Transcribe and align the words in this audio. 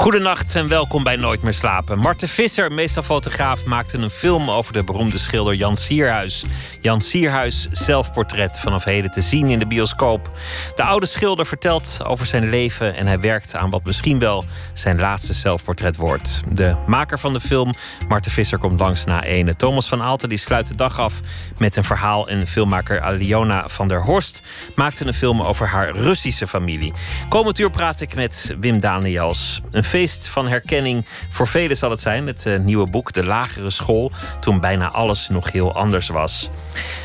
Goedenacht 0.00 0.54
en 0.54 0.68
welkom 0.68 1.02
bij 1.02 1.16
Nooit 1.16 1.42
meer 1.42 1.52
slapen. 1.52 1.98
Marten 1.98 2.28
Visser, 2.28 2.72
meestal 2.72 3.02
fotograaf, 3.02 3.64
maakte 3.64 3.98
een 3.98 4.10
film 4.10 4.50
over 4.50 4.72
de 4.72 4.84
beroemde 4.84 5.18
schilder 5.18 5.54
Jan 5.54 5.76
Sierhuis. 5.76 6.44
Jan 6.80 7.00
Sierhuis 7.00 7.68
zelfportret 7.70 8.60
vanaf 8.60 8.84
heden 8.84 9.10
te 9.10 9.20
zien 9.20 9.48
in 9.48 9.58
de 9.58 9.66
bioscoop. 9.66 10.30
De 10.74 10.82
oude 10.82 11.06
schilder 11.06 11.46
vertelt 11.46 11.98
over 12.04 12.26
zijn 12.26 12.48
leven 12.48 12.94
en 12.94 13.06
hij 13.06 13.20
werkt 13.20 13.54
aan 13.54 13.70
wat 13.70 13.84
misschien 13.84 14.18
wel 14.18 14.44
zijn 14.74 15.00
laatste 15.00 15.34
zelfportret 15.34 15.96
wordt. 15.96 16.42
De 16.52 16.76
maker 16.86 17.18
van 17.18 17.32
de 17.32 17.40
film, 17.40 17.74
Marten 18.08 18.30
Visser, 18.30 18.58
komt 18.58 18.80
langs 18.80 19.04
na 19.04 19.22
ene. 19.22 19.56
Thomas 19.56 19.88
van 19.88 20.02
Aalten 20.02 20.28
die 20.28 20.38
sluit 20.38 20.68
de 20.68 20.76
dag 20.76 20.98
af 20.98 21.20
met 21.58 21.76
een 21.76 21.84
verhaal 21.84 22.28
en 22.28 22.46
filmmaker 22.46 23.00
Aliona 23.00 23.68
van 23.68 23.88
der 23.88 24.02
Horst 24.02 24.42
maakte 24.74 25.06
een 25.06 25.14
film 25.14 25.42
over 25.42 25.68
haar 25.68 25.90
Russische 25.90 26.46
familie. 26.46 26.92
Komend 27.28 27.58
uur 27.58 27.70
praat 27.70 28.00
ik 28.00 28.14
met 28.14 28.54
Wim 28.60 28.80
Daniels. 28.80 29.60
Een 29.70 29.84
feest 29.90 30.28
van 30.28 30.48
herkenning 30.48 31.06
voor 31.30 31.46
velen 31.46 31.76
zal 31.76 31.90
het 31.90 32.00
zijn. 32.00 32.26
Het 32.26 32.46
uh, 32.46 32.58
nieuwe 32.58 32.86
boek 32.86 33.12
De 33.12 33.24
Lagere 33.24 33.70
School, 33.70 34.12
toen 34.40 34.60
bijna 34.60 34.90
alles 34.90 35.28
nog 35.28 35.52
heel 35.52 35.74
anders 35.74 36.08
was. 36.08 36.50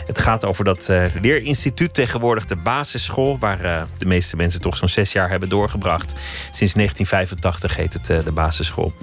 Het 0.05 0.19
gaat 0.19 0.45
over 0.45 0.63
dat 0.63 0.87
uh, 0.89 1.05
leerinstituut, 1.21 1.93
tegenwoordig 1.93 2.45
de 2.45 2.55
basisschool, 2.55 3.37
waar 3.39 3.65
uh, 3.65 3.81
de 3.97 4.05
meeste 4.05 4.35
mensen 4.35 4.61
toch 4.61 4.77
zo'n 4.77 4.89
zes 4.89 5.11
jaar 5.11 5.29
hebben 5.29 5.49
doorgebracht. 5.49 6.09
Sinds 6.51 6.73
1985 6.73 7.75
heet 7.75 7.93
het 7.93 8.25
de 8.25 8.31
basisschool. 8.31 8.93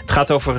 Het 0.00 0.10
gaat 0.10 0.30
over 0.30 0.56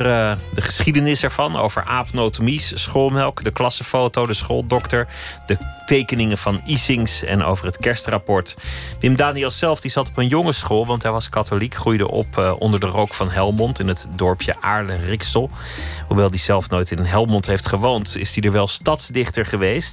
de 0.53 0.61
geschiedenis 0.61 1.23
ervan, 1.23 1.55
over 1.55 1.83
aapnotomies, 1.83 2.71
schoolmelk, 2.83 3.43
de 3.43 3.51
klassenfoto, 3.51 4.25
de 4.25 4.33
schooldokter, 4.33 5.07
de 5.45 5.57
tekeningen 5.85 6.37
van 6.37 6.61
Isings 6.65 7.23
en 7.23 7.43
over 7.43 7.65
het 7.65 7.77
kerstrapport. 7.77 8.57
Wim 8.99 9.15
Daniels 9.15 9.57
zelf 9.57 9.81
die 9.81 9.91
zat 9.91 10.07
op 10.07 10.17
een 10.17 10.27
jongensschool, 10.27 10.85
want 10.85 11.03
hij 11.03 11.11
was 11.11 11.29
katholiek, 11.29 11.75
groeide 11.75 12.09
op 12.09 12.55
onder 12.59 12.79
de 12.79 12.85
rook 12.85 13.13
van 13.13 13.29
Helmond 13.29 13.79
in 13.79 13.87
het 13.87 14.07
dorpje 14.15 14.55
Aarle-Riksel. 14.61 15.49
Hoewel 16.07 16.29
hij 16.29 16.37
zelf 16.37 16.69
nooit 16.69 16.91
in 16.91 16.99
Helmond 16.99 17.45
heeft 17.45 17.67
gewoond, 17.67 18.17
is 18.17 18.35
hij 18.35 18.43
er 18.43 18.51
wel 18.51 18.67
stadsdichter 18.67 19.45
geweest. 19.45 19.92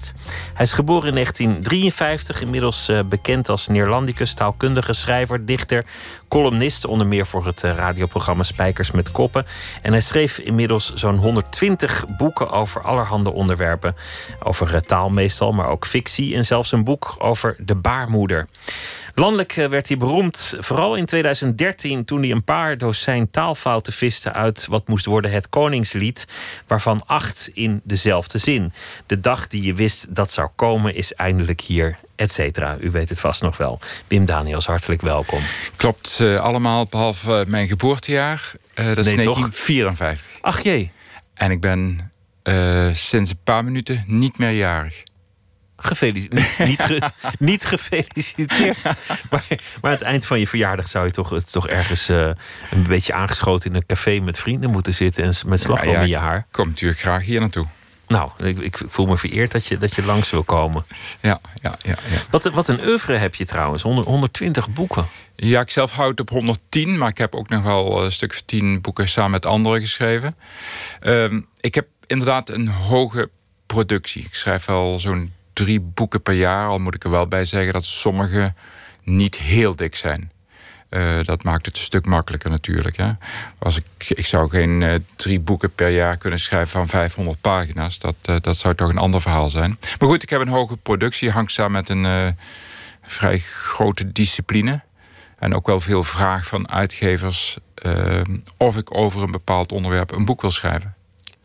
Hij 0.55 0.65
is 0.65 0.73
geboren 0.73 1.09
in 1.09 1.15
1953, 1.15 2.41
inmiddels 2.41 2.89
uh, 2.89 3.01
bekend 3.03 3.48
als 3.48 3.69
Neerlandicus, 3.69 4.34
taalkundige 4.34 4.93
schrijver, 4.93 5.47
dichter, 5.47 5.84
columnist, 6.29 6.87
onder 6.87 7.06
meer 7.06 7.27
voor 7.27 7.47
het 7.47 7.62
uh, 7.62 7.75
radioprogramma 7.75 8.43
Spijkers 8.43 8.91
met 8.91 9.11
Koppen. 9.11 9.47
En 9.83 9.93
hij 9.93 10.01
schreef 10.01 10.39
inmiddels 10.39 10.93
zo'n 10.95 11.17
120 11.17 12.05
boeken 12.17 12.51
over 12.51 12.83
allerhande 12.83 13.33
onderwerpen. 13.33 13.97
Over 14.43 14.83
taal 14.83 15.11
meestal, 15.11 15.53
maar 15.53 15.69
ook 15.69 15.87
fictie 15.87 16.34
en 16.34 16.45
zelfs 16.45 16.73
een 16.73 16.84
boek 16.84 17.15
over 17.19 17.56
de 17.59 17.75
baarmoeder. 17.75 18.48
Landelijk 19.21 19.57
eh, 19.57 19.69
werd 19.69 19.89
hij 19.89 19.97
beroemd, 19.97 20.55
vooral 20.59 20.95
in 20.95 21.05
2013, 21.05 22.05
toen 22.05 22.21
hij 22.21 22.31
een 22.31 22.45
paar 22.45 22.79
dozijn 22.79 23.31
taalfouten 23.31 23.93
viste 23.93 24.33
uit 24.33 24.67
wat 24.67 24.89
moest 24.89 25.05
worden 25.05 25.31
het 25.31 25.49
Koningslied, 25.49 26.27
waarvan 26.67 27.03
acht 27.07 27.51
in 27.55 27.81
dezelfde 27.85 28.39
zin. 28.39 28.73
De 29.07 29.21
dag 29.21 29.47
die 29.47 29.62
je 29.62 29.75
wist 29.75 30.15
dat 30.15 30.31
zou 30.33 30.49
komen 30.55 30.95
is 30.95 31.15
eindelijk 31.15 31.61
hier, 31.61 31.97
et 32.17 32.33
cetera. 32.33 32.77
U 32.81 32.91
weet 32.91 33.09
het 33.09 33.21
vast 33.21 33.43
nog 33.43 33.57
wel. 33.57 33.79
Wim 34.07 34.25
Daniels, 34.25 34.67
hartelijk 34.67 35.03
welkom. 35.03 35.41
Klopt, 35.77 36.19
uh, 36.23 36.41
allemaal 36.41 36.87
behalve 36.87 37.41
uh, 37.41 37.47
mijn 37.47 37.69
geboortejaar. 37.69 38.53
Uh, 38.75 38.87
dat 38.87 39.07
is 39.07 39.15
1954. 39.15 40.31
Ach 40.41 40.62
jee. 40.62 40.91
En 41.34 41.51
ik 41.51 41.61
ben 41.61 42.12
sinds 42.93 43.31
een 43.31 43.41
paar 43.45 43.65
minuten 43.65 44.05
niet 44.07 44.39
meer 44.39 44.53
jarig. 44.53 45.03
Gefeliciteerd. 45.83 46.59
niet, 46.69 46.83
ge, 46.83 47.00
niet 47.39 47.66
gefeliciteerd. 47.66 48.82
Maar, 49.31 49.44
maar 49.50 49.59
aan 49.81 49.91
het 49.91 50.03
eind 50.03 50.27
van 50.27 50.38
je 50.38 50.47
verjaardag 50.47 50.88
zou 50.88 51.05
je 51.05 51.10
toch, 51.10 51.43
toch 51.43 51.69
ergens 51.69 52.09
uh, 52.09 52.31
een 52.71 52.82
beetje 52.82 53.12
aangeschoten 53.12 53.71
in 53.71 53.77
een 53.77 53.87
café 53.87 54.19
met 54.19 54.38
vrienden 54.38 54.71
moeten 54.71 54.94
zitten 54.94 55.25
en 55.25 55.34
met 55.47 55.60
slagroom 55.60 55.93
ja, 55.93 56.00
in 56.00 56.09
je 56.09 56.16
haar. 56.16 56.47
Kom 56.50 56.69
natuurlijk 56.69 57.00
graag 57.00 57.22
hier 57.22 57.41
naartoe. 57.41 57.66
Nou, 58.10 58.31
ik, 58.44 58.59
ik, 58.59 58.81
voel 58.87 59.06
me 59.06 59.16
vereerd 59.16 59.53
dat 59.53 59.66
je, 59.66 59.78
dat 59.78 59.94
je 59.94 60.03
langs 60.03 60.31
wil 60.31 60.43
komen. 60.43 60.84
Ja, 61.21 61.41
ja, 61.62 61.75
ja. 61.82 61.94
ja. 62.10 62.19
Wat, 62.31 62.44
wat 62.44 62.69
een 62.69 62.87
oeuvre 62.87 63.16
heb 63.16 63.34
je 63.34 63.47
trouwens, 63.47 63.82
100, 63.82 64.06
120 64.06 64.71
boeken. 64.71 65.06
Ja, 65.37 65.60
ik 65.60 65.71
zelf 65.71 65.93
houd 65.93 66.21
op 66.21 66.31
110, 66.31 66.99
maar 66.99 67.09
ik 67.09 67.19
heb 67.19 67.34
ook 67.34 67.49
nog 67.49 67.62
wel 67.62 68.05
een 68.05 68.12
stuk 68.12 68.31
of 68.31 68.41
10 68.41 68.81
boeken 68.81 69.09
samen 69.09 69.31
met 69.31 69.47
anderen 69.47 69.81
geschreven. 69.81 70.37
Um, 71.03 71.47
ik 71.60 71.75
heb 71.75 71.87
inderdaad 72.06 72.50
een 72.50 72.69
hoge 72.69 73.31
productie. 73.66 74.25
Ik 74.25 74.34
schrijf 74.34 74.69
al 74.69 74.99
zo'n 74.99 75.32
drie 75.65 75.81
boeken 75.81 76.22
per 76.22 76.34
jaar. 76.34 76.69
Al 76.69 76.78
moet 76.78 76.94
ik 76.94 77.04
er 77.04 77.10
wel 77.10 77.28
bij 77.28 77.44
zeggen 77.44 77.72
dat 77.72 77.84
sommige 77.84 78.54
niet 79.03 79.38
heel 79.38 79.76
dik 79.76 79.97
zijn. 79.97 80.31
Uh, 80.91 81.19
dat 81.22 81.43
maakt 81.43 81.66
het 81.66 81.76
een 81.76 81.82
stuk 81.82 82.06
makkelijker 82.06 82.50
natuurlijk. 82.50 82.97
Hè. 82.97 83.12
Als 83.59 83.76
ik, 83.76 83.84
ik 84.09 84.26
zou 84.26 84.49
geen 84.49 84.81
uh, 84.81 84.94
drie 85.16 85.41
boeken 85.41 85.75
per 85.75 85.88
jaar 85.88 86.16
kunnen 86.16 86.41
schrijven 86.41 86.69
van 86.69 86.88
500 86.88 87.41
pagina's. 87.41 87.99
Dat, 87.99 88.15
uh, 88.31 88.37
dat 88.41 88.56
zou 88.56 88.75
toch 88.75 88.88
een 88.88 88.99
ander 88.99 89.20
verhaal 89.20 89.50
zijn. 89.50 89.78
Maar 89.99 90.09
goed, 90.09 90.22
ik 90.22 90.31
heb 90.31 90.41
een 90.41 90.49
hoge 90.49 90.76
productie. 90.76 91.31
Hangt 91.31 91.53
samen 91.53 91.72
met 91.72 91.88
een 91.88 92.37
vrij 93.03 93.38
grote 93.38 94.12
discipline. 94.12 94.81
En 95.38 95.54
ook 95.54 95.66
wel 95.66 95.81
veel 95.81 96.04
vraag 96.04 96.47
van 96.47 96.69
uitgevers 96.70 97.59
of 98.56 98.76
ik 98.76 98.94
over 98.94 99.22
een 99.22 99.31
bepaald 99.31 99.72
onderwerp 99.72 100.12
een 100.12 100.25
boek 100.25 100.41
wil 100.41 100.50
schrijven. 100.50 100.94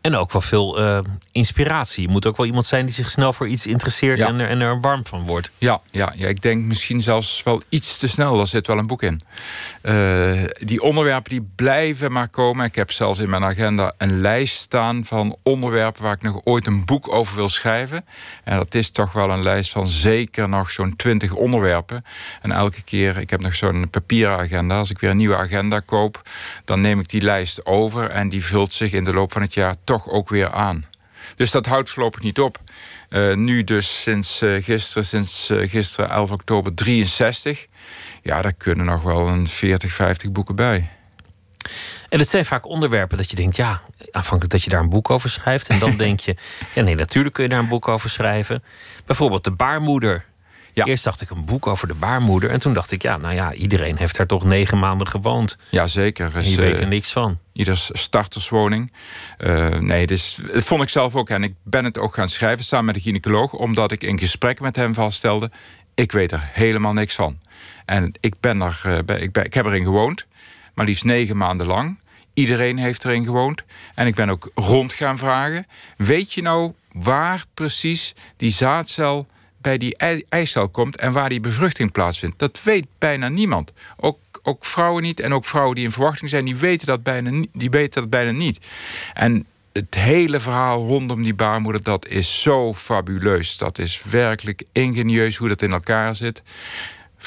En 0.06 0.16
ook 0.16 0.32
wel 0.32 0.40
veel 0.40 0.80
uh, 0.80 0.98
inspiratie. 1.32 2.02
Je 2.02 2.08
moet 2.08 2.26
ook 2.26 2.36
wel 2.36 2.46
iemand 2.46 2.66
zijn 2.66 2.84
die 2.84 2.94
zich 2.94 3.10
snel 3.10 3.32
voor 3.32 3.48
iets 3.48 3.66
interesseert 3.66 4.20
en, 4.20 4.40
er, 4.40 4.48
en 4.48 4.60
er 4.60 4.80
warm 4.80 5.06
van 5.06 5.26
wordt. 5.26 5.50
Ja, 5.58 5.80
ja, 5.90 6.12
ja, 6.16 6.28
ik 6.28 6.42
denk 6.42 6.64
misschien 6.64 7.00
zelfs 7.00 7.42
wel 7.42 7.62
iets 7.68 7.98
te 7.98 8.08
snel. 8.08 8.36
Daar 8.36 8.46
zit 8.46 8.66
wel 8.66 8.78
een 8.78 8.86
boek 8.86 9.02
in. 9.02 9.20
Uh, 9.86 10.44
die 10.52 10.82
onderwerpen 10.82 11.30
die 11.30 11.48
blijven 11.56 12.12
maar 12.12 12.28
komen. 12.28 12.64
Ik 12.64 12.74
heb 12.74 12.90
zelfs 12.90 13.18
in 13.18 13.30
mijn 13.30 13.44
agenda 13.44 13.92
een 13.98 14.20
lijst 14.20 14.56
staan 14.56 15.04
van 15.04 15.38
onderwerpen 15.42 16.02
waar 16.02 16.12
ik 16.12 16.22
nog 16.22 16.40
ooit 16.44 16.66
een 16.66 16.84
boek 16.84 17.12
over 17.12 17.36
wil 17.36 17.48
schrijven. 17.48 18.04
En 18.44 18.56
dat 18.56 18.74
is 18.74 18.90
toch 18.90 19.12
wel 19.12 19.30
een 19.30 19.42
lijst 19.42 19.70
van 19.70 19.86
zeker 19.86 20.48
nog 20.48 20.70
zo'n 20.70 20.96
twintig 20.96 21.32
onderwerpen. 21.32 22.04
En 22.42 22.52
elke 22.52 22.82
keer, 22.82 23.18
ik 23.18 23.30
heb 23.30 23.40
nog 23.40 23.54
zo'n 23.54 23.90
papieren 23.90 24.38
agenda. 24.38 24.78
Als 24.78 24.90
ik 24.90 24.98
weer 24.98 25.10
een 25.10 25.16
nieuwe 25.16 25.36
agenda 25.36 25.80
koop, 25.80 26.22
dan 26.64 26.80
neem 26.80 27.00
ik 27.00 27.08
die 27.08 27.22
lijst 27.22 27.66
over 27.66 28.10
en 28.10 28.28
die 28.28 28.44
vult 28.44 28.72
zich 28.72 28.92
in 28.92 29.04
de 29.04 29.12
loop 29.12 29.32
van 29.32 29.42
het 29.42 29.54
jaar 29.54 29.74
toch 29.84 30.08
ook 30.08 30.28
weer 30.28 30.50
aan. 30.50 30.86
Dus 31.34 31.50
dat 31.50 31.66
houdt 31.66 31.90
voorlopig 31.90 32.22
niet 32.22 32.40
op. 32.40 32.58
Uh, 33.10 33.34
nu 33.34 33.64
dus 33.64 34.02
sinds 34.02 34.42
uh, 34.42 34.64
gisteren, 34.64 35.06
sinds 35.06 35.50
gisteren 35.52 36.10
11 36.10 36.30
oktober 36.30 36.74
63. 36.74 37.66
Ja, 38.26 38.42
daar 38.42 38.52
kunnen 38.52 38.86
nog 38.86 39.02
wel 39.02 39.28
een 39.28 39.46
40, 39.46 39.92
50 39.92 40.30
boeken 40.32 40.54
bij. 40.54 40.88
En 42.08 42.18
het 42.18 42.28
zijn 42.28 42.44
vaak 42.44 42.66
onderwerpen 42.66 43.16
dat 43.16 43.30
je 43.30 43.36
denkt, 43.36 43.56
ja, 43.56 43.80
afhankelijk 44.10 44.50
dat 44.50 44.64
je 44.64 44.70
daar 44.70 44.80
een 44.80 44.88
boek 44.88 45.10
over 45.10 45.30
schrijft. 45.30 45.68
En 45.68 45.78
dan 45.78 45.96
denk 46.06 46.20
je, 46.20 46.36
ja 46.74 46.82
nee, 46.82 46.94
natuurlijk 46.94 47.34
kun 47.34 47.44
je 47.44 47.50
daar 47.50 47.58
een 47.58 47.68
boek 47.68 47.88
over 47.88 48.10
schrijven. 48.10 48.62
Bijvoorbeeld 49.06 49.44
de 49.44 49.50
baarmoeder. 49.50 50.24
Ja. 50.72 50.84
Eerst 50.84 51.04
dacht 51.04 51.20
ik 51.20 51.30
een 51.30 51.44
boek 51.44 51.66
over 51.66 51.88
de 51.88 51.94
baarmoeder. 51.94 52.50
En 52.50 52.60
toen 52.60 52.72
dacht 52.72 52.90
ik, 52.90 53.02
ja, 53.02 53.16
nou 53.16 53.34
ja, 53.34 53.52
iedereen 53.52 53.96
heeft 53.96 54.16
daar 54.16 54.26
toch 54.26 54.44
negen 54.44 54.78
maanden 54.78 55.08
gewoond. 55.08 55.58
Ja, 55.68 55.86
zeker. 55.86 56.30
En 56.34 56.50
je 56.50 56.56
weet 56.56 56.78
er 56.78 56.86
niks 56.86 57.12
van 57.12 57.38
ieders 57.52 57.90
starterswoning. 57.92 58.92
Uh, 59.38 59.68
nee, 59.68 60.06
dus, 60.06 60.38
dat 60.52 60.64
vond 60.64 60.82
ik 60.82 60.88
zelf 60.88 61.14
ook. 61.14 61.30
En 61.30 61.42
ik 61.42 61.54
ben 61.62 61.84
het 61.84 61.98
ook 61.98 62.14
gaan 62.14 62.28
schrijven 62.28 62.64
samen 62.64 62.84
met 62.84 62.94
een 62.94 63.00
gynaecoloog... 63.00 63.52
omdat 63.52 63.92
ik 63.92 64.02
in 64.02 64.18
gesprek 64.18 64.60
met 64.60 64.76
hem 64.76 64.94
vaststelde... 64.94 65.50
ik 65.94 66.12
weet 66.12 66.32
er 66.32 66.50
helemaal 66.52 66.92
niks 66.92 67.14
van. 67.14 67.38
En 67.86 68.12
ik, 68.20 68.34
ben 68.40 68.60
er, 68.60 68.82
uh, 68.86 69.22
ik, 69.22 69.36
ik 69.36 69.54
heb 69.54 69.66
erin 69.66 69.84
gewoond, 69.84 70.26
maar 70.74 70.84
liefst 70.86 71.04
negen 71.04 71.36
maanden 71.36 71.66
lang. 71.66 71.98
Iedereen 72.34 72.78
heeft 72.78 73.04
erin 73.04 73.24
gewoond. 73.24 73.62
En 73.94 74.06
ik 74.06 74.14
ben 74.14 74.30
ook 74.30 74.50
rond 74.54 74.92
gaan 74.92 75.18
vragen... 75.18 75.66
weet 75.96 76.32
je 76.32 76.42
nou 76.42 76.72
waar 76.92 77.44
precies 77.54 78.14
die 78.36 78.50
zaadcel 78.50 79.26
bij 79.58 79.78
die 79.78 79.96
eicel 80.28 80.68
komt... 80.68 80.96
en 80.96 81.12
waar 81.12 81.28
die 81.28 81.40
bevruchting 81.40 81.92
plaatsvindt? 81.92 82.38
Dat 82.38 82.62
weet 82.62 82.86
bijna 82.98 83.28
niemand. 83.28 83.72
Ook 83.96 84.18
ook 84.46 84.64
vrouwen 84.64 85.02
niet. 85.02 85.20
En 85.20 85.34
ook 85.34 85.44
vrouwen 85.44 85.74
die 85.74 85.84
in 85.84 85.92
verwachting 85.92 86.30
zijn, 86.30 86.44
die 86.44 86.56
weten 86.56 86.86
dat 86.86 87.02
bijna, 87.02 87.44
die 87.52 87.70
weten 87.70 88.00
dat 88.00 88.10
bijna 88.10 88.30
niet. 88.30 88.66
En 89.14 89.46
het 89.72 89.94
hele 89.94 90.40
verhaal 90.40 90.86
rondom 90.86 91.22
die 91.22 91.34
baarmoeder, 91.34 91.82
dat 91.82 92.08
is 92.08 92.42
zo 92.42 92.74
fabuleus. 92.74 93.56
Dat 93.56 93.78
is 93.78 94.02
werkelijk 94.02 94.64
ingenieus 94.72 95.36
hoe 95.36 95.48
dat 95.48 95.62
in 95.62 95.72
elkaar 95.72 96.16
zit 96.16 96.42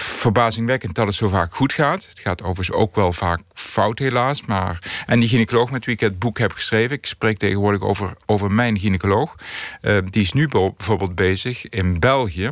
verbazingwekkend 0.02 0.96
dat 0.96 1.08
het 1.08 1.16
zo 1.16 1.28
vaak 1.28 1.56
goed 1.56 1.74
gaat. 1.74 2.08
Het 2.08 2.20
gaat 2.20 2.42
overigens 2.42 2.78
ook 2.78 2.96
wel 2.96 3.14
vaak 3.14 3.40
fout 3.54 4.00
helaas. 4.00 4.46
Maar... 4.46 5.04
En 5.06 5.20
die 5.20 5.30
gynaecoloog 5.30 5.72
met 5.72 5.86
wie 5.86 5.94
ik 5.94 6.00
het 6.00 6.20
boek 6.20 6.38
heb 6.38 6.52
geschreven... 6.52 6.96
ik 6.96 7.06
spreek 7.06 7.38
tegenwoordig 7.38 7.82
over, 7.82 8.14
over 8.26 8.52
mijn 8.52 8.80
gynaecoloog... 8.80 9.36
Uh, 9.82 9.98
die 10.10 10.22
is 10.22 10.34
nu 10.34 10.48
bijvoorbeeld 10.48 11.16
bezig 11.16 11.70
in 11.70 12.00
België... 12.00 12.52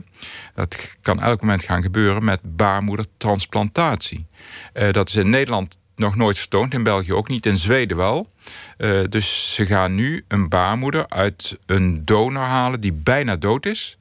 dat 0.56 0.98
kan 1.02 1.22
elk 1.22 1.42
moment 1.42 1.64
gaan 1.64 1.82
gebeuren 1.82 2.24
met 2.24 2.40
baarmoedertransplantatie. 2.44 4.28
Uh, 4.74 4.92
dat 4.92 5.10
is 5.10 5.16
in 5.16 5.30
Nederland 5.30 5.78
nog 5.98 6.16
nooit 6.16 6.40
vertoond, 6.40 6.74
in 6.74 6.84
België 6.84 7.14
ook 7.14 7.28
niet, 7.28 7.46
in 7.46 7.58
Zweden 7.58 7.98
wel. 7.98 8.30
Uh, 8.78 9.04
dus 9.10 9.54
ze 9.54 9.66
gaan 9.66 9.96
nu 9.96 10.26
een 10.28 10.50
baarmoeder 10.50 11.10
uit 11.10 11.58
een 11.66 12.06
donor 12.06 12.44
halen 12.44 12.82
die 12.82 12.94
bijna 12.94 13.36
dood 13.36 13.66
is. 13.66 13.98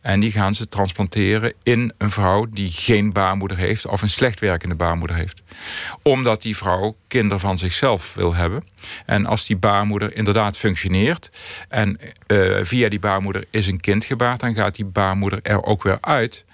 En 0.00 0.20
die 0.20 0.32
gaan 0.32 0.54
ze 0.54 0.68
transplanteren 0.68 1.52
in 1.62 1.92
een 1.98 2.10
vrouw 2.10 2.46
die 2.50 2.70
geen 2.70 3.12
baarmoeder 3.12 3.56
heeft 3.56 3.86
of 3.86 4.02
een 4.02 4.08
slecht 4.08 4.40
werkende 4.40 4.74
baarmoeder 4.74 5.16
heeft. 5.16 5.42
Omdat 6.02 6.42
die 6.42 6.56
vrouw 6.56 6.96
kinderen 7.08 7.40
van 7.40 7.58
zichzelf 7.58 8.14
wil 8.14 8.34
hebben. 8.34 8.64
En 9.06 9.26
als 9.26 9.46
die 9.46 9.56
baarmoeder 9.56 10.16
inderdaad 10.16 10.56
functioneert 10.56 11.30
en 11.68 12.00
uh, 12.26 12.58
via 12.62 12.88
die 12.88 12.98
baarmoeder 12.98 13.44
is 13.50 13.66
een 13.66 13.80
kind 13.80 14.04
gebaard, 14.04 14.40
dan 14.40 14.54
gaat 14.54 14.74
die 14.74 14.84
baarmoeder 14.84 15.38
er 15.42 15.62
ook 15.62 15.82
weer 15.82 15.98
uit 16.00 16.44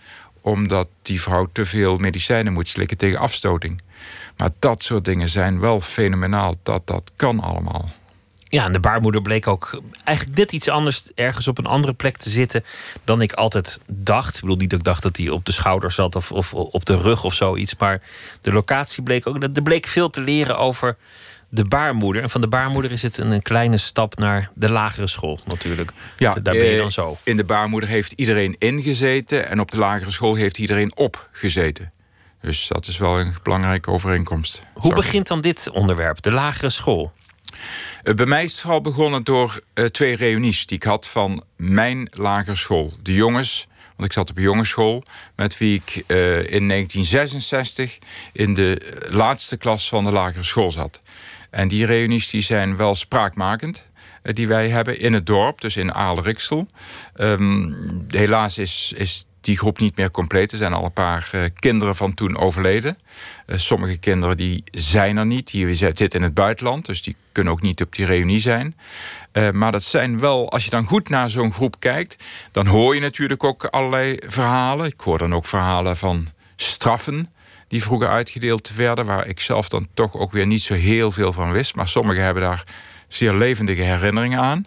omdat 0.40 0.88
die 1.02 1.22
vrouw 1.22 1.48
te 1.52 1.64
veel 1.64 1.96
medicijnen 1.96 2.52
moet 2.52 2.68
slikken 2.68 2.96
tegen 2.96 3.18
afstoting. 3.18 3.80
Maar 4.36 4.50
dat 4.58 4.82
soort 4.82 5.04
dingen 5.04 5.28
zijn 5.28 5.60
wel 5.60 5.80
fenomenaal. 5.80 6.54
Dat, 6.62 6.86
dat 6.86 7.12
kan 7.16 7.40
allemaal. 7.40 7.90
Ja, 8.48 8.64
en 8.64 8.72
de 8.72 8.80
baarmoeder 8.80 9.22
bleek 9.22 9.46
ook 9.46 9.80
eigenlijk 10.04 10.38
net 10.38 10.52
iets 10.52 10.68
anders 10.68 11.04
ergens 11.14 11.48
op 11.48 11.58
een 11.58 11.66
andere 11.66 11.94
plek 11.94 12.16
te 12.16 12.30
zitten 12.30 12.64
dan 13.04 13.20
ik 13.22 13.32
altijd 13.32 13.80
dacht. 13.86 14.34
Ik 14.34 14.40
bedoel 14.40 14.56
niet 14.56 14.70
dat 14.70 14.78
ik 14.78 14.84
dacht 14.84 15.02
dat 15.02 15.16
hij 15.16 15.28
op 15.28 15.44
de 15.44 15.52
schouder 15.52 15.90
zat 15.90 16.16
of, 16.16 16.32
of 16.32 16.54
op 16.54 16.84
de 16.84 16.96
rug 16.96 17.24
of 17.24 17.34
zoiets. 17.34 17.76
Maar 17.76 18.02
de 18.40 18.52
locatie 18.52 19.02
bleek 19.02 19.26
ook. 19.26 19.42
Er 19.42 19.62
bleek 19.62 19.86
veel 19.86 20.10
te 20.10 20.20
leren 20.20 20.58
over 20.58 20.96
de 21.48 21.64
baarmoeder. 21.64 22.22
En 22.22 22.30
van 22.30 22.40
de 22.40 22.48
baarmoeder 22.48 22.92
is 22.92 23.02
het 23.02 23.18
een, 23.18 23.42
kleine 23.42 23.76
stap 23.76 24.18
naar 24.18 24.50
de 24.54 24.70
lagere 24.70 25.06
school 25.06 25.40
natuurlijk. 25.44 25.92
Ja, 26.16 26.34
daar 26.34 26.54
ben 26.54 26.64
je 26.64 26.72
eh, 26.72 26.78
dan 26.78 26.92
zo. 26.92 27.16
In 27.24 27.36
de 27.36 27.44
baarmoeder 27.44 27.88
heeft 27.88 28.12
iedereen 28.12 28.56
ingezeten 28.58 29.48
en 29.48 29.60
op 29.60 29.70
de 29.70 29.78
lagere 29.78 30.10
school 30.10 30.34
heeft 30.34 30.58
iedereen 30.58 30.96
opgezeten. 30.96 31.92
Dus 32.46 32.68
dat 32.68 32.86
is 32.86 32.98
wel 32.98 33.20
een 33.20 33.34
belangrijke 33.42 33.90
overeenkomst. 33.90 34.62
Hoe 34.74 34.94
begint 34.94 35.26
dan 35.26 35.40
dit 35.40 35.70
onderwerp, 35.70 36.22
de 36.22 36.32
lagere 36.32 36.70
school? 36.70 37.12
Eh, 38.02 38.14
bij 38.14 38.26
mij 38.26 38.44
is 38.44 38.52
het 38.52 38.60
vooral 38.60 38.80
begonnen 38.80 39.24
door 39.24 39.60
uh, 39.74 39.84
twee 39.84 40.16
reunies 40.16 40.66
die 40.66 40.76
ik 40.76 40.82
had 40.82 41.08
van 41.08 41.44
mijn 41.56 42.08
lagere 42.12 42.56
school. 42.56 42.92
De 43.02 43.14
jongens, 43.14 43.66
want 43.96 44.08
ik 44.08 44.12
zat 44.12 44.30
op 44.30 44.36
een 44.36 44.42
jongensschool, 44.42 45.04
met 45.36 45.58
wie 45.58 45.74
ik 45.74 46.04
uh, 46.06 46.36
in 46.36 46.68
1966 46.68 47.98
in 48.32 48.54
de 48.54 49.02
laatste 49.10 49.56
klas 49.56 49.88
van 49.88 50.04
de 50.04 50.12
lagere 50.12 50.44
school 50.44 50.72
zat. 50.72 51.00
En 51.50 51.68
die 51.68 51.86
reunies 51.86 52.30
die 52.30 52.42
zijn 52.42 52.76
wel 52.76 52.94
spraakmakend 52.94 53.88
die 54.22 54.48
wij 54.48 54.68
hebben 54.68 54.98
in 54.98 55.12
het 55.12 55.26
dorp, 55.26 55.60
dus 55.60 55.76
in 55.76 55.94
Aalriksel. 55.94 56.66
Um, 57.16 58.06
helaas 58.08 58.58
is, 58.58 58.92
is 58.96 59.26
die 59.46 59.58
groep 59.58 59.78
niet 59.78 59.96
meer 59.96 60.10
compleet. 60.10 60.52
Er 60.52 60.58
zijn 60.58 60.72
al 60.72 60.84
een 60.84 60.92
paar 60.92 61.30
uh, 61.32 61.44
kinderen 61.58 61.96
van 61.96 62.14
toen 62.14 62.36
overleden. 62.36 62.98
Uh, 63.46 63.58
sommige 63.58 63.96
kinderen 63.96 64.36
die 64.36 64.64
zijn 64.70 65.16
er 65.16 65.26
niet. 65.26 65.50
Die 65.50 65.74
zitten 65.74 66.10
in 66.10 66.22
het 66.22 66.34
buitenland, 66.34 66.86
dus 66.86 67.02
die 67.02 67.16
kunnen 67.32 67.52
ook 67.52 67.62
niet 67.62 67.82
op 67.82 67.94
die 67.94 68.06
reunie 68.06 68.38
zijn. 68.38 68.76
Uh, 69.32 69.50
maar 69.50 69.72
dat 69.72 69.82
zijn 69.82 70.18
wel, 70.18 70.50
als 70.50 70.64
je 70.64 70.70
dan 70.70 70.84
goed 70.84 71.08
naar 71.08 71.30
zo'n 71.30 71.52
groep 71.52 71.80
kijkt... 71.80 72.24
dan 72.52 72.66
hoor 72.66 72.94
je 72.94 73.00
natuurlijk 73.00 73.44
ook 73.44 73.64
allerlei 73.64 74.16
verhalen. 74.26 74.86
Ik 74.86 75.00
hoor 75.00 75.18
dan 75.18 75.34
ook 75.34 75.46
verhalen 75.46 75.96
van 75.96 76.28
straffen 76.56 77.30
die 77.68 77.82
vroeger 77.82 78.08
uitgedeeld 78.08 78.74
werden... 78.74 79.06
waar 79.06 79.26
ik 79.26 79.40
zelf 79.40 79.68
dan 79.68 79.88
toch 79.94 80.14
ook 80.14 80.32
weer 80.32 80.46
niet 80.46 80.62
zo 80.62 80.74
heel 80.74 81.10
veel 81.10 81.32
van 81.32 81.52
wist. 81.52 81.74
Maar 81.74 81.88
sommigen 81.88 82.24
hebben 82.24 82.42
daar 82.42 82.64
zeer 83.08 83.34
levendige 83.34 83.82
herinneringen 83.82 84.40
aan. 84.40 84.66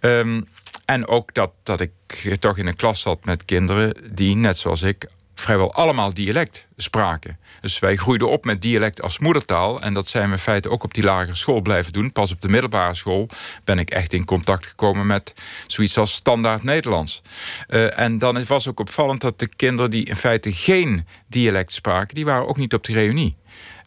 Um, 0.00 0.46
en 0.84 1.08
ook 1.08 1.34
dat, 1.34 1.52
dat 1.62 1.80
ik 1.80 1.90
toch 2.38 2.58
in 2.58 2.66
een 2.66 2.76
klas 2.76 3.00
zat 3.00 3.24
met 3.24 3.44
kinderen 3.44 4.14
die, 4.14 4.36
net 4.36 4.58
zoals 4.58 4.82
ik, 4.82 5.06
vrijwel 5.34 5.72
allemaal 5.72 6.14
dialect 6.14 6.66
spraken. 6.76 7.38
Dus 7.60 7.78
wij 7.78 7.96
groeiden 7.96 8.30
op 8.30 8.44
met 8.44 8.62
dialect 8.62 9.02
als 9.02 9.18
moedertaal. 9.18 9.80
En 9.80 9.94
dat 9.94 10.08
zijn 10.08 10.26
we 10.26 10.32
in 10.32 10.38
feite 10.38 10.70
ook 10.70 10.84
op 10.84 10.94
die 10.94 11.02
lagere 11.02 11.34
school 11.34 11.60
blijven 11.60 11.92
doen. 11.92 12.12
Pas 12.12 12.32
op 12.32 12.40
de 12.40 12.48
middelbare 12.48 12.94
school 12.94 13.28
ben 13.64 13.78
ik 13.78 13.90
echt 13.90 14.12
in 14.12 14.24
contact 14.24 14.66
gekomen 14.66 15.06
met 15.06 15.34
zoiets 15.66 15.98
als 15.98 16.12
standaard 16.12 16.62
Nederlands. 16.62 17.22
Uh, 17.68 17.98
en 17.98 18.18
dan 18.18 18.44
was 18.44 18.68
ook 18.68 18.80
opvallend 18.80 19.20
dat 19.20 19.38
de 19.38 19.46
kinderen 19.46 19.90
die 19.90 20.04
in 20.04 20.16
feite 20.16 20.52
geen 20.52 21.06
dialect 21.26 21.72
spraken, 21.72 22.14
die 22.14 22.24
waren 22.24 22.48
ook 22.48 22.56
niet 22.56 22.74
op 22.74 22.84
de 22.84 22.92
reunie. 22.92 23.36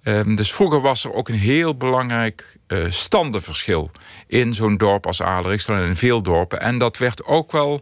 Um, 0.07 0.35
dus 0.35 0.53
vroeger 0.53 0.81
was 0.81 1.03
er 1.03 1.13
ook 1.13 1.29
een 1.29 1.35
heel 1.35 1.77
belangrijk 1.77 2.57
uh, 2.67 2.91
standenverschil 2.91 3.91
in 4.27 4.53
zo'n 4.53 4.77
dorp 4.77 5.05
als 5.05 5.21
Adelriksel 5.21 5.73
en 5.73 5.85
in 5.85 5.95
veel 5.95 6.21
dorpen. 6.21 6.61
En 6.61 6.77
dat 6.77 6.97
werd 6.97 7.23
ook 7.23 7.51
wel 7.51 7.81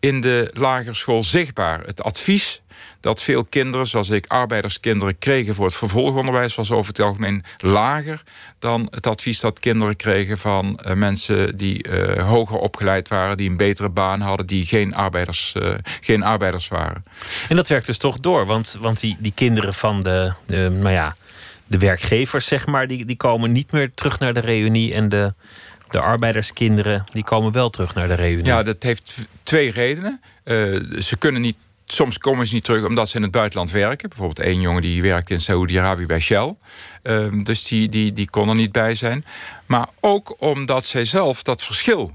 in 0.00 0.20
de 0.20 0.50
lagere 0.54 0.94
school 0.94 1.22
zichtbaar. 1.22 1.80
Het 1.84 2.02
advies 2.02 2.62
dat 3.00 3.22
veel 3.22 3.44
kinderen, 3.44 3.86
zoals 3.86 4.10
ik, 4.10 4.26
arbeiderskinderen 4.26 5.18
kregen 5.18 5.54
voor 5.54 5.64
het 5.64 5.74
vervolgonderwijs, 5.74 6.54
was 6.54 6.70
over 6.70 6.86
het 6.86 7.00
algemeen 7.00 7.44
lager 7.58 8.22
dan 8.58 8.88
het 8.90 9.06
advies 9.06 9.40
dat 9.40 9.60
kinderen 9.60 9.96
kregen 9.96 10.38
van 10.38 10.80
uh, 10.86 10.92
mensen 10.94 11.56
die 11.56 11.88
uh, 11.88 12.28
hoger 12.28 12.56
opgeleid 12.58 13.08
waren, 13.08 13.36
die 13.36 13.50
een 13.50 13.56
betere 13.56 13.88
baan 13.88 14.20
hadden, 14.20 14.46
die 14.46 14.66
geen 14.66 14.94
arbeiders, 14.94 15.54
geen 16.00 16.22
arbeiders 16.22 16.68
waren. 16.68 17.04
En 17.48 17.56
dat 17.56 17.68
werkt 17.68 17.86
dus 17.86 17.98
toch 17.98 18.20
door, 18.20 18.46
want, 18.46 18.78
want 18.80 19.00
die, 19.00 19.16
die 19.18 19.32
kinderen 19.34 19.74
van 19.74 20.02
de, 20.02 20.32
de 20.46 20.70
nou 20.70 20.90
ja, 20.90 21.14
de 21.72 21.78
werkgevers, 21.78 22.46
zeg 22.46 22.66
maar, 22.66 22.86
die, 22.86 23.04
die 23.04 23.16
komen 23.16 23.52
niet 23.52 23.72
meer 23.72 23.90
terug 23.94 24.18
naar 24.18 24.34
de 24.34 24.40
reunie. 24.40 24.94
En 24.94 25.08
de, 25.08 25.34
de 25.90 26.00
arbeiderskinderen, 26.00 27.04
die 27.12 27.24
komen 27.24 27.52
wel 27.52 27.70
terug 27.70 27.94
naar 27.94 28.08
de 28.08 28.14
reunie. 28.14 28.44
Ja, 28.44 28.62
dat 28.62 28.82
heeft 28.82 29.26
twee 29.42 29.70
redenen. 29.70 30.20
Uh, 30.44 31.00
ze 31.00 31.16
kunnen 31.18 31.40
niet, 31.40 31.56
soms 31.84 32.18
komen 32.18 32.46
ze 32.46 32.54
niet 32.54 32.64
terug 32.64 32.86
omdat 32.86 33.08
ze 33.08 33.16
in 33.16 33.22
het 33.22 33.30
buitenland 33.30 33.70
werken. 33.70 34.08
Bijvoorbeeld 34.08 34.46
één 34.46 34.60
jongen 34.60 34.82
die 34.82 35.02
werkt 35.02 35.30
in 35.30 35.40
Saoedi-Arabië 35.40 36.06
bij 36.06 36.20
Shell. 36.20 36.54
Uh, 37.02 37.44
dus 37.44 37.62
die, 37.68 37.88
die, 37.88 38.12
die 38.12 38.30
kon 38.30 38.48
er 38.48 38.54
niet 38.54 38.72
bij 38.72 38.94
zijn. 38.94 39.24
Maar 39.66 39.88
ook 40.00 40.34
omdat 40.38 40.86
zij 40.86 41.04
zelf 41.04 41.42
dat 41.42 41.62
verschil 41.62 42.12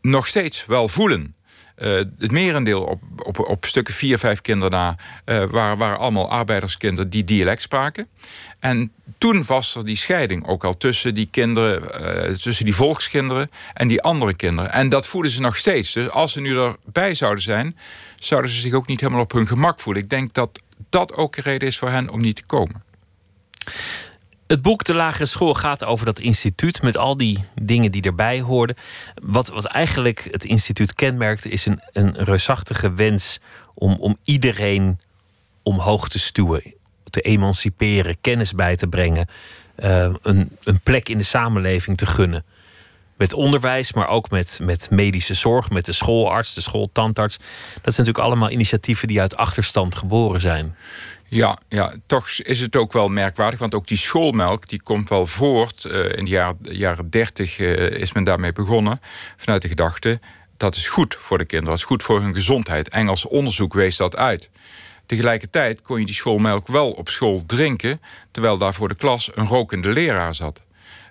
nog 0.00 0.26
steeds 0.26 0.66
wel 0.66 0.88
voelen. 0.88 1.34
Uh, 1.82 1.96
het 2.18 2.30
merendeel 2.30 2.82
op, 2.82 3.00
op, 3.16 3.38
op 3.38 3.64
stukken 3.64 3.94
vier, 3.94 4.18
vijf 4.18 4.40
kinderen 4.40 4.70
na... 4.70 4.96
Uh, 5.26 5.44
waren, 5.50 5.78
waren 5.78 5.98
allemaal 5.98 6.30
arbeiderskinderen 6.30 7.10
die 7.10 7.24
dialect 7.24 7.62
spraken. 7.62 8.08
En 8.58 8.92
toen 9.18 9.44
was 9.46 9.74
er 9.74 9.84
die 9.84 9.96
scheiding 9.96 10.46
ook 10.46 10.64
al 10.64 10.76
tussen 10.76 11.14
die 11.14 11.28
kinderen, 11.30 11.82
uh, 12.28 12.34
tussen 12.34 12.64
die 12.64 12.74
volkskinderen 12.74 13.50
en 13.74 13.88
die 13.88 14.02
andere 14.02 14.34
kinderen. 14.34 14.72
En 14.72 14.88
dat 14.88 15.06
voelen 15.06 15.30
ze 15.30 15.40
nog 15.40 15.56
steeds. 15.56 15.92
Dus 15.92 16.10
als 16.10 16.32
ze 16.32 16.40
nu 16.40 16.58
erbij 16.58 17.14
zouden 17.14 17.42
zijn, 17.42 17.76
zouden 18.16 18.50
ze 18.50 18.60
zich 18.60 18.72
ook 18.72 18.86
niet 18.86 19.00
helemaal 19.00 19.22
op 19.22 19.32
hun 19.32 19.46
gemak 19.46 19.80
voelen. 19.80 20.02
Ik 20.02 20.10
denk 20.10 20.32
dat 20.32 20.60
dat 20.90 21.14
ook 21.14 21.36
een 21.36 21.42
reden 21.42 21.68
is 21.68 21.78
voor 21.78 21.90
hen 21.90 22.10
om 22.10 22.20
niet 22.20 22.36
te 22.36 22.46
komen. 22.46 22.82
Het 24.50 24.62
boek 24.62 24.84
De 24.84 24.94
Lagere 24.94 25.26
School 25.26 25.54
gaat 25.54 25.84
over 25.84 26.06
dat 26.06 26.18
instituut 26.18 26.82
met 26.82 26.96
al 26.96 27.16
die 27.16 27.44
dingen 27.62 27.92
die 27.92 28.02
erbij 28.02 28.40
hoorden. 28.40 28.76
Wat, 29.14 29.48
wat 29.48 29.64
eigenlijk 29.64 30.28
het 30.30 30.44
instituut 30.44 30.94
kenmerkte, 30.94 31.48
is 31.48 31.66
een, 31.66 31.80
een 31.92 32.14
reusachtige 32.16 32.92
wens 32.92 33.40
om, 33.74 33.96
om 34.00 34.16
iedereen 34.24 35.00
omhoog 35.62 36.08
te 36.08 36.18
stuwen 36.18 36.74
te 37.10 37.20
emanciperen, 37.20 38.20
kennis 38.20 38.54
bij 38.54 38.76
te 38.76 38.86
brengen, 38.86 39.28
uh, 39.78 40.14
een, 40.22 40.56
een 40.62 40.80
plek 40.80 41.08
in 41.08 41.18
de 41.18 41.24
samenleving 41.24 41.96
te 41.96 42.06
gunnen. 42.06 42.44
Met 43.16 43.32
onderwijs, 43.32 43.92
maar 43.92 44.08
ook 44.08 44.30
met, 44.30 44.58
met 44.62 44.90
medische 44.90 45.34
zorg, 45.34 45.70
met 45.70 45.84
de 45.84 45.92
schoolarts, 45.92 46.54
de 46.54 46.60
schooltandarts. 46.60 47.36
Dat 47.36 47.94
zijn 47.94 48.06
natuurlijk 48.06 48.24
allemaal 48.24 48.50
initiatieven 48.50 49.08
die 49.08 49.20
uit 49.20 49.36
achterstand 49.36 49.94
geboren 49.94 50.40
zijn. 50.40 50.76
Ja, 51.32 51.58
ja, 51.68 51.92
toch 52.06 52.30
is 52.30 52.60
het 52.60 52.76
ook 52.76 52.92
wel 52.92 53.08
merkwaardig, 53.08 53.58
want 53.58 53.74
ook 53.74 53.86
die 53.86 53.96
schoolmelk 53.96 54.68
die 54.68 54.82
komt 54.82 55.08
wel 55.08 55.26
voort. 55.26 55.84
Uh, 55.84 56.16
in 56.16 56.24
de 56.24 56.30
jaren, 56.30 56.58
jaren 56.62 57.10
30 57.10 57.58
uh, 57.58 57.90
is 57.90 58.12
men 58.12 58.24
daarmee 58.24 58.52
begonnen, 58.52 59.00
vanuit 59.36 59.62
de 59.62 59.68
gedachte 59.68 60.20
dat 60.60 60.76
is 60.76 60.88
goed 60.88 61.14
voor 61.14 61.38
de 61.38 61.44
kinderen, 61.44 61.74
dat 61.74 61.78
is 61.78 61.88
goed 61.88 62.02
voor 62.02 62.20
hun 62.20 62.34
gezondheid. 62.34 62.88
Engels 62.88 63.26
onderzoek 63.26 63.72
wees 63.74 63.96
dat 63.96 64.16
uit. 64.16 64.50
Tegelijkertijd 65.06 65.82
kon 65.82 65.98
je 65.98 66.06
die 66.06 66.14
schoolmelk 66.14 66.66
wel 66.66 66.90
op 66.90 67.08
school 67.08 67.42
drinken, 67.46 68.00
terwijl 68.30 68.58
daar 68.58 68.74
voor 68.74 68.88
de 68.88 68.94
klas 68.94 69.30
een 69.34 69.46
rokende 69.46 69.88
leraar 69.88 70.34
zat. 70.34 70.60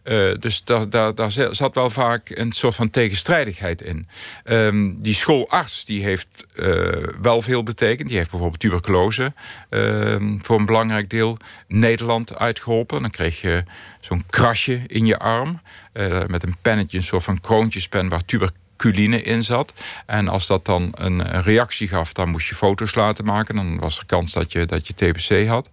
Uh, 0.10 0.34
dus 0.40 0.64
daar, 0.64 0.90
daar, 1.16 1.32
zat 1.52 1.76
wel 1.76 1.90
vaak 1.90 2.30
een 2.30 2.52
soort 2.52 2.76
van 2.76 2.90
tegenstrijdigheid 2.90 3.82
in. 3.82 4.08
Um, 4.46 5.02
die 5.02 5.14
schoolarts 5.14 5.86
die 5.86 6.04
heeft 6.04 6.46
uh, 6.56 6.94
wel 7.22 7.42
veel 7.42 7.64
betekend. 7.64 8.08
Die 8.08 8.18
heeft 8.18 8.30
bijvoorbeeld 8.30 8.62
tuberculose 8.62 9.34
uh, 9.70 10.38
voor 10.42 10.60
een 10.60 10.66
belangrijk 10.66 11.10
deel 11.10 11.38
Nederland 11.68 12.36
uitgeholpen. 12.36 13.02
Dan 13.02 13.12
kreeg 13.12 13.42
je 13.42 13.64
zo'n 14.02 14.24
krasje 14.30 14.82
in 14.88 15.06
je 15.06 15.18
arm. 15.18 15.62
Uh, 15.94 16.26
met 16.26 16.44
een 16.44 16.56
pennetje, 16.62 16.98
een 16.98 17.04
soort 17.04 17.24
van 17.24 17.40
kroontjespen 17.40 18.10
waar 18.10 18.26
tuberculose 18.26 18.59
culine 18.80 19.22
in 19.22 19.44
zat. 19.44 19.74
En 20.06 20.28
als 20.28 20.48
dat 20.48 20.66
dan 20.66 20.92
een 20.94 21.42
reactie 21.42 21.88
gaf, 21.88 22.14
dan 22.14 22.30
moest 22.30 22.48
je 22.48 22.56
foto's 22.56 22.96
laten 22.96 23.26
maken. 23.26 23.56
Dan 23.56 23.80
was 23.80 24.00
er 24.00 24.06
kans 24.06 24.34
dat 24.34 24.52
je, 24.52 24.66
dat 24.66 24.88
je 24.88 24.94
TBC 24.94 25.48
had. 25.48 25.70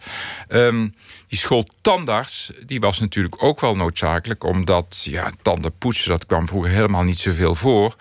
Um, 0.49 0.95
die 1.29 1.39
schooltandarts, 1.39 2.53
die 2.67 2.81
was 2.81 3.01
natuurlijk 3.01 3.43
ook 3.43 3.61
wel 3.61 3.77
noodzakelijk. 3.77 4.45
Omdat 4.45 5.03
ja, 5.05 5.31
tanden 5.43 5.79
poetsen, 5.79 6.11
dat 6.11 6.27
kwam 6.27 6.49
vroeger 6.49 6.71
helemaal 6.71 7.03
niet 7.03 7.19
zoveel 7.19 7.55
voor. 7.55 7.97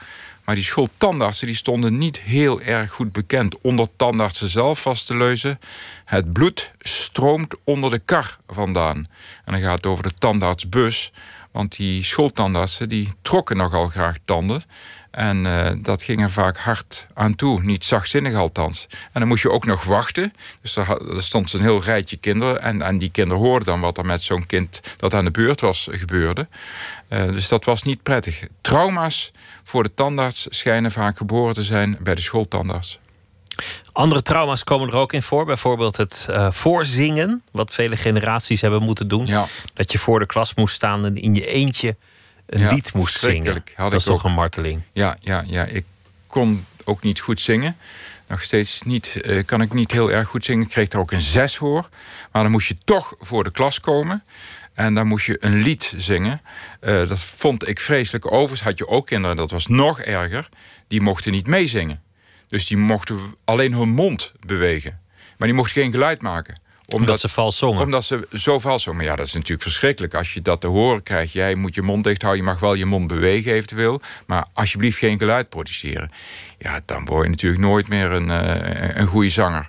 Maar 0.46 0.56
die 0.56 0.64
schooltandartsen 0.64 1.48
die 1.48 1.56
stonden 1.56 1.98
niet 1.98 2.20
heel 2.20 2.62
erg 2.62 2.92
goed 2.92 3.12
bekend. 3.12 3.62
Onder 3.62 3.88
tandartsen 3.96 4.50
zelf 4.50 4.82
vast 4.82 5.08
te 5.08 5.16
leuzen. 5.16 5.60
Het 6.06 6.34
bloed 6.34 6.72
stroomt 6.80 7.56
onder 7.64 7.90
de 7.90 8.00
kar 8.00 8.38
vandaan. 8.48 8.98
En 9.46 9.54
dan 9.54 9.62
gaat 9.62 9.76
het 9.76 9.86
over 9.86 10.04
de 10.04 10.14
tandartsbus. 10.20 11.12
Want 11.52 11.76
die 11.76 12.04
schooltandartsen 12.04 12.90
die 12.90 13.14
trokken 13.22 13.58
nogal 13.58 13.88
graag 13.88 14.16
tanden. 14.26 14.64
En 15.16 15.46
uh, 15.46 15.72
dat 15.78 16.04
ging 16.04 16.24
er 16.24 16.32
vaak 16.32 16.58
hard 16.58 17.08
aan 17.14 17.36
toe. 17.36 17.64
Niet 17.64 17.86
zachtzinnig 17.86 18.36
althans. 18.36 18.88
En 18.90 19.20
dan 19.20 19.28
moest 19.28 19.44
je 19.44 19.52
ook 19.52 19.66
nog 19.66 19.84
wachten. 19.84 20.34
Dus 20.62 20.76
er, 20.76 21.16
er 21.16 21.24
stond 21.24 21.54
een 21.54 21.62
heel 21.62 21.84
rijtje 21.84 22.18
kinderen. 22.18 22.62
En, 22.62 22.82
en 22.82 22.98
die 22.98 23.12
kinderen 23.12 23.44
hoorden 23.44 23.66
dan 23.68 23.80
wat 23.80 23.98
er 23.98 24.06
met 24.06 24.22
zo'n 24.22 24.46
kind 24.46 24.80
dat 24.98 25.14
aan 25.14 25.26
de 25.26 25.32
beurt 25.32 25.62
was 25.62 25.88
gebeurde. 25.92 26.48
Uh, 27.10 27.32
dus 27.32 27.48
dat 27.48 27.66
was 27.66 27.84
niet 27.84 28.04
prettig. 28.04 28.48
Trauma's 28.62 29.32
voor 29.64 29.84
de 29.84 29.94
tandarts 29.94 30.48
schijnen 30.50 30.92
vaak 30.92 31.18
geboren 31.18 31.54
te 31.54 31.64
zijn 31.64 31.98
bij 32.00 32.16
de 32.16 32.22
schooltandarts. 32.22 33.00
Andere 33.92 34.22
trauma's 34.22 34.64
komen 34.64 34.88
er 34.88 34.96
ook 34.96 35.14
in 35.14 35.22
voor. 35.22 35.46
Bijvoorbeeld 35.46 35.98
het 35.98 36.28
uh, 36.30 36.52
voorzingen, 36.52 37.44
wat 37.52 37.74
vele 37.74 37.98
generaties 37.98 38.62
hebben 38.62 38.84
moeten 38.84 39.08
doen. 39.08 39.26
Ja. 39.26 39.48
Dat 39.74 39.92
je 39.92 39.98
voor 39.98 40.20
de 40.20 40.26
klas 40.26 40.56
moest 40.56 40.76
staan 40.76 41.06
en 41.06 41.16
in 41.16 41.36
je 41.36 41.46
eentje 41.46 41.96
een 42.46 42.60
Ja, 42.60 42.74
lied 42.74 42.94
moest 42.94 43.20
zingen. 43.20 43.64
Dat 43.76 43.94
is 43.94 44.04
toch 44.04 44.16
ook. 44.20 44.24
een 44.24 44.34
marteling. 44.34 44.82
Ja, 44.94 45.18
ja, 45.20 45.44
ja, 45.48 45.64
ik 45.64 45.86
kon 46.28 46.66
ook 46.84 47.04
niet 47.04 47.20
goed 47.20 47.42
zingen. 47.42 47.78
Nog 48.28 48.42
steeds 48.44 48.82
niet, 48.82 49.22
eh, 49.22 49.46
kan 49.46 49.62
ik 49.62 49.74
niet 49.74 49.92
heel 49.92 50.12
erg 50.12 50.28
goed 50.28 50.46
zingen. 50.46 50.64
Ik 50.64 50.70
kreeg 50.70 50.92
er 50.92 51.00
ook 51.00 51.12
een 51.12 51.22
zes 51.22 51.58
voor. 51.58 51.90
Maar 52.32 52.44
dan 52.44 52.52
moest 52.52 52.68
je 52.68 52.78
toch 52.84 53.16
voor 53.20 53.44
de 53.44 53.52
klas 53.52 53.80
komen. 53.80 54.24
En 54.74 54.94
dan 54.94 55.08
moest 55.08 55.26
je 55.26 55.38
een 55.40 55.62
lied 55.62 55.94
zingen. 55.98 56.42
Eh, 56.80 57.08
dat 57.08 57.20
vond 57.24 57.68
ik 57.68 57.80
vreselijk. 57.80 58.26
Overigens 58.32 58.62
had 58.62 58.78
je 58.78 58.88
ook 58.88 59.06
kinderen, 59.06 59.36
dat 59.36 59.52
was 59.52 59.68
nog 59.68 60.00
erger. 60.00 60.50
Die 60.88 61.02
mochten 61.02 61.32
niet 61.32 61.48
meezingen. 61.48 62.04
Dus 62.48 62.68
die 62.68 62.78
mochten 62.78 63.36
alleen 63.44 63.74
hun 63.74 63.90
mond 63.90 64.32
bewegen. 64.40 65.00
Maar 65.38 65.48
die 65.48 65.58
mochten 65.58 65.82
geen 65.82 65.92
geluid 65.92 66.22
maken. 66.22 66.60
Omdat 66.94 67.20
ze 67.20 67.30
vals 67.30 67.58
zongen. 67.58 67.82
Omdat 67.82 68.04
ze 68.04 68.28
zo 68.34 68.60
vals 68.60 68.84
zongen. 68.84 69.04
Ja, 69.06 69.16
dat 69.16 69.26
is 69.26 69.34
natuurlijk 69.34 69.62
verschrikkelijk. 69.62 70.14
Als 70.14 70.34
je 70.34 70.42
dat 70.42 70.62
te 70.62 70.68
horen 70.68 71.04
krijgt. 71.04 71.32
Jij 71.32 71.56
moet 71.56 71.76
je 71.76 71.82
mond 71.82 72.04
dicht 72.04 72.22
houden. 72.22 72.44
Je 72.44 72.50
mag 72.50 72.60
wel 72.60 72.74
je 72.74 72.86
mond 72.86 73.08
bewegen 73.08 73.54
eventueel. 73.54 74.02
Maar 74.26 74.46
alsjeblieft 74.54 74.98
geen 74.98 75.18
geluid 75.18 75.50
produceren. 75.50 76.12
Ja, 76.58 76.80
dan 76.86 77.06
word 77.06 77.24
je 77.24 77.30
natuurlijk 77.30 77.62
nooit 77.62 77.88
meer 77.88 78.12
een, 78.12 78.32
eh, 78.32 78.96
een 78.96 79.08
goede 79.08 79.30
zanger. 79.30 79.66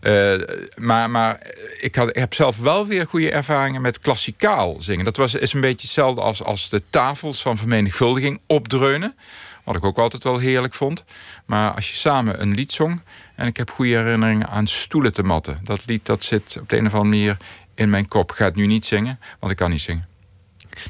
Eh, 0.00 0.34
maar 0.76 1.10
maar 1.10 1.46
ik, 1.72 1.94
had, 1.94 2.08
ik 2.08 2.14
heb 2.14 2.34
zelf 2.34 2.58
wel 2.58 2.86
weer 2.86 3.06
goede 3.06 3.30
ervaringen 3.30 3.80
met 3.80 3.98
klassikaal 3.98 4.76
zingen. 4.78 5.04
Dat 5.04 5.16
was, 5.16 5.34
is 5.34 5.52
een 5.52 5.60
beetje 5.60 5.86
hetzelfde 5.86 6.20
als, 6.20 6.42
als 6.42 6.68
de 6.68 6.82
tafels 6.90 7.42
van 7.42 7.58
vermenigvuldiging 7.58 8.40
opdreunen. 8.46 9.14
Wat 9.64 9.76
ik 9.76 9.84
ook 9.84 9.98
altijd 9.98 10.24
wel 10.24 10.38
heerlijk 10.38 10.74
vond. 10.74 11.04
Maar 11.44 11.74
als 11.74 11.90
je 11.90 11.96
samen 11.96 12.40
een 12.40 12.54
lied 12.54 12.72
zong. 12.72 13.00
En 13.36 13.46
ik 13.46 13.56
heb 13.56 13.70
goede 13.70 13.96
herinneringen 13.96 14.48
aan 14.48 14.66
stoelen 14.66 15.12
te 15.12 15.22
matten. 15.22 15.60
Dat 15.62 15.86
lied 15.86 16.06
dat 16.06 16.24
zit 16.24 16.56
op 16.60 16.68
de 16.68 16.76
een 16.76 16.86
of 16.86 16.94
andere 16.94 17.10
manier 17.10 17.36
in 17.74 17.90
mijn 17.90 18.08
kop. 18.08 18.30
Ik 18.30 18.36
ga 18.36 18.44
het 18.44 18.56
nu 18.56 18.66
niet 18.66 18.86
zingen, 18.86 19.20
want 19.38 19.52
ik 19.52 19.58
kan 19.58 19.70
niet 19.70 19.80
zingen. 19.80 20.10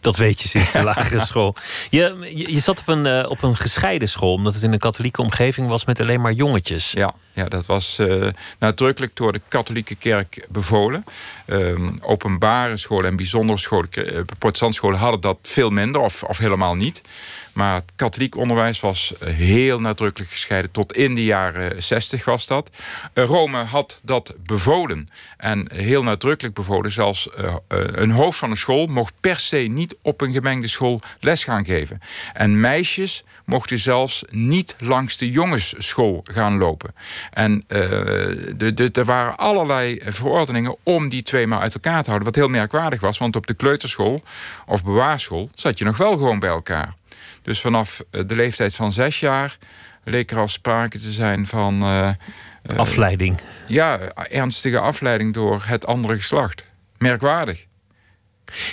Dat 0.00 0.16
weet 0.16 0.40
je 0.40 0.48
sinds 0.48 0.72
de 0.72 0.82
lagere 0.92 1.20
school. 1.20 1.54
Je, 1.90 2.16
je, 2.34 2.52
je 2.52 2.60
zat 2.60 2.80
op 2.80 2.88
een, 2.88 3.06
eh, 3.06 3.30
op 3.30 3.42
een 3.42 3.56
gescheiden 3.56 4.08
school, 4.08 4.32
omdat 4.32 4.54
het 4.54 4.62
in 4.62 4.72
een 4.72 4.78
katholieke 4.78 5.22
omgeving 5.22 5.68
was 5.68 5.84
met 5.84 6.00
alleen 6.00 6.20
maar 6.20 6.32
jongetjes. 6.32 6.90
Ja, 6.90 7.14
ja 7.32 7.44
dat 7.44 7.66
was 7.66 7.98
eh, 7.98 8.28
nadrukkelijk 8.58 9.16
door 9.16 9.32
de 9.32 9.40
katholieke 9.48 9.94
kerk 9.94 10.46
bevolen. 10.48 11.04
Ehm, 11.46 11.96
openbare 12.00 12.76
scholen 12.76 13.10
en 13.10 13.16
bijzondere 13.16 13.58
scholen, 13.58 13.88
uh, 13.94 14.20
protestantscholen 14.38 14.98
hadden 14.98 15.20
dat 15.20 15.38
veel 15.42 15.70
minder 15.70 16.00
of, 16.00 16.22
of 16.22 16.38
helemaal 16.38 16.74
niet. 16.74 17.02
Maar 17.60 17.74
het 17.74 17.92
katholiek 17.96 18.36
onderwijs 18.36 18.80
was 18.80 19.14
eh, 19.18 19.34
heel 19.34 19.80
nadrukkelijk 19.80 20.30
gescheiden. 20.30 20.70
Tot 20.70 20.92
in 20.92 21.14
de 21.14 21.24
jaren 21.24 21.82
60 21.82 22.24
was 22.24 22.46
dat. 22.46 22.70
Uh, 23.14 23.24
Rome 23.24 23.64
had 23.64 23.98
dat 24.02 24.34
bevolen. 24.46 25.08
En 25.36 25.72
heel 25.74 26.02
nadrukkelijk 26.02 26.54
bevolen. 26.54 26.90
Zelfs 26.90 27.28
uh, 27.38 27.54
een 27.68 28.10
hoofd 28.10 28.38
van 28.38 28.50
een 28.50 28.56
school 28.56 28.86
mocht 28.86 29.14
per 29.20 29.38
se 29.38 29.56
niet 29.56 29.96
op 30.02 30.20
een 30.20 30.32
gemengde 30.32 30.68
school 30.68 31.00
les 31.20 31.44
gaan 31.44 31.64
geven. 31.64 32.00
En 32.32 32.60
meisjes 32.60 33.24
mochten 33.44 33.78
zelfs 33.78 34.24
niet 34.30 34.76
langs 34.78 35.16
de 35.16 35.30
jongensschool 35.30 36.20
gaan 36.24 36.58
lopen. 36.58 36.94
En 37.30 37.64
er 38.92 39.04
waren 39.04 39.36
allerlei 39.36 40.00
verordeningen 40.04 40.76
om 40.82 41.08
die 41.08 41.22
twee 41.22 41.46
maar 41.46 41.60
uit 41.60 41.74
elkaar 41.74 42.02
te 42.02 42.10
houden. 42.10 42.28
Wat 42.28 42.36
heel 42.36 42.48
merkwaardig 42.48 43.00
was, 43.00 43.18
want 43.18 43.36
op 43.36 43.46
de 43.46 43.54
kleuterschool 43.54 44.22
of 44.66 44.84
bewaarschool 44.84 45.50
zat 45.54 45.78
je 45.78 45.84
nog 45.84 45.96
wel 45.96 46.12
gewoon 46.12 46.38
bij 46.38 46.50
elkaar. 46.50 46.98
Dus 47.42 47.60
vanaf 47.60 48.02
de 48.10 48.34
leeftijd 48.34 48.74
van 48.74 48.92
zes 48.92 49.20
jaar 49.20 49.56
leek 50.04 50.30
er 50.30 50.38
al 50.38 50.48
sprake 50.48 50.98
te 50.98 51.12
zijn 51.12 51.46
van. 51.46 51.82
Uh, 51.82 52.10
afleiding. 52.76 53.38
Ja, 53.66 53.98
ernstige 54.14 54.78
afleiding 54.78 55.34
door 55.34 55.62
het 55.64 55.86
andere 55.86 56.14
geslacht. 56.14 56.64
Merkwaardig. 56.98 57.66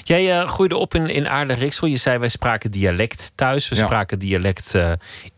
Jij 0.04 0.42
uh, 0.42 0.50
groeide 0.50 0.78
op 0.78 0.96
in, 0.96 1.10
in 1.10 1.30
Aarde-Riksel. 1.30 1.88
Je 1.88 1.98
zei 1.98 2.18
wij 2.18 2.30
spraken 2.30 2.72
dialect 2.72 3.32
thuis. 3.36 3.70
We 3.70 3.76
ja. 3.76 3.86
spraken 3.86 4.20
dialect 4.20 4.76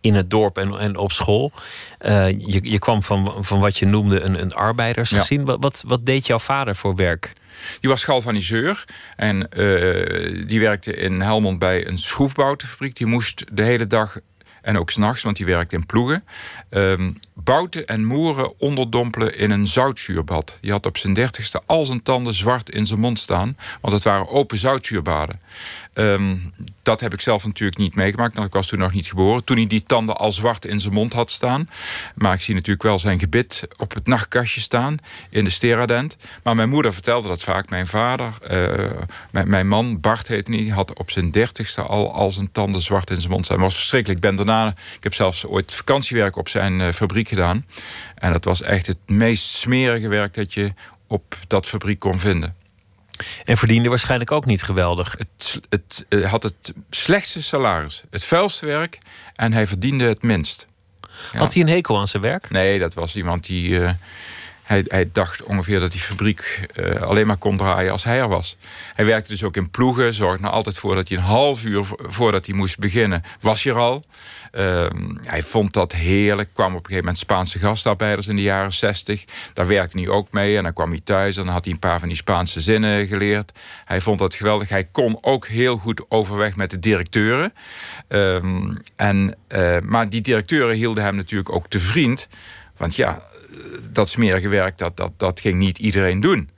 in 0.01 0.13
het 0.13 0.29
dorp 0.29 0.57
en, 0.57 0.79
en 0.79 0.97
op 0.97 1.11
school. 1.11 1.51
je, 1.99 2.59
je 2.61 2.79
kwam 2.79 3.03
van, 3.03 3.35
van 3.39 3.59
wat 3.59 3.77
je 3.77 3.85
noemde 3.85 4.21
een, 4.21 4.41
een 4.41 4.53
arbeidersgezin. 4.53 5.39
Ja. 5.39 5.45
Wat, 5.45 5.59
wat, 5.59 5.83
wat 5.87 6.05
deed 6.05 6.27
jouw 6.27 6.39
vader 6.39 6.75
voor 6.75 6.95
werk? 6.95 7.31
Die 7.79 7.89
was 7.89 8.03
galvaniseur 8.03 8.85
en 9.15 9.35
uh, 9.35 10.47
die 10.47 10.59
werkte 10.59 10.93
in 10.93 11.21
Helmond 11.21 11.59
bij 11.59 11.87
een 11.87 11.97
schroefbouwfabriek. 11.97 12.95
Die 12.95 13.07
moest 13.07 13.45
de 13.51 13.63
hele 13.63 13.87
dag 13.87 14.19
en 14.61 14.77
ook 14.77 14.89
s'nachts, 14.89 15.23
want 15.23 15.37
die 15.37 15.45
werkte 15.45 15.75
in 15.75 15.85
ploegen, 15.85 16.23
um, 16.69 17.19
bouten 17.33 17.87
en 17.87 18.05
moeren 18.05 18.59
onderdompelen 18.59 19.37
in 19.37 19.51
een 19.51 19.67
zoutzuurbad. 19.67 20.57
Die 20.61 20.71
had 20.71 20.85
op 20.85 20.97
zijn 20.97 21.13
dertigste 21.13 21.61
al 21.65 21.85
zijn 21.85 22.03
tanden 22.03 22.33
zwart 22.33 22.69
in 22.69 22.85
zijn 22.85 22.99
mond 22.99 23.19
staan, 23.19 23.57
want 23.81 23.93
het 23.93 24.03
waren 24.03 24.27
open 24.27 24.57
zoutzuurbaden. 24.57 25.39
Um, 25.99 26.53
dat 26.81 26.99
heb 26.99 27.13
ik 27.13 27.21
zelf 27.21 27.45
natuurlijk 27.45 27.77
niet 27.77 27.95
meegemaakt, 27.95 28.35
want 28.35 28.47
ik 28.47 28.53
was 28.53 28.67
toen 28.67 28.79
nog 28.79 28.93
niet 28.93 29.07
geboren. 29.07 29.43
Toen 29.43 29.57
hij 29.57 29.67
die 29.67 29.83
tanden 29.83 30.17
al 30.17 30.31
zwart 30.31 30.65
in 30.65 30.79
zijn 30.79 30.93
mond 30.93 31.13
had 31.13 31.31
staan. 31.31 31.69
Maar 32.15 32.33
ik 32.33 32.41
zie 32.41 32.53
natuurlijk 32.53 32.83
wel 32.83 32.99
zijn 32.99 33.19
gebit 33.19 33.67
op 33.77 33.93
het 33.93 34.07
nachtkastje 34.07 34.61
staan 34.61 34.97
in 35.29 35.43
de 35.43 35.49
steradent. 35.49 36.17
Maar 36.43 36.55
mijn 36.55 36.69
moeder 36.69 36.93
vertelde 36.93 37.27
dat 37.27 37.43
vaak. 37.43 37.69
Mijn 37.69 37.87
vader, 37.87 38.33
uh, 38.51 38.91
mijn, 39.31 39.49
mijn, 39.49 39.67
man, 39.67 39.99
Bart 39.99 40.27
heette 40.27 40.51
hij, 40.51 40.67
had 40.67 40.99
op 40.99 41.11
zijn 41.11 41.31
dertigste 41.31 41.81
al, 41.81 42.13
al 42.13 42.31
zijn 42.31 42.51
tanden 42.51 42.81
zwart 42.81 43.09
in 43.09 43.17
zijn 43.17 43.31
mond 43.31 43.45
staan. 43.45 43.59
Was 43.59 43.75
verschrikkelijk. 43.75 44.23
Ik 44.23 44.29
ben 44.29 44.35
daarna, 44.35 44.67
ik 44.67 45.03
heb 45.03 45.13
zelfs 45.13 45.45
ooit 45.45 45.73
vakantiewerk 45.73 46.35
op 46.35 46.49
zijn 46.49 46.79
uh, 46.79 46.91
fabriek 46.91 47.27
gedaan. 47.27 47.65
En 48.15 48.31
dat 48.33 48.45
was 48.45 48.61
echt 48.61 48.87
het 48.87 48.97
meest 49.05 49.43
smerige 49.43 50.07
werk 50.07 50.33
dat 50.33 50.53
je 50.53 50.73
op 51.07 51.37
dat 51.47 51.65
fabriek 51.65 51.99
kon 51.99 52.19
vinden. 52.19 52.55
En 53.45 53.57
verdiende 53.57 53.89
waarschijnlijk 53.89 54.31
ook 54.31 54.45
niet 54.45 54.63
geweldig. 54.63 55.15
Het, 55.17 55.59
het 55.69 56.05
uh, 56.09 56.29
had 56.29 56.43
het 56.43 56.73
slechtste 56.89 57.43
salaris, 57.43 58.03
het 58.09 58.25
vuilste 58.25 58.65
werk 58.65 58.97
en 59.35 59.53
hij 59.53 59.67
verdiende 59.67 60.05
het 60.05 60.21
minst. 60.21 60.67
Ja. 61.31 61.39
Had 61.39 61.53
hij 61.53 61.61
een 61.61 61.69
hekel 61.69 61.99
aan 61.99 62.07
zijn 62.07 62.23
werk? 62.23 62.49
Nee, 62.49 62.79
dat 62.79 62.93
was 62.93 63.15
iemand 63.15 63.45
die. 63.45 63.69
Uh, 63.69 63.91
hij, 64.69 64.85
hij, 64.87 65.09
dacht 65.11 65.43
ongeveer 65.43 65.79
dat 65.79 65.91
die 65.91 66.01
fabriek 66.01 66.67
uh, 66.75 67.01
alleen 67.01 67.27
maar 67.27 67.37
kon 67.37 67.57
draaien 67.57 67.91
als 67.91 68.03
hij 68.03 68.19
er 68.19 68.27
was. 68.27 68.57
Hij 68.93 69.05
werkte 69.05 69.31
dus 69.31 69.43
ook 69.43 69.55
in 69.55 69.69
ploegen, 69.69 70.13
zorgde 70.13 70.43
er 70.43 70.49
altijd 70.49 70.77
voor 70.77 70.95
dat 70.95 71.07
hij 71.07 71.17
een 71.17 71.23
half 71.23 71.63
uur 71.63 71.83
voordat 71.97 72.45
hij 72.45 72.55
moest 72.55 72.79
beginnen, 72.79 73.23
was 73.41 73.63
hij 73.63 73.73
er 73.73 73.79
al. 73.79 74.05
Uh, 74.51 74.85
hij 75.23 75.43
vond 75.43 75.73
dat 75.73 75.91
heerlijk. 75.91 76.49
kwam 76.53 76.67
op 76.67 76.73
een 76.73 76.79
gegeven 76.79 77.03
moment 77.03 77.17
Spaanse 77.17 77.59
gastarbeiders 77.59 78.27
in 78.27 78.35
de 78.35 78.41
jaren 78.41 78.73
60. 78.73 79.25
Daar 79.53 79.67
werkte 79.67 79.99
hij 79.99 80.07
ook 80.07 80.31
mee. 80.31 80.57
En 80.57 80.63
dan 80.63 80.73
kwam 80.73 80.89
hij 80.89 81.01
thuis 81.03 81.37
en 81.37 81.43
dan 81.43 81.53
had 81.53 81.63
hij 81.63 81.73
een 81.73 81.79
paar 81.79 81.99
van 81.99 82.07
die 82.07 82.17
Spaanse 82.17 82.61
zinnen 82.61 83.07
geleerd. 83.07 83.51
Hij 83.85 84.01
vond 84.01 84.19
dat 84.19 84.35
geweldig. 84.35 84.69
Hij 84.69 84.83
kon 84.83 85.17
ook 85.21 85.47
heel 85.47 85.77
goed 85.77 86.05
overweg 86.09 86.55
met 86.55 86.71
de 86.71 86.79
directeuren. 86.79 87.53
Um, 88.07 88.77
en, 88.95 89.35
uh, 89.49 89.77
maar 89.79 90.09
die 90.09 90.21
directeuren 90.21 90.75
hielden 90.75 91.03
hem 91.03 91.15
natuurlijk 91.15 91.51
ook 91.51 91.67
te 91.67 91.79
vriend. 91.79 92.27
Want 92.77 92.95
ja, 92.95 93.21
dat 93.91 94.09
smerige 94.09 94.47
werk, 94.47 94.77
dat, 94.77 94.97
dat, 94.97 95.11
dat 95.17 95.39
ging 95.39 95.57
niet 95.57 95.77
iedereen 95.77 96.19
doen. 96.19 96.49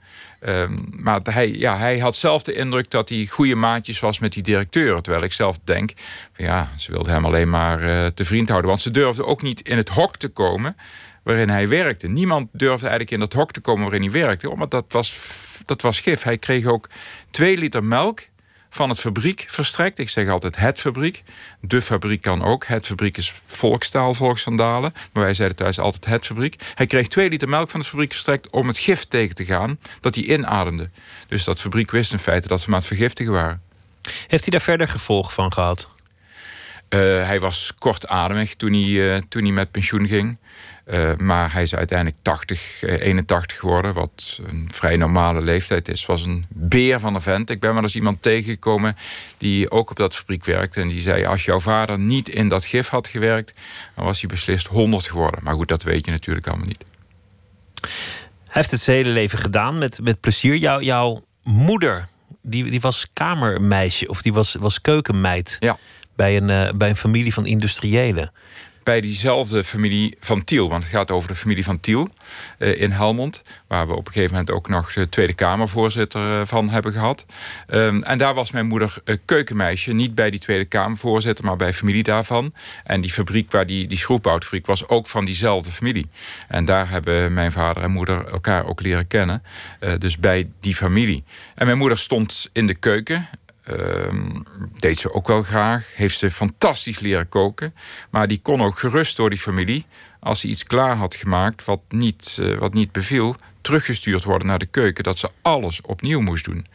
Um, 0.46 0.92
maar 0.96 1.20
hij, 1.22 1.50
ja, 1.50 1.76
hij 1.76 1.98
had 1.98 2.16
zelf 2.16 2.42
de 2.42 2.52
indruk 2.52 2.90
dat 2.90 3.08
hij 3.08 3.26
goede 3.30 3.54
maatjes 3.54 4.00
was 4.00 4.18
met 4.18 4.32
die 4.32 4.42
directeuren. 4.42 5.02
Terwijl 5.02 5.24
ik 5.24 5.32
zelf 5.32 5.58
denk, 5.64 5.92
ja, 6.36 6.72
ze 6.76 6.92
wilden 6.92 7.12
hem 7.12 7.24
alleen 7.24 7.50
maar 7.50 7.82
uh, 7.82 8.06
te 8.06 8.24
vriend 8.24 8.48
houden. 8.48 8.70
Want 8.70 8.82
ze 8.82 8.90
durfden 8.90 9.26
ook 9.26 9.42
niet 9.42 9.60
in 9.60 9.76
het 9.76 9.88
hok 9.88 10.16
te 10.16 10.28
komen 10.28 10.76
waarin 11.22 11.48
hij 11.48 11.68
werkte. 11.68 12.08
Niemand 12.08 12.48
durfde 12.52 12.86
eigenlijk 12.86 13.10
in 13.10 13.18
dat 13.18 13.32
hok 13.32 13.52
te 13.52 13.60
komen 13.60 13.82
waarin 13.82 14.02
hij 14.02 14.10
werkte. 14.10 14.56
Want 14.56 14.70
dat 14.70 14.84
was, 14.88 15.16
dat 15.64 15.82
was 15.82 16.00
gif. 16.00 16.22
Hij 16.22 16.38
kreeg 16.38 16.66
ook 16.66 16.88
twee 17.30 17.56
liter 17.56 17.84
melk 17.84 18.20
van 18.74 18.88
het 18.88 19.00
fabriek 19.00 19.46
verstrekt. 19.48 19.98
Ik 19.98 20.08
zeg 20.08 20.28
altijd 20.28 20.56
het 20.56 20.80
fabriek. 20.80 21.22
De 21.60 21.82
fabriek 21.82 22.20
kan 22.20 22.44
ook. 22.44 22.66
Het 22.66 22.86
fabriek 22.86 23.16
is 23.16 23.32
volkstaal, 23.46 24.14
volksvandalen. 24.14 24.92
Maar 25.12 25.22
wij 25.22 25.34
zeiden 25.34 25.56
thuis 25.56 25.78
altijd 25.78 26.06
het 26.06 26.26
fabriek. 26.26 26.62
Hij 26.74 26.86
kreeg 26.86 27.08
twee 27.08 27.28
liter 27.28 27.48
melk 27.48 27.70
van 27.70 27.80
het 27.80 27.88
fabriek 27.88 28.12
verstrekt... 28.12 28.50
om 28.50 28.66
het 28.68 28.78
gif 28.78 29.04
tegen 29.04 29.34
te 29.34 29.44
gaan 29.44 29.78
dat 30.00 30.14
hij 30.14 30.24
inademde. 30.24 30.90
Dus 31.28 31.44
dat 31.44 31.60
fabriek 31.60 31.90
wist 31.90 32.12
in 32.12 32.18
feite 32.18 32.48
dat 32.48 32.64
we 32.64 32.70
maar 32.70 32.78
het 32.78 32.88
vergiftigen 32.88 33.32
waren. 33.32 33.62
Heeft 34.02 34.42
hij 34.42 34.50
daar 34.50 34.60
verder 34.60 34.88
gevolg 34.88 35.32
van 35.32 35.52
gehad? 35.52 35.90
hij 36.98 37.40
was 37.40 37.72
kortademig 37.78 38.54
toen 38.54 38.72
hij, 38.72 39.22
toen 39.28 39.42
hij 39.42 39.52
met 39.52 39.70
pensioen 39.70 40.06
ging. 40.06 40.38
Uh, 40.92 41.10
maar 41.16 41.52
hij 41.52 41.62
is 41.62 41.74
uiteindelijk 41.74 42.18
80, 42.22 42.82
81 42.82 43.58
geworden, 43.58 43.94
wat 43.94 44.40
een 44.46 44.68
vrij 44.72 44.96
normale 44.96 45.40
leeftijd 45.40 45.88
is. 45.88 46.06
Was 46.06 46.24
een 46.24 46.46
beer 46.48 47.00
van 47.00 47.14
een 47.14 47.22
vent. 47.22 47.50
Ik 47.50 47.60
ben 47.60 47.74
wel 47.74 47.82
eens 47.82 47.94
iemand 47.94 48.22
tegengekomen 48.22 48.96
die 49.38 49.70
ook 49.70 49.90
op 49.90 49.96
dat 49.96 50.16
fabriek 50.16 50.44
werkte. 50.44 50.80
En 50.80 50.88
die 50.88 51.00
zei: 51.00 51.24
Als 51.24 51.44
jouw 51.44 51.60
vader 51.60 51.98
niet 51.98 52.28
in 52.28 52.48
dat 52.48 52.64
gif 52.64 52.88
had 52.88 53.08
gewerkt, 53.08 53.52
dan 53.94 54.04
was 54.04 54.20
hij 54.20 54.28
beslist 54.28 54.66
100 54.66 55.06
geworden. 55.06 55.40
Maar 55.42 55.54
goed, 55.54 55.68
dat 55.68 55.82
weet 55.82 56.04
je 56.04 56.10
natuurlijk 56.10 56.46
allemaal 56.46 56.66
niet. 56.66 56.84
Hij 57.80 57.90
heeft 58.60 58.70
het 58.70 58.80
zijn 58.80 58.96
hele 58.96 59.10
leven 59.10 59.38
gedaan 59.38 59.78
met, 59.78 60.00
met 60.02 60.20
plezier. 60.20 60.56
Jou, 60.56 60.82
jouw 60.82 61.24
moeder, 61.42 62.08
die, 62.42 62.70
die 62.70 62.80
was 62.80 63.10
kamermeisje 63.12 64.08
of 64.08 64.22
die 64.22 64.32
was, 64.32 64.54
was 64.54 64.80
keukenmeid 64.80 65.56
ja. 65.58 65.78
bij, 66.16 66.36
een, 66.36 66.48
uh, 66.48 66.72
bij 66.74 66.88
een 66.88 66.96
familie 66.96 67.34
van 67.34 67.46
industriëlen 67.46 68.32
bij 68.82 69.00
diezelfde 69.00 69.64
familie 69.64 70.16
van 70.20 70.44
Tiel. 70.44 70.68
Want 70.68 70.82
het 70.82 70.92
gaat 70.92 71.10
over 71.10 71.28
de 71.28 71.34
familie 71.34 71.64
van 71.64 71.80
Tiel 71.80 72.08
uh, 72.58 72.80
in 72.80 72.90
Helmond. 72.90 73.42
Waar 73.66 73.86
we 73.86 73.94
op 73.94 74.06
een 74.06 74.12
gegeven 74.12 74.30
moment 74.30 74.50
ook 74.50 74.68
nog 74.68 74.92
de 74.92 75.08
Tweede 75.08 75.34
Kamervoorzitter 75.34 76.40
uh, 76.40 76.46
van 76.46 76.68
hebben 76.68 76.92
gehad. 76.92 77.26
Um, 77.68 78.02
en 78.02 78.18
daar 78.18 78.34
was 78.34 78.50
mijn 78.50 78.66
moeder 78.66 78.94
uh, 79.04 79.16
keukenmeisje. 79.24 79.92
Niet 79.92 80.14
bij 80.14 80.30
die 80.30 80.40
Tweede 80.40 80.64
Kamervoorzitter, 80.64 81.44
maar 81.44 81.56
bij 81.56 81.72
familie 81.72 82.02
daarvan. 82.02 82.54
En 82.84 83.00
die 83.00 83.12
fabriek 83.12 83.50
waar 83.50 83.66
die, 83.66 83.86
die 83.86 83.98
schroefboutfabriek 83.98 84.66
was 84.66 84.88
ook 84.88 85.08
van 85.08 85.24
diezelfde 85.24 85.70
familie. 85.70 86.06
En 86.48 86.64
daar 86.64 86.90
hebben 86.90 87.34
mijn 87.34 87.52
vader 87.52 87.82
en 87.82 87.90
moeder 87.90 88.26
elkaar 88.26 88.66
ook 88.66 88.80
leren 88.80 89.06
kennen. 89.06 89.42
dus 89.98 90.18
bij 90.18 90.50
die 90.60 90.74
familie. 90.74 91.24
En 91.54 91.66
mijn 91.66 91.78
moeder 91.78 91.98
stond 91.98 92.50
in 92.52 92.66
de 92.66 92.74
keuken. 92.74 93.28
Uh, 93.70 93.76
deed 94.78 94.98
ze 94.98 95.12
ook 95.12 95.26
wel 95.26 95.42
graag. 95.42 95.86
Heeft 95.94 96.18
ze 96.18 96.30
fantastisch 96.30 97.00
leren 97.00 97.28
koken. 97.28 97.74
Maar 98.10 98.28
die 98.28 98.40
kon 98.42 98.62
ook 98.62 98.78
gerust 98.78 99.16
door 99.16 99.30
die 99.30 99.38
familie. 99.38 99.86
Als 100.20 100.40
ze 100.40 100.48
iets 100.48 100.64
klaar 100.64 100.96
had 100.96 101.14
gemaakt 101.14 101.64
wat 101.64 101.80
niet, 101.88 102.36
uh, 102.40 102.58
wat 102.58 102.74
niet 102.74 102.92
beviel, 102.92 103.36
teruggestuurd 103.60 104.24
worden 104.24 104.46
naar 104.46 104.58
de 104.58 104.66
keuken. 104.66 105.04
Dat 105.04 105.18
ze 105.18 105.30
alles 105.42 105.80
opnieuw 105.80 106.20
moest 106.20 106.44
doen. 106.44 106.66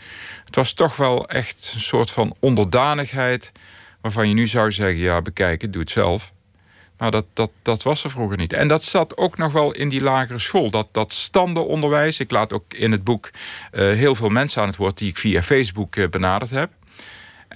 Het 0.45 0.55
was 0.55 0.73
toch 0.73 0.95
wel 0.95 1.29
echt 1.29 1.71
een 1.73 1.81
soort 1.81 2.11
van 2.11 2.35
onderdanigheid. 2.39 3.51
Waarvan 4.01 4.27
je 4.27 4.33
nu 4.33 4.47
zou 4.47 4.71
zeggen: 4.71 5.01
ja, 5.01 5.21
bekijk 5.21 5.61
het, 5.61 5.73
doe 5.73 5.81
het 5.81 5.91
zelf. 5.91 6.33
Maar 6.97 7.11
dat, 7.11 7.25
dat, 7.33 7.51
dat 7.61 7.83
was 7.83 8.03
er 8.03 8.09
vroeger 8.09 8.37
niet. 8.37 8.53
En 8.53 8.67
dat 8.67 8.83
zat 8.83 9.17
ook 9.17 9.37
nog 9.37 9.53
wel 9.53 9.71
in 9.71 9.89
die 9.89 10.01
lagere 10.01 10.39
school. 10.39 10.69
Dat, 10.69 10.87
dat 10.91 11.13
standenonderwijs. 11.13 12.19
Ik 12.19 12.31
laat 12.31 12.53
ook 12.53 12.73
in 12.73 12.91
het 12.91 13.03
boek 13.03 13.29
uh, 13.71 13.79
heel 13.95 14.15
veel 14.15 14.29
mensen 14.29 14.61
aan 14.61 14.67
het 14.67 14.77
woord 14.77 14.97
die 14.97 15.09
ik 15.09 15.17
via 15.17 15.43
Facebook 15.43 15.95
uh, 15.95 16.09
benaderd 16.09 16.51
heb. 16.51 16.71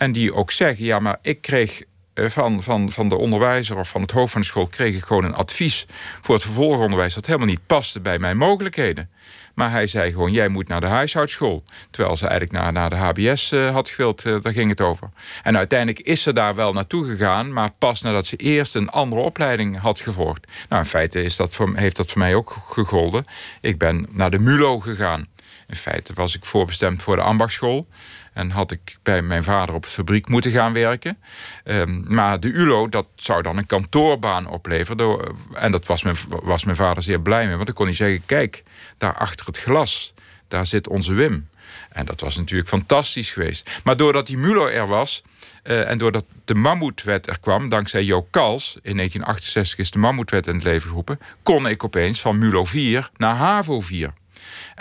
En 0.02 0.12
die 0.12 0.34
ook 0.34 0.52
zeggen: 0.52 0.86
ja, 0.86 1.00
maar 1.00 1.18
ik 1.22 1.42
kreeg 1.42 1.84
uh, 2.14 2.30
van, 2.30 2.64
van, 2.64 2.92
van 2.92 3.10
de 3.10 3.16
onderwijzer 3.16 3.78
of 3.78 3.90
van 3.90 4.02
het 4.02 4.12
hoofd 4.12 4.32
van 4.32 4.42
de 4.42 4.48
school 4.48 4.68
kreeg 4.68 4.96
ik 4.96 5.04
gewoon 5.04 5.24
een 5.24 5.34
advies 5.34 5.86
voor 6.22 6.36
het 6.36 6.44
vervolgonderwijs 6.44 7.14
dat 7.14 7.26
helemaal 7.26 7.48
niet 7.48 7.66
paste 7.66 8.00
bij 8.00 8.20
mijn 8.20 8.38
mogelijkheden. 8.38 9.10
Maar 9.56 9.72
hij 9.72 9.88
zei 9.88 10.12
gewoon, 10.12 10.32
jij 10.32 10.48
moet 10.48 10.68
naar 10.68 10.82
de 10.82 10.88
huishoudschool. 10.88 11.64
Terwijl 11.90 12.16
ze 12.16 12.28
eigenlijk 12.28 12.64
naar, 12.64 12.72
naar 12.74 12.90
de 12.90 12.96
HBS 12.96 13.52
uh, 13.52 13.72
had 13.72 13.90
gewild, 13.90 14.26
uh, 14.26 14.42
daar 14.42 14.54
ging 14.54 14.70
het 14.70 14.82
over. 14.82 15.10
En 15.44 15.58
uiteindelijk 15.58 16.00
is 16.00 16.22
ze 16.22 16.34
daar 16.34 16.56
wel 16.56 16.74
naartoe 16.74 17.06
gegaan... 17.06 17.54
maar 17.54 17.72
pas 17.78 18.02
nadat 18.02 18.26
ze 18.26 18.36
eerst 18.36 18.76
een 18.76 18.90
andere 18.90 19.22
opleiding 19.22 19.80
had 19.80 20.00
gevolgd. 20.00 20.52
Nou, 20.70 20.82
in 20.82 20.88
feite 20.88 21.24
is 21.24 21.36
dat 21.36 21.56
voor, 21.56 21.76
heeft 21.76 21.96
dat 21.96 22.12
voor 22.12 22.22
mij 22.22 22.36
ook 22.36 22.58
gegolden. 22.70 23.26
Ik 23.62 23.78
ben 23.78 24.08
naar 24.10 24.32
de 24.32 24.40
MULO 24.40 24.80
gegaan. 24.80 25.28
In 25.68 25.76
feite 25.76 26.14
was 26.14 26.36
ik 26.36 26.46
voorbestemd 26.46 27.04
voor 27.04 27.16
de 27.16 27.22
ambachtschool. 27.22 27.88
En 28.34 28.50
had 28.50 28.72
ik 28.72 28.98
bij 29.04 29.22
mijn 29.22 29.44
vader 29.44 29.76
op 29.76 29.84
de 29.84 29.90
fabriek 29.90 30.28
moeten 30.28 30.52
gaan 30.52 30.74
werken. 30.74 31.18
Um, 31.66 32.04
maar 32.08 32.40
de 32.40 32.48
ULO, 32.48 32.90
dat 32.90 33.06
zou 33.16 33.42
dan 33.42 33.58
een 33.58 33.66
kantoorbaan 33.66 34.48
opleveren. 34.48 35.36
En 35.54 35.72
dat 35.72 35.86
was 35.86 36.04
mijn, 36.04 36.16
was 36.28 36.64
mijn 36.64 36.78
vader 36.78 37.04
zeer 37.04 37.22
blij 37.22 37.46
mee. 37.46 37.56
Want 37.56 37.66
dan 37.66 37.76
kon 37.76 37.86
hij 37.86 37.96
zeggen, 37.96 38.26
kijk, 38.26 38.64
daar 38.98 39.18
achter 39.18 39.46
het 39.46 39.58
glas, 39.58 40.14
daar 40.48 40.66
zit 40.66 40.88
onze 40.88 41.14
Wim. 41.14 41.50
En 41.90 42.06
dat 42.06 42.22
was 42.22 42.36
natuurlijk 42.38 42.70
fantastisch 42.70 43.32
geweest. 43.32 43.70
Maar 43.84 43.98
doordat 43.98 44.28
die 44.28 44.38
MULO 44.38 44.68
er 44.68 44.88
was... 44.88 45.24
Uh, 45.64 45.90
en 45.90 45.98
doordat 45.98 46.26
de 46.46 46.56
Mammoetwet 46.56 47.28
er 47.28 47.40
kwam, 47.40 47.70
dankzij 47.70 48.04
Jo 48.04 48.28
Kals... 48.30 48.78
in 48.82 48.96
1968 48.96 49.80
is 49.80 49.92
de 49.92 50.00
Mammoetwet 50.00 50.48
in 50.48 50.56
het 50.56 50.64
leven 50.64 50.88
geroepen... 50.88 51.20
kon 51.44 51.68
ik 51.68 51.84
opeens 51.84 52.22
van 52.22 52.40
MULO 52.40 52.66
4 52.66 53.10
naar 53.18 53.36
HAVO 53.36 53.80
4. 53.80 54.14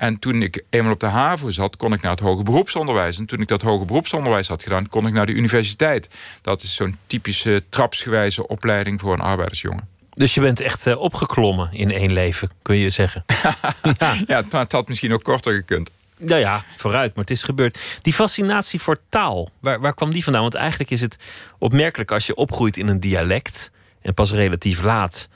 En 0.00 0.18
toen 0.18 0.42
ik 0.42 0.62
eenmaal 0.70 0.92
op 0.92 1.00
de 1.00 1.06
HAVO 1.06 1.50
zat, 1.50 1.76
kon 1.76 1.92
ik 1.92 2.02
naar 2.02 2.10
het 2.10 2.20
hoger 2.20 2.44
beroepsonderwijs. 2.44 3.18
En 3.18 3.26
toen 3.26 3.40
ik 3.40 3.48
dat 3.48 3.62
hoger 3.62 3.86
beroepsonderwijs 3.86 4.48
had 4.48 4.62
gedaan, 4.62 4.88
kon 4.88 5.06
ik 5.06 5.12
naar 5.12 5.26
de 5.26 5.32
universiteit. 5.32 6.08
Dat 6.42 6.62
is 6.62 6.74
zo'n 6.74 6.96
typische 7.06 7.62
trapsgewijze 7.68 8.48
opleiding 8.48 9.00
voor 9.00 9.12
een 9.12 9.20
arbeidersjongen. 9.20 9.88
Dus 10.14 10.34
je 10.34 10.40
bent 10.40 10.60
echt 10.60 10.86
uh, 10.86 10.98
opgeklommen 10.98 11.72
in 11.72 11.90
één 11.90 12.12
leven, 12.12 12.50
kun 12.62 12.76
je 12.76 12.90
zeggen. 12.90 13.24
ja, 13.98 14.14
ja 14.26 14.36
het, 14.36 14.52
het 14.52 14.72
had 14.72 14.88
misschien 14.88 15.12
ook 15.12 15.22
korter 15.22 15.52
gekund. 15.52 15.90
Nou 16.16 16.40
ja, 16.40 16.64
vooruit, 16.76 17.14
maar 17.14 17.24
het 17.24 17.32
is 17.32 17.42
gebeurd. 17.42 17.78
Die 18.02 18.12
fascinatie 18.12 18.80
voor 18.80 18.96
taal, 19.08 19.50
waar, 19.58 19.80
waar 19.80 19.94
kwam 19.94 20.12
die 20.12 20.24
vandaan? 20.24 20.42
Want 20.42 20.54
eigenlijk 20.54 20.90
is 20.90 21.00
het 21.00 21.16
opmerkelijk 21.58 22.10
als 22.10 22.26
je 22.26 22.34
opgroeit 22.34 22.76
in 22.76 22.88
een 22.88 23.00
dialect 23.00 23.70
en 24.02 24.14
pas 24.14 24.32
relatief 24.32 24.82
laat 24.82 25.28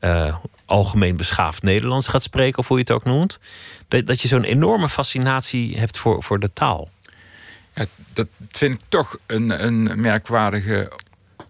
uh, 0.00 0.36
algemeen 0.70 1.16
beschaafd 1.16 1.62
Nederlands 1.62 2.08
gaat 2.08 2.22
spreken, 2.22 2.58
of 2.58 2.68
hoe 2.68 2.76
je 2.76 2.82
het 2.82 2.92
ook 2.92 3.04
noemt, 3.04 3.38
dat, 3.88 4.06
dat 4.06 4.20
je 4.20 4.28
zo'n 4.28 4.44
enorme 4.44 4.88
fascinatie 4.88 5.78
hebt 5.78 5.98
voor, 5.98 6.22
voor 6.22 6.38
de 6.38 6.52
taal. 6.52 6.90
Ja, 7.74 7.84
dat 8.12 8.28
vind 8.48 8.74
ik 8.74 8.80
toch 8.88 9.18
een, 9.26 9.64
een 9.64 10.00
merkwaardige 10.00 10.92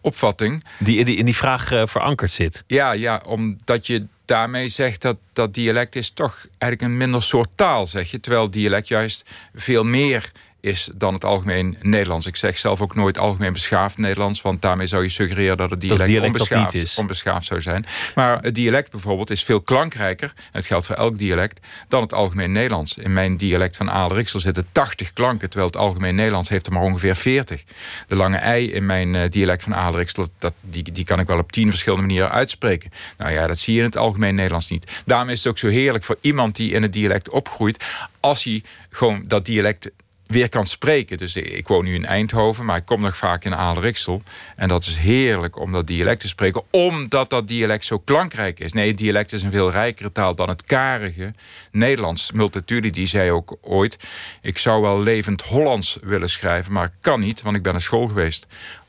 opvatting. 0.01 0.65
Die, 0.79 1.05
die 1.05 1.17
in 1.17 1.25
die 1.25 1.37
vraag 1.37 1.73
uh, 1.73 1.83
verankerd 1.87 2.31
zit. 2.31 2.65
Ja, 2.67 2.93
ja, 2.93 3.23
omdat 3.27 3.87
je 3.87 4.07
daarmee 4.25 4.69
zegt 4.69 5.03
dat 5.03 5.17
dat 5.33 5.55
dialect 5.55 5.97
is 5.97 6.11
toch 6.11 6.47
eigenlijk 6.59 6.93
een 6.93 6.97
minder 6.97 7.23
soort 7.23 7.49
taal, 7.55 7.87
zeg 7.87 8.11
je. 8.11 8.21
Terwijl 8.21 8.51
dialect 8.51 8.89
juist 8.89 9.31
veel 9.55 9.85
meer 9.85 10.31
is 10.61 10.91
dan 10.95 11.15
het 11.15 11.25
algemeen 11.25 11.77
Nederlands. 11.81 12.27
Ik 12.27 12.37
zeg 12.37 12.59
zelf 12.59 12.81
ook 12.81 12.95
nooit 12.95 13.19
algemeen 13.19 13.53
beschaafd 13.53 13.99
Nederlands, 13.99 14.43
want 14.43 14.63
daarmee 14.63 14.87
zou 14.87 15.03
je 15.03 15.09
suggereren 15.09 15.57
dat 15.57 15.71
het 15.71 15.81
dialect, 15.81 16.07
dialect 16.07 16.33
onbeschaafd, 16.33 16.75
is. 16.75 16.97
onbeschaafd 16.97 17.47
zou 17.47 17.61
zijn. 17.61 17.87
Maar 18.15 18.39
het 18.41 18.55
dialect 18.55 18.91
bijvoorbeeld 18.91 19.31
is 19.31 19.45
veel 19.45 19.61
klankrijker, 19.61 20.33
en 20.37 20.43
het 20.53 20.67
geldt 20.67 20.87
voor 20.87 20.97
elk 20.97 21.19
dialect, 21.19 21.61
dan 21.89 22.03
het 22.03 22.13
algemeen 22.13 22.53
Nederlands. 22.53 22.99
In 22.99 23.13
mijn 23.13 23.37
dialect 23.37 23.77
van 23.77 23.91
Aalriksel 23.91 24.41
zitten 24.41 24.67
80 24.73 25.13
klanken, 25.13 25.49
terwijl 25.49 25.71
het 25.71 25.81
algemeen 25.81 26.15
Nederlands 26.15 26.49
heeft 26.49 26.67
er 26.67 26.73
maar 26.73 26.83
ongeveer 26.83 27.17
40. 27.17 27.65
De 28.07 28.17
lange 28.17 28.37
ei 28.37 28.73
in 28.73 28.87
mijn 28.87 29.15
uh, 29.15 29.29
dialect 29.29 29.63
van 29.63 29.75
Aalriksel, 29.75 30.29
dat, 30.39 30.53
die, 30.61 30.93
die 30.93 31.05
kan 31.05 31.21
ik 31.21 31.27
wel 31.27 31.39
op 31.39 31.53
tien 31.53 31.69
verschillende 31.69 32.07
manieren 32.07 32.31
uitspreken. 32.31 32.91
Nou 33.17 33.33
ja, 33.33 33.47
dat 33.47 33.59
zie 33.59 33.73
je 33.73 33.79
in 33.79 33.85
het 33.85 33.97
algemeen 33.97 34.35
Nederlands 34.35 34.71
niet. 34.71 34.91
Daarom 35.05 35.29
is 35.29 35.39
het 35.39 35.49
ook 35.49 35.59
zo 35.59 35.69
heerlijk 35.69 36.05
voor 36.05 36.17
iemand 36.21 36.57
die 36.57 36.73
in 36.73 36.83
het 36.83 36.93
dialect 36.93 37.29
opgroeit, 37.31 37.85
als 38.21 38.45
hij 38.45 38.63
gewoon 38.91 39.25
dat 39.27 39.45
dialect 39.45 39.91
weer 40.31 40.49
kan 40.49 40.67
spreken. 40.67 41.17
Dus 41.17 41.37
ik 41.37 41.69
woon 41.69 41.85
nu 41.85 41.95
in 41.95 42.07
Eindhoven, 42.07 42.65
maar 42.65 42.77
ik 42.77 42.85
kom 42.85 43.01
nog 43.01 43.17
vaak 43.17 43.45
in 43.45 43.55
Aalriksel. 43.55 44.23
En 44.57 44.69
dat 44.69 44.85
is 44.85 44.97
heerlijk 44.97 45.59
om 45.59 45.73
dat 45.73 45.87
dialect 45.87 46.21
te 46.21 46.29
spreken, 46.29 46.63
omdat 46.71 47.31
dat 47.31 47.49
dialect 47.49 47.85
zo 47.85 47.99
klankrijk 47.99 48.59
is. 48.59 48.73
Nee, 48.73 48.89
het 48.89 48.99
dialect 48.99 49.33
is 49.33 49.43
een 49.43 49.51
veel 49.51 49.71
rijkere 49.71 50.13
taal 50.13 50.35
dan 50.35 50.49
het 50.49 50.65
karige 50.65 51.35
Nederlands. 51.71 52.33
Multatuli 52.33 52.91
die 52.91 53.07
zei 53.07 53.31
ook 53.31 53.57
ooit... 53.61 53.97
ik 54.43 54.59
zou 54.59 54.83
wel 54.83 55.03
levend 55.03 55.43
Hollands 55.43 55.99
willen 56.03 56.31
schrijven, 56.31 56.73
maar 56.73 56.85
ik 56.85 56.93
kan 57.01 57.21
niet, 57.21 57.43
want 57.43 57.57
ik 57.57 57.63
ben 57.63 57.73
naar 57.73 57.83
school 57.83 58.07
geweest. 58.07 58.47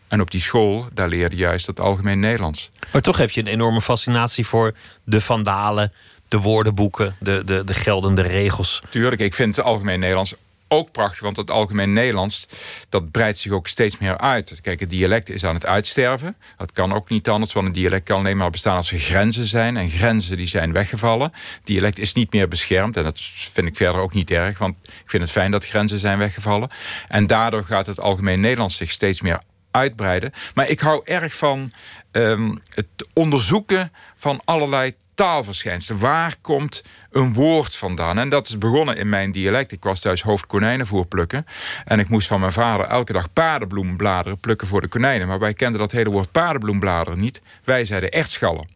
En 0.08 0.22
op 0.22 0.32
die 0.32 0.42
school, 0.42 0.88
daar 0.94 1.08
leerde 1.08 1.36
juist 1.36 1.68
het 1.68 1.80
algemeen 1.80 2.20
Nederlands. 2.20 2.72
Maar 2.92 3.02
toch 3.02 3.18
heb 3.18 3.30
je 3.30 3.42
een 3.42 3.48
enorme 3.48 3.82
fascinatie 3.82 4.48
voor 4.48 4.74
de 5.04 5.22
vandalen... 5.22 5.94
de 6.28 6.40
woordenboeken, 6.40 7.16
de, 7.20 7.44
de, 7.46 7.64
de 7.64 7.74
geldende 7.74 8.22
regels. 8.22 8.82
Tuurlijk, 8.90 9.22
ik 9.22 9.34
vind 9.34 9.56
het 9.56 9.66
algemeen 9.66 10.00
Nederlands 10.00 10.36
ook 10.72 10.92
prachtig, 10.92 11.20
want 11.20 11.38
het 11.38 11.52
algemeen 11.52 11.94
Nederlands... 11.94 12.48
dat 12.90 13.12
breidt 13.12 13.38
zich 13.38 13.52
ook 13.52 13.68
steeds 13.68 13.98
meer 13.98 14.18
uit. 14.18 14.62
Kijk, 14.62 14.80
het 14.80 14.90
dialect 14.90 15.30
is 15.30 15.46
aan 15.46 15.54
het 15.54 15.66
uitsterven. 15.66 16.38
Dat 16.58 16.72
kan 16.72 16.94
ook 16.94 17.10
niet 17.10 17.30
anders, 17.30 17.54
want 17.54 17.68
een 17.68 17.74
dialect 17.74 18.04
kan 18.04 18.20
alleen 18.20 18.38
maar 18.38 18.50
bestaan... 18.50 18.76
als 18.76 18.92
er 18.92 19.00
grenzen 19.00 19.48
zijn, 19.48 19.78
en 19.78 19.90
grenzen 19.90 20.38
die 20.38 20.48
zijn 20.48 20.74
weggevallen. 20.74 21.34
Dialect 21.64 22.00
is 22.00 22.14
niet 22.14 22.34
meer 22.34 22.48
beschermd, 22.48 22.98
en 22.98 23.04
dat 23.04 23.20
vind 23.52 23.68
ik 23.68 23.76
verder 23.76 24.02
ook 24.02 24.14
niet 24.14 24.32
erg... 24.32 24.58
want 24.58 24.76
ik 24.84 25.10
vind 25.10 25.24
het 25.24 25.32
fijn 25.32 25.52
dat 25.52 25.66
grenzen 25.66 26.00
zijn 26.00 26.18
weggevallen. 26.18 26.70
En 27.08 27.28
daardoor 27.28 27.64
gaat 27.64 27.86
het 27.86 28.00
algemeen 28.00 28.40
Nederlands 28.40 28.76
zich 28.76 28.92
steeds 28.92 29.22
meer 29.22 29.42
uitbreiden. 29.72 30.32
Maar 30.54 30.70
ik 30.70 30.80
hou 30.80 31.02
erg 31.06 31.34
van 31.34 31.72
um, 32.12 32.62
het 32.70 33.08
onderzoeken 33.14 33.92
van 34.16 34.42
allerlei 34.46 34.94
taalverschijnselen. 35.22 36.02
Waar 36.02 36.36
komt 36.42 36.84
een 37.12 37.34
woord 37.34 37.76
vandaan? 37.76 38.18
En 38.18 38.30
dat 38.30 38.48
is 38.48 38.58
begonnen 38.58 38.98
in 38.98 39.10
mijn 39.10 39.32
dialect. 39.32 39.72
Ik 39.72 39.84
was 39.84 40.00
thuis 40.00 40.22
hoofd 40.22 40.46
konijnenvoer 40.46 41.06
plukken. 41.06 41.46
En 41.86 42.00
ik 42.00 42.10
moest 42.10 42.28
van 42.28 42.40
mijn 42.40 42.52
vader 42.52 42.86
elke 42.86 43.14
dag 43.14 43.34
paardenbloembladeren 43.34 44.40
plukken 44.40 44.68
voor 44.68 44.82
de 44.82 44.88
konijnen. 44.88 45.28
Maar 45.28 45.40
wij 45.40 45.54
kenden 45.54 45.80
dat 45.80 45.92
hele 45.92 46.10
woord 46.10 46.32
paardenbloembladeren 46.32 47.20
niet. 47.20 47.42
Wij 47.64 47.86
zeiden 47.86 48.12
ertschallen. 48.12 48.70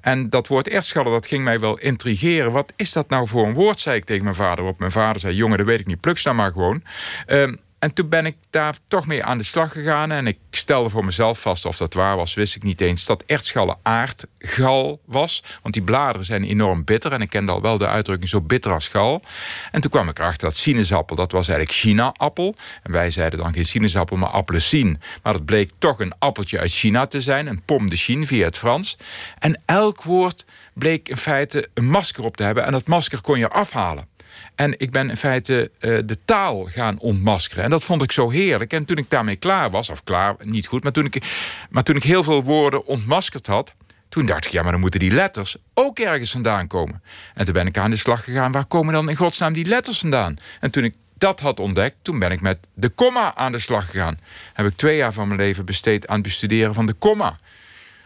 En 0.00 0.30
dat 0.30 0.46
woord 0.46 0.68
ertschallen, 0.68 1.12
dat 1.12 1.26
ging 1.26 1.44
mij 1.44 1.60
wel 1.60 1.78
intrigeren. 1.78 2.52
Wat 2.52 2.72
is 2.76 2.92
dat 2.92 3.08
nou 3.08 3.26
voor 3.26 3.46
een 3.46 3.54
woord, 3.54 3.80
zei 3.80 3.96
ik 3.96 4.04
tegen 4.04 4.24
mijn 4.24 4.36
vader. 4.36 4.64
Op 4.64 4.78
mijn 4.78 4.92
vader 4.92 5.20
zei, 5.20 5.34
jongen, 5.34 5.58
dat 5.58 5.66
weet 5.66 5.80
ik 5.80 5.86
niet, 5.86 6.00
pluk 6.00 6.24
nou 6.24 6.36
maar 6.36 6.52
gewoon. 6.52 6.82
Uh, 7.28 7.52
en 7.78 7.92
toen 7.92 8.08
ben 8.08 8.26
ik 8.26 8.36
daar 8.50 8.76
toch 8.88 9.06
mee 9.06 9.24
aan 9.24 9.38
de 9.38 9.44
slag 9.44 9.72
gegaan. 9.72 10.10
En 10.10 10.26
ik 10.26 10.38
stelde 10.50 10.88
voor 10.88 11.04
mezelf 11.04 11.40
vast 11.40 11.64
of 11.64 11.76
dat 11.76 11.94
waar 11.94 12.16
was, 12.16 12.34
wist 12.34 12.54
ik 12.54 12.62
niet 12.62 12.80
eens. 12.80 13.04
Dat 13.04 13.22
ertschallen 13.26 13.76
aardgal 13.82 15.00
was. 15.04 15.42
Want 15.62 15.74
die 15.74 15.82
bladeren 15.82 16.26
zijn 16.26 16.44
enorm 16.44 16.84
bitter. 16.84 17.12
En 17.12 17.20
ik 17.20 17.28
kende 17.28 17.52
al 17.52 17.62
wel 17.62 17.78
de 17.78 17.86
uitdrukking 17.86 18.28
zo 18.28 18.40
bitter 18.40 18.72
als 18.72 18.88
gal. 18.88 19.22
En 19.70 19.80
toen 19.80 19.90
kwam 19.90 20.08
ik 20.08 20.18
erachter 20.18 20.48
dat 20.48 20.56
sinaasappel, 20.56 21.16
dat 21.16 21.32
was 21.32 21.48
eigenlijk 21.48 21.78
China-appel. 21.78 22.54
En 22.82 22.92
wij 22.92 23.10
zeiden 23.10 23.38
dan 23.38 23.52
geen 23.52 23.66
sinaasappel, 23.66 24.16
maar 24.16 24.30
appelsine. 24.30 24.98
Maar 25.22 25.32
dat 25.32 25.44
bleek 25.44 25.70
toch 25.78 26.00
een 26.00 26.12
appeltje 26.18 26.58
uit 26.58 26.72
China 26.72 27.06
te 27.06 27.20
zijn. 27.20 27.46
Een 27.46 27.62
pomme 27.62 27.88
de 27.88 27.96
Chine 27.96 28.26
via 28.26 28.44
het 28.44 28.58
Frans. 28.58 28.96
En 29.38 29.62
elk 29.64 30.02
woord 30.02 30.44
bleek 30.72 31.08
in 31.08 31.16
feite 31.16 31.68
een 31.74 31.90
masker 31.90 32.24
op 32.24 32.36
te 32.36 32.42
hebben. 32.42 32.64
En 32.64 32.72
dat 32.72 32.86
masker 32.86 33.20
kon 33.20 33.38
je 33.38 33.48
afhalen. 33.48 34.16
En 34.54 34.78
ik 34.78 34.90
ben 34.90 35.10
in 35.10 35.16
feite 35.16 35.70
uh, 35.80 35.98
de 36.04 36.18
taal 36.24 36.64
gaan 36.64 36.98
ontmaskeren. 36.98 37.64
En 37.64 37.70
dat 37.70 37.84
vond 37.84 38.02
ik 38.02 38.12
zo 38.12 38.30
heerlijk. 38.30 38.72
En 38.72 38.84
toen 38.84 38.96
ik 38.96 39.10
daarmee 39.10 39.36
klaar 39.36 39.70
was, 39.70 39.88
of 39.88 40.04
klaar, 40.04 40.36
niet 40.44 40.66
goed... 40.66 40.82
maar 40.82 40.92
toen 40.92 41.04
ik, 41.04 41.22
maar 41.70 41.82
toen 41.82 41.96
ik 41.96 42.02
heel 42.02 42.22
veel 42.22 42.42
woorden 42.42 42.86
ontmaskerd 42.86 43.46
had... 43.46 43.74
toen 44.08 44.26
dacht 44.26 44.44
ik, 44.44 44.50
ja, 44.50 44.62
maar 44.62 44.72
dan 44.72 44.80
moeten 44.80 45.00
die 45.00 45.10
letters 45.10 45.56
ook 45.74 45.98
ergens 45.98 46.30
vandaan 46.30 46.66
komen. 46.66 47.02
En 47.34 47.44
toen 47.44 47.54
ben 47.54 47.66
ik 47.66 47.78
aan 47.78 47.90
de 47.90 47.96
slag 47.96 48.24
gegaan... 48.24 48.52
waar 48.52 48.66
komen 48.66 48.92
dan 48.92 49.08
in 49.08 49.16
godsnaam 49.16 49.52
die 49.52 49.66
letters 49.66 49.98
vandaan? 49.98 50.36
En 50.60 50.70
toen 50.70 50.84
ik 50.84 50.94
dat 51.18 51.40
had 51.40 51.60
ontdekt, 51.60 51.96
toen 52.02 52.18
ben 52.18 52.30
ik 52.30 52.40
met 52.40 52.58
de 52.74 52.88
komma 52.88 53.34
aan 53.34 53.52
de 53.52 53.58
slag 53.58 53.90
gegaan. 53.90 54.18
Heb 54.52 54.66
ik 54.66 54.76
twee 54.76 54.96
jaar 54.96 55.12
van 55.12 55.28
mijn 55.28 55.40
leven 55.40 55.64
besteed 55.64 56.06
aan 56.06 56.14
het 56.14 56.22
bestuderen 56.24 56.74
van 56.74 56.86
de 56.86 56.92
komma. 56.92 57.38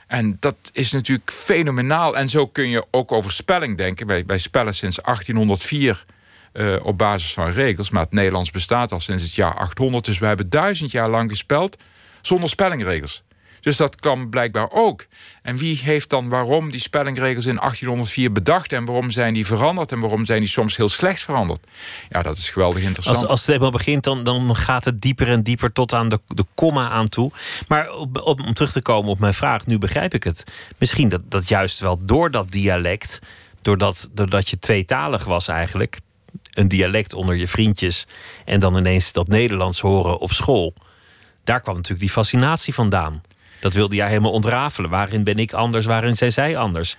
En 0.07 0.37
dat 0.41 0.57
is 0.73 0.93
natuurlijk 0.93 1.33
fenomenaal. 1.33 2.17
En 2.17 2.29
zo 2.29 2.47
kun 2.47 2.69
je 2.69 2.87
ook 2.91 3.13
over 3.13 3.33
spelling 3.33 3.77
denken. 3.77 4.07
Wij, 4.07 4.25
wij 4.27 4.39
spellen 4.39 4.75
sinds 4.75 4.97
1804 4.97 6.05
uh, 6.53 6.77
op 6.83 6.99
basis 6.99 7.33
van 7.33 7.51
regels. 7.51 7.91
Maar 7.91 8.03
het 8.03 8.13
Nederlands 8.13 8.51
bestaat 8.51 8.93
al 8.93 9.01
sinds 9.01 9.23
het 9.23 9.35
jaar 9.35 9.55
800. 9.55 10.05
Dus 10.05 10.19
we 10.19 10.27
hebben 10.27 10.51
duizend 10.51 10.91
jaar 10.91 11.11
lang 11.11 11.31
gespeld 11.31 11.77
zonder 12.21 12.49
spellingregels. 12.49 13.23
Dus 13.63 13.77
dat 13.77 13.97
kwam 13.97 14.31
blijkbaar 14.31 14.71
ook. 14.71 15.07
En 15.43 15.57
wie 15.57 15.81
heeft 15.83 16.11
dan 16.11 16.29
waarom 16.29 16.71
die 16.71 16.81
spellingregels 16.81 17.47
in 17.47 17.57
1804 17.57 18.33
bedacht... 18.33 18.73
en 18.73 18.85
waarom 18.85 19.11
zijn 19.11 19.35
die 19.35 19.47
veranderd 19.47 19.93
en 19.93 20.01
waarom 20.01 20.27
zijn 20.27 20.41
die 20.41 20.49
soms 20.49 20.77
heel 20.77 20.89
slecht 20.89 21.21
veranderd? 21.21 21.67
Ja, 22.09 22.23
dat 22.23 22.37
is 22.37 22.51
geweldig 22.51 22.83
interessant. 22.83 23.17
Als, 23.17 23.27
als 23.27 23.41
het 23.41 23.55
eenmaal 23.55 23.71
begint, 23.71 24.05
dan, 24.05 24.25
dan 24.25 24.57
gaat 24.57 24.85
het 24.85 25.01
dieper 25.01 25.29
en 25.29 25.43
dieper 25.43 25.73
tot 25.73 25.93
aan 25.93 26.09
de, 26.09 26.21
de 26.27 26.45
komma 26.55 26.89
aan 26.89 27.09
toe. 27.09 27.31
Maar 27.69 27.91
om 28.23 28.55
terug 28.55 28.73
te 28.73 28.83
komen 28.83 29.11
op 29.11 29.19
mijn 29.19 29.35
vraag, 29.35 29.67
nu 29.67 29.79
begrijp 29.79 30.15
ik 30.15 30.25
het. 30.25 30.45
Misschien 30.79 31.09
dat, 31.09 31.23
dat 31.29 31.49
juist 31.49 31.81
wel 31.81 32.07
door 32.07 32.31
dat 32.31 32.51
dialect... 32.51 33.19
Doordat, 33.63 34.11
doordat 34.13 34.49
je 34.49 34.59
tweetalig 34.59 35.25
was 35.25 35.49
eigenlijk 35.49 35.99
een 36.53 36.69
dialect 36.69 37.15
onder 37.15 37.35
je 37.35 37.49
vriendjes 37.49 38.07
en 38.45 38.61
dan 38.61 38.77
ineens 38.77 39.13
dat 39.13 39.29
Nederlands 39.29 39.81
horen 39.81 40.19
op 40.19 40.33
school. 40.33 40.75
Daar 41.45 41.61
kwam 41.61 41.75
natuurlijk 41.75 42.01
die 42.01 42.11
fascinatie 42.11 42.75
vandaan. 42.75 43.23
Dat 43.61 43.73
wilde 43.73 43.97
jij 43.97 44.09
helemaal 44.09 44.33
ontrafelen. 44.33 44.91
Waarin 44.91 45.25
ben 45.25 45.39
ik 45.39 45.53
anders, 45.53 45.87
waarin 45.87 46.17
zijn 46.17 46.33
zij 46.33 46.57
anders? 46.57 46.97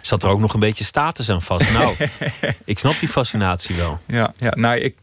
Zat 0.00 0.22
er 0.22 0.28
ook 0.28 0.40
nog 0.40 0.54
een 0.54 0.60
beetje 0.60 0.84
status 0.84 1.30
aan 1.30 1.42
vast? 1.42 1.72
Nou, 1.72 1.96
ik 2.64 2.78
snap 2.78 3.00
die 3.00 3.08
fascinatie 3.08 3.76
wel. 3.76 4.00
Ja, 4.06 4.34
ja 4.36 4.50
nou, 4.50 4.78
ik, 4.78 4.96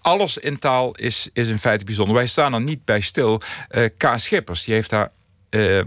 alles 0.00 0.38
in 0.38 0.58
taal 0.58 0.94
is, 0.94 1.30
is 1.32 1.48
in 1.48 1.58
feite 1.58 1.84
bijzonder. 1.84 2.14
Wij 2.14 2.26
staan 2.26 2.54
er 2.54 2.60
niet 2.60 2.84
bij 2.84 3.00
stil. 3.00 3.40
Uh, 3.70 3.88
K. 3.96 4.12
Schippers, 4.16 4.64
die 4.64 4.74
heeft 4.74 4.90
daar 4.90 5.10
ehm, 5.50 5.84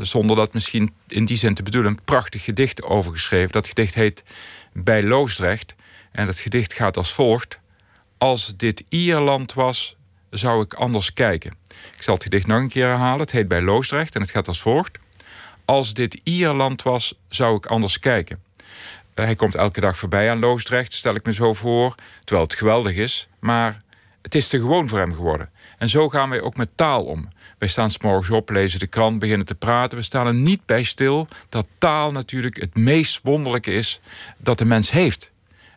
zonder 0.00 0.36
dat 0.36 0.54
misschien 0.54 0.94
in 1.08 1.24
die 1.24 1.36
zin 1.36 1.54
te 1.54 1.62
bedoelen, 1.62 1.90
een 1.90 2.04
prachtig 2.04 2.44
gedicht 2.44 2.82
over 2.82 3.12
geschreven. 3.12 3.52
Dat 3.52 3.66
gedicht 3.66 3.94
heet 3.94 4.22
Bij 4.72 5.02
Loosdrecht. 5.02 5.74
En 6.12 6.26
het 6.26 6.38
gedicht 6.38 6.72
gaat 6.72 6.96
als 6.96 7.12
volgt. 7.12 7.60
Als 8.18 8.56
dit 8.56 8.84
Ierland 8.88 9.52
was, 9.52 9.96
zou 10.30 10.62
ik 10.62 10.74
anders 10.74 11.12
kijken. 11.12 11.54
Ik 11.96 12.02
zal 12.02 12.14
het 12.14 12.22
gedicht 12.22 12.46
nog 12.46 12.58
een 12.58 12.68
keer 12.68 12.86
herhalen. 12.86 13.20
Het 13.20 13.32
heet 13.32 13.48
Bij 13.48 13.62
Loosdrecht 13.62 14.14
en 14.14 14.20
het 14.20 14.30
gaat 14.30 14.48
als 14.48 14.60
volgt. 14.60 14.98
Als 15.64 15.94
dit 15.94 16.20
Ierland 16.22 16.82
was, 16.82 17.14
zou 17.28 17.56
ik 17.56 17.66
anders 17.66 17.98
kijken. 17.98 18.42
Eh, 19.14 19.24
hij 19.24 19.34
komt 19.34 19.54
elke 19.54 19.80
dag 19.80 19.98
voorbij 19.98 20.30
aan 20.30 20.38
Loosdrecht, 20.38 20.92
stel 20.92 21.14
ik 21.14 21.24
me 21.24 21.32
zo 21.32 21.54
voor. 21.54 21.94
Terwijl 22.24 22.46
het 22.46 22.58
geweldig 22.58 22.96
is, 22.96 23.28
maar 23.38 23.82
het 24.22 24.34
is 24.34 24.48
te 24.48 24.58
gewoon 24.58 24.88
voor 24.88 24.98
hem 24.98 25.14
geworden. 25.14 25.50
En 25.78 25.88
zo 25.88 26.08
gaan 26.08 26.30
wij 26.30 26.40
ook 26.40 26.56
met 26.56 26.68
taal 26.74 27.04
om. 27.04 27.28
Wij 27.58 27.68
staan 27.68 27.90
s 27.90 27.98
morgens 27.98 28.30
op, 28.30 28.50
lezen 28.50 28.78
de 28.78 28.86
krant, 28.86 29.18
beginnen 29.18 29.46
te 29.46 29.54
praten. 29.54 29.98
We 29.98 30.04
staan 30.04 30.26
er 30.26 30.34
niet 30.34 30.66
bij 30.66 30.82
stil 30.82 31.28
dat 31.48 31.66
taal 31.78 32.12
natuurlijk 32.12 32.60
het 32.60 32.76
meest 32.76 33.20
wonderlijke 33.22 33.72
is 33.72 34.00
dat 34.36 34.58
de 34.58 34.64
mens 34.64 34.90
heeft. 34.90 35.31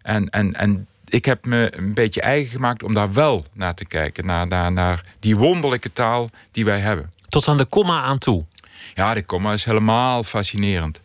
En, 0.06 0.30
en, 0.30 0.54
en 0.54 0.88
ik 1.06 1.26
heb 1.26 1.46
me 1.46 1.78
een 1.78 1.94
beetje 1.94 2.22
eigen 2.22 2.52
gemaakt 2.52 2.84
om 2.84 2.94
daar 2.94 3.14
wel 3.14 3.46
naar 3.54 3.74
te 3.74 3.86
kijken. 3.86 4.26
Naar, 4.26 4.48
naar, 4.48 4.72
naar 4.72 5.04
die 5.20 5.36
wonderlijke 5.36 5.94
taal 5.94 6.30
die 6.52 6.66
wij 6.66 6.80
hebben. 6.80 7.12
Tot 7.30 7.48
aan 7.48 7.58
de 7.58 7.66
komma 7.66 8.02
aan 8.02 8.18
toe. 8.18 8.46
Ja, 8.94 9.14
de 9.14 9.26
komma 9.26 9.54
is 9.54 9.66
helemaal 9.66 10.24
fascinerend. 10.24 11.02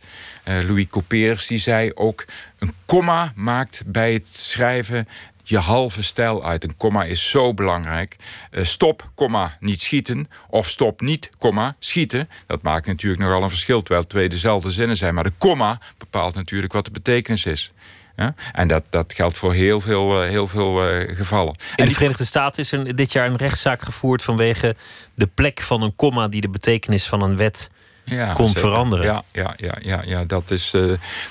Uh, 0.49 0.69
Louis 0.69 0.87
Couperus 0.87 1.47
die 1.47 1.59
zei 1.59 1.93
ook... 1.95 2.25
een 2.59 2.73
komma 2.87 3.33
maakt 3.35 3.83
bij 3.87 4.13
het 4.13 4.29
schrijven 4.29 5.09
je 5.45 5.59
halve 5.59 6.03
stijl 6.03 6.45
uit. 6.45 6.65
Een 6.65 6.77
komma 6.77 7.05
is 7.05 7.31
zo 7.31 7.55
belangrijk. 7.55 8.17
Uh, 8.51 8.65
stop, 8.65 9.11
komma, 9.15 9.57
niet 9.61 9.83
schieten. 9.83 10.29
Of 10.49 10.69
stop 10.69 11.01
niet, 11.01 11.31
komma, 11.39 11.77
schieten. 11.79 12.29
Dat 12.47 12.63
maakt 12.63 12.87
natuurlijk 12.87 13.23
nogal 13.23 13.43
een 13.43 13.49
verschil, 13.49 13.79
terwijl 13.79 14.01
het 14.01 14.11
twee 14.11 14.29
dezelfde 14.29 14.71
zinnen 14.71 14.97
zijn. 14.97 15.15
Maar 15.15 15.25
de 15.25 15.33
komma 15.39 15.79
bepaalt 15.99 16.35
natuurlijk 16.35 16.73
wat 16.73 16.85
de 16.85 16.91
betekenis 16.91 17.47
is. 17.47 17.73
Ja? 18.21 18.35
En 18.53 18.69
dat, 18.69 18.85
dat 18.91 19.13
geldt 19.13 19.39
voor 19.39 19.53
heel 19.53 19.81
veel, 19.81 20.23
eh, 20.23 20.29
heel 20.29 20.47
veel 20.47 20.91
uh, 20.91 21.17
gevallen. 21.17 21.55
In 21.77 21.85
de 21.85 21.91
Verenigde 21.91 22.25
Staten 22.25 22.63
is 22.63 22.73
er 22.73 22.97
dit 22.97 23.13
jaar 23.13 23.27
een 23.27 23.37
rechtszaak 23.37 23.83
gevoerd 23.83 24.23
vanwege 24.23 24.77
de 25.15 25.27
plek 25.27 25.61
van 25.61 25.83
een 25.83 25.97
komma 25.97 26.29
die 26.29 26.41
de 26.41 26.49
betekenis 26.49 27.07
van 27.07 27.23
een 27.23 27.37
wet 27.37 27.71
ja, 28.11 28.33
kon 28.33 28.55
veranderen. 28.55 29.05
Ja, 29.05 29.23
ja, 29.33 29.55
ja, 29.57 29.75
ja, 29.81 30.03
ja. 30.05 30.25
dat 30.25 30.51
is 30.51 30.75
uh, 30.75 30.83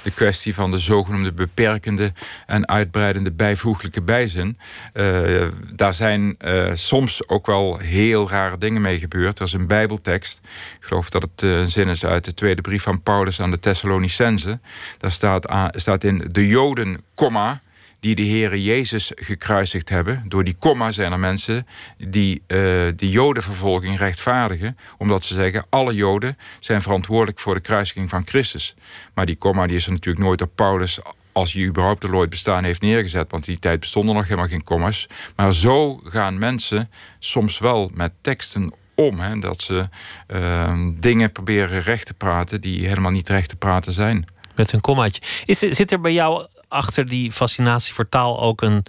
de 0.04 0.12
kwestie 0.16 0.54
van 0.54 0.72
de 0.72 0.80
zogenoemde 0.80 1.32
beperkende 1.32 2.14
en 2.46 2.68
uitbreidende 2.68 3.32
bijvoeglijke 3.32 4.02
bijzin. 4.02 4.58
Uh, 4.94 5.48
daar 5.74 5.94
zijn 5.94 6.36
uh, 6.40 6.70
soms 6.74 7.28
ook 7.28 7.46
wel 7.46 7.78
heel 7.78 8.30
rare 8.30 8.58
dingen 8.58 8.82
mee 8.82 9.00
gebeurd. 9.00 9.40
Er 9.40 9.46
is 9.46 9.54
een 9.54 9.68
bijbeltekst, 9.68 10.42
ik 10.80 10.86
geloof 10.86 11.10
dat 11.10 11.22
het 11.22 11.42
een 11.42 11.72
zin 11.72 11.88
is 11.88 12.06
uit 12.06 12.26
de 12.26 12.34
tweede 12.34 12.62
brief 12.62 12.84
van 12.84 13.02
Paulus 13.02 13.42
aan 13.42 13.52
de 13.52 13.60
Thessalonicense. 13.60 14.60
Daar 14.98 15.12
staat, 15.12 15.48
aan, 15.48 15.70
staat 15.76 16.04
in 16.04 16.28
de 16.32 16.48
Joden, 16.48 17.04
komma, 17.16 17.62
die 18.00 18.16
de 18.16 18.26
Heere 18.26 18.64
Jezus 18.64 19.12
gekruisigd 19.16 19.90
hebben. 19.90 20.24
Door 20.28 20.44
die 20.44 20.56
komma 20.60 20.92
zijn 20.92 21.12
er 21.12 21.20
mensen 21.20 21.68
die 21.98 22.42
uh, 22.48 22.88
die 22.96 23.10
jodenvervolging 23.10 23.98
rechtvaardigen. 23.98 24.78
Omdat 24.98 25.26
ze 25.26 25.34
zeggen, 25.34 25.66
alle 25.70 25.94
joden 25.94 26.38
zijn 26.60 26.82
verantwoordelijk 26.82 27.40
voor 27.40 27.54
de 27.54 27.62
kruisiging 27.62 28.10
van 28.10 28.28
Christus. 28.28 28.76
Maar 29.14 29.26
die 29.26 29.36
komma 29.36 29.68
die 29.68 29.76
is 29.76 29.86
er 29.86 29.92
natuurlijk 29.92 30.26
nooit 30.26 30.42
op 30.42 30.52
Paulus 30.56 31.00
als 31.32 31.54
hij 31.54 31.64
überhaupt 31.64 32.04
er 32.04 32.16
ooit 32.16 32.30
bestaan 32.30 32.64
heeft 32.64 32.82
neergezet. 32.82 33.32
Want 33.32 33.46
die 33.46 33.60
tijd 33.60 33.80
bestonden 33.80 34.16
nog 34.16 34.24
helemaal 34.24 34.48
geen 34.48 34.64
kommas. 34.64 35.08
Maar 35.36 35.54
zo 35.54 36.02
gaan 36.04 36.38
mensen 36.38 36.90
soms 37.20 37.60
wel 37.60 37.92
met 37.94 38.12
teksten 38.22 38.74
om. 38.96 39.20
Hè, 39.20 39.40
dat 39.40 39.62
ze 39.62 39.90
uh, 40.28 40.80
dingen 41.00 41.32
proberen 41.32 41.82
recht 41.82 42.06
te 42.06 42.14
praten 42.14 42.62
die 42.62 42.88
helemaal 42.88 43.12
niet 43.12 43.30
recht 43.30 43.50
te 43.50 43.56
praten 43.56 43.94
zijn. 43.94 44.26
Met 44.56 44.72
een 44.72 44.82
kommaatje. 44.82 45.22
Is, 45.46 45.60
zit 45.60 45.92
er 45.92 46.02
bij 46.02 46.14
jou 46.14 46.48
achter 46.70 47.06
die 47.08 47.32
fascinatie 47.32 47.94
voor 47.94 48.10
taal 48.10 48.40
ook 48.42 48.62
een, 48.62 48.86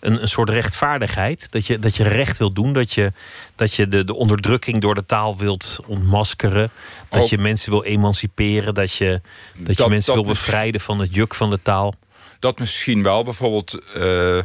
een, 0.00 0.22
een 0.22 0.28
soort 0.28 0.50
rechtvaardigheid. 0.50 1.52
Dat 1.52 1.66
je, 1.66 1.78
dat 1.78 1.96
je 1.96 2.02
recht 2.02 2.38
wilt 2.38 2.54
doen. 2.54 2.72
Dat 2.72 2.92
je, 2.92 3.12
dat 3.54 3.74
je 3.74 3.88
de, 3.88 4.04
de 4.04 4.14
onderdrukking 4.14 4.80
door 4.80 4.94
de 4.94 5.06
taal 5.06 5.36
wilt 5.36 5.78
ontmaskeren. 5.86 6.70
Dat 7.08 7.28
je 7.28 7.38
mensen 7.38 7.70
wil 7.70 7.84
emanciperen. 7.84 8.74
Dat 8.74 8.92
je, 8.92 9.20
dat, 9.56 9.76
je 9.76 9.88
mensen 9.88 10.14
wil 10.14 10.24
bevrijden 10.24 10.80
van 10.80 10.98
het 10.98 11.14
juk 11.14 11.34
van 11.34 11.50
de 11.50 11.62
taal. 11.62 11.94
Dat 12.38 12.58
misschien 12.58 13.02
wel. 13.02 13.24
Bijvoorbeeld 13.24 13.82
uh, 13.96 14.42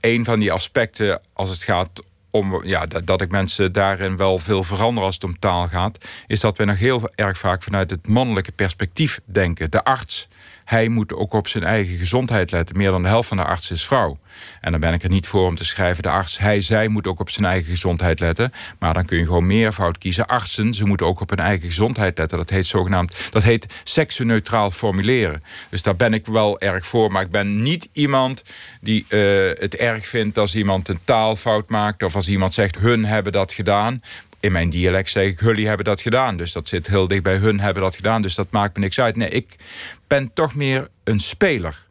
een 0.00 0.24
van 0.24 0.38
die 0.38 0.52
aspecten 0.52 1.20
als 1.32 1.50
het 1.50 1.64
gaat 1.64 2.02
om 2.30 2.64
ja, 2.64 2.86
dat, 2.86 3.06
dat 3.06 3.20
ik 3.20 3.30
mensen 3.30 3.72
daarin 3.72 4.16
wel 4.16 4.38
veel 4.38 4.64
verander 4.64 5.04
als 5.04 5.14
het 5.14 5.24
om 5.24 5.38
taal 5.38 5.68
gaat, 5.68 6.04
is 6.26 6.40
dat 6.40 6.56
we 6.56 6.64
nog 6.64 6.78
heel 6.78 7.10
erg 7.14 7.38
vaak 7.38 7.62
vanuit 7.62 7.90
het 7.90 8.06
mannelijke 8.06 8.52
perspectief 8.52 9.20
denken. 9.24 9.70
De 9.70 9.84
arts 9.84 10.28
hij 10.66 10.88
moet 10.88 11.12
ook 11.12 11.32
op 11.32 11.48
zijn 11.48 11.64
eigen 11.64 11.98
gezondheid 11.98 12.50
letten. 12.50 12.76
Meer 12.76 12.90
dan 12.90 13.02
de 13.02 13.08
helft 13.08 13.28
van 13.28 13.36
de 13.36 13.44
artsen 13.44 13.74
is 13.74 13.84
vrouw. 13.84 14.18
En 14.60 14.70
dan 14.70 14.80
ben 14.80 14.92
ik 14.92 15.02
er 15.02 15.08
niet 15.08 15.26
voor 15.26 15.46
om 15.46 15.54
te 15.54 15.64
schrijven... 15.64 16.02
de 16.02 16.08
arts, 16.08 16.38
hij, 16.38 16.60
zij 16.60 16.88
moet 16.88 17.06
ook 17.06 17.20
op 17.20 17.30
zijn 17.30 17.46
eigen 17.46 17.70
gezondheid 17.70 18.20
letten. 18.20 18.52
Maar 18.78 18.94
dan 18.94 19.04
kun 19.04 19.18
je 19.18 19.24
gewoon 19.24 19.46
meervoud 19.46 19.98
kiezen. 19.98 20.26
Artsen, 20.26 20.74
ze 20.74 20.84
moeten 20.84 21.06
ook 21.06 21.20
op 21.20 21.30
hun 21.30 21.38
eigen 21.38 21.68
gezondheid 21.68 22.18
letten. 22.18 22.38
Dat 22.38 22.50
heet 22.50 22.66
zogenaamd, 22.66 23.16
dat 23.30 23.42
heet 23.42 23.66
seksueutraal 23.84 24.70
formuleren. 24.70 25.42
Dus 25.70 25.82
daar 25.82 25.96
ben 25.96 26.12
ik 26.12 26.26
wel 26.26 26.60
erg 26.60 26.86
voor. 26.86 27.12
Maar 27.12 27.22
ik 27.22 27.30
ben 27.30 27.62
niet 27.62 27.88
iemand 27.92 28.42
die 28.80 29.06
uh, 29.08 29.20
het 29.58 29.76
erg 29.76 30.06
vindt 30.06 30.38
als 30.38 30.54
iemand 30.54 30.88
een 30.88 31.00
taalfout 31.04 31.68
maakt... 31.68 32.02
of 32.02 32.14
als 32.14 32.28
iemand 32.28 32.54
zegt, 32.54 32.78
hun 32.78 33.04
hebben 33.04 33.32
dat 33.32 33.52
gedaan 33.52 34.00
in 34.40 34.52
mijn 34.52 34.70
dialect 34.70 35.10
zeg 35.10 35.26
ik, 35.26 35.40
jullie 35.40 35.66
hebben 35.66 35.84
dat 35.84 36.00
gedaan. 36.00 36.36
Dus 36.36 36.52
dat 36.52 36.68
zit 36.68 36.86
heel 36.86 37.08
dicht 37.08 37.22
bij 37.22 37.36
hun 37.36 37.60
hebben 37.60 37.82
dat 37.82 37.96
gedaan. 37.96 38.22
Dus 38.22 38.34
dat 38.34 38.50
maakt 38.50 38.76
me 38.76 38.82
niks 38.82 39.00
uit. 39.00 39.16
Nee, 39.16 39.28
ik 39.28 39.56
ben 40.06 40.32
toch 40.32 40.54
meer 40.54 40.88
een 41.04 41.20
speler 41.20 41.86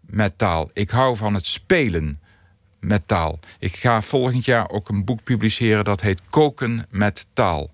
met 0.00 0.38
taal. 0.38 0.70
Ik 0.72 0.90
hou 0.90 1.16
van 1.16 1.34
het 1.34 1.46
spelen 1.46 2.20
met 2.80 3.08
taal. 3.08 3.38
Ik 3.58 3.76
ga 3.76 4.02
volgend 4.02 4.44
jaar 4.44 4.68
ook 4.68 4.88
een 4.88 5.04
boek 5.04 5.24
publiceren 5.24 5.84
dat 5.84 6.00
heet 6.00 6.22
Koken 6.30 6.86
met 6.90 7.26
taal. 7.32 7.70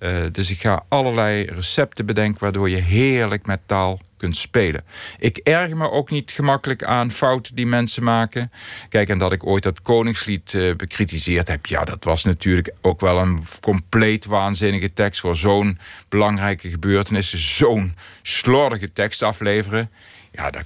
Uh, 0.00 0.24
dus 0.32 0.50
ik 0.50 0.60
ga 0.60 0.84
allerlei 0.88 1.44
recepten 1.44 2.06
bedenken 2.06 2.40
waardoor 2.40 2.70
je 2.70 2.76
heerlijk 2.76 3.46
met 3.46 3.60
taal 3.66 4.00
kunt 4.16 4.36
spelen. 4.36 4.84
Ik 5.18 5.36
erger 5.36 5.76
me 5.76 5.90
ook 5.90 6.10
niet 6.10 6.30
gemakkelijk 6.30 6.84
aan 6.84 7.10
fouten 7.10 7.54
die 7.54 7.66
mensen 7.66 8.02
maken. 8.02 8.52
Kijk, 8.88 9.08
en 9.08 9.18
dat 9.18 9.32
ik 9.32 9.46
ooit 9.46 9.62
dat 9.62 9.82
Koningslied 9.82 10.52
uh, 10.52 10.76
bekritiseerd 10.76 11.48
heb, 11.48 11.66
ja, 11.66 11.84
dat 11.84 12.04
was 12.04 12.24
natuurlijk 12.24 12.72
ook 12.80 13.00
wel 13.00 13.18
een 13.18 13.44
compleet 13.60 14.24
waanzinnige 14.24 14.92
tekst 14.92 15.20
voor 15.20 15.36
zo'n 15.36 15.78
belangrijke 16.08 16.68
gebeurtenis, 16.68 17.56
zo'n 17.56 17.94
slordige 18.22 18.92
tekst 18.92 19.22
afleveren. 19.22 19.90
Ja, 20.32 20.50
dat 20.50 20.64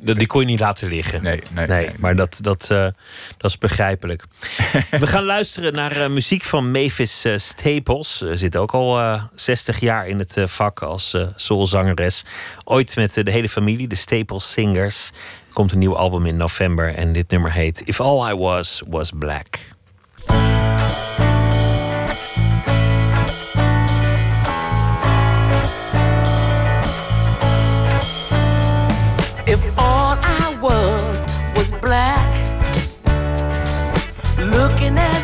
die 0.00 0.26
kon 0.26 0.40
je 0.40 0.46
niet 0.46 0.60
laten 0.60 0.88
liggen. 0.88 1.22
Nee, 1.22 1.42
nee, 1.50 1.66
nee, 1.66 1.90
maar 1.98 2.16
dat, 2.16 2.38
dat, 2.40 2.68
uh, 2.72 2.78
dat 3.36 3.50
is 3.50 3.58
begrijpelijk. 3.58 4.24
We 4.90 5.06
gaan 5.06 5.24
luisteren 5.24 5.74
naar 5.74 5.96
uh, 5.96 6.06
muziek 6.06 6.42
van 6.42 6.70
Mavis 6.70 7.26
uh, 7.26 7.36
Staples. 7.36 8.16
Ze 8.16 8.36
zit 8.36 8.56
ook 8.56 8.72
al 8.72 9.20
60 9.34 9.80
jaar 9.80 10.08
in 10.08 10.18
het 10.18 10.36
vak 10.44 10.82
als 10.82 11.16
soulzangeres. 11.36 12.24
Ooit 12.64 12.96
met 12.96 13.14
de 13.14 13.30
hele 13.30 13.48
familie, 13.48 13.88
de 13.88 13.94
Staples 13.94 14.52
Singers. 14.52 15.10
Komt 15.52 15.72
een 15.72 15.78
nieuw 15.78 15.96
album 15.96 16.26
in 16.26 16.36
november 16.36 16.94
en 16.94 17.12
dit 17.12 17.30
nummer 17.30 17.52
heet 17.52 17.82
If 17.84 18.00
All 18.00 18.30
I 18.30 18.34
Was 18.34 18.82
Was 18.88 19.10
Black. 19.18 19.58
Looking 34.50 34.98
at 34.98 35.21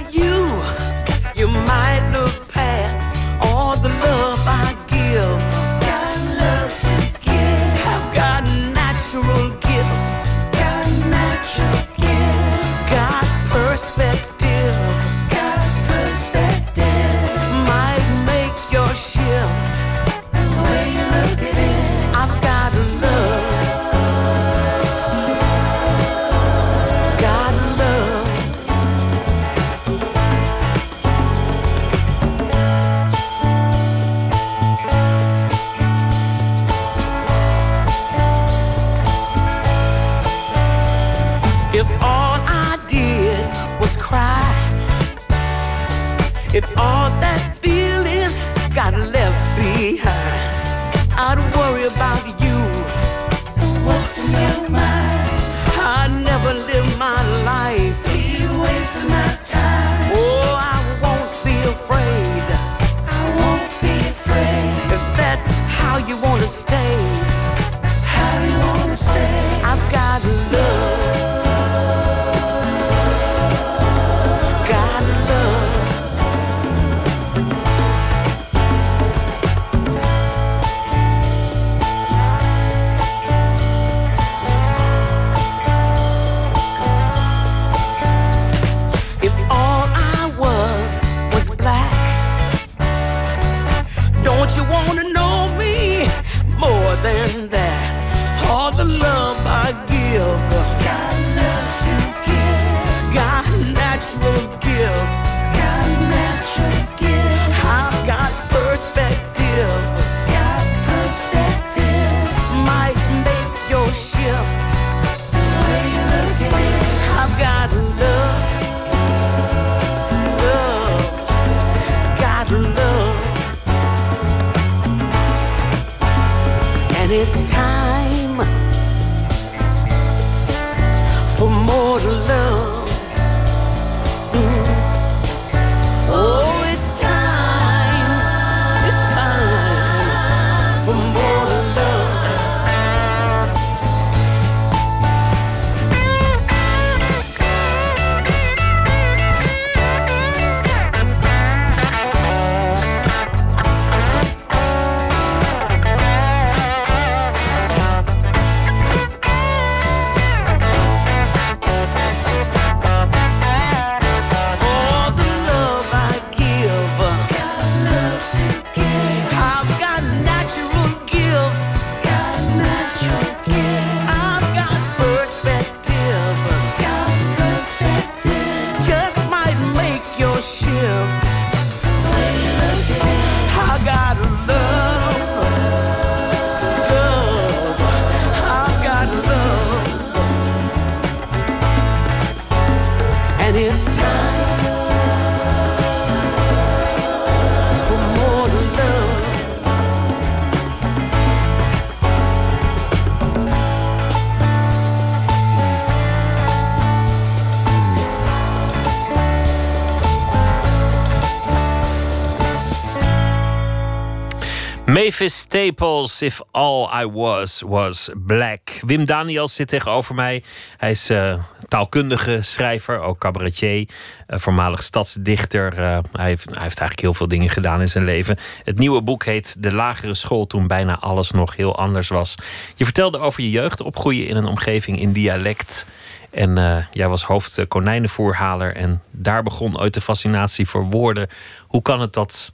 Mavis 214.99 215.39
Staples, 215.39 216.23
If 216.23 216.41
All 216.51 217.03
I 217.03 217.07
Was 217.07 217.63
Was 217.67 218.11
Black. 218.17 218.61
Wim 218.87 219.05
Daniels 219.05 219.55
zit 219.55 219.69
tegenover 219.69 220.15
mij. 220.15 220.43
Hij 220.77 220.91
is 220.91 221.11
eh, 221.11 221.35
taalkundige 221.69 222.39
schrijver, 222.43 223.01
ook 223.01 223.19
cabaretier, 223.19 223.89
eh, 224.27 224.39
voormalig 224.39 224.83
stadsdichter. 224.83 225.79
Eh, 225.79 225.99
hij, 226.13 226.27
heeft, 226.27 226.45
hij 226.45 226.63
heeft 226.63 226.79
eigenlijk 226.79 227.01
heel 227.01 227.15
veel 227.15 227.29
dingen 227.29 227.51
gedaan 227.51 227.81
in 227.81 227.89
zijn 227.89 228.05
leven. 228.05 228.39
Het 228.65 228.79
nieuwe 228.79 229.03
boek 229.03 229.25
heet 229.25 229.63
De 229.63 229.73
Lagere 229.73 230.15
School, 230.15 230.47
toen 230.47 230.67
bijna 230.67 230.99
alles 230.99 231.31
nog 231.31 231.57
heel 231.57 231.77
anders 231.77 232.09
was. 232.09 232.35
Je 232.75 232.85
vertelde 232.85 233.19
over 233.19 233.43
je 233.43 233.51
jeugd, 233.51 233.81
opgroeien 233.81 234.27
in 234.27 234.37
een 234.37 234.47
omgeving 234.47 235.01
in 235.01 235.13
dialect. 235.13 235.87
En 236.31 236.87
jij 236.91 237.09
was 237.09 237.23
hoofd 237.23 237.69
konijnenvoerhaler. 237.69 238.77
En 238.77 239.03
daar 239.11 239.43
begon 239.43 239.81
ooit 239.81 239.95
de 239.95 240.01
fascinatie 240.01 240.69
voor 240.69 240.85
woorden. 240.85 241.29
Hoe 241.67 241.83
kan 241.83 242.01
het 242.01 242.13
dat 242.13 242.53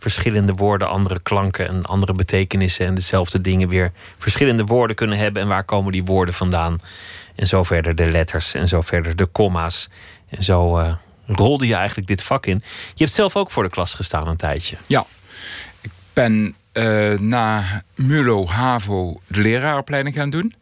verschillende 0.00 0.52
woorden 0.52 0.88
andere 0.88 1.20
klanken 1.22 1.68
en 1.68 1.82
andere 1.82 2.12
betekenissen 2.12 2.86
en 2.86 2.94
dezelfde 2.94 3.40
dingen 3.40 3.68
weer 3.68 3.92
verschillende 4.18 4.64
woorden 4.64 4.96
kunnen 4.96 5.18
hebben? 5.18 5.42
En 5.42 5.48
waar 5.48 5.64
komen 5.64 5.92
die 5.92 6.04
woorden 6.04 6.34
vandaan? 6.34 6.78
En 7.34 7.46
zo 7.46 7.62
verder 7.62 7.94
de 7.94 8.10
letters 8.10 8.54
en 8.54 8.68
zo 8.68 8.80
verder 8.80 9.16
de 9.16 9.26
komma's. 9.26 9.88
En 10.28 10.42
zo 10.42 10.78
eh, 10.78 10.94
rolde 11.26 11.66
je 11.66 11.74
eigenlijk 11.74 12.08
dit 12.08 12.22
vak 12.22 12.46
in. 12.46 12.62
Je 12.94 13.04
hebt 13.04 13.16
zelf 13.16 13.36
ook 13.36 13.50
voor 13.50 13.62
de 13.62 13.70
klas 13.70 13.94
gestaan 13.94 14.28
een 14.28 14.36
tijdje. 14.36 14.76
Ja, 14.86 15.06
ik 15.80 15.90
ben 16.12 16.54
eh, 16.72 17.18
na 17.18 17.64
MULO 17.94 18.46
HAVO 18.46 19.20
de 19.26 19.40
leraaropleiding 19.40 20.14
gaan 20.16 20.30
doen. 20.30 20.54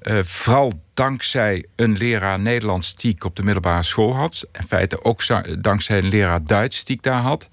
Eh, 0.00 0.18
vooral 0.22 0.72
dankzij 0.94 1.66
een 1.76 1.96
leraar 1.96 2.40
Nederlands 2.40 2.94
die 2.94 3.14
ik 3.14 3.24
op 3.24 3.36
de 3.36 3.42
middelbare 3.42 3.82
school 3.82 4.14
had. 4.14 4.48
In 4.52 4.66
feite 4.66 5.04
ook 5.04 5.22
dankzij 5.62 5.98
een 5.98 6.08
leraar 6.08 6.44
Duits 6.44 6.84
die 6.84 6.96
ik 6.96 7.02
daar 7.02 7.20
had. 7.20 7.48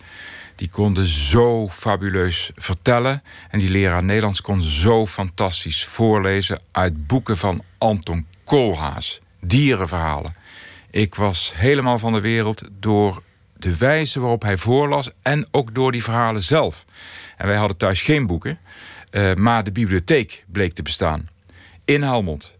Die 0.59 0.69
konden 0.69 1.07
zo 1.07 1.69
fabuleus 1.69 2.51
vertellen. 2.55 3.23
En 3.49 3.59
die 3.59 3.69
leraar 3.69 4.03
Nederlands 4.03 4.41
kon 4.41 4.61
zo 4.61 5.07
fantastisch 5.07 5.85
voorlezen 5.85 6.59
uit 6.71 7.07
boeken 7.07 7.37
van 7.37 7.63
Anton 7.77 8.25
Koolhaas. 8.43 9.21
Dierenverhalen. 9.41 10.35
Ik 10.91 11.15
was 11.15 11.51
helemaal 11.55 11.99
van 11.99 12.13
de 12.13 12.19
wereld 12.19 12.63
door 12.79 13.21
de 13.57 13.77
wijze 13.77 14.19
waarop 14.19 14.41
hij 14.41 14.57
voorlas 14.57 15.09
en 15.21 15.47
ook 15.51 15.75
door 15.75 15.91
die 15.91 16.03
verhalen 16.03 16.43
zelf. 16.43 16.85
En 17.37 17.47
wij 17.47 17.57
hadden 17.57 17.77
thuis 17.77 18.01
geen 18.01 18.27
boeken, 18.27 18.59
eh, 19.09 19.33
maar 19.33 19.63
de 19.63 19.71
bibliotheek 19.71 20.43
bleek 20.47 20.73
te 20.73 20.81
bestaan. 20.81 21.27
In 21.85 22.01
Helmond. 22.01 22.53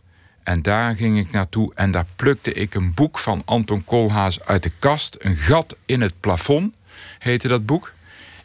En 0.44 0.62
daar 0.62 0.96
ging 0.96 1.20
ik 1.20 1.32
naartoe 1.32 1.72
en 1.76 1.92
daar 1.92 2.06
plukte 2.16 2.54
ik 2.54 2.74
een 2.74 2.94
boek 2.94 3.18
van 3.18 3.42
Anton 3.46 3.84
Koolhaas 3.84 4.42
uit 4.42 4.64
de 4.64 4.72
kast. 4.80 5.16
Een 5.20 5.36
gat 5.36 5.78
in 5.86 6.02
het 6.02 6.20
plafond 6.20 6.78
heette 7.20 7.48
dat 7.48 7.66
boek. 7.66 7.94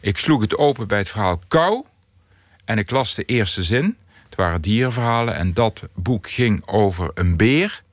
Ik 0.01 0.17
sloeg 0.17 0.41
het 0.41 0.57
open 0.57 0.87
bij 0.87 0.97
het 0.97 1.09
verhaal 1.09 1.41
Kou. 1.47 1.85
En 2.65 2.77
ik 2.77 2.91
las 2.91 3.15
de 3.15 3.23
eerste 3.23 3.63
zin. 3.63 3.97
Het 4.25 4.35
waren 4.35 4.61
dierenverhalen 4.61 5.35
en 5.35 5.53
dat 5.53 5.81
boek 5.93 6.29
ging 6.29 6.67
over 6.67 7.11
een 7.13 7.37
beer. 7.37 7.83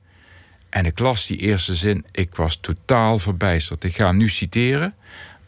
En 0.69 0.85
ik 0.85 0.99
las 0.99 1.27
die 1.27 1.37
eerste 1.37 1.75
zin. 1.75 2.05
Ik 2.11 2.35
was 2.35 2.57
totaal 2.61 3.19
verbijsterd. 3.19 3.83
Ik 3.83 3.95
ga 3.95 4.11
nu 4.11 4.29
citeren. 4.29 4.95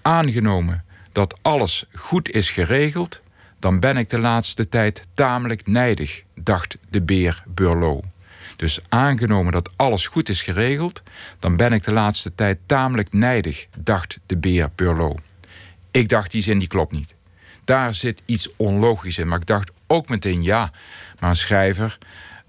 Aangenomen 0.02 0.86
dat 1.16 1.38
alles 1.42 1.86
goed 1.94 2.30
is 2.30 2.52
geregeld, 2.52 3.22
dan 3.60 3.80
ben 3.80 3.98
ik 3.98 4.10
de 4.10 4.20
laatste 4.20 4.70
tijd 4.70 5.08
tamelijk 5.14 5.68
nijdig, 5.68 6.24
dacht 6.34 6.78
de 6.90 7.02
beer 7.02 7.44
Burlo. 7.48 8.02
Dus 8.56 8.80
aangenomen 8.90 9.52
dat 9.52 9.70
alles 9.76 10.08
goed 10.08 10.30
is 10.30 10.42
geregeld, 10.42 11.04
dan 11.40 11.56
ben 11.56 11.74
ik 11.74 11.84
de 11.84 11.92
laatste 11.92 12.36
tijd 12.36 12.58
tamelijk 12.66 13.14
nijdig, 13.14 13.68
dacht 13.78 14.20
de 14.26 14.38
beer 14.38 14.70
Burlo. 14.76 15.16
Ik 15.92 16.10
dacht, 16.10 16.32
die 16.32 16.42
zin 16.42 16.60
die 16.60 16.68
klopt 16.68 16.92
niet. 16.92 17.16
Daar 17.64 17.94
zit 17.94 18.22
iets 18.26 18.50
onlogisch 18.56 19.18
in. 19.18 19.28
Maar 19.28 19.40
ik 19.40 19.46
dacht 19.46 19.72
ook 19.88 20.10
meteen, 20.10 20.44
ja, 20.44 20.72
maar 21.20 21.30
een 21.30 21.36
schrijver 21.36 21.98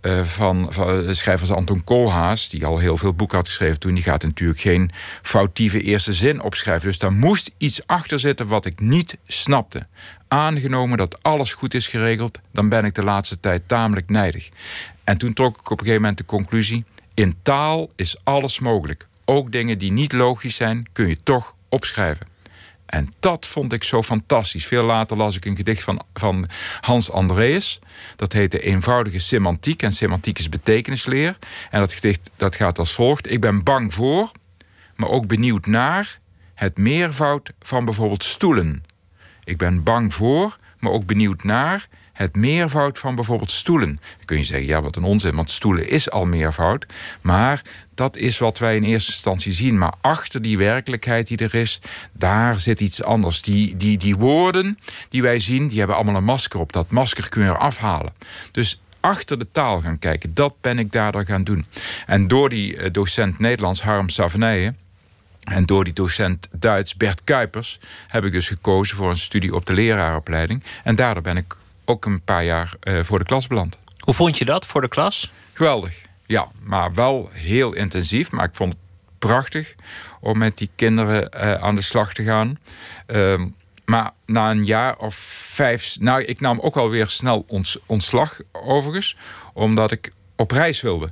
eh, 0.01 0.25
van, 0.25 0.73
van 0.73 1.15
schrijver 1.15 1.49
als 1.49 1.57
Anton 1.57 1.85
Koolhaas, 1.85 2.49
die 2.49 2.67
al 2.67 2.79
heel 2.79 2.97
veel 2.97 3.13
boeken 3.13 3.37
had 3.37 3.49
geschreven 3.49 3.79
toen, 3.79 3.95
die 3.95 4.03
gaat 4.03 4.23
natuurlijk 4.23 4.61
geen 4.61 4.91
foutieve 5.23 5.81
eerste 5.81 6.13
zin 6.13 6.43
opschrijven. 6.43 6.89
Dus 6.89 6.99
daar 6.99 7.13
moest 7.13 7.51
iets 7.57 7.87
achter 7.87 8.19
zitten 8.19 8.47
wat 8.47 8.65
ik 8.65 8.81
niet 8.81 9.17
snapte. 9.27 9.87
Aangenomen 10.29 10.99
dat 10.99 11.23
alles 11.23 11.53
goed 11.53 11.75
is 11.75 11.89
geregeld, 11.89 12.41
dan 12.53 12.69
ben 12.69 12.85
ik 12.85 12.95
de 12.95 13.05
laatste 13.05 13.41
tijd 13.41 13.63
tamelijk 13.67 14.09
nijdig. 14.09 14.49
En 15.07 15.19
toen 15.19 15.33
trok 15.33 15.59
ik 15.59 15.71
op 15.71 15.71
een 15.71 15.79
gegeven 15.79 16.01
moment 16.01 16.19
de 16.19 16.25
conclusie: 16.25 16.85
in 17.15 17.35
taal 17.43 17.91
is 17.97 18.17
alles 18.25 18.59
mogelijk. 18.59 19.09
Ook 19.25 19.53
dingen 19.53 19.79
die 19.79 19.93
niet 19.93 20.13
logisch 20.13 20.57
zijn, 20.57 20.87
kun 20.93 21.09
je 21.09 21.23
toch 21.23 21.55
opschrijven. 21.69 22.27
En 22.87 23.15
dat 23.21 23.47
vond 23.47 23.73
ik 23.73 23.85
zo 23.85 24.03
fantastisch. 24.03 24.67
Veel 24.67 24.85
later 24.85 25.17
las 25.17 25.37
ik 25.37 25.45
een 25.45 25.57
gedicht 25.57 25.83
van, 25.83 26.03
van 26.15 26.49
Hans 26.81 27.11
Andreas. 27.11 27.79
Dat 28.17 28.33
heette 28.33 28.61
Eenvoudige 28.61 29.19
Semantiek. 29.19 29.83
En 29.83 29.93
semantiek 29.93 30.39
is 30.39 30.49
betekenisleer. 30.49 31.39
En 31.71 31.81
dat 31.81 31.93
gedicht 31.93 32.31
dat 32.37 32.57
gaat 32.57 32.79
als 32.79 32.93
volgt. 32.93 33.31
Ik 33.31 33.41
ben 33.41 33.63
bang 33.63 33.95
voor, 33.95 34.31
maar 34.97 35.09
ook 35.09 35.27
benieuwd 35.27 35.67
naar... 35.67 36.19
het 36.55 36.79
meervoud 36.79 37.53
van 37.59 37.85
bijvoorbeeld 37.85 38.25
stoelen. 38.25 38.85
Ik 39.45 39.57
ben 39.59 39.83
bang 39.83 40.15
voor, 40.15 40.59
maar 40.79 40.93
ook 40.93 41.07
benieuwd 41.07 41.43
naar... 41.43 41.89
het 42.17 42.37
meervoud 42.37 42.99
van 42.99 43.15
bijvoorbeeld 43.15 43.51
stoelen. 43.51 44.01
Dan 44.17 44.25
kun 44.25 44.37
je 44.39 44.45
zeggen, 44.45 44.67
ja, 44.67 44.83
wat 44.83 44.97
een 44.97 45.05
onzin, 45.05 45.35
want 45.35 45.51
stoelen 45.51 45.89
is 45.89 46.11
al 46.11 46.25
meervoud. 46.25 46.87
Maar 47.21 47.63
dat 47.95 48.17
is 48.17 48.39
wat 48.39 48.59
wij 48.59 48.77
in 48.77 48.83
eerste 48.83 49.11
instantie 49.11 49.53
zien. 49.53 49.79
Maar 49.79 49.93
achter 50.01 50.43
die 50.43 50.59
werkelijkheid 50.59 51.27
die 51.27 51.39
er 51.39 51.55
is, 51.55 51.81
daar 52.13 52.61
zit 52.61 52.81
iets 52.81 53.03
anders. 53.03 53.43
Die, 53.43 53.77
die, 53.77 53.99
die 53.99 54.17
woorden 54.17 54.79
die 55.09 55.23
wij 55.23 55.39
zien, 55.39 55.69
die 55.69 55.79
hebben 55.79 55.97
allemaal 55.97 56.17
een 56.17 56.25
masker 56.25 56.61
op. 56.61 56.73
Dat 56.73 56.91
masker 56.91 57.29
kun 57.29 57.43
je 57.43 57.49
eraf 57.49 57.79
halen. 57.79 58.13
Dus 58.53 58.83
achter 59.01 59.39
de 59.39 59.47
taal 59.53 59.81
gaan 59.81 59.99
kijken, 59.99 60.35
dat 60.35 60.61
ben 60.61 60.79
ik 60.79 60.93
daardoor 60.93 61.25
gaan 61.25 61.45
doen. 61.45 61.65
En 62.07 62.29
door 62.29 62.49
die 62.49 62.77
eh, 62.77 62.93
docent 62.93 63.39
Nederlands, 63.39 63.83
Harm 63.83 64.09
Savenijen... 64.09 64.77
En 65.47 65.67
door 65.67 65.85
die 65.85 65.93
docent 65.93 66.49
Duits, 66.53 66.97
Bert 66.97 67.25
Kuipers, 67.25 67.81
heb 68.07 68.25
ik 68.25 68.33
dus 68.33 68.49
gekozen 68.49 68.97
voor 68.97 69.11
een 69.11 69.19
studie 69.19 69.55
op 69.55 69.67
de 69.67 69.75
leraaropleiding. 69.75 70.63
En 70.85 70.95
daardoor 70.95 71.23
ben 71.23 71.37
ik 71.37 71.57
ook 71.87 72.05
een 72.05 72.23
paar 72.23 72.45
jaar 72.45 72.75
eh, 72.81 73.01
voor 73.03 73.19
de 73.19 73.25
klas 73.25 73.47
beland. 73.47 73.79
Hoe 73.99 74.15
vond 74.15 74.39
je 74.39 74.45
dat 74.45 74.67
voor 74.67 74.81
de 74.81 74.89
klas? 74.89 75.33
Geweldig. 75.53 75.95
Ja, 76.27 76.49
maar 76.63 76.95
wel 76.95 77.29
heel 77.33 77.73
intensief. 77.73 78.31
Maar 78.31 78.45
ik 78.45 78.55
vond 78.55 78.73
het 78.73 78.83
prachtig 79.19 79.75
om 80.21 80.39
met 80.39 80.59
die 80.59 80.71
kinderen 80.75 81.31
eh, 81.31 81.55
aan 81.55 81.75
de 81.75 81.83
slag 81.83 82.15
te 82.15 82.25
gaan. 82.25 82.59
Ehm, 83.07 83.49
maar 83.85 84.11
na 84.27 84.51
een 84.51 84.65
jaar 84.65 84.97
of 84.97 85.15
vijf... 85.53 85.97
Nou, 86.01 86.23
ik 86.23 86.41
nam 86.41 86.61
ook 86.61 86.77
alweer 86.77 87.09
snel 87.09 87.45
ons, 87.49 87.79
ontslag 87.87 88.41
overigens. 88.53 89.17
Omdat 89.53 89.91
ik 89.91 90.13
op 90.37 90.51
reis 90.51 90.81
wilde. 90.81 91.09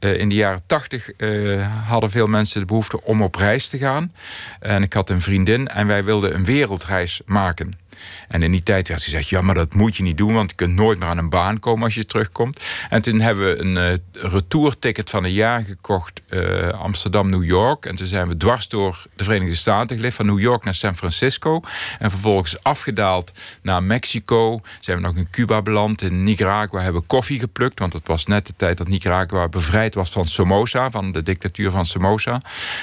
Eh, 0.00 0.18
in 0.18 0.28
de 0.28 0.34
jaren 0.34 0.62
tachtig 0.66 1.10
eh, 1.10 1.86
hadden 1.88 2.10
veel 2.10 2.26
mensen 2.26 2.60
de 2.60 2.66
behoefte 2.66 3.02
om 3.02 3.22
op 3.22 3.34
reis 3.34 3.68
te 3.68 3.78
gaan. 3.78 4.12
En 4.60 4.82
ik 4.82 4.92
had 4.92 5.10
een 5.10 5.20
vriendin 5.20 5.68
en 5.68 5.86
wij 5.86 6.04
wilden 6.04 6.34
een 6.34 6.44
wereldreis 6.44 7.20
maken. 7.26 7.78
En 8.28 8.42
in 8.42 8.50
die 8.50 8.62
tijd 8.62 8.88
werd 8.88 9.02
gezegd, 9.02 9.28
ja, 9.28 9.40
maar 9.40 9.54
dat 9.54 9.74
moet 9.74 9.96
je 9.96 10.02
niet 10.02 10.18
doen... 10.18 10.34
want 10.34 10.50
je 10.50 10.56
kunt 10.56 10.74
nooit 10.74 10.98
meer 10.98 11.08
aan 11.08 11.18
een 11.18 11.28
baan 11.28 11.60
komen 11.60 11.84
als 11.84 11.94
je 11.94 12.06
terugkomt. 12.06 12.60
En 12.88 13.02
toen 13.02 13.20
hebben 13.20 13.44
we 13.44 13.60
een 13.60 13.76
uh, 13.76 14.30
retourticket 14.32 15.10
van 15.10 15.24
een 15.24 15.32
jaar 15.32 15.62
gekocht... 15.62 16.20
Uh, 16.28 16.68
Amsterdam-New 16.68 17.44
York. 17.44 17.86
En 17.86 17.96
toen 17.96 18.06
zijn 18.06 18.28
we 18.28 18.36
dwars 18.36 18.68
door 18.68 19.06
de 19.16 19.24
Verenigde 19.24 19.56
Staten 19.56 19.96
geleefd... 19.96 20.16
van 20.16 20.26
New 20.26 20.40
York 20.40 20.64
naar 20.64 20.74
San 20.74 20.96
Francisco. 20.96 21.60
En 21.98 22.10
vervolgens 22.10 22.62
afgedaald 22.62 23.32
naar 23.62 23.82
Mexico. 23.82 24.60
Zijn 24.80 24.96
we 24.96 25.02
nog 25.02 25.16
in 25.16 25.30
Cuba 25.30 25.62
beland. 25.62 26.02
In 26.02 26.24
Nicaragua 26.24 26.80
hebben 26.80 27.00
we 27.00 27.06
koffie 27.06 27.38
geplukt... 27.38 27.78
want 27.78 27.92
het 27.92 28.06
was 28.06 28.26
net 28.26 28.46
de 28.46 28.54
tijd 28.56 28.78
dat 28.78 28.88
Nicaragua 28.88 29.48
bevrijd 29.48 29.94
was 29.94 30.10
van 30.10 30.24
Somoza... 30.24 30.90
van 30.90 31.12
de 31.12 31.22
dictatuur 31.22 31.70
van 31.70 31.84
Somoza. 31.84 32.40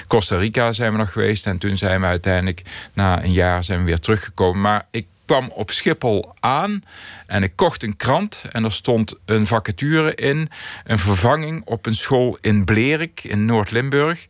Costa 0.07 0.35
Rica 0.35 0.73
zijn 0.73 0.91
we 0.91 0.97
nog 0.97 1.11
geweest. 1.11 1.45
En 1.45 1.57
toen 1.57 1.77
zijn 1.77 2.01
we 2.01 2.07
uiteindelijk, 2.07 2.61
na 2.93 3.23
een 3.23 3.33
jaar, 3.33 3.63
zijn 3.63 3.79
we 3.79 3.85
weer 3.85 3.99
teruggekomen. 3.99 4.61
Maar 4.61 4.87
ik 4.91 5.06
kwam 5.27 5.51
op 5.53 5.71
Schiphol 5.71 6.33
aan 6.39 6.83
en 7.25 7.43
ik 7.43 7.55
kocht 7.55 7.83
een 7.83 7.97
krant 7.97 8.41
en 8.51 8.63
er 8.63 8.71
stond 8.71 9.15
een 9.25 9.47
vacature 9.47 10.15
in, 10.15 10.49
een 10.83 10.99
vervanging 10.99 11.61
op 11.65 11.85
een 11.85 11.95
school 11.95 12.37
in 12.41 12.65
Blerik 12.65 13.23
in 13.23 13.45
Noord-Limburg. 13.45 14.25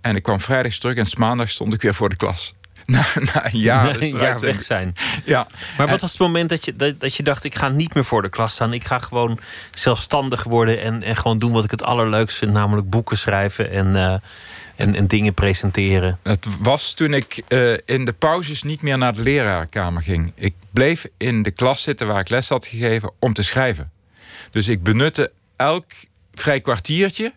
En 0.00 0.16
ik 0.16 0.22
kwam 0.22 0.40
vrijdags 0.40 0.78
terug 0.78 0.96
en 0.96 1.06
maandag 1.18 1.48
stond 1.48 1.72
ik 1.72 1.82
weer 1.82 1.94
voor 1.94 2.08
de 2.08 2.16
klas. 2.16 2.54
Na, 2.86 3.04
na 3.14 3.44
een 3.44 3.58
jaar, 3.58 3.98
dus 3.98 4.40
weg 4.40 4.62
zijn. 4.62 4.94
Ja. 5.24 5.46
Maar 5.76 5.88
wat 5.88 6.00
was 6.00 6.10
het 6.10 6.20
moment 6.20 6.48
dat 6.48 6.64
je, 6.64 6.76
dat, 6.76 7.00
dat 7.00 7.14
je 7.14 7.22
dacht: 7.22 7.44
ik 7.44 7.54
ga 7.54 7.68
niet 7.68 7.94
meer 7.94 8.04
voor 8.04 8.22
de 8.22 8.28
klas 8.28 8.52
staan. 8.52 8.72
Ik 8.72 8.84
ga 8.84 8.98
gewoon 8.98 9.38
zelfstandig 9.70 10.44
worden 10.44 10.82
en, 10.82 11.02
en 11.02 11.16
gewoon 11.16 11.38
doen 11.38 11.52
wat 11.52 11.64
ik 11.64 11.70
het 11.70 11.84
allerleukst 11.84 12.36
vind, 12.36 12.52
namelijk 12.52 12.90
boeken 12.90 13.16
schrijven 13.16 13.70
en, 13.70 13.96
eh, 13.96 14.14
en, 14.82 14.94
en 14.94 15.06
dingen 15.06 15.34
presenteren. 15.34 16.18
Het 16.22 16.46
was 16.60 16.94
toen 16.94 17.14
ik 17.14 17.42
eh, 17.48 17.72
in 17.84 18.04
de 18.04 18.12
pauzes 18.12 18.62
niet 18.62 18.82
meer 18.82 18.98
naar 18.98 19.14
de 19.14 19.22
leraarkamer 19.22 20.02
ging. 20.02 20.32
Ik 20.34 20.54
bleef 20.70 21.06
in 21.16 21.42
de 21.42 21.50
klas 21.50 21.82
zitten 21.82 22.06
waar 22.06 22.20
ik 22.20 22.28
les 22.28 22.48
had 22.48 22.66
gegeven 22.66 23.12
om 23.18 23.32
te 23.32 23.42
schrijven. 23.42 23.90
Dus 24.50 24.68
ik 24.68 24.82
benutte 24.82 25.32
elk 25.56 25.84
vrij 26.34 26.60
kwartiertje, 26.60 27.32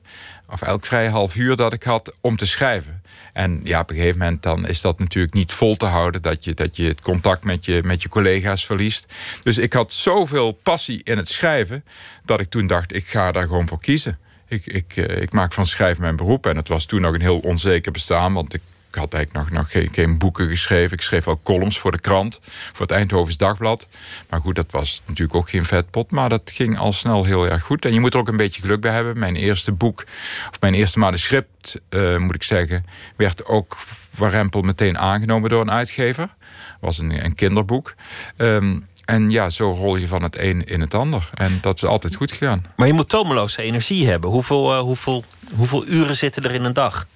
of 0.49 0.61
elk 0.61 0.85
vrij 0.85 1.09
half 1.09 1.35
uur 1.35 1.55
dat 1.55 1.73
ik 1.73 1.83
had, 1.83 2.13
om 2.21 2.35
te 2.35 2.45
schrijven. 2.45 3.01
En 3.33 3.61
ja, 3.63 3.79
op 3.79 3.89
een 3.89 3.95
gegeven 3.95 4.19
moment 4.19 4.43
dan 4.43 4.67
is 4.67 4.81
dat 4.81 4.99
natuurlijk 4.99 5.33
niet 5.33 5.51
vol 5.51 5.75
te 5.75 5.85
houden... 5.85 6.21
dat 6.21 6.43
je, 6.43 6.53
dat 6.53 6.75
je 6.75 6.87
het 6.87 7.01
contact 7.01 7.43
met 7.43 7.65
je, 7.65 7.81
met 7.83 8.01
je 8.01 8.09
collega's 8.09 8.65
verliest. 8.65 9.13
Dus 9.43 9.57
ik 9.57 9.73
had 9.73 9.93
zoveel 9.93 10.51
passie 10.51 11.01
in 11.03 11.17
het 11.17 11.29
schrijven... 11.29 11.85
dat 12.23 12.39
ik 12.39 12.49
toen 12.49 12.67
dacht, 12.67 12.95
ik 12.95 13.07
ga 13.07 13.31
daar 13.31 13.47
gewoon 13.47 13.67
voor 13.67 13.79
kiezen. 13.79 14.19
Ik, 14.47 14.65
ik, 14.65 14.95
eh, 14.95 15.21
ik 15.21 15.31
maak 15.31 15.53
van 15.53 15.65
schrijven 15.65 16.01
mijn 16.01 16.15
beroep. 16.15 16.45
En 16.45 16.55
het 16.55 16.67
was 16.67 16.85
toen 16.85 17.01
nog 17.01 17.13
een 17.13 17.21
heel 17.21 17.39
onzeker 17.39 17.91
bestaan... 17.91 18.33
want 18.33 18.53
ik 18.53 18.61
had 18.91 19.13
eigenlijk 19.13 19.45
nog, 19.45 19.57
nog 19.59 19.71
geen, 19.71 19.89
geen 19.91 20.17
boeken 20.17 20.47
geschreven. 20.47 20.97
Ik 20.97 21.01
schreef 21.01 21.25
wel 21.25 21.39
columns 21.43 21.79
voor 21.79 21.91
de 21.91 21.99
krant, 21.99 22.39
voor 22.43 22.85
het 22.85 22.95
Eindhovens 22.95 23.37
Dagblad. 23.37 23.87
Maar 24.29 24.39
goed, 24.41 24.55
dat 24.55 24.71
was 24.71 25.01
natuurlijk 25.05 25.35
ook 25.35 25.49
geen 25.49 25.65
vetpot. 25.65 26.11
Maar 26.11 26.29
dat 26.29 26.51
ging 26.53 26.77
al 26.77 26.93
snel 26.93 27.23
heel 27.23 27.49
erg 27.49 27.63
goed. 27.63 27.85
En 27.85 27.93
je 27.93 27.99
moet 27.99 28.13
er 28.13 28.19
ook 28.19 28.27
een 28.27 28.37
beetje 28.37 28.61
geluk 28.61 28.81
bij 28.81 28.91
hebben. 28.91 29.19
Mijn 29.19 29.35
eerste 29.35 29.71
boek, 29.71 30.03
of 30.51 30.59
mijn 30.59 30.73
eerste 30.73 30.99
manuscript, 30.99 31.81
eh, 31.89 32.17
moet 32.17 32.35
ik 32.35 32.43
zeggen, 32.43 32.85
werd 33.15 33.45
ook 33.45 33.77
warempel 34.17 34.61
meteen 34.61 34.97
aangenomen 34.97 35.49
door 35.49 35.61
een 35.61 35.71
uitgever. 35.71 36.35
Was 36.79 36.97
een, 36.97 37.25
een 37.25 37.35
kinderboek. 37.35 37.95
Ehm, 38.37 38.79
en 39.05 39.29
ja, 39.29 39.49
zo 39.49 39.71
rol 39.71 39.95
je 39.95 40.07
van 40.07 40.23
het 40.23 40.37
een 40.37 40.65
in 40.65 40.81
het 40.81 40.93
ander. 40.93 41.29
En 41.33 41.57
dat 41.61 41.75
is 41.75 41.85
altijd 41.85 42.15
goed 42.15 42.31
gegaan. 42.31 42.65
Maar 42.75 42.87
je 42.87 42.93
moet 42.93 43.09
tomeloze 43.09 43.61
energie 43.61 44.07
hebben. 44.07 44.29
Hoeveel, 44.29 44.73
eh, 44.73 44.79
hoeveel, 44.79 45.23
hoeveel 45.55 45.87
uren 45.87 46.15
zitten 46.15 46.43
er 46.43 46.53
in 46.53 46.63
een 46.63 46.73
dag? 46.73 47.07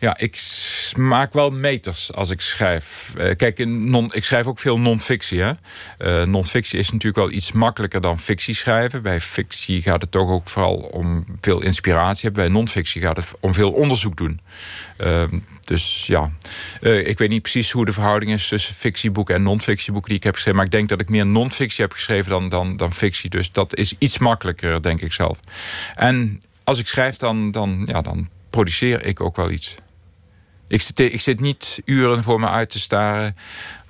Ja, 0.00 0.18
ik 0.18 0.40
maak 0.96 1.32
wel 1.32 1.50
meters 1.50 2.12
als 2.12 2.30
ik 2.30 2.40
schrijf. 2.40 3.12
Eh, 3.16 3.36
kijk, 3.36 3.58
in 3.58 3.90
non, 3.90 4.10
ik 4.14 4.24
schrijf 4.24 4.46
ook 4.46 4.58
veel 4.58 4.80
non-fictie. 4.80 5.40
hè. 5.40 5.52
Eh, 5.98 6.26
non-fictie 6.26 6.78
is 6.78 6.90
natuurlijk 6.90 7.16
wel 7.16 7.30
iets 7.30 7.52
makkelijker 7.52 8.00
dan 8.00 8.18
fictie 8.18 8.54
schrijven. 8.54 9.02
Bij 9.02 9.20
fictie 9.20 9.82
gaat 9.82 10.00
het 10.00 10.10
toch 10.10 10.30
ook 10.30 10.48
vooral 10.48 10.74
om 10.74 11.24
veel 11.40 11.62
inspiratie 11.62 12.22
hebben. 12.22 12.42
Bij 12.42 12.52
non-fictie 12.52 13.02
gaat 13.02 13.16
het 13.16 13.26
om 13.40 13.54
veel 13.54 13.70
onderzoek 13.70 14.16
doen. 14.16 14.40
Ehm, 14.96 15.38
dus 15.68 16.06
ja, 16.06 16.32
Eh, 16.80 17.06
ik 17.06 17.18
weet 17.18 17.28
niet 17.28 17.42
precies 17.42 17.70
hoe 17.70 17.84
de 17.84 17.92
verhouding 17.92 18.32
is 18.32 18.48
tussen 18.48 18.74
fictieboeken 18.74 19.34
en 19.34 19.42
non-fictieboeken 19.42 20.08
die 20.08 20.18
ik 20.18 20.24
heb 20.24 20.34
geschreven. 20.34 20.56
Maar 20.58 20.66
ik 20.66 20.72
denk 20.72 20.88
dat 20.88 21.00
ik 21.00 21.08
meer 21.08 21.26
non-fictie 21.26 21.84
heb 21.84 21.92
geschreven 21.92 22.30
dan, 22.30 22.48
dan, 22.48 22.76
dan 22.76 22.92
fictie. 22.92 23.30
Dus 23.30 23.52
dat 23.52 23.76
is 23.76 23.94
iets 23.98 24.18
makkelijker, 24.18 24.82
denk 24.82 25.00
ik 25.00 25.12
zelf. 25.12 25.40
En 25.94 26.42
als 26.64 26.78
ik 26.78 26.88
schrijf, 26.88 27.16
dan, 27.16 27.50
dan, 27.50 27.82
ja, 27.86 28.00
dan 28.00 28.28
produceer 28.50 29.04
ik 29.04 29.20
ook 29.20 29.36
wel 29.36 29.50
iets. 29.50 29.74
Ik 30.68 30.82
zit, 30.82 30.98
ik 30.98 31.20
zit 31.20 31.40
niet 31.40 31.82
uren 31.84 32.22
voor 32.22 32.40
me 32.40 32.48
uit 32.48 32.70
te 32.70 32.78
staren 32.78 33.36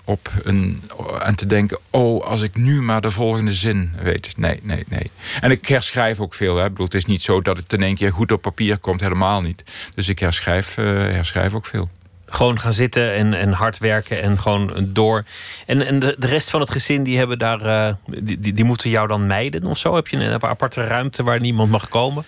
op 0.08 0.30
een, 0.42 0.82
en 1.22 1.34
te 1.34 1.46
denken... 1.46 1.78
oh, 1.90 2.24
als 2.24 2.42
ik 2.42 2.56
nu 2.56 2.82
maar 2.82 3.00
de 3.00 3.10
volgende 3.10 3.54
zin 3.54 3.92
weet. 4.02 4.36
Nee, 4.36 4.60
nee, 4.62 4.84
nee. 4.88 5.10
En 5.40 5.50
ik 5.50 5.68
herschrijf 5.68 6.20
ook 6.20 6.34
veel. 6.34 6.56
Hè. 6.56 6.64
Ik 6.64 6.70
bedoel, 6.70 6.84
het 6.84 6.94
is 6.94 7.04
niet 7.04 7.22
zo 7.22 7.42
dat 7.42 7.56
het 7.56 7.72
in 7.72 7.82
één 7.82 7.94
keer 7.94 8.12
goed 8.12 8.32
op 8.32 8.42
papier 8.42 8.78
komt. 8.78 9.00
Helemaal 9.00 9.40
niet. 9.40 9.64
Dus 9.94 10.08
ik 10.08 10.18
herschrijf, 10.18 10.78
eh, 10.78 10.84
herschrijf 10.84 11.54
ook 11.54 11.66
veel. 11.66 11.88
Gewoon 12.26 12.60
gaan 12.60 12.72
zitten 12.72 13.14
en, 13.14 13.34
en 13.34 13.52
hard 13.52 13.78
werken 13.78 14.22
en 14.22 14.38
gewoon 14.38 14.88
door. 14.88 15.24
En, 15.66 15.86
en 15.86 15.98
de, 15.98 16.16
de 16.18 16.26
rest 16.26 16.50
van 16.50 16.60
het 16.60 16.70
gezin, 16.70 17.02
die, 17.02 17.18
hebben 17.18 17.38
daar, 17.38 17.60
eh, 17.60 17.94
die, 18.06 18.40
die, 18.40 18.52
die 18.52 18.64
moeten 18.64 18.90
jou 18.90 19.08
dan 19.08 19.26
mijden 19.26 19.64
of 19.64 19.78
zo? 19.78 19.94
Heb 19.94 20.08
je 20.08 20.16
een 20.16 20.42
aparte 20.42 20.84
ruimte 20.84 21.22
waar 21.22 21.40
niemand 21.40 21.70
mag 21.70 21.88
komen? 21.88 22.24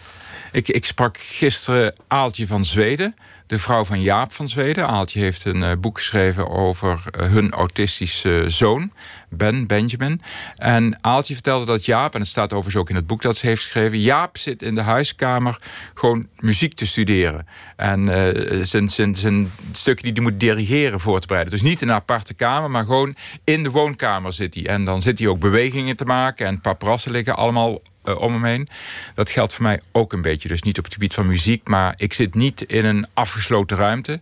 Ik, 0.52 0.68
ik 0.68 0.84
sprak 0.84 1.18
gisteren 1.18 1.94
Aaltje 2.06 2.46
van 2.46 2.64
Zweden, 2.64 3.14
de 3.50 3.58
vrouw 3.58 3.84
van 3.84 4.02
Jaap 4.02 4.32
van 4.32 4.48
Zweden. 4.48 4.88
Aaltje 4.88 5.20
heeft 5.20 5.44
een 5.44 5.62
eh, 5.62 5.72
boek 5.80 5.98
geschreven 5.98 6.48
over 6.48 7.02
eh, 7.10 7.28
hun 7.28 7.50
autistische 7.50 8.44
zoon, 8.46 8.92
Ben, 9.28 9.66
Benjamin. 9.66 10.22
En 10.56 10.98
Aaltje 11.00 11.34
vertelde 11.34 11.66
dat 11.66 11.84
Jaap, 11.84 12.14
en 12.14 12.20
het 12.20 12.28
staat 12.28 12.52
overigens 12.52 12.76
ook 12.76 12.88
in 12.88 12.96
het 12.96 13.06
boek 13.06 13.22
dat 13.22 13.36
ze 13.36 13.46
heeft 13.46 13.62
geschreven... 13.62 14.00
Jaap 14.00 14.38
zit 14.38 14.62
in 14.62 14.74
de 14.74 14.80
huiskamer 14.80 15.58
gewoon 15.94 16.28
muziek 16.38 16.74
te 16.74 16.86
studeren. 16.86 17.46
En 17.76 18.08
eh, 18.08 18.58
zijn, 18.62 18.88
zijn, 18.88 19.14
zijn 19.14 19.52
stukken 19.72 20.04
die 20.04 20.12
hij 20.12 20.22
moet 20.22 20.40
dirigeren 20.40 21.00
voor 21.00 21.20
te 21.20 21.26
bereiden. 21.26 21.52
Dus 21.52 21.62
niet 21.62 21.82
in 21.82 21.88
een 21.88 21.94
aparte 21.94 22.34
kamer, 22.34 22.70
maar 22.70 22.84
gewoon 22.84 23.14
in 23.44 23.62
de 23.62 23.70
woonkamer 23.70 24.32
zit 24.32 24.54
hij. 24.54 24.66
En 24.66 24.84
dan 24.84 25.02
zit 25.02 25.18
hij 25.18 25.28
ook 25.28 25.40
bewegingen 25.40 25.96
te 25.96 26.04
maken 26.04 26.46
en 26.46 26.60
paparazzen 26.60 27.12
liggen 27.12 27.36
allemaal 27.36 27.78
eh, 28.02 28.20
om 28.20 28.32
hem 28.32 28.44
heen. 28.44 28.68
Dat 29.14 29.30
geldt 29.30 29.54
voor 29.54 29.62
mij 29.62 29.80
ook 29.92 30.12
een 30.12 30.22
beetje. 30.22 30.48
Dus 30.48 30.62
niet 30.62 30.78
op 30.78 30.84
het 30.84 30.92
gebied 30.92 31.14
van 31.14 31.26
muziek, 31.26 31.68
maar 31.68 31.94
ik 31.96 32.12
zit 32.12 32.34
niet 32.34 32.62
in 32.62 32.84
een 32.84 33.06
afgesloten 33.14 33.76
ruimte. 33.76 34.20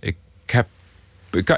Ik 0.00 0.16
heb. 0.46 0.66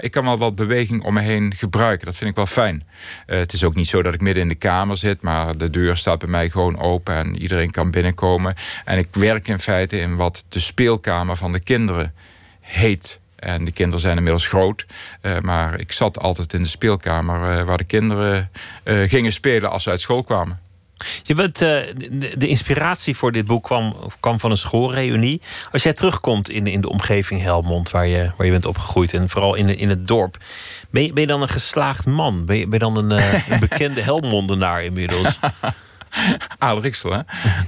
Ik 0.01 0.11
kan, 0.11 0.25
wel 0.25 0.39
wat 0.39 0.55
beweging 0.55 1.05
om 1.05 1.15
me 1.15 1.21
heen 1.21 1.55
gebruiken. 1.57 2.07
Dat 2.07 2.17
vind 2.17 2.31
ik 2.31 2.37
wel 2.37 2.47
fijn. 2.47 2.85
Eh, 3.27 3.39
het 3.39 3.53
is 3.53 3.65
ook 3.65 3.75
niet 3.75 3.89
zo 3.89 4.03
dat 4.03 4.15
ik 4.15 4.21
midden 4.21 4.43
in 4.43 4.49
de 4.49 4.55
kamer 4.55 4.97
zit, 4.97 5.23
maar 5.23 5.57
de 5.57 5.71
deur 5.71 5.97
staat 5.97 6.19
bij 6.19 6.29
mij 6.29 6.51
gewoon 6.51 6.79
open 6.79 7.15
en 7.15 7.37
iedereen 7.43 7.71
kan 7.71 7.91
binnenkomen. 7.91 8.55
En 8.85 8.99
ik 8.99 9.09
werk 9.11 9.49
in 9.49 9.59
feite 9.59 9.99
in 9.99 10.17
wat 10.17 10.45
de 10.49 10.59
speelkamer 10.59 11.37
van 11.37 11.53
de 11.53 11.61
kinderen 11.61 12.15
heet. 12.61 13.21
En 13.37 13.65
de 13.65 13.73
kinderen 13.73 14.01
zijn 14.01 14.17
inmiddels 14.17 14.49
groot. 14.49 14.87
eh, 15.21 15.39
maar 15.39 15.81
ik 15.81 15.93
zat 15.93 16.19
altijd 16.19 16.53
in 16.53 16.63
de 16.63 16.69
speelkamer 16.69 17.65
waar 17.65 17.79
de 17.79 17.85
kinderen 17.85 18.51
gingen 18.85 19.33
spelen 19.33 19.71
als 19.71 19.83
ze 19.83 19.91
uit 19.91 20.01
school 20.01 20.23
kwamen. 20.25 20.61
Je 21.23 21.35
bent, 21.35 21.63
eh, 21.63 21.69
de, 22.37 22.47
inspiratie 22.47 23.17
voor 23.17 23.33
dit 23.33 23.45
boek 23.45 23.65
kwam, 23.65 23.97
kwam 24.21 24.41
van 24.41 24.51
een 24.51 24.57
schoolreunie. 24.57 25.41
Als 25.73 25.83
jij 25.83 25.93
terugkomt 25.93 26.51
in, 26.51 26.67
in 26.67 26.81
de 26.81 26.89
omgeving 26.89 27.43
Helmond, 27.43 27.91
waar 27.91 28.07
je, 28.07 28.31
waar 28.37 28.47
je 28.47 28.53
bent 28.53 28.67
opgegroeid... 28.67 29.15
en 29.15 29.29
vooral 29.29 29.55
in, 29.55 29.79
in 29.79 29.89
het 29.89 30.09
dorp, 30.09 30.37
ben 30.91 31.03
je, 31.03 31.13
ben 31.13 31.23
je 31.23 31.29
dan 31.29 31.43
een 31.43 31.49
geslaagd 31.49 32.07
man? 32.07 32.45
Ben 32.45 32.57
je, 32.57 32.65
ben 32.69 32.73
je 32.73 32.79
dan 32.79 32.99
een, 32.99 33.19
eh, 33.19 33.49
een 33.49 33.61
bekende 33.69 34.01
Helmondenaar 34.01 34.85
inmiddels? 34.85 35.39
Aarle 36.59 36.81
Riksel, 36.81 37.13
hè? 37.13 37.21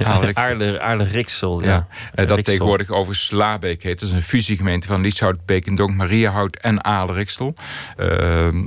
Aarle 0.05 1.05
Riksel. 1.05 1.63
Ja. 1.63 1.69
Ja, 1.69 1.87
eh, 2.11 2.27
dat 2.27 2.37
Riksel. 2.37 2.43
tegenwoordig 2.43 2.91
over 2.91 3.17
Slaabeek 3.17 3.83
heet. 3.83 4.01
Dat 4.01 4.09
is 4.09 4.15
een 4.15 4.23
fusiegemeente 4.23 4.87
van 4.87 5.01
Lieshout, 5.01 5.47
Beekendonk, 5.47 5.95
Mariahout 5.95 6.57
en 6.57 6.85
Aarle 6.85 7.13
Riksel. 7.13 7.55
Ehm, 7.97 8.65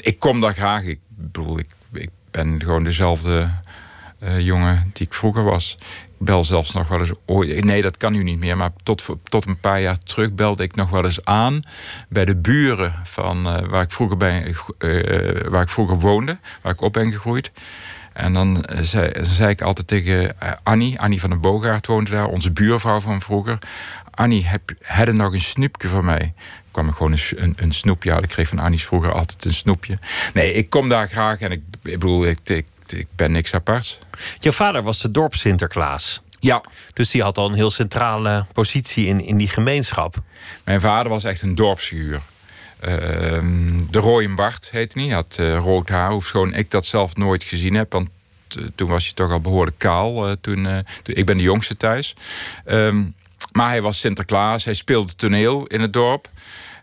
ik 0.00 0.18
kom 0.18 0.40
daar 0.40 0.54
graag. 0.54 0.82
Ik 0.82 1.00
bedoel, 1.08 1.58
ik, 1.58 1.68
ik 1.92 2.10
ben 2.30 2.60
gewoon 2.60 2.84
dezelfde 2.84 3.50
jongen 4.38 4.90
die 4.92 5.06
ik 5.06 5.14
vroeger 5.14 5.44
was. 5.44 5.76
Ik 6.18 6.28
bel 6.28 6.44
zelfs 6.44 6.72
nog 6.72 6.88
wel 6.88 7.00
eens. 7.00 7.60
Nee, 7.60 7.82
dat 7.82 7.96
kan 7.96 8.12
nu 8.12 8.22
niet 8.22 8.38
meer. 8.38 8.56
Maar 8.56 8.70
tot, 8.82 9.06
tot 9.24 9.46
een 9.46 9.60
paar 9.60 9.80
jaar 9.80 9.98
terug 9.98 10.32
belde 10.32 10.62
ik 10.62 10.74
nog 10.74 10.90
wel 10.90 11.04
eens 11.04 11.24
aan 11.24 11.62
bij 12.08 12.24
de 12.24 12.36
buren 12.36 12.94
van 13.04 13.46
eh, 13.46 13.68
waar, 13.68 13.82
ik 13.82 13.90
vroeger 13.90 14.16
bij, 14.16 14.54
eh, 14.78 15.48
waar 15.48 15.62
ik 15.62 15.68
vroeger 15.68 15.98
woonde, 15.98 16.38
waar 16.62 16.72
ik 16.72 16.80
op 16.80 16.92
ben 16.92 17.12
gegroeid. 17.12 17.50
En 18.12 18.32
dan 18.32 18.64
eh, 18.64 18.78
zei, 18.82 19.12
zei 19.22 19.50
ik 19.50 19.60
altijd 19.60 19.86
tegen 19.86 20.40
eh, 20.40 20.52
Annie, 20.62 21.00
Annie 21.00 21.20
van 21.20 21.30
den 21.30 21.40
Boogaard 21.40 21.86
woonde 21.86 22.10
daar, 22.10 22.26
onze 22.26 22.50
buurvrouw 22.50 23.00
van 23.00 23.20
vroeger. 23.20 23.58
Annie, 24.10 24.46
heb 24.46 25.06
je 25.06 25.12
nog 25.12 25.32
een 25.32 25.40
snoepje 25.40 25.88
voor 25.88 26.04
mij? 26.04 26.32
Ik 26.36 26.78
kwam 26.78 26.86
er 26.86 26.94
gewoon 26.94 27.18
een, 27.36 27.54
een 27.56 27.72
snoepje 27.72 28.12
uit. 28.12 28.22
Ik 28.22 28.28
kreeg 28.28 28.48
van 28.48 28.58
Annie's 28.58 28.84
vroeger 28.84 29.12
altijd 29.12 29.44
een 29.44 29.54
snoepje. 29.54 29.98
Nee, 30.34 30.52
ik 30.52 30.70
kom 30.70 30.88
daar 30.88 31.08
graag 31.08 31.40
en 31.40 31.50
ik, 31.50 31.62
ik 31.82 31.98
bedoel, 31.98 32.26
ik, 32.26 32.38
ik, 32.44 32.66
ik 32.92 33.06
ben 33.16 33.32
niks 33.32 33.54
aparts. 33.54 33.98
Jouw 34.38 34.52
vader 34.52 34.82
was 34.82 35.00
de 35.00 35.10
dorp 35.10 35.34
Sinterklaas. 35.34 36.22
Ja, 36.40 36.62
Dus 36.92 37.10
die 37.10 37.22
had 37.22 37.38
al 37.38 37.48
een 37.48 37.54
heel 37.54 37.70
centrale 37.70 38.46
positie 38.52 39.06
in, 39.06 39.24
in 39.24 39.36
die 39.36 39.48
gemeenschap. 39.48 40.16
Mijn 40.64 40.80
vader 40.80 41.12
was 41.12 41.24
echt 41.24 41.42
een 41.42 41.54
dorpsfiguur. 41.54 42.20
Ehm, 42.80 43.78
de 43.90 43.98
Rooien 43.98 44.34
Bart 44.34 44.68
heette 44.70 44.98
hij. 44.98 45.08
Hij 45.08 45.16
had 45.16 45.36
eh, 45.38 45.56
rood 45.56 45.88
haar, 45.88 46.10
hoewel 46.10 46.48
ik 46.48 46.70
dat 46.70 46.86
zelf 46.86 47.16
nooit 47.16 47.44
gezien 47.44 47.74
heb. 47.74 47.92
Want 47.92 48.08
eh, 48.48 48.64
toen 48.74 48.88
was 48.88 49.04
hij 49.04 49.12
toch 49.14 49.30
al 49.30 49.40
behoorlijk 49.40 49.78
kaal. 49.78 50.36
toen, 50.40 50.66
eh, 50.66 50.78
toen, 51.02 51.14
ik 51.14 51.26
ben 51.26 51.36
de 51.36 51.42
jongste 51.42 51.76
thuis. 51.76 52.14
Ehm, 52.64 53.04
maar 53.52 53.68
hij 53.68 53.82
was 53.82 54.00
Sinterklaas. 54.00 54.64
Hij 54.64 54.74
speelde 54.74 55.14
toneel 55.14 55.66
in 55.66 55.80
het 55.80 55.92
dorp. 55.92 56.28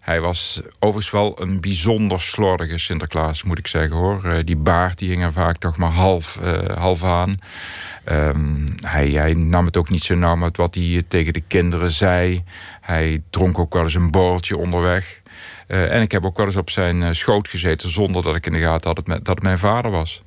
Hij 0.10 0.22
was 0.22 0.62
overigens 0.80 1.12
wel 1.12 1.42
een 1.42 1.62
bijzonder 1.62 2.22
slordige 2.22 2.78
Sinterklaas, 2.78 3.44
moet 3.44 3.58
ik 3.58 3.68
zeggen 3.68 3.96
hoor. 3.96 4.26
Eh, 4.26 4.40
die 4.44 4.56
baard 4.56 4.98
die 4.98 5.10
hing 5.10 5.24
er 5.24 5.34
vaak 5.34 5.58
toch 5.58 5.78
maar 5.78 5.92
half, 5.92 6.38
eh, 6.38 6.78
half 6.78 7.04
aan. 7.04 7.40
Ehm, 8.04 8.68
hij, 8.82 9.34
nam 9.34 9.66
het 9.66 9.78
ook 9.78 9.90
niet 9.90 10.04
zo 10.04 10.16
nauw 10.16 10.36
met 10.36 10.58
wat 10.58 10.76
hij 10.76 11.04
tegen 11.08 11.34
de 11.34 11.44
kinderen 11.48 11.92
zei. 11.92 12.44
Hij 12.82 13.22
dronk 13.30 13.60
ook 13.60 13.74
wel 13.74 13.84
eens 13.84 13.94
een 13.94 14.12
borreltje 14.12 14.58
onderweg. 14.58 15.22
Eh, 15.68 15.96
en 15.96 16.02
ik 16.02 16.12
heb 16.12 16.26
ook 16.26 16.38
wel 16.38 16.46
eens 16.46 16.56
op 16.56 16.70
zijn 16.70 17.04
eh, 17.04 17.10
schoot 17.12 17.48
gezeten 17.48 17.90
zonder 17.90 18.24
dat 18.24 18.36
ik 18.36 18.46
in 18.46 18.54
de 18.54 18.60
gaten 18.60 18.88
had 18.88 19.06
dat 19.06 19.28
het 19.28 19.42
mijn 19.42 19.60
vader 19.60 19.92
was. 19.92 20.24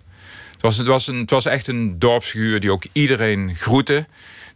Het 0.52 0.62
was, 0.62 0.76
het, 0.76 0.86
was 0.86 1.06
een, 1.06 1.16
het 1.16 1.30
was 1.30 1.46
echt 1.46 1.66
een 1.66 1.98
dorpsfiguur 1.98 2.60
die 2.60 2.72
ook 2.72 2.84
iedereen 2.92 3.56
groette. 3.56 4.06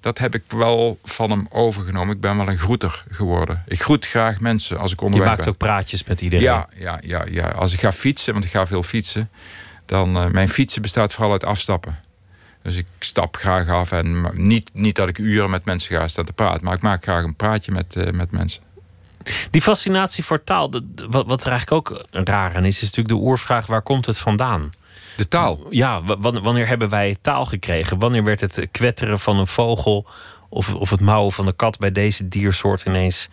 Dat 0.06 0.18
heb 0.18 0.34
ik 0.34 0.42
wel 0.48 0.98
van 1.04 1.30
hem 1.30 1.46
overgenomen. 1.48 2.14
Ik 2.14 2.20
ben 2.20 2.36
wel 2.36 2.48
een 2.48 2.58
groeter 2.58 3.04
geworden. 3.10 3.62
Ik 3.66 3.82
groet 3.82 4.06
graag 4.06 4.40
mensen 4.40 4.78
als 4.78 4.92
ik 4.92 4.98
Je 4.98 5.04
onderweg 5.04 5.28
maakt 5.28 5.42
ben. 5.42 5.50
ook 5.50 5.58
praatjes 5.58 6.04
met 6.04 6.20
iedereen. 6.20 6.44
Ja, 6.44 6.68
ja, 6.76 6.98
ja, 7.00 7.24
ja, 7.30 7.48
als 7.48 7.72
ik 7.72 7.80
ga 7.80 7.92
fietsen, 7.92 8.32
want 8.32 8.44
ik 8.44 8.50
ga 8.50 8.66
veel 8.66 8.82
fietsen, 8.82 9.30
dan 9.84 10.16
uh, 10.16 10.26
mijn 10.26 10.48
fietsen 10.48 10.82
bestaat 10.82 11.12
vooral 11.12 11.32
uit 11.32 11.44
afstappen. 11.44 11.98
Dus 12.62 12.76
ik 12.76 12.86
stap 12.98 13.36
graag 13.36 13.68
af 13.68 13.92
en 13.92 14.30
niet, 14.32 14.70
niet 14.72 14.96
dat 14.96 15.08
ik 15.08 15.18
uren 15.18 15.50
met 15.50 15.64
mensen 15.64 15.96
ga 15.96 16.08
staan 16.08 16.24
te 16.24 16.32
praten, 16.32 16.64
maar 16.64 16.74
ik 16.74 16.82
maak 16.82 17.02
graag 17.02 17.24
een 17.24 17.36
praatje 17.36 17.72
met, 17.72 17.96
uh, 17.96 18.10
met 18.10 18.30
mensen. 18.30 18.62
Die 19.50 19.62
fascinatie 19.62 20.24
voor 20.24 20.44
taal, 20.44 20.70
wat, 21.08 21.26
wat 21.26 21.44
er 21.44 21.50
eigenlijk 21.50 21.90
ook 21.90 22.06
raar 22.10 22.56
aan 22.56 22.64
is, 22.64 22.76
is 22.76 22.82
natuurlijk 22.82 23.08
de 23.08 23.24
oervraag: 23.24 23.66
waar 23.66 23.82
komt 23.82 24.06
het 24.06 24.18
vandaan? 24.18 24.70
De 25.16 25.28
taal. 25.28 25.66
Ja, 25.70 26.02
wanneer 26.20 26.68
hebben 26.68 26.88
wij 26.88 27.16
taal 27.20 27.46
gekregen? 27.46 27.98
Wanneer 27.98 28.24
werd 28.24 28.40
het 28.40 28.68
kwetteren 28.70 29.20
van 29.20 29.38
een 29.38 29.46
vogel 29.46 30.06
of, 30.48 30.74
of 30.74 30.90
het 30.90 31.00
mouwen 31.00 31.32
van 31.32 31.46
een 31.46 31.56
kat 31.56 31.78
bij 31.78 31.92
deze 31.92 32.28
diersoort 32.28 32.84
ineens 32.86 33.28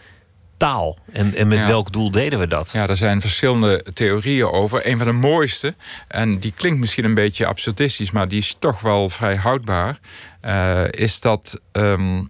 taal? 0.57 0.97
En, 1.11 1.35
en 1.35 1.47
met 1.47 1.61
ja. 1.61 1.67
welk 1.67 1.91
doel 1.91 2.11
deden 2.11 2.39
we 2.39 2.47
dat? 2.47 2.71
Ja, 2.71 2.87
er 2.87 2.97
zijn 2.97 3.21
verschillende 3.21 3.85
theorieën 3.93 4.49
over. 4.49 4.87
Een 4.87 4.97
van 4.97 5.07
de 5.07 5.13
mooiste, 5.13 5.75
en 6.07 6.39
die 6.39 6.53
klinkt 6.55 6.79
misschien 6.79 7.05
een 7.05 7.13
beetje 7.13 7.45
absurdistisch, 7.45 8.11
maar 8.11 8.27
die 8.27 8.39
is 8.39 8.55
toch 8.59 8.81
wel 8.81 9.09
vrij 9.09 9.35
houdbaar, 9.35 9.99
uh, 10.45 10.83
is 10.89 11.19
dat 11.19 11.61
um, 11.71 12.29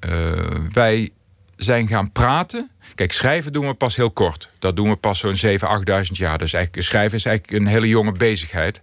uh, 0.00 0.32
wij 0.72 1.10
zijn 1.62 1.88
gaan 1.88 2.12
praten. 2.12 2.70
Kijk, 2.94 3.12
schrijven 3.12 3.52
doen 3.52 3.66
we 3.66 3.74
pas 3.74 3.96
heel 3.96 4.10
kort. 4.10 4.48
Dat 4.58 4.76
doen 4.76 4.88
we 4.88 4.96
pas 4.96 5.18
zo'n 5.18 5.36
7.000, 5.36 5.44
8.000 5.46 5.58
jaar. 6.12 6.38
Dus 6.38 6.52
eigenlijk, 6.52 6.86
schrijven 6.86 7.18
is 7.18 7.24
eigenlijk 7.24 7.60
een 7.60 7.66
hele 7.66 7.88
jonge 7.88 8.12
bezigheid. 8.12 8.80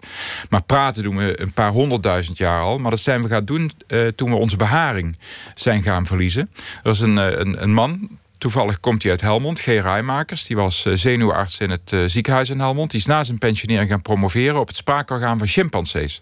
Maar 0.49 0.63
praten 0.63 1.03
doen 1.03 1.17
we 1.17 1.41
een 1.41 1.53
paar 1.53 1.71
honderdduizend 1.71 2.37
jaar 2.37 2.61
al. 2.61 2.77
Maar 2.77 2.91
dat 2.91 2.99
zijn 2.99 3.21
we 3.21 3.27
gaan 3.29 3.45
doen 3.45 3.71
eh, 3.87 4.07
toen 4.07 4.29
we 4.29 4.35
onze 4.35 4.57
beharing 4.57 5.17
zijn 5.55 5.83
gaan 5.83 6.05
verliezen. 6.05 6.49
Er 6.55 6.79
was 6.83 6.99
een, 6.99 7.17
eh, 7.17 7.39
een, 7.39 7.63
een 7.63 7.73
man, 7.73 8.19
Toevallig 8.39 8.79
komt 8.79 9.01
hij 9.01 9.11
uit 9.11 9.21
Helmond, 9.21 9.59
G. 9.59 9.65
Rijmakers. 9.65 10.45
Die 10.45 10.55
was 10.55 10.85
eh, 10.85 10.93
zenuwarts 10.93 11.59
in 11.59 11.69
het 11.69 11.93
eh, 11.93 12.03
ziekenhuis 12.05 12.49
in 12.49 12.59
Helmond. 12.59 12.91
Die 12.91 12.99
is 12.99 13.05
na 13.05 13.23
zijn 13.23 13.37
pensionering 13.37 13.89
gaan 13.89 14.01
promoveren 14.01 14.59
op 14.59 14.67
het 14.67 14.75
spraakorgaan 14.75 15.37
van 15.37 15.47
chimpansees. 15.47 16.21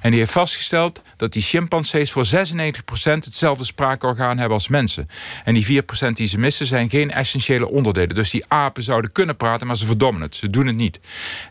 En 0.00 0.10
die 0.10 0.20
heeft 0.20 0.32
vastgesteld 0.32 1.02
dat 1.16 1.32
die 1.32 1.42
chimpansees 1.42 2.12
voor 2.12 2.26
96% 2.26 2.30
hetzelfde 3.02 3.64
spraakorgaan 3.64 4.38
hebben 4.38 4.54
als 4.54 4.68
mensen. 4.68 5.08
En 5.44 5.54
die 5.54 5.82
4% 5.82 6.10
die 6.12 6.26
ze 6.26 6.38
missen 6.38 6.66
zijn 6.66 6.90
geen 6.90 7.10
essentiële 7.10 7.70
onderdelen. 7.70 8.14
Dus 8.14 8.30
die 8.30 8.44
apen 8.48 8.82
zouden 8.82 9.12
kunnen 9.12 9.36
praten, 9.36 9.66
maar 9.66 9.76
ze 9.76 9.86
verdommen 9.86 10.22
het. 10.22 10.34
Ze 10.34 10.50
doen 10.50 10.66
het 10.66 10.76
niet. 10.76 11.00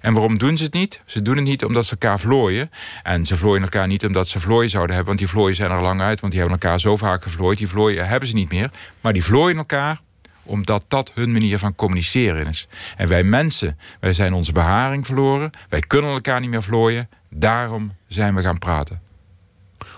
En 0.01 0.13
waarom 0.13 0.37
doen 0.37 0.57
ze 0.57 0.63
het 0.63 0.73
niet? 0.73 1.01
Ze 1.05 1.21
doen 1.21 1.35
het 1.35 1.45
niet 1.45 1.63
omdat 1.63 1.85
ze 1.85 1.91
elkaar 1.91 2.19
vlooien. 2.19 2.71
En 3.03 3.25
ze 3.25 3.37
vlooien 3.37 3.61
elkaar 3.61 3.87
niet 3.87 4.05
omdat 4.05 4.27
ze 4.27 4.39
vlooien 4.39 4.69
zouden 4.69 4.95
hebben. 4.95 5.15
Want 5.15 5.25
die 5.25 5.35
vlooien 5.37 5.55
zijn 5.55 5.71
er 5.71 5.81
lang 5.81 6.01
uit. 6.01 6.19
Want 6.19 6.31
die 6.31 6.41
hebben 6.41 6.59
elkaar 6.59 6.79
zo 6.79 6.97
vaak 6.97 7.23
gevlooid. 7.23 7.57
Die 7.57 7.67
vlooien 7.67 8.07
hebben 8.07 8.29
ze 8.29 8.35
niet 8.35 8.51
meer. 8.51 8.71
Maar 9.01 9.13
die 9.13 9.23
vlooien 9.23 9.57
elkaar 9.57 10.05
omdat 10.47 10.85
dat 10.87 11.11
hun 11.13 11.31
manier 11.31 11.59
van 11.59 11.75
communiceren 11.75 12.47
is. 12.47 12.67
En 12.97 13.07
wij 13.07 13.23
mensen, 13.23 13.77
wij 13.99 14.13
zijn 14.13 14.33
onze 14.33 14.51
beharing 14.51 15.05
verloren. 15.05 15.51
Wij 15.69 15.79
kunnen 15.79 16.11
elkaar 16.11 16.39
niet 16.39 16.49
meer 16.49 16.63
vlooien. 16.63 17.09
Daarom 17.29 17.91
zijn 18.07 18.35
we 18.35 18.41
gaan 18.41 18.59
praten. 18.59 19.01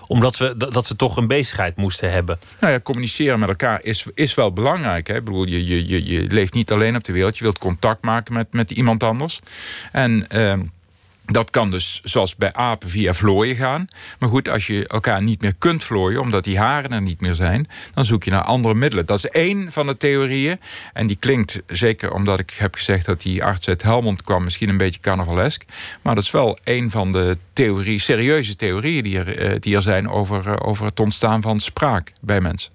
Omdat 0.06 0.36
we, 0.36 0.56
dat 0.56 0.88
we 0.88 0.96
toch 0.96 1.16
een 1.16 1.26
bezigheid 1.26 1.76
moesten 1.76 2.12
hebben. 2.12 2.38
Nou 2.60 2.72
ja, 2.72 2.80
communiceren 2.80 3.38
met 3.38 3.48
elkaar 3.48 3.82
is, 3.82 4.06
is 4.14 4.34
wel 4.34 4.52
belangrijk. 4.52 5.06
Hè? 5.06 5.16
Ik 5.16 5.24
bedoel, 5.24 5.46
je, 5.46 5.66
je, 5.66 5.88
je, 5.88 6.04
je 6.04 6.20
leeft 6.26 6.54
niet 6.54 6.72
alleen 6.72 6.96
op 6.96 7.04
de 7.04 7.12
wereld. 7.12 7.38
Je 7.38 7.44
wilt 7.44 7.58
contact 7.58 8.04
maken 8.04 8.34
met, 8.34 8.52
met 8.52 8.70
iemand 8.70 9.02
anders. 9.02 9.40
En... 9.92 10.28
ehm, 10.28 10.60
dat 11.32 11.50
kan 11.50 11.70
dus 11.70 12.00
zoals 12.04 12.36
bij 12.36 12.52
apen 12.52 12.88
via 12.88 13.14
vlooien 13.14 13.56
gaan. 13.56 13.88
Maar 14.18 14.28
goed, 14.28 14.48
als 14.48 14.66
je 14.66 14.86
elkaar 14.86 15.22
niet 15.22 15.40
meer 15.40 15.54
kunt 15.58 15.84
vlooien... 15.84 16.20
omdat 16.20 16.44
die 16.44 16.58
haren 16.58 16.92
er 16.92 17.02
niet 17.02 17.20
meer 17.20 17.34
zijn... 17.34 17.68
dan 17.94 18.04
zoek 18.04 18.24
je 18.24 18.30
naar 18.30 18.42
andere 18.42 18.74
middelen. 18.74 19.06
Dat 19.06 19.18
is 19.18 19.26
één 19.26 19.72
van 19.72 19.86
de 19.86 19.96
theorieën. 19.96 20.60
En 20.92 21.06
die 21.06 21.16
klinkt, 21.16 21.60
zeker 21.66 22.12
omdat 22.12 22.38
ik 22.38 22.50
heb 22.50 22.74
gezegd... 22.74 23.06
dat 23.06 23.22
die 23.22 23.44
arts 23.44 23.68
uit 23.68 23.82
Helmond 23.82 24.22
kwam, 24.22 24.44
misschien 24.44 24.68
een 24.68 24.76
beetje 24.76 25.00
carnavalesk. 25.00 25.64
Maar 26.02 26.14
dat 26.14 26.24
is 26.24 26.30
wel 26.30 26.58
één 26.64 26.90
van 26.90 27.12
de 27.12 27.36
theorie, 27.52 28.00
serieuze 28.00 28.56
theorieën... 28.56 29.02
die 29.02 29.18
er, 29.18 29.38
eh, 29.38 29.60
die 29.60 29.76
er 29.76 29.82
zijn 29.82 30.08
over, 30.08 30.48
eh, 30.48 30.68
over 30.68 30.84
het 30.84 31.00
ontstaan 31.00 31.42
van 31.42 31.60
spraak 31.60 32.12
bij 32.20 32.40
mensen. 32.40 32.72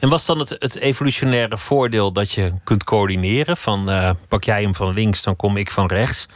En 0.00 0.08
was 0.08 0.26
dan 0.26 0.38
het, 0.38 0.76
evolutionaire 0.76 1.58
voordeel 1.58 2.12
dat 2.12 2.32
je 2.32 2.52
kunt 2.64 2.84
coördineren? 2.84 3.56
Van 3.56 3.90
eh, 3.90 4.10
pak 4.28 4.44
jij 4.44 4.62
hem 4.62 4.74
van 4.74 4.94
links, 4.94 5.22
dan 5.22 5.36
kom 5.36 5.56
ik 5.56 5.70
van 5.70 5.86
rechts. 5.86 6.28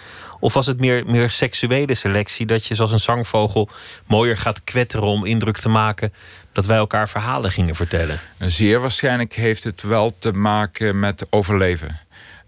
Of 0.47 0.55
was 0.55 0.67
het 0.67 0.81
meer, 0.81 1.03
meer 1.07 1.31
seksuele 1.31 1.95
selectie? 1.95 2.47
Dat 2.47 2.67
je 2.67 2.75
zoals 2.75 2.93
een 2.93 2.99
zangvogel 2.99 3.69
mooier 4.07 4.37
gaat 4.37 4.65
kwetteren 4.65 5.07
om 5.07 5.25
indruk 5.25 5.57
te 5.57 5.69
maken 5.69 6.13
dat 6.53 6.67
wij 6.67 6.77
elkaar 6.77 7.09
verhalen 7.09 7.51
gingen 7.51 7.75
vertellen. 7.75 8.21
Zeer 8.39 8.81
waarschijnlijk 8.81 9.33
heeft 9.35 9.65
het 9.65 9.83
wel 9.83 10.15
te 10.19 10.33
maken 10.33 11.01
met 11.01 11.27
overleven. 11.31 12.01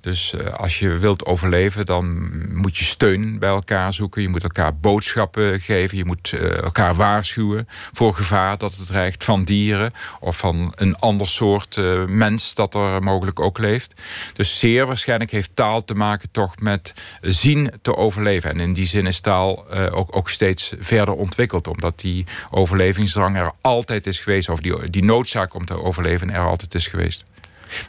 Dus 0.09 0.33
eh, 0.33 0.55
als 0.55 0.79
je 0.79 0.89
wilt 0.89 1.27
overleven, 1.27 1.87
dan 1.87 2.31
moet 2.55 2.77
je 2.77 2.85
steun 2.85 3.39
bij 3.39 3.49
elkaar 3.49 3.95
zoeken. 3.95 4.23
Je 4.23 4.29
moet 4.29 4.43
elkaar 4.43 4.77
boodschappen 4.77 5.61
geven. 5.61 5.97
Je 5.97 6.05
moet 6.05 6.33
eh, 6.33 6.63
elkaar 6.63 6.95
waarschuwen 6.95 7.69
voor 7.93 8.15
gevaar 8.15 8.59
dat 8.59 8.75
het 8.77 8.87
dreigt 8.87 9.25
van 9.25 9.45
dieren 9.45 9.93
of 10.21 10.37
van 10.37 10.73
een 10.75 10.97
ander 10.97 11.29
soort 11.29 11.77
eh, 11.77 12.05
mens 12.05 12.55
dat 12.55 12.75
er 12.75 13.03
mogelijk 13.03 13.41
ook 13.41 13.59
leeft. 13.59 13.95
Dus 14.33 14.59
zeer 14.59 14.87
waarschijnlijk 14.87 15.31
heeft 15.31 15.51
taal 15.55 15.85
te 15.85 15.95
maken 15.95 16.31
toch 16.31 16.61
met 16.61 16.95
zien 17.21 17.71
te 17.83 17.97
overleven. 17.97 18.51
En 18.51 18.61
in 18.61 18.73
die 18.73 18.87
zin 18.87 19.07
is 19.07 19.21
taal 19.21 19.71
ook, 19.71 20.17
ook 20.17 20.31
steeds 20.31 20.73
verder 20.81 21.15
ontwikkeld, 21.15 21.67
omdat 21.67 22.01
die 22.01 22.27
overlevingsdrang 22.51 23.37
er 23.37 23.53
altijd 23.61 24.07
is 24.07 24.21
geweest, 24.21 24.49
of 24.49 24.61
die, 24.61 24.91
die 24.91 25.05
noodzaak 25.05 25.55
om 25.55 25.65
te 25.65 25.83
overleven 25.83 26.31
er 26.31 26.47
altijd 26.47 26.75
is 26.75 26.87
geweest. 26.87 27.25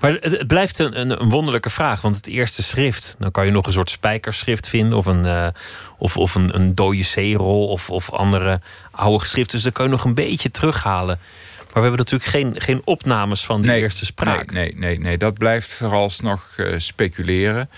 Maar 0.02 0.12
het, 0.12 0.48
blijft 0.48 0.80
een, 0.80 1.22
een, 1.22 1.30
wonderlijke 1.30 1.70
vraag. 1.70 2.02
Want 2.02 2.16
het 2.16 2.28
eerste 2.28 2.64
schrift, 2.64 3.16
dan 3.20 3.32
kan 3.32 3.46
je 3.46 3.52
nog 3.52 3.68
een 3.68 3.74
soort 3.74 3.90
spijkerschrift 3.90 4.68
vinden. 4.68 4.98
Of 4.98 5.06
een, 5.06 5.26
eh, 5.26 5.48
of, 5.98 6.18
of 6.18 6.36
een, 6.36 6.56
een 6.56 6.76
dode. 6.76 7.42
Of, 7.42 7.90
of 7.90 8.12
andere 8.12 8.62
oude 8.92 9.20
geschriften. 9.20 9.56
Dus 9.56 9.64
dan 9.64 9.72
kan 9.72 9.86
je 9.86 9.92
nog 9.92 10.04
een 10.04 10.14
beetje 10.14 10.52
terughalen. 10.52 11.20
Maar 11.74 11.84
we 11.84 11.90
hebben 11.90 11.98
natuurlijk 11.98 12.30
geen, 12.30 12.62
geen 12.62 12.82
opnames 12.86 13.46
van 13.46 13.62
die 13.62 13.74
eerste 13.74 14.06
spraak. 14.06 14.52
Nee, 14.52 14.72
nee, 14.72 14.80
nee, 14.80 15.00
nee, 15.00 15.18
dat 15.18 15.38
blijft 15.38 15.74
vooralsnog 15.74 16.54
eh 16.58 16.66
speculeren. 16.78 17.70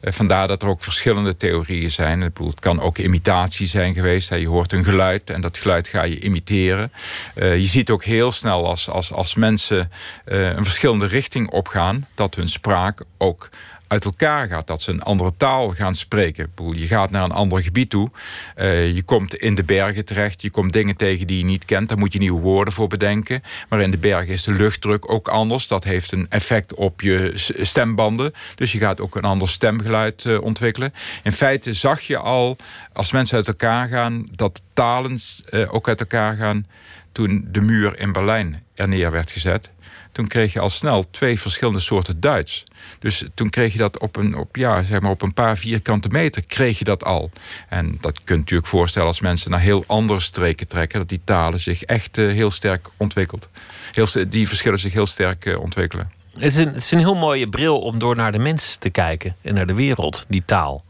Eh, 0.00 0.12
vandaar 0.12 0.48
dat 0.48 0.62
er 0.62 0.68
ook 0.68 0.82
verschillende 0.82 1.36
theorieën 1.36 1.90
zijn. 1.90 2.22
Ik 2.22 2.32
bedoel, 2.32 2.50
het 2.50 2.60
kan 2.60 2.80
ook 2.80 2.98
imitatie 2.98 3.66
zijn 3.66 3.94
geweest. 3.94 4.28
Hè. 4.28 4.36
Je 4.36 4.48
hoort 4.48 4.72
een 4.72 4.84
geluid 4.84 5.30
en 5.30 5.40
dat 5.40 5.58
geluid 5.58 5.88
ga 5.88 6.02
je 6.02 6.20
imiteren. 6.20 6.92
Eh, 7.34 7.56
je 7.56 7.64
ziet 7.64 7.90
ook 7.90 8.04
heel 8.04 8.32
snel 8.32 8.66
als, 8.66 8.88
als, 8.88 9.12
als 9.12 9.34
mensen 9.34 9.90
een 10.24 10.64
verschillende 10.64 11.06
richting 11.06 11.50
opgaan... 11.50 12.06
dat 12.14 12.34
hun 12.34 12.48
spraak 12.48 13.04
ook 13.18 13.48
uit 13.86 14.04
elkaar 14.04 14.48
gaat. 14.48 14.66
Dat 14.66 14.82
ze 14.82 14.90
een 14.90 15.02
andere 15.02 15.32
taal 15.36 15.70
gaan 15.70 15.94
spreken. 15.94 16.52
Je 16.72 16.86
gaat 16.86 17.10
naar 17.10 17.24
een 17.24 17.30
ander 17.30 17.62
gebied 17.62 17.90
toe. 17.90 18.10
Eh, 18.54 18.94
je 18.94 19.02
komt 19.02 19.34
in 19.34 19.54
de 19.54 19.64
bergen 19.64 20.04
terecht. 20.04 20.42
Je 20.42 20.50
komt 20.50 20.72
dingen 20.72 20.96
tegen 20.96 21.26
die 21.26 21.38
je 21.38 21.44
niet 21.44 21.64
kent. 21.64 21.88
Daar 21.88 21.98
moet 21.98 22.12
je 22.12 22.18
nieuwe 22.18 22.40
woorden 22.40 22.74
voor 22.74 22.88
bedenken. 22.88 23.42
Maar 23.68 23.80
in 23.80 23.90
de 23.90 23.98
bergen 23.98 24.32
is 24.32 24.42
de 24.42 24.52
luchtdruk 24.52 25.12
ook 25.12 25.28
anders. 25.28 25.66
Dat 25.66 25.84
heeft 25.84 26.12
een 26.12 26.26
effect 26.28 26.74
op 26.74 27.00
je 27.00 27.32
stembanden. 27.60 28.32
Dus 28.54 28.72
je 28.72 28.78
gaat 28.78 29.00
ook 29.00 29.16
een 29.16 29.22
ander 29.22 29.48
stemgeluid 29.48 30.24
eh, 30.24 30.42
ontwikkelen. 30.42 30.94
In 31.22 31.32
feite 31.32 31.74
zag 31.74 32.00
je 32.00 32.18
al, 32.18 32.56
als 32.92 33.12
mensen 33.12 33.36
uit 33.36 33.48
elkaar 33.48 33.88
gaan... 33.88 34.26
dat 34.34 34.62
talen 34.72 35.18
eh, 35.50 35.74
ook 35.74 35.88
uit 35.88 36.00
elkaar 36.00 36.36
gaan... 36.36 36.66
toen 37.12 37.48
de 37.50 37.60
muur 37.60 37.98
in 37.98 38.12
Berlijn 38.12 38.62
er 38.74 38.88
neer 38.88 39.10
werd 39.10 39.30
gezet 39.30 39.70
toen 40.16 40.26
kreeg 40.26 40.52
je 40.52 40.60
al 40.60 40.70
snel 40.70 41.10
twee 41.10 41.40
verschillende 41.40 41.80
soorten 41.80 42.20
Duits. 42.20 42.64
Dus 42.98 43.24
toen 43.34 43.50
kreeg 43.50 43.72
je 43.72 43.78
dat 43.78 43.98
op 43.98 44.16
een, 44.16 44.36
op, 44.36 44.56
ja, 44.56 44.84
zeg 44.84 45.00
maar 45.00 45.10
op 45.10 45.22
een 45.22 45.34
paar 45.34 45.56
vierkante 45.58 46.08
meter 46.08 46.46
kreeg 46.46 46.78
je 46.78 46.84
dat 46.84 47.04
al. 47.04 47.30
En 47.68 47.98
dat 48.00 48.24
kun 48.24 48.34
je 48.34 48.40
natuurlijk 48.40 48.68
voorstellen 48.68 49.08
als 49.08 49.20
mensen 49.20 49.50
naar 49.50 49.60
heel 49.60 49.84
andere 49.86 50.20
streken 50.20 50.68
trekken... 50.68 50.98
dat 50.98 51.08
die 51.08 51.20
talen 51.24 51.60
zich 51.60 51.82
echt 51.82 52.18
eh, 52.18 52.26
heel 52.26 52.50
sterk 52.50 52.88
ontwikkelt. 52.96 53.48
Heel, 53.92 54.06
die 54.28 54.48
verschillen 54.48 54.78
zich 54.78 54.92
heel 54.92 55.06
sterk 55.06 55.46
eh, 55.46 55.60
ontwikkelen. 55.60 56.10
Het 56.32 56.42
is, 56.42 56.56
een, 56.56 56.66
het 56.66 56.76
is 56.76 56.90
een 56.90 56.98
heel 56.98 57.16
mooie 57.16 57.46
bril 57.46 57.78
om 57.80 57.98
door 57.98 58.16
naar 58.16 58.32
de 58.32 58.38
mens 58.38 58.76
te 58.76 58.90
kijken. 58.90 59.36
En 59.42 59.54
naar 59.54 59.66
de 59.66 59.74
wereld, 59.74 60.24
die 60.28 60.42
taal. 60.44 60.84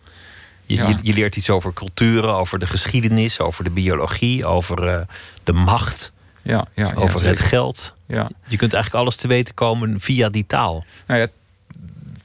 Je, 0.65 0.75
Ja. 0.75 0.89
je, 0.89 0.97
je 1.03 1.13
leert 1.13 1.37
iets 1.37 1.51
over 1.51 1.73
culturen, 1.73 2.35
over 2.35 2.59
de 2.59 2.67
geschiedenis, 2.67 3.41
over 3.41 3.65
de 3.65 3.71
biologie, 3.71 4.47
over 4.47 4.89
eh, 4.89 5.01
de 5.45 5.53
macht, 5.53 6.13
Ja, 6.47 6.67
ja, 6.75 6.89
ja, 6.89 6.95
over 6.95 7.25
het 7.25 7.39
geld. 7.39 7.95
Ja. 8.07 8.31
Je 8.47 8.57
kunt 8.57 8.73
eigenlijk 8.73 9.05
alles 9.05 9.17
te 9.17 9.29
weten 9.29 9.55
komen 9.55 10.01
via 10.01 10.29
die 10.29 10.47
taal. 10.47 10.85
Nou 11.07 11.21
ja, 11.21 11.27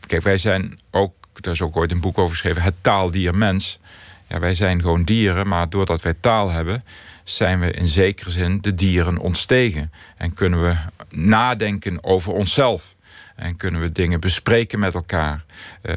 kijk, 0.05 0.23
wij 0.23 0.37
zijn 0.37 0.79
ook, 0.91 1.13
er 1.41 1.51
is 1.51 1.61
ook 1.61 1.77
ooit 1.77 1.91
een 1.91 1.99
boek 2.01 2.17
over 2.17 2.31
geschreven, 2.31 2.61
het 2.61 2.73
taaldier 2.81 3.35
mens. 3.35 3.79
Ja, 4.27 4.39
wij 4.39 4.55
zijn 4.55 4.81
gewoon 4.81 5.03
dieren, 5.03 5.47
maar 5.47 5.69
doordat 5.69 6.01
wij 6.01 6.13
taal 6.19 6.49
hebben, 6.49 6.83
zijn 7.23 7.59
we 7.59 7.71
in 7.71 7.87
zekere 7.87 8.29
zin 8.29 8.61
de 8.61 8.75
dieren 8.75 9.17
ontstegen. 9.17 9.91
En 10.17 10.33
kunnen 10.33 10.61
we 10.61 10.75
nadenken 11.09 12.03
over 12.03 12.33
onszelf. 12.33 12.95
En 13.41 13.55
kunnen 13.55 13.81
we 13.81 13.91
dingen 13.91 14.19
bespreken 14.19 14.79
met 14.79 14.95
elkaar. 14.95 15.43
Eh, 15.81 15.95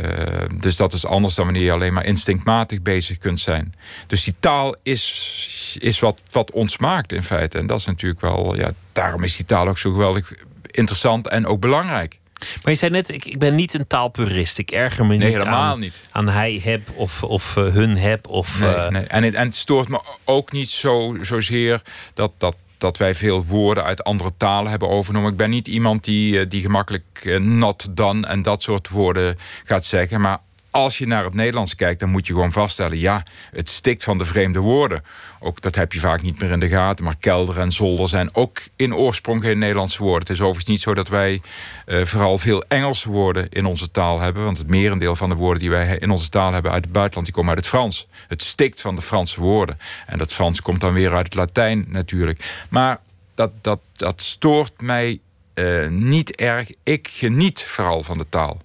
dus 0.55 0.77
dat 0.77 0.93
is 0.93 1.07
anders 1.07 1.35
dan 1.35 1.45
wanneer 1.45 1.65
je 1.65 1.73
alleen 1.73 1.93
maar 1.93 2.05
instinctmatig 2.05 2.83
bezig 2.83 3.19
kunt 3.19 3.41
zijn. 3.41 3.75
Dus 4.07 4.25
die 4.25 4.35
taal 4.41 4.77
is, 4.83 5.77
is 5.81 6.01
wat, 6.01 6.21
wat 6.31 6.51
ons 6.51 6.79
maakt 6.79 7.13
in 7.13 7.23
feite. 7.23 7.59
En 7.59 7.67
dat 7.67 7.79
is 7.79 7.87
natuurlijk 7.87 8.21
wel, 8.21 8.57
ja, 8.57 8.71
daarom 8.93 9.25
is 9.25 9.37
die 9.37 9.47
taal 9.47 9.69
ook 9.69 9.79
zo 9.79 9.93
geweldig 9.93 10.33
interessant 10.71 11.29
en 11.29 11.47
ook 11.47 11.61
belangrijk. 11.61 12.19
Maar 12.39 12.73
je 12.73 12.79
zei 12.79 12.91
net, 12.91 13.09
ik, 13.09 13.25
ik 13.25 13.39
ben 13.39 13.55
niet 13.55 13.75
een 13.75 13.87
taalpurist. 13.87 14.59
Ik 14.59 14.71
erger 14.71 15.07
me 15.07 15.17
Nee, 15.17 15.29
niet, 15.29 15.37
helemaal 15.37 15.73
aan, 15.73 15.81
niet. 15.81 16.01
aan 16.11 16.29
hij 16.29 16.61
heb 16.65 16.91
of, 16.95 17.23
of 17.23 17.57
eh, 17.57 17.65
hun 17.65 17.97
heb. 17.97 18.29
Of, 18.29 18.61
Nee, 18.61 18.75
eh, 18.75 18.91
nee. 18.91 19.03
En, 19.03 19.23
het, 19.23 19.35
en 19.35 19.47
het 19.47 19.55
stoort 19.55 19.89
me 19.89 20.01
ook 20.25 20.53
niet 20.53 20.71
zo, 20.71 21.17
zozeer 21.23 21.83
dat, 22.15 22.33
dat, 22.39 22.57
dat 22.79 22.99
wij 22.99 23.15
veel 23.15 23.45
woorden 23.45 23.85
uit 23.85 24.05
andere 24.05 24.31
talen 24.37 24.71
hebben 24.71 24.89
overgenomen. 24.89 25.31
Ik 25.31 25.37
ben 25.37 25.51
niet 25.51 25.69
iemand 25.69 26.05
die, 26.05 26.41
eh, 26.41 26.49
die 26.49 26.61
gemakkelijk 26.61 27.21
eh, 27.23 27.41
not 27.41 27.97
done 27.97 28.27
en 28.27 28.43
dat 28.43 28.63
soort 28.63 28.89
woorden 28.89 29.39
gaat 29.65 29.85
zeggen. 29.85 30.21
Maar 30.21 30.39
als 30.75 30.99
je 30.99 31.07
naar 31.07 31.25
het 31.25 31.35
Nederlands 31.35 31.75
kijkt, 31.75 32.01
dan 32.01 32.11
moet 32.11 32.27
je 32.27 32.33
gewoon 32.33 32.53
vaststellen... 32.53 32.99
ja, 32.99 33.23
het 33.51 33.71
stikt 33.71 34.05
van 34.05 34.19
de 34.19 34.25
vreemde 34.25 34.59
woorden. 34.59 35.05
Ook 35.41 35.61
dat 35.61 35.75
heb 35.75 35.93
je 35.93 36.01
vaak 36.01 36.23
niet 36.23 36.41
meer 36.41 36.51
in 36.51 36.61
de 36.61 36.69
gaten. 36.69 37.05
Maar 37.05 37.17
kelder 37.21 37.59
en 37.59 37.73
zolder 37.73 38.09
zijn 38.09 38.35
ook 38.35 38.63
in 38.77 38.95
oorsprong 38.95 39.43
geen 39.43 39.59
Nederlandse 39.59 40.03
woorden. 40.03 40.21
Het 40.21 40.31
is 40.31 40.41
overigens 40.41 40.69
niet 40.69 40.81
zo 40.81 40.95
dat 40.95 41.09
wij 41.09 41.41
eh, 41.87 42.05
vooral 42.05 42.39
veel 42.39 42.65
Engelse 42.69 43.11
woorden 43.11 43.49
in 43.49 43.65
onze 43.65 43.91
taal 43.91 44.21
hebben. 44.21 44.45
Want 44.45 44.59
het 44.59 44.69
merendeel 44.69 45.17
van 45.17 45.29
de 45.29 45.35
woorden 45.35 45.61
die 45.61 45.71
wij 45.71 45.97
in 45.99 46.11
onze 46.11 46.29
taal 46.29 46.53
hebben 46.53 46.73
uit 46.73 46.85
het 46.85 46.93
buitenland... 46.93 47.27
die 47.27 47.35
komen 47.35 47.55
uit 47.55 47.65
het 47.65 47.75
Frans. 47.75 48.09
Het 48.29 48.43
stikt 48.43 48.81
van 48.81 48.97
de 48.97 49.03
Franse 49.03 49.41
woorden. 49.41 49.79
En 50.07 50.19
dat 50.19 50.33
Frans 50.33 50.63
komt 50.63 50.81
dan 50.81 50.93
weer 50.93 51.15
uit 51.15 51.25
het 51.25 51.35
Latijn 51.35 51.85
natuurlijk. 51.89 52.67
Maar 52.69 53.01
dat, 53.35 53.51
dat, 53.61 53.81
dat 53.93 54.23
stoort 54.23 54.81
mij 54.81 55.21
eh, 55.55 55.89
niet 55.89 56.37
erg. 56.37 56.71
Ik 56.83 57.09
geniet 57.09 57.63
vooral 57.63 58.03
van 58.03 58.19
de 58.19 58.27
taal. 58.29 58.61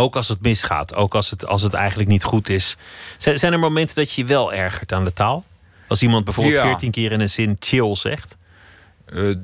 Ook 0.00 0.16
als 0.16 0.28
het 0.28 0.40
misgaat, 0.40 0.94
ook 0.94 1.14
als 1.14 1.30
het, 1.30 1.46
als 1.46 1.62
het 1.62 1.74
eigenlijk 1.74 2.08
niet 2.08 2.24
goed 2.24 2.48
is. 2.48 2.76
Zijn, 3.18 3.38
zijn 3.38 3.52
er 3.52 3.58
momenten 3.58 3.94
dat 3.96 4.12
je 4.12 4.22
je 4.22 4.26
wel 4.28 4.52
ergert 4.52 4.92
aan 4.92 5.04
de 5.04 5.12
taal? 5.12 5.44
Als 5.88 6.02
iemand 6.02 6.24
bijvoorbeeld 6.24 6.56
Ja. 6.56 6.62
veertien 6.62 6.90
keer 6.90 7.12
in 7.12 7.20
een 7.20 7.28
zin 7.28 7.56
chill 7.58 7.94
zegt. 7.96 8.36
Eh, 9.04 9.34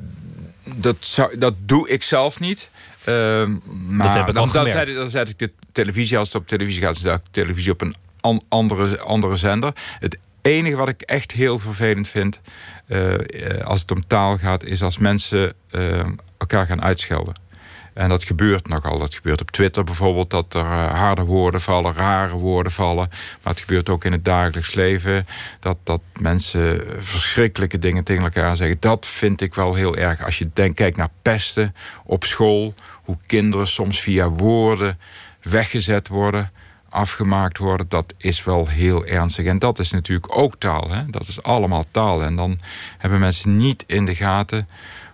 dat, 0.74 0.96
zou, 1.00 1.38
dat 1.38 1.54
doe 1.58 1.88
ik 1.88 2.02
zelf 2.02 2.40
niet. 2.40 2.70
Ehm, 3.04 3.56
maar 3.96 4.16
heb 4.16 4.28
ik 4.28 4.34
dan, 4.34 4.50
dan, 4.52 4.64
dan 5.10 5.26
ik 5.28 5.38
de 5.38 5.52
televisie, 5.72 6.18
als 6.18 6.26
het 6.28 6.36
op 6.36 6.48
televisie 6.48 6.82
gaat, 6.82 6.96
zet 6.96 7.14
ik 7.18 7.24
de 7.24 7.30
televisie 7.30 7.72
op 7.72 7.80
een 7.80 7.94
an- 8.20 8.42
andere, 8.48 8.98
andere 9.00 9.36
zender. 9.36 9.72
Het 9.98 10.18
enige 10.42 10.76
wat 10.76 10.88
ik 10.88 11.00
echt 11.00 11.32
heel 11.32 11.58
vervelend 11.58 12.08
vind, 12.08 12.40
eh, 12.86 13.14
eh, 13.58 13.66
als 13.66 13.80
het 13.80 13.90
om 13.90 14.06
taal 14.06 14.38
gaat, 14.38 14.64
is 14.64 14.82
als 14.82 14.98
mensen 14.98 15.52
eh, 15.70 16.04
elkaar 16.38 16.66
gaan 16.66 16.82
uitschelden. 16.82 17.34
En 17.96 18.08
dat 18.08 18.24
gebeurt 18.24 18.68
nogal. 18.68 18.98
Dat 18.98 19.14
gebeurt 19.14 19.40
op 19.40 19.50
Twitter 19.50 19.84
bijvoorbeeld, 19.84 20.30
dat 20.30 20.54
er 20.54 20.60
eh, 20.60 21.00
harde 21.00 21.24
woorden 21.24 21.60
vallen, 21.60 21.94
rare 21.94 22.34
woorden 22.34 22.72
vallen. 22.72 23.08
Maar 23.42 23.52
het 23.52 23.60
gebeurt 23.60 23.88
ook 23.88 24.04
in 24.04 24.12
het 24.12 24.24
dagelijks 24.24 24.74
leven. 24.74 25.26
Dat, 25.60 25.76
dat 25.82 26.00
mensen 26.20 26.82
verschrikkelijke 26.98 27.78
dingen 27.78 28.04
tegen 28.04 28.22
elkaar 28.22 28.56
zeggen. 28.56 28.76
Dat 28.80 29.06
vind 29.06 29.40
ik 29.40 29.54
wel 29.54 29.74
heel 29.74 29.96
erg. 29.96 30.24
Als 30.24 30.38
je 30.38 30.50
denkt, 30.52 30.76
kijkt 30.76 30.96
naar 30.96 31.08
pesten 31.22 31.74
op 32.04 32.24
school. 32.24 32.74
Hoe 33.02 33.16
kinderen 33.26 33.66
soms 33.66 34.00
via 34.00 34.28
woorden 34.28 34.98
weggezet 35.42 36.08
worden, 36.08 36.50
afgemaakt 36.88 37.58
worden. 37.58 37.88
Dat 37.88 38.14
is 38.18 38.44
wel 38.44 38.68
heel 38.68 39.06
ernstig. 39.06 39.46
En 39.46 39.58
dat 39.58 39.78
is 39.78 39.90
natuurlijk 39.90 40.38
ook 40.38 40.56
taal. 40.58 40.90
Hè? 40.90 41.06
Dat 41.10 41.28
is 41.28 41.42
allemaal 41.42 41.84
taal. 41.90 42.22
En 42.22 42.36
dan 42.36 42.58
hebben 42.98 43.18
mensen 43.18 43.56
niet 43.56 43.84
in 43.86 44.04
de 44.04 44.14
gaten 44.14 44.68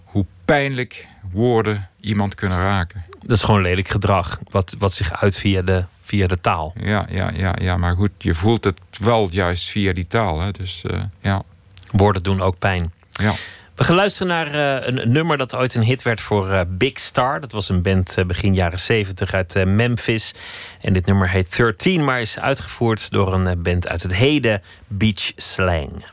hoe 0.05 0.27
pijnlijk 0.45 1.11
woorden 1.33 1.89
iemand 2.01 2.35
kunnen 2.35 2.59
raken. 2.59 3.05
Dat 3.21 3.37
is 3.37 3.43
gewoon 3.43 3.63
lelijk 3.63 3.89
gedrag, 3.89 4.39
wat, 4.51 4.75
wat 4.79 4.93
zich 4.93 5.23
uit 5.23 5.39
via 5.39 5.63
de, 5.63 5.85
via 6.03 6.27
de 6.27 6.41
taal. 6.41 6.73
Ja, 6.81 7.07
ja, 7.11 7.31
ja, 7.35 7.55
ja, 7.61 7.77
maar 7.77 7.97
goed, 7.97 8.11
je 8.19 8.35
voelt 8.35 8.65
het 8.65 8.79
wel 9.01 9.29
juist 9.31 9.71
via 9.71 9.93
die 9.93 10.07
taal. 10.07 10.41
Hè? 10.41 10.51
Dus 10.51 10.83
eh, 10.87 11.03
ja, 11.21 11.43
Woorden 11.91 12.23
doen 12.23 12.41
ook 12.41 12.59
pijn. 12.59 12.93
ja. 13.11 13.33
We 13.75 13.85
gaan 13.85 13.97
luisteren 13.97 14.29
naar 14.29 14.47
eh, 14.47 14.87
een, 14.87 15.13
nummer 15.13 15.37
dat 15.37 15.55
ooit 15.55 15.75
een 15.75 15.83
hit 15.83 16.03
werd 16.03 16.21
voor 16.21 16.51
eh, 16.51 16.61
Big 16.69 16.99
Star. 16.99 17.41
Dat 17.41 17.53
was 17.53 17.69
een 17.69 17.83
band 17.83 18.17
begin 18.27 18.55
jaren 18.55 18.79
70 18.79 19.35
uit 19.35 19.65
Memphis. 19.67 20.35
En 20.81 20.93
dit 20.93 21.07
nummer 21.07 21.31
heet 21.31 21.57
13, 21.57 22.05
maar 22.05 22.21
is 22.21 22.39
uitgevoerd 22.39 23.11
door 23.11 23.33
een 23.35 23.63
band 23.63 23.89
uit 23.89 24.03
het 24.03 24.15
heden, 24.15 24.63
Beach 24.87 25.33
Slang. 25.37 26.05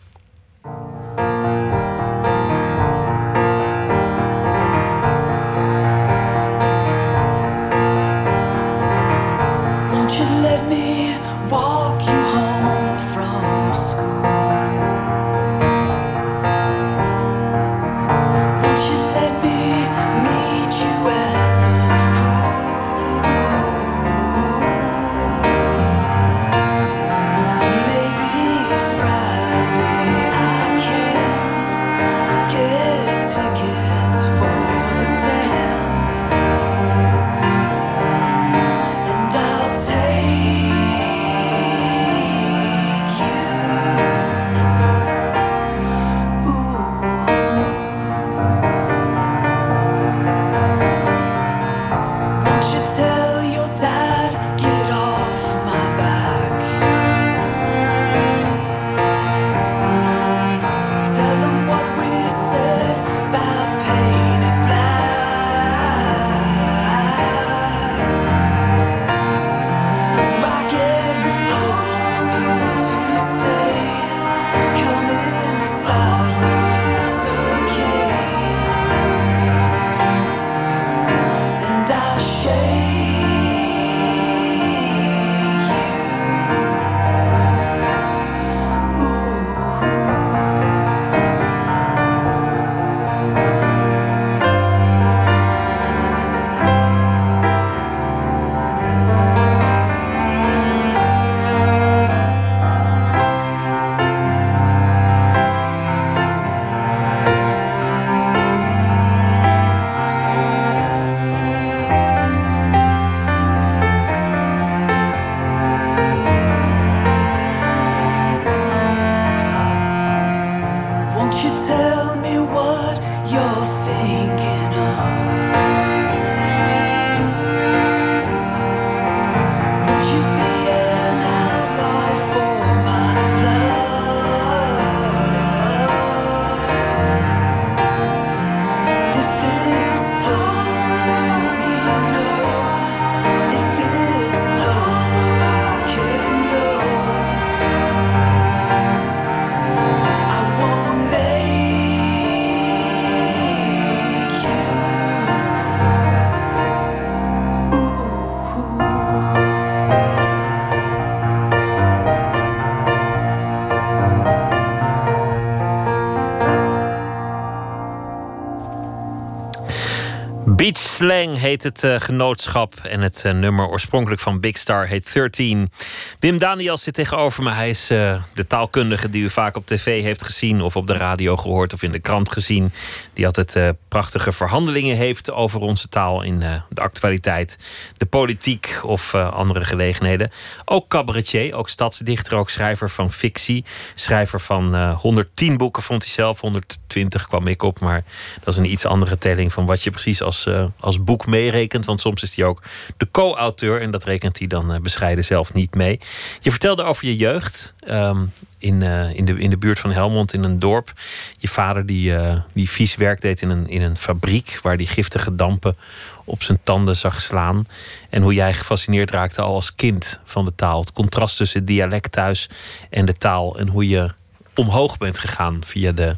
Slang 171.00 171.38
heet 171.38 171.64
het 171.64 171.84
eh, 171.84 171.96
genootschap 172.00 172.74
en 172.84 173.02
het 173.02 173.22
eh, 173.26 173.34
nummer 173.34 173.68
oorspronkelijk 173.68 174.22
van 174.22 174.40
Big 174.40 174.58
Star 174.58 174.88
heet 174.88 175.14
13. 175.14 175.72
Wim 176.20 176.38
Daniels 176.38 176.84
zit 176.84 176.94
tegenover 176.94 177.44
me. 177.44 177.52
Hij 177.52 177.70
is 177.70 177.90
eh, 177.90 178.22
de 178.34 178.48
taalkundige 178.48 179.10
die 179.10 179.24
u 179.24 179.30
vaak 179.30 179.56
op 179.56 179.66
tv 179.66 180.02
heeft 180.02 180.24
gezien 180.24 180.62
of 180.62 180.76
op 180.76 180.88
de 180.88 180.94
radio 180.94 181.36
gehoord 181.36 181.74
of 181.74 181.84
in 181.84 181.92
de 181.92 182.00
krant 182.00 182.32
gezien. 182.32 182.72
Die 183.14 183.26
altijd 183.26 183.56
eh, 183.56 183.70
prachtige 183.88 184.32
verhandelingen 184.32 184.96
heeft 184.96 185.32
over 185.32 185.60
onze 185.60 185.88
taal 185.88 186.22
in 186.22 186.42
eh, 186.42 186.62
de 186.70 186.82
actualiteit, 186.82 187.60
de 187.98 188.06
politiek 188.06 188.80
of 188.84 189.16
andere 189.16 189.66
gelegenheden. 189.66 190.32
Ook 190.66 190.88
cabaretier, 190.88 191.56
ook 191.56 191.70
stadsdichter, 191.70 192.38
ook 192.38 192.50
schrijver 192.50 192.90
van 192.90 193.12
fictie. 193.12 193.66
Schrijver 193.96 194.40
van 194.40 194.76
eh, 194.76 195.00
110 195.00 195.58
boeken 195.58 195.84
vond 195.84 196.04
hij 196.04 196.12
zelf, 196.12 196.40
120 196.40 197.28
kwam 197.28 197.48
ik 197.48 197.64
op, 197.64 197.80
maar 197.80 198.04
dat 198.44 198.54
is 198.54 198.60
een 198.60 198.72
iets 198.72 198.86
andere 198.86 199.18
telling 199.18 199.54
van 199.54 199.66
wat 199.66 199.84
je 199.84 199.90
precies 199.90 200.22
als, 200.22 200.48
als 200.80 201.04
boek 201.04 201.26
meerekent. 201.26 201.86
Want 201.86 202.02
soms 202.02 202.22
is 202.22 202.36
hij 202.36 202.46
ook 202.46 202.64
de 202.98 203.08
co-auteur 203.12 203.82
en 203.82 203.92
dat 203.92 204.04
rekent 204.04 204.38
hij 204.40 204.48
dan 204.48 204.80
bescheiden 204.82 205.26
zelf 205.26 205.54
niet 205.54 205.76
mee. 205.76 206.00
Je 206.40 206.50
vertelde 206.50 206.84
over 206.84 207.06
je 207.06 207.16
jeugd. 207.16 207.74
Ehm, 207.80 208.26
in, 208.58 208.84
eh, 208.84 209.16
in, 209.16 209.26
de, 209.26 209.40
in 209.40 209.50
de 209.50 209.58
buurt 209.58 209.80
van 209.80 209.92
Helmond, 209.92 210.34
in 210.34 210.44
een 210.44 210.60
dorp. 210.60 210.94
Je 211.38 211.48
vader 211.48 211.86
die, 211.86 212.16
eh, 212.16 212.42
die 212.54 212.70
vies 212.70 212.96
werk 212.96 213.22
deed 213.22 213.42
in 213.42 213.50
een, 213.50 213.68
in 213.68 213.82
een 213.82 213.98
fabriek 213.98 214.60
waar 214.62 214.78
die 214.78 214.88
giftige 214.88 215.36
dampen 215.36 215.78
op 216.26 216.44
zijn 216.44 216.60
tanden 216.64 216.96
zag 216.98 217.22
slaan. 217.22 217.68
En 218.10 218.22
hoe 218.22 218.34
jij 218.34 218.54
gefascineerd 218.54 219.12
raakte 219.12 219.42
al 219.42 219.54
als 219.54 219.76
kind 219.76 220.22
van 220.26 220.46
de 220.46 220.56
taal. 220.56 220.80
Het 220.80 220.92
contrast 220.92 221.38
tussen 221.38 221.60
het 221.60 221.68
dialect 221.68 222.12
thuis 222.12 222.50
en 222.90 223.06
de 223.06 223.14
taal. 223.14 223.60
En 223.60 223.68
hoe 223.68 223.88
je 223.88 224.10
omhoog 224.56 224.98
bent 224.98 225.20
gegaan 225.20 225.62
via 225.66 225.92
de, 225.92 226.16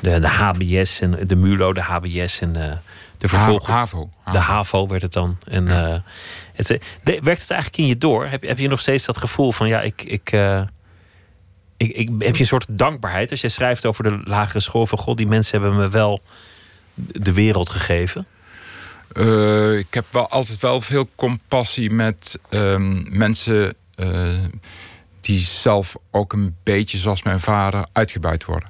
de, 0.00 0.18
de 0.18 0.28
HBS 0.28 1.00
en 1.00 1.26
de 1.26 1.36
MULO, 1.36 1.72
de 1.72 1.82
HBS 1.82 2.40
en 2.40 2.52
de, 2.52 2.76
de 3.20 3.28
vervolg. 3.28 3.66
HAVO. 3.66 4.10
De 4.32 4.38
HAVO 4.38 4.86
werd 4.86 5.02
het 5.02 5.12
dan. 5.12 5.38
En 5.44 5.66
uh, 5.66 5.94
het, 6.52 6.68
werkt 7.02 7.40
het 7.40 7.50
eigenlijk 7.50 7.76
in 7.76 7.86
je 7.86 7.96
door? 7.96 8.26
Heb, 8.26 8.42
heb 8.42 8.58
je 8.58 8.68
nog 8.68 8.80
steeds 8.80 9.04
dat 9.04 9.18
gevoel 9.18 9.52
van 9.52 9.68
ja, 9.68 9.80
ik. 9.80 10.02
ik 10.02 10.32
uh, 10.32 10.62
ik, 11.76 11.92
ik, 11.92 12.10
heb 12.18 12.34
je 12.34 12.40
een 12.40 12.46
soort 12.46 12.66
dankbaarheid 12.68 13.30
als 13.30 13.40
je 13.40 13.48
schrijft 13.48 13.86
over 13.86 14.04
de 14.04 14.20
lagere 14.24 14.60
school 14.60 14.86
van 14.86 14.98
God, 14.98 15.16
die 15.16 15.26
mensen 15.26 15.60
hebben 15.60 15.78
me 15.78 15.88
wel 15.88 16.22
de 16.94 17.32
wereld 17.32 17.70
gegeven? 17.70 18.26
Uh, 19.16 19.78
ik 19.78 19.94
heb 19.94 20.04
wel 20.10 20.28
altijd 20.28 20.60
wel 20.60 20.80
veel 20.80 21.08
compassie 21.16 21.90
met 21.90 22.40
um, 22.50 23.06
mensen 23.16 23.74
uh, 23.96 24.38
die 25.20 25.38
zelf 25.38 25.96
ook 26.10 26.32
een 26.32 26.56
beetje 26.62 26.98
zoals 26.98 27.22
mijn 27.22 27.40
vader 27.40 27.86
uitgebuit 27.92 28.44
worden. 28.44 28.68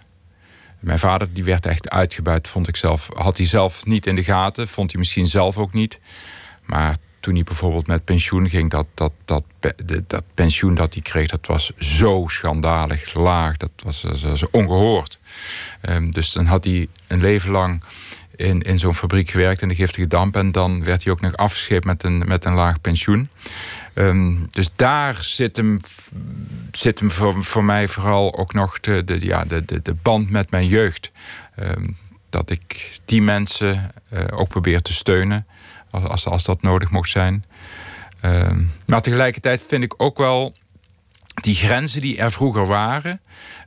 Mijn 0.81 0.99
vader 0.99 1.33
die 1.33 1.45
werd 1.45 1.67
echt 1.67 1.91
uitgebuit, 1.91 2.49
vond 2.49 2.69
ik 2.69 2.77
zelf. 2.77 3.09
Had 3.15 3.37
hij 3.37 3.47
zelf 3.47 3.85
niet 3.85 4.07
in 4.07 4.15
de 4.15 4.25
gaten, 4.25 4.69
vond 4.69 4.91
hij 4.91 4.99
misschien 5.01 5.27
zelf 5.27 5.59
ook 5.59 5.73
niet. 5.73 5.99
Maar 6.65 6.97
toen 7.21 7.35
hij 7.35 7.43
bijvoorbeeld 7.43 7.87
met 7.87 8.05
pensioen 8.05 8.49
ging, 8.49 8.71
dat, 8.71 8.87
dat, 8.95 9.13
dat, 9.25 9.45
dat, 10.07 10.23
pensioen 10.35 10.75
dat 10.75 10.93
hij 10.93 11.03
kreeg, 11.03 11.29
dat 11.29 11.47
was 11.47 11.73
zo 11.77 12.25
schandalig 12.27 13.15
laag. 13.15 13.57
Dat 13.57 13.71
was, 13.85 14.05
ongehoord. 14.51 15.19
Um, 15.83 16.11
dus 16.11 16.33
dan 16.33 16.47
had 16.47 16.65
hij 16.65 16.87
een 17.07 17.21
leven 17.21 17.51
lang 17.51 17.83
in, 18.37 18.61
in 18.63 18.79
zo'n 18.79 18.95
fabriek 18.95 19.31
gewerkt 19.31 19.63
in 19.63 19.69
de 19.69 19.75
giftige 19.75 20.07
damp. 20.07 20.37
En 20.37 20.53
dan 20.53 20.85
werd 20.85 21.05
hij 21.05 21.13
ook 21.13 21.21
nog 21.21 21.37
afgescheept 21.37 21.85
met 21.85 22.03
een, 22.03 22.19
met 22.27 22.45
een 22.45 22.55
laag 22.55 22.81
pensioen. 22.81 23.29
Um, 23.95 24.47
dus 24.51 24.71
daar 24.77 25.17
zit 25.17 25.57
hem, 25.57 25.77
zit 26.73 26.99
hem 26.99 27.11
voor, 27.11 27.45
voor 27.45 27.65
mij 27.65 27.89
vooral 27.89 28.39
ook 28.39 28.53
nog 28.53 28.81
de, 28.81 29.17
ja, 29.19 29.45
de, 29.45 29.65
de, 29.65 29.83
de 29.83 29.95
band 29.95 30.31
met 30.31 30.51
mijn 30.51 30.67
jeugd. 30.67 31.11
Um, 31.59 31.97
dat 32.31 32.51
ik 32.51 32.99
die 33.05 33.23
mensen 33.23 33.93
uh, 34.13 34.21
ook 34.31 34.49
probeer 34.49 34.83
te 34.83 34.93
steunen 34.93 35.47
als, 35.91 36.27
als 36.27 36.45
dat 36.45 36.63
nodig 36.63 36.91
mocht 36.91 37.11
zijn. 37.11 37.45
Um, 38.25 38.71
maar 38.87 39.03
tegelijkertijd 39.03 39.63
vind 39.69 39.83
ik 39.83 39.95
ook 39.97 40.19
wel 40.19 40.55
die 41.35 41.55
grenzen 41.55 42.01
die 42.01 42.19
er 42.19 42.33
vroeger 42.33 42.67
waren 42.67 43.21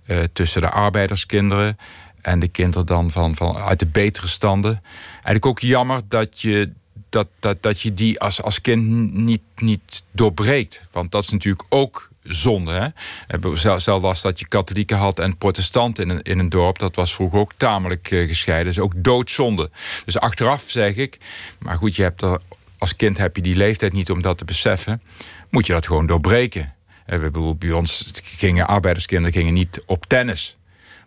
uh, 0.06 0.24
tussen 0.34 0.62
de 0.62 0.70
arbeiderskinderen 0.70 1.78
en 2.22 2.40
de 2.40 2.48
kinderen 2.48 2.86
dan 2.86 3.12
van, 3.12 3.36
van 3.36 3.58
uit 3.58 3.80
de 3.80 3.86
betere 3.86 4.28
standen. 4.28 4.82
Eigenlijk 5.14 5.46
ook 5.46 5.60
jammer 5.60 6.02
dat 6.08 6.42
je, 6.42 6.74
dat, 7.14 7.28
dat, 7.40 7.62
dat 7.62 7.82
je 7.82 7.94
die 7.94 8.20
als, 8.20 8.42
als 8.42 8.62
kind 8.62 9.14
niet, 9.14 9.42
niet 9.56 10.04
doorbreekt. 10.12 10.82
Want 10.92 11.12
dat 11.12 11.24
is 11.24 11.30
natuurlijk 11.30 11.64
ook 11.70 12.10
zonde. 12.24 12.94
Hè? 13.28 13.50
Zelfs 13.56 13.88
als 13.88 14.22
dat 14.22 14.40
je 14.40 14.48
katholieken 14.48 14.98
had 14.98 15.20
en 15.20 15.38
protestanten 15.38 16.04
in 16.04 16.10
een, 16.10 16.22
in 16.22 16.40
een 16.40 16.50
dorp... 16.50 16.80
dat 16.80 16.96
was 16.96 17.14
vroeger 17.14 17.40
ook 17.40 17.52
tamelijk 17.58 18.12
uh, 18.12 18.28
gescheiden. 18.28 18.72
Is 18.72 18.80
ook 18.80 18.94
doodzonde. 18.96 19.70
Dus 20.06 20.20
achteraf 20.20 20.64
zeg 20.68 20.96
ik... 20.96 21.18
maar 21.60 21.78
goed, 21.78 21.96
je 21.96 22.02
hebt 22.02 22.22
er, 22.22 22.40
als 22.78 22.96
kind 22.96 23.18
heb 23.18 23.36
je 23.36 23.42
die 23.42 23.56
leeftijd 23.56 23.94
niet 23.94 24.12
om 24.12 24.22
dat 24.22 24.38
te 24.38 24.46
beseffen... 24.46 25.02
moet 25.50 25.68
je 25.68 25.74
dat 25.74 25.88
gewoon 25.88 26.08
doorbreken. 26.08 26.74
We 27.06 27.20
bedoel, 27.20 27.56
bij 27.56 27.72
ons 27.72 28.12
gingen 28.24 28.68
arbeiderskinderen 28.68 29.34
gingen 29.34 29.54
niet 29.54 29.84
op 29.86 30.06
tennis... 30.06 30.58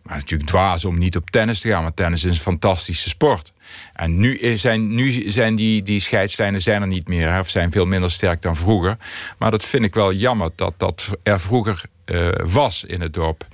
Maar 0.06 0.14
het 0.14 0.24
is 0.24 0.30
natuurlijk 0.30 0.50
dwaas 0.50 0.84
om 0.84 0.98
niet 0.98 1.16
op 1.16 1.30
tennis 1.30 1.60
te 1.60 1.68
gaan, 1.68 1.82
want 1.82 1.96
tennis 1.96 2.24
is 2.24 2.30
een 2.30 2.36
fantastische 2.36 3.08
sport. 3.08 3.52
En 3.94 4.18
nu 4.18 4.56
zijn, 4.56 4.94
nu 4.94 5.30
zijn 5.30 5.56
die, 5.56 5.82
die 5.82 6.00
scheidslijnen 6.00 6.60
zijn 6.60 6.82
er 6.82 6.88
niet 6.88 7.08
meer, 7.08 7.38
of 7.38 7.48
zijn 7.48 7.72
veel 7.72 7.86
minder 7.86 8.10
sterk 8.10 8.42
dan 8.42 8.56
vroeger. 8.56 8.96
Maar 9.38 9.50
dat 9.50 9.64
vind 9.64 9.84
ik 9.84 9.94
wel 9.94 10.12
jammer 10.12 10.50
dat 10.54 10.74
dat 10.76 11.10
er 11.22 11.40
vroeger 11.40 11.82
uh, 12.06 12.28
was 12.44 12.84
in 12.84 13.00
het 13.00 13.12
dorp. 13.12 13.46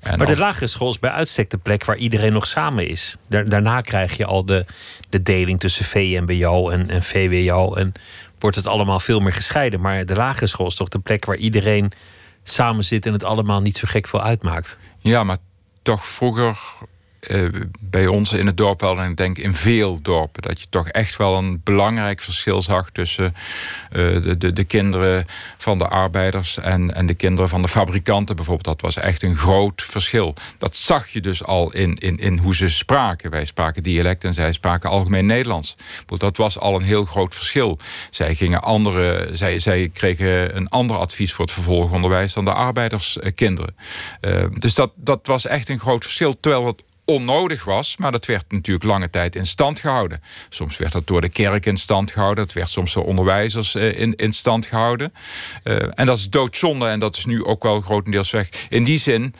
En 0.00 0.18
maar 0.18 0.26
de 0.26 0.36
lagere 0.36 0.66
school 0.66 0.90
is 0.90 0.98
bij 0.98 1.10
uitstek 1.10 1.50
de 1.50 1.58
plek 1.58 1.84
waar 1.84 1.96
iedereen 1.96 2.32
nog 2.32 2.46
samen 2.46 2.88
is. 2.88 3.16
daarna 3.26 3.80
krijg 3.80 4.16
je 4.16 4.24
al 4.24 4.44
de, 4.44 4.64
de 5.08 5.22
deling 5.22 5.60
tussen 5.60 5.84
VMBO 5.84 6.70
en, 6.70 6.88
en 6.88 7.02
VWO. 7.02 7.74
En 7.74 7.92
wordt 8.38 8.56
het 8.56 8.66
allemaal 8.66 9.00
veel 9.00 9.20
meer 9.20 9.32
gescheiden. 9.32 9.80
Maar 9.80 10.06
de 10.06 10.14
lagere 10.14 10.46
school 10.46 10.66
is 10.66 10.74
toch 10.74 10.88
de 10.88 10.98
plek 10.98 11.24
waar 11.24 11.36
iedereen 11.36 11.92
samen 12.42 12.84
zit 12.84 13.06
en 13.06 13.12
het 13.12 13.24
allemaal 13.24 13.60
niet 13.60 13.76
zo 13.76 13.86
gek 13.90 14.08
veel 14.08 14.22
uitmaakt. 14.22 14.78
Ja, 14.98 15.24
maar 15.24 15.38
toch 15.88 16.06
vroeger 16.06 16.58
uh, 17.20 17.48
bij 17.80 18.06
ons 18.06 18.32
in 18.32 18.46
het 18.46 18.56
dorp 18.56 18.80
wel, 18.80 19.00
en 19.00 19.10
ik 19.10 19.16
denk 19.16 19.38
in 19.38 19.54
veel 19.54 20.02
dorpen, 20.02 20.42
dat 20.42 20.60
je 20.60 20.66
toch 20.68 20.88
echt 20.88 21.16
wel 21.16 21.36
een 21.36 21.60
belangrijk 21.64 22.20
verschil 22.20 22.62
zag 22.62 22.90
tussen 22.90 23.34
uh, 23.92 24.22
de, 24.22 24.36
de, 24.36 24.52
de, 24.52 24.64
kinderen 24.64 25.26
van 25.58 25.78
de 25.78 25.88
arbeiders 25.88 26.58
en, 26.58 26.94
en 26.94 27.06
de 27.06 27.14
kinderen 27.14 27.48
van 27.48 27.62
de 27.62 27.68
fabrikanten 27.68 28.36
bijvoorbeeld. 28.36 28.66
Dat 28.66 28.80
was 28.80 28.96
echt 28.96 29.22
een 29.22 29.36
groot 29.36 29.82
verschil. 29.82 30.34
Dat 30.58 30.76
zag 30.76 31.08
je 31.08 31.20
dus 31.20 31.44
al 31.44 31.72
in, 31.72 31.94
in, 31.94 32.16
in 32.16 32.38
hoe 32.38 32.54
ze 32.54 32.70
spraken. 32.70 33.30
Wij 33.30 33.44
spraken 33.44 33.82
dialect 33.82 34.24
en 34.24 34.34
zij 34.34 34.52
spraken 34.52 34.90
algemeen 34.90 35.26
Nederlands. 35.26 35.76
Dat 36.06 36.36
was 36.36 36.58
al 36.58 36.74
een 36.74 36.84
heel 36.84 37.04
groot 37.04 37.34
verschil. 37.34 37.78
Zij, 38.10 38.34
gingen 38.34 38.62
andere, 38.62 39.28
zij, 39.32 39.58
zij 39.58 39.88
kregen 39.88 40.56
een 40.56 40.68
ander 40.68 40.96
advies 40.96 41.32
voor 41.32 41.44
het 41.44 41.54
vervolgonderwijs 41.54 42.32
dan 42.32 42.44
de 42.44 42.52
arbeiderskinderen. 42.52 43.76
Uh, 44.20 44.44
dus 44.58 44.74
dat, 44.74 44.92
dat 44.96 45.26
was 45.26 45.46
echt 45.46 45.68
een 45.68 45.80
groot 45.80 46.04
verschil. 46.04 46.40
Terwijl 46.40 46.66
het 46.66 46.82
onnodig 47.08 47.64
was. 47.64 47.96
Maar 47.96 48.12
dat 48.12 48.26
werd 48.26 48.44
natuurlijk 48.52 48.84
lange 48.84 49.10
tijd 49.10 49.36
in 49.36 49.46
stand 49.46 49.78
gehouden. 49.80 50.22
Soms 50.48 50.76
werd 50.76 50.92
dat 50.92 51.06
door 51.06 51.20
de 51.20 51.28
kerk 51.28 51.66
in 51.66 51.76
stand 51.76 52.10
gehouden. 52.10 52.44
Dat 52.44 52.54
werd 52.54 52.68
soms 52.68 52.92
door 52.92 53.04
onderwijzers 53.04 53.74
eh, 53.74 54.00
in, 54.00 54.14
in 54.14 54.32
stand 54.32 54.66
gehouden. 54.66 55.12
Uh, 55.64 55.76
en 55.94 56.06
dat 56.06 56.18
is 56.18 56.30
doodzonde 56.30 56.86
en 56.86 57.00
dat 57.00 57.16
is 57.16 57.24
nu 57.24 57.44
ook 57.44 57.62
wel 57.62 57.80
grotendeels 57.80 58.30
weg. 58.30 58.48
In 58.68 58.84
die 58.84 58.98
zin 58.98 59.34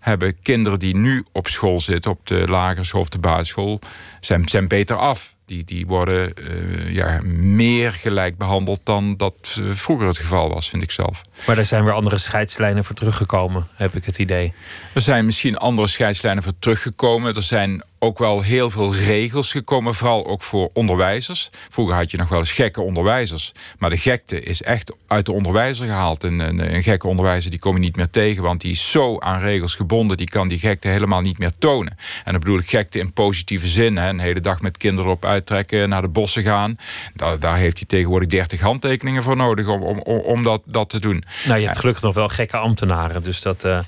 hebben 0.00 0.40
kinderen 0.42 0.78
die 0.78 0.96
nu 0.96 1.24
op 1.32 1.48
school 1.48 1.80
zitten... 1.80 2.10
op 2.10 2.26
de 2.26 2.48
lagere 2.48 2.84
school 2.84 3.00
of 3.00 3.08
de 3.08 3.18
basisschool... 3.18 3.80
zijn, 4.20 4.48
zijn 4.48 4.68
beter 4.68 4.96
af 4.96 5.33
die, 5.46 5.64
die 5.64 5.86
worden 5.86 6.32
uh, 6.40 6.94
ja, 6.94 7.20
meer 7.24 7.92
gelijk 7.92 8.36
behandeld 8.36 8.80
dan 8.84 9.16
dat 9.16 9.56
uh, 9.60 9.70
vroeger 9.74 10.06
het 10.06 10.18
geval 10.18 10.48
was, 10.48 10.68
vind 10.68 10.82
ik 10.82 10.90
zelf. 10.90 11.20
Maar 11.46 11.58
er 11.58 11.64
zijn 11.64 11.84
weer 11.84 11.92
andere 11.92 12.18
scheidslijnen 12.18 12.84
voor 12.84 12.94
teruggekomen, 12.94 13.66
heb 13.74 13.94
ik 13.96 14.04
het 14.04 14.18
idee. 14.18 14.52
Er 14.94 15.00
zijn 15.00 15.24
misschien 15.24 15.56
andere 15.56 15.88
scheidslijnen 15.88 16.42
voor 16.42 16.52
teruggekomen. 16.58 17.34
Er 17.34 17.42
zijn 17.42 17.82
ook 18.04 18.18
wel 18.18 18.42
heel 18.42 18.70
veel 18.70 18.94
regels 18.94 19.50
gekomen, 19.50 19.94
vooral 19.94 20.26
ook 20.26 20.42
voor 20.42 20.70
onderwijzers. 20.72 21.50
Vroeger 21.68 21.94
had 21.94 22.10
je 22.10 22.16
nog 22.16 22.28
wel 22.28 22.38
eens 22.38 22.52
gekke 22.52 22.80
onderwijzers. 22.80 23.52
Maar 23.78 23.90
de 23.90 23.96
gekte 23.96 24.40
is 24.40 24.62
echt 24.62 24.92
uit 25.06 25.26
de 25.26 25.32
onderwijzer 25.32 25.86
gehaald. 25.86 26.24
En 26.24 26.38
een, 26.38 26.74
een 26.74 26.82
gekke 26.82 27.06
onderwijzer 27.06 27.50
die 27.50 27.60
kom 27.60 27.74
je 27.74 27.80
niet 27.80 27.96
meer 27.96 28.10
tegen, 28.10 28.42
want 28.42 28.60
die 28.60 28.72
is 28.72 28.90
zo 28.90 29.18
aan 29.18 29.40
regels 29.40 29.74
gebonden, 29.74 30.16
die 30.16 30.28
kan 30.28 30.48
die 30.48 30.58
gekte 30.58 30.88
helemaal 30.88 31.20
niet 31.20 31.38
meer 31.38 31.52
tonen. 31.58 31.96
En 32.24 32.32
dan 32.32 32.40
bedoel 32.40 32.58
ik 32.58 32.68
gekte 32.68 32.98
in 32.98 33.12
positieve 33.12 33.66
zin. 33.66 33.96
Hè. 33.96 34.08
Een 34.08 34.18
hele 34.18 34.40
dag 34.40 34.60
met 34.60 34.76
kinderen 34.76 35.10
op 35.10 35.24
uittrekken, 35.24 35.88
naar 35.88 36.02
de 36.02 36.08
bossen 36.08 36.42
gaan. 36.42 36.78
Daar, 37.14 37.38
daar 37.38 37.56
heeft 37.56 37.78
hij 37.78 37.86
tegenwoordig 37.86 38.28
30 38.28 38.60
handtekeningen 38.60 39.22
voor 39.22 39.36
nodig 39.36 39.66
om, 39.66 39.82
om, 39.82 39.98
om 40.18 40.42
dat, 40.42 40.62
dat 40.64 40.88
te 40.88 41.00
doen. 41.00 41.24
Nou, 41.44 41.58
je 41.58 41.66
hebt 41.66 41.78
gelukkig 41.78 42.02
nog 42.02 42.14
wel 42.14 42.28
gekke 42.28 42.56
ambtenaren, 42.56 43.22
dus 43.22 43.40
dat, 43.40 43.64
uh, 43.64 43.78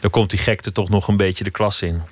dan 0.00 0.10
komt 0.10 0.30
die 0.30 0.38
gekte 0.38 0.72
toch 0.72 0.88
nog 0.88 1.08
een 1.08 1.16
beetje 1.16 1.44
de 1.44 1.50
klas 1.50 1.82
in. 1.82 2.02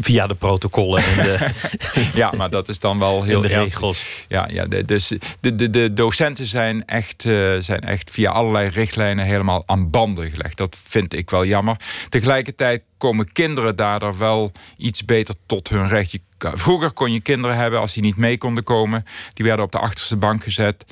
Via 0.00 0.26
de 0.26 0.34
protocollen 0.34 1.02
en 1.02 1.22
de, 1.22 1.50
ja, 2.14 2.32
maar 2.36 2.50
dat 2.50 2.68
is 2.68 2.78
dan 2.78 2.98
wel 2.98 3.22
heel 3.22 3.40
de 3.40 3.48
regels. 3.48 4.24
Ja, 4.28 4.48
ja 4.50 4.64
de, 4.64 4.84
dus 4.84 5.12
de, 5.40 5.54
de, 5.54 5.70
de 5.70 5.92
docenten 5.92 6.46
zijn 6.46 6.84
echt, 6.84 7.24
uh, 7.24 7.56
zijn 7.58 7.80
echt 7.80 8.10
via 8.10 8.30
allerlei 8.30 8.68
richtlijnen 8.68 9.24
helemaal 9.24 9.62
aan 9.66 9.90
banden 9.90 10.30
gelegd. 10.30 10.56
Dat 10.56 10.76
vind 10.84 11.14
ik 11.14 11.30
wel 11.30 11.44
jammer. 11.44 11.76
Tegelijkertijd 12.08 12.82
komen 12.98 13.32
kinderen 13.32 13.76
daardoor 13.76 14.18
wel 14.18 14.52
iets 14.76 15.04
beter 15.04 15.34
tot 15.46 15.68
hun 15.68 15.88
recht. 15.88 16.10
Je, 16.10 16.20
vroeger 16.38 16.92
kon 16.92 17.12
je 17.12 17.20
kinderen 17.20 17.56
hebben 17.56 17.80
als 17.80 17.92
die 17.92 18.02
niet 18.02 18.16
mee 18.16 18.38
konden 18.38 18.64
komen. 18.64 19.04
Die 19.34 19.44
werden 19.44 19.64
op 19.64 19.72
de 19.72 19.78
achterste 19.78 20.16
bank 20.16 20.42
gezet. 20.42 20.84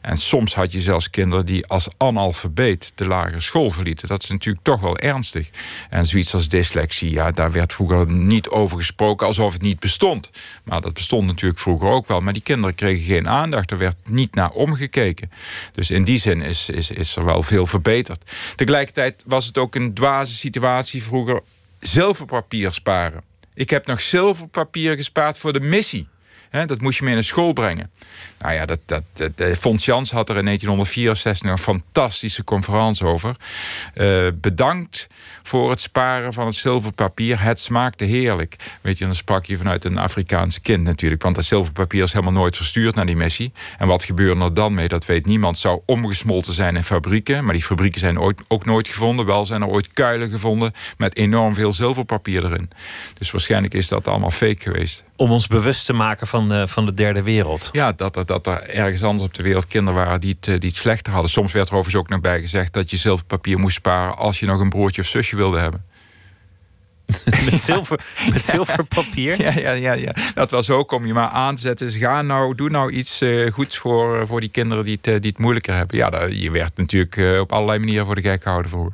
En 0.00 0.16
soms 0.16 0.54
had 0.54 0.72
je 0.72 0.80
zelfs 0.80 1.10
kinderen 1.10 1.46
die 1.46 1.66
als 1.66 1.88
analfabeet 1.96 2.92
de 2.94 3.06
lagere 3.06 3.40
school 3.40 3.70
verlieten. 3.70 4.08
Dat 4.08 4.22
is 4.22 4.28
natuurlijk 4.30 4.64
toch 4.64 4.80
wel 4.80 4.98
ernstig. 4.98 5.50
En 5.90 6.06
zoiets 6.06 6.34
als 6.34 6.48
dyslexie, 6.48 7.10
ja, 7.10 7.30
daar 7.30 7.52
werd 7.52 7.72
vroeger 7.72 8.06
niet 8.10 8.48
over 8.48 8.76
gesproken 8.76 9.26
alsof 9.26 9.52
het 9.52 9.62
niet 9.62 9.80
bestond. 9.80 10.30
Maar 10.64 10.80
dat 10.80 10.94
bestond 10.94 11.26
natuurlijk 11.26 11.60
vroeger 11.60 11.88
ook 11.88 12.08
wel. 12.08 12.20
Maar 12.20 12.32
die 12.32 12.42
kinderen 12.42 12.74
kregen 12.74 13.04
geen 13.04 13.28
aandacht. 13.28 13.70
Er 13.70 13.78
werd 13.78 13.96
niet 14.08 14.34
naar 14.34 14.50
omgekeken. 14.50 15.30
Dus 15.72 15.90
in 15.90 16.04
die 16.04 16.18
zin 16.18 16.42
is, 16.42 16.68
is, 16.68 16.90
is 16.90 17.16
er 17.16 17.24
wel 17.24 17.42
veel 17.42 17.66
verbeterd. 17.66 18.30
Tegelijkertijd 18.56 19.24
was 19.26 19.46
het 19.46 19.58
ook 19.58 19.74
een 19.74 19.94
dwaze 19.94 20.34
situatie 20.34 21.02
vroeger 21.02 21.40
zilverpapier 21.80 22.72
sparen. 22.72 23.22
Ik 23.54 23.70
heb 23.70 23.86
nog 23.86 24.00
zilverpapier 24.00 24.96
gespaard 24.96 25.38
voor 25.38 25.52
de 25.52 25.60
missie. 25.60 26.08
Dat 26.50 26.80
moest 26.80 26.98
je 26.98 27.04
mee 27.04 27.14
naar 27.14 27.24
school 27.24 27.52
brengen. 27.52 27.90
Nou 28.38 28.54
ja, 28.54 28.66
dat, 28.66 28.78
dat, 28.86 29.02
eh, 29.36 29.54
Fons 29.54 29.84
Jans 29.84 30.10
had 30.10 30.28
er 30.28 30.36
in 30.36 30.44
1964 30.44 31.50
een 31.50 31.58
fantastische 31.58 32.44
conferentie 32.44 33.06
over. 33.06 33.36
Eh, 33.94 34.26
bedankt 34.34 35.08
voor 35.42 35.70
het 35.70 35.80
sparen 35.80 36.32
van 36.32 36.46
het 36.46 36.54
zilverpapier. 36.54 37.42
Het 37.42 37.60
smaakte 37.60 38.04
heerlijk. 38.04 38.56
Weet 38.80 38.98
je, 38.98 39.04
dan 39.04 39.14
sprak 39.14 39.44
je 39.44 39.56
vanuit 39.56 39.84
een 39.84 39.98
Afrikaans 39.98 40.60
kind 40.60 40.84
natuurlijk. 40.84 41.22
Want 41.22 41.34
dat 41.34 41.44
zilverpapier 41.44 42.02
is 42.02 42.12
helemaal 42.12 42.32
nooit 42.32 42.56
verstuurd 42.56 42.94
naar 42.94 43.06
die 43.06 43.16
missie. 43.16 43.52
En 43.78 43.86
wat 43.86 44.04
gebeurde 44.04 44.44
er 44.44 44.54
dan 44.54 44.74
mee? 44.74 44.88
Dat 44.88 45.06
weet 45.06 45.26
niemand. 45.26 45.58
Zou 45.58 45.80
omgesmolten 45.86 46.54
zijn 46.54 46.76
in 46.76 46.84
fabrieken. 46.84 47.44
Maar 47.44 47.52
die 47.52 47.62
fabrieken 47.62 48.00
zijn 48.00 48.20
ooit, 48.20 48.42
ook 48.48 48.64
nooit 48.64 48.88
gevonden. 48.88 49.26
Wel 49.26 49.46
zijn 49.46 49.62
er 49.62 49.68
ooit 49.68 49.92
kuilen 49.92 50.30
gevonden 50.30 50.72
met 50.96 51.16
enorm 51.16 51.54
veel 51.54 51.72
zilverpapier 51.72 52.44
erin. 52.44 52.70
Dus 53.18 53.30
waarschijnlijk 53.30 53.74
is 53.74 53.88
dat 53.88 54.08
allemaal 54.08 54.30
fake 54.30 54.62
geweest. 54.62 55.04
Om 55.16 55.30
ons 55.30 55.46
bewust 55.46 55.86
te 55.86 55.92
maken 55.92 56.26
van 56.26 56.39
de, 56.48 56.68
van 56.68 56.84
de 56.86 56.94
derde 56.94 57.22
wereld. 57.22 57.68
Ja, 57.72 57.92
dat, 57.92 58.14
dat, 58.14 58.26
dat 58.26 58.46
er 58.46 58.68
ergens 58.68 59.02
anders 59.02 59.28
op 59.28 59.34
de 59.34 59.42
wereld 59.42 59.66
kinderen 59.66 60.04
waren 60.04 60.20
die 60.20 60.36
het, 60.40 60.48
eh, 60.48 60.58
die 60.58 60.68
het 60.68 60.78
slechter 60.78 61.12
hadden. 61.12 61.30
Soms 61.30 61.52
werd 61.52 61.68
er 61.68 61.74
overigens 61.74 62.02
ook 62.02 62.10
nog 62.10 62.20
bij 62.20 62.40
gezegd 62.40 62.72
dat 62.72 62.90
je 62.90 62.96
zilverpapier 62.96 63.58
moest 63.58 63.76
sparen 63.76 64.16
als 64.16 64.40
je 64.40 64.46
nog 64.46 64.60
een 64.60 64.68
broertje 64.68 65.02
of 65.02 65.08
zusje 65.08 65.36
wilde 65.36 65.58
hebben. 65.58 65.84
met, 67.50 67.60
zilver, 67.60 68.00
met 68.32 68.42
zilverpapier? 68.42 69.42
Ja, 69.42 69.52
ja, 69.60 69.70
ja, 69.70 69.92
ja. 69.92 70.14
Dat 70.34 70.50
was 70.50 70.70
ook 70.70 70.92
om 70.92 71.06
je 71.06 71.12
maar 71.12 71.28
aan 71.28 71.54
te 71.54 71.60
zetten. 71.62 71.86
Dus 71.86 71.96
ga 71.96 72.22
nou, 72.22 72.54
doe 72.54 72.70
nou 72.70 72.90
iets 72.90 73.22
uh, 73.22 73.52
goeds 73.52 73.78
voor, 73.78 74.26
voor 74.26 74.40
die 74.40 74.48
kinderen 74.48 74.84
die 74.84 74.98
het, 75.02 75.22
die 75.22 75.30
het 75.30 75.40
moeilijker 75.40 75.74
hebben. 75.74 75.96
Ja, 75.96 76.10
dat, 76.10 76.42
je 76.42 76.50
werd 76.50 76.76
natuurlijk 76.76 77.16
uh, 77.16 77.40
op 77.40 77.52
allerlei 77.52 77.78
manieren 77.78 78.06
voor 78.06 78.14
de 78.14 78.22
gek 78.22 78.42
gehouden 78.42 78.70
voor. 78.70 78.92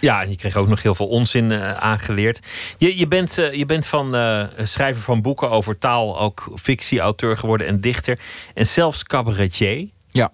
Ja, 0.00 0.22
en 0.22 0.30
je 0.30 0.36
kreeg 0.36 0.56
ook 0.56 0.68
nog 0.68 0.82
heel 0.82 0.94
veel 0.94 1.06
onzin 1.06 1.50
uh, 1.50 1.72
aangeleerd. 1.72 2.40
Je, 2.78 2.96
je, 2.96 3.06
bent, 3.06 3.38
uh, 3.38 3.52
je 3.52 3.66
bent 3.66 3.86
van 3.86 4.16
uh, 4.16 4.44
schrijver 4.62 5.02
van 5.02 5.22
boeken 5.22 5.50
over 5.50 5.78
taal, 5.78 6.20
ook 6.20 6.52
fictieauteur 6.54 7.36
geworden 7.36 7.66
en 7.66 7.80
dichter. 7.80 8.18
En 8.54 8.66
zelfs 8.66 9.04
cabaretier. 9.04 9.88
Ja, 10.08 10.32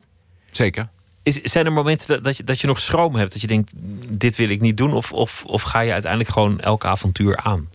zeker. 0.50 0.88
Is, 1.22 1.40
zijn 1.40 1.66
er 1.66 1.72
momenten 1.72 2.08
dat, 2.08 2.24
dat, 2.24 2.36
je, 2.36 2.44
dat 2.44 2.60
je 2.60 2.66
nog 2.66 2.80
schroom 2.80 3.14
hebt? 3.14 3.32
Dat 3.32 3.40
je 3.40 3.46
denkt, 3.46 3.72
dit 4.18 4.36
wil 4.36 4.48
ik 4.48 4.60
niet 4.60 4.76
doen? 4.76 4.92
Of, 4.92 5.12
of, 5.12 5.44
of 5.46 5.62
ga 5.62 5.80
je 5.80 5.92
uiteindelijk 5.92 6.30
gewoon 6.30 6.60
elk 6.60 6.84
avontuur 6.84 7.36
aan? 7.36 7.68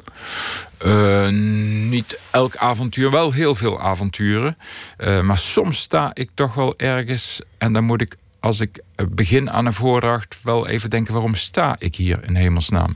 niet 1.90 2.20
elk 2.32 2.56
avontuur, 2.56 3.12
wel 3.12 3.32
heel 3.32 3.56
veel 3.56 3.80
avonturen. 3.80 4.58
maar 4.98 5.38
soms 5.38 5.80
sta 5.80 6.12
ik 6.14 6.30
toch 6.34 6.54
wel 6.54 6.74
ergens 6.78 7.42
en 7.58 7.74
dan 7.74 7.84
moet 7.84 8.02
ik 8.02 8.18
als 8.40 8.60
ik 8.60 8.82
begin 9.10 9.52
aan 9.52 9.66
een 9.66 9.74
voordracht 9.74 10.40
wel 10.44 10.68
even 10.68 10.90
denken: 10.90 11.14
waarom 11.14 11.36
sta 11.36 11.76
ik 11.80 11.96
hier 11.96 12.24
in 12.24 12.36
hemelsnaam? 12.36 12.96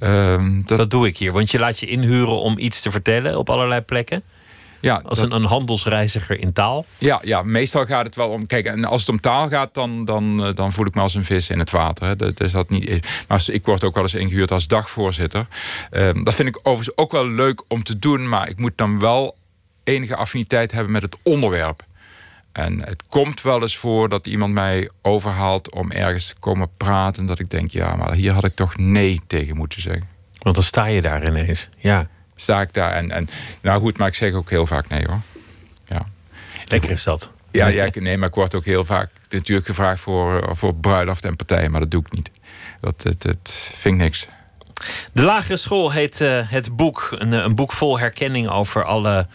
Uh, 0.00 0.62
dat... 0.66 0.78
dat... 0.78 0.90
doe 0.90 1.06
ik 1.06 1.16
hier, 1.16 1.32
want 1.32 1.50
je 1.50 1.58
laat 1.58 1.80
je 1.80 1.86
inhuren 1.86 2.40
om 2.40 2.58
iets 2.58 2.80
te 2.80 2.90
vertellen 2.90 3.38
op 3.38 3.50
allerlei 3.50 3.80
plekken. 3.80 4.22
Ja, 4.80 5.02
als 5.04 5.18
een, 5.18 5.34
een, 5.34 5.44
handelsreiziger 5.44 6.40
in 6.40 6.52
taal? 6.52 6.84
Ja, 6.98 7.20
ja, 7.24 7.42
meestal 7.42 7.86
gaat 7.86 8.04
het 8.06 8.16
wel 8.16 8.28
om. 8.28 8.46
Kijk, 8.46 8.66
en 8.66 8.84
als 8.84 9.00
het 9.00 9.10
om 9.10 9.20
taal 9.20 9.48
gaat, 9.48 9.74
dan, 9.74 10.04
dan, 10.04 10.52
dan 10.54 10.72
voel 10.72 10.86
ik 10.86 10.94
me 10.94 11.00
als 11.00 11.14
een 11.14 11.24
vis 11.24 11.50
in 11.50 11.58
het 11.58 11.70
water. 11.70 12.06
Hè. 12.06 12.16
Dat 12.16 12.40
is 12.40 12.52
dat 12.52 12.70
niet. 12.70 13.08
Maar 13.28 13.44
ik 13.46 13.64
word 13.64 13.84
ook 13.84 13.94
wel 13.94 14.02
eens 14.02 14.14
ingehuurd 14.14 14.50
als 14.50 14.66
dagvoorzitter. 14.66 15.46
Uh, 15.92 16.10
dat 16.24 16.34
vind 16.34 16.48
ik 16.48 16.58
overigens 16.62 16.96
ook 16.96 17.12
wel 17.12 17.28
leuk 17.28 17.62
om 17.68 17.82
te 17.82 17.98
doen, 17.98 18.28
maar 18.28 18.48
ik 18.48 18.58
moet 18.58 18.72
dan 18.76 18.98
wel 18.98 19.36
enige 19.84 20.16
affiniteit 20.16 20.72
hebben 20.72 20.92
met 20.92 21.02
het 21.02 21.16
onderwerp. 21.22 21.84
En 22.52 22.84
het 22.84 23.02
komt 23.08 23.42
wel 23.42 23.62
eens 23.62 23.76
voor 23.76 24.08
dat 24.08 24.26
iemand 24.26 24.52
mij 24.52 24.90
overhaalt 25.02 25.72
om 25.72 25.90
ergens 25.90 26.26
te 26.26 26.34
komen 26.38 26.68
praten. 26.76 27.26
Dat 27.26 27.38
ik 27.38 27.50
denk, 27.50 27.70
ja, 27.70 27.96
maar 27.96 28.12
hier 28.12 28.32
had 28.32 28.44
ik 28.44 28.54
toch 28.54 28.76
nee 28.76 29.20
tegen 29.26 29.56
moeten 29.56 29.82
zeggen. 29.82 30.08
Want 30.38 30.54
dan 30.54 30.64
sta 30.64 30.84
je 30.84 31.02
daar 31.02 31.26
ineens. 31.26 31.68
Ja. 31.76 32.08
Sta 32.34 32.60
ik 32.60 32.74
daar 32.74 32.92
en, 32.92 33.10
en 33.10 33.28
nou 33.60 33.80
goed, 33.80 33.98
maar 33.98 34.08
ik 34.08 34.14
zeg 34.14 34.32
ook 34.32 34.50
heel 34.50 34.66
vaak 34.66 34.88
nee 34.88 35.06
hoor. 35.06 35.20
Ja. 35.86 36.06
Lekker 36.66 36.90
is 36.90 37.02
dat. 37.02 37.30
Ja, 37.50 37.66
ja, 37.66 37.88
nee, 37.92 38.16
maar 38.16 38.28
ik 38.28 38.34
word 38.34 38.54
ook 38.54 38.64
heel 38.64 38.84
vaak 38.84 39.10
natuurlijk 39.28 39.66
gevraagd 39.66 40.00
voor, 40.00 40.56
voor 40.56 40.74
bruiloft 40.74 41.24
en 41.24 41.36
partijen, 41.36 41.70
maar 41.70 41.80
dat 41.80 41.90
doe 41.90 42.00
ik 42.00 42.12
niet. 42.12 42.30
Dat, 42.80 43.02
het, 43.02 43.22
het 43.22 43.70
vind 43.74 43.94
ik 43.94 44.00
niks. 44.00 44.26
De 45.12 45.22
lagere 45.22 45.56
school 45.56 45.92
heet 45.92 46.20
uh, 46.20 46.50
het 46.50 46.76
boek. 46.76 47.08
Een, 47.18 47.32
een 47.32 47.54
boek 47.54 47.72
vol 47.72 47.98
herkenning 47.98 48.48
over 48.48 48.84
alle 48.84 49.26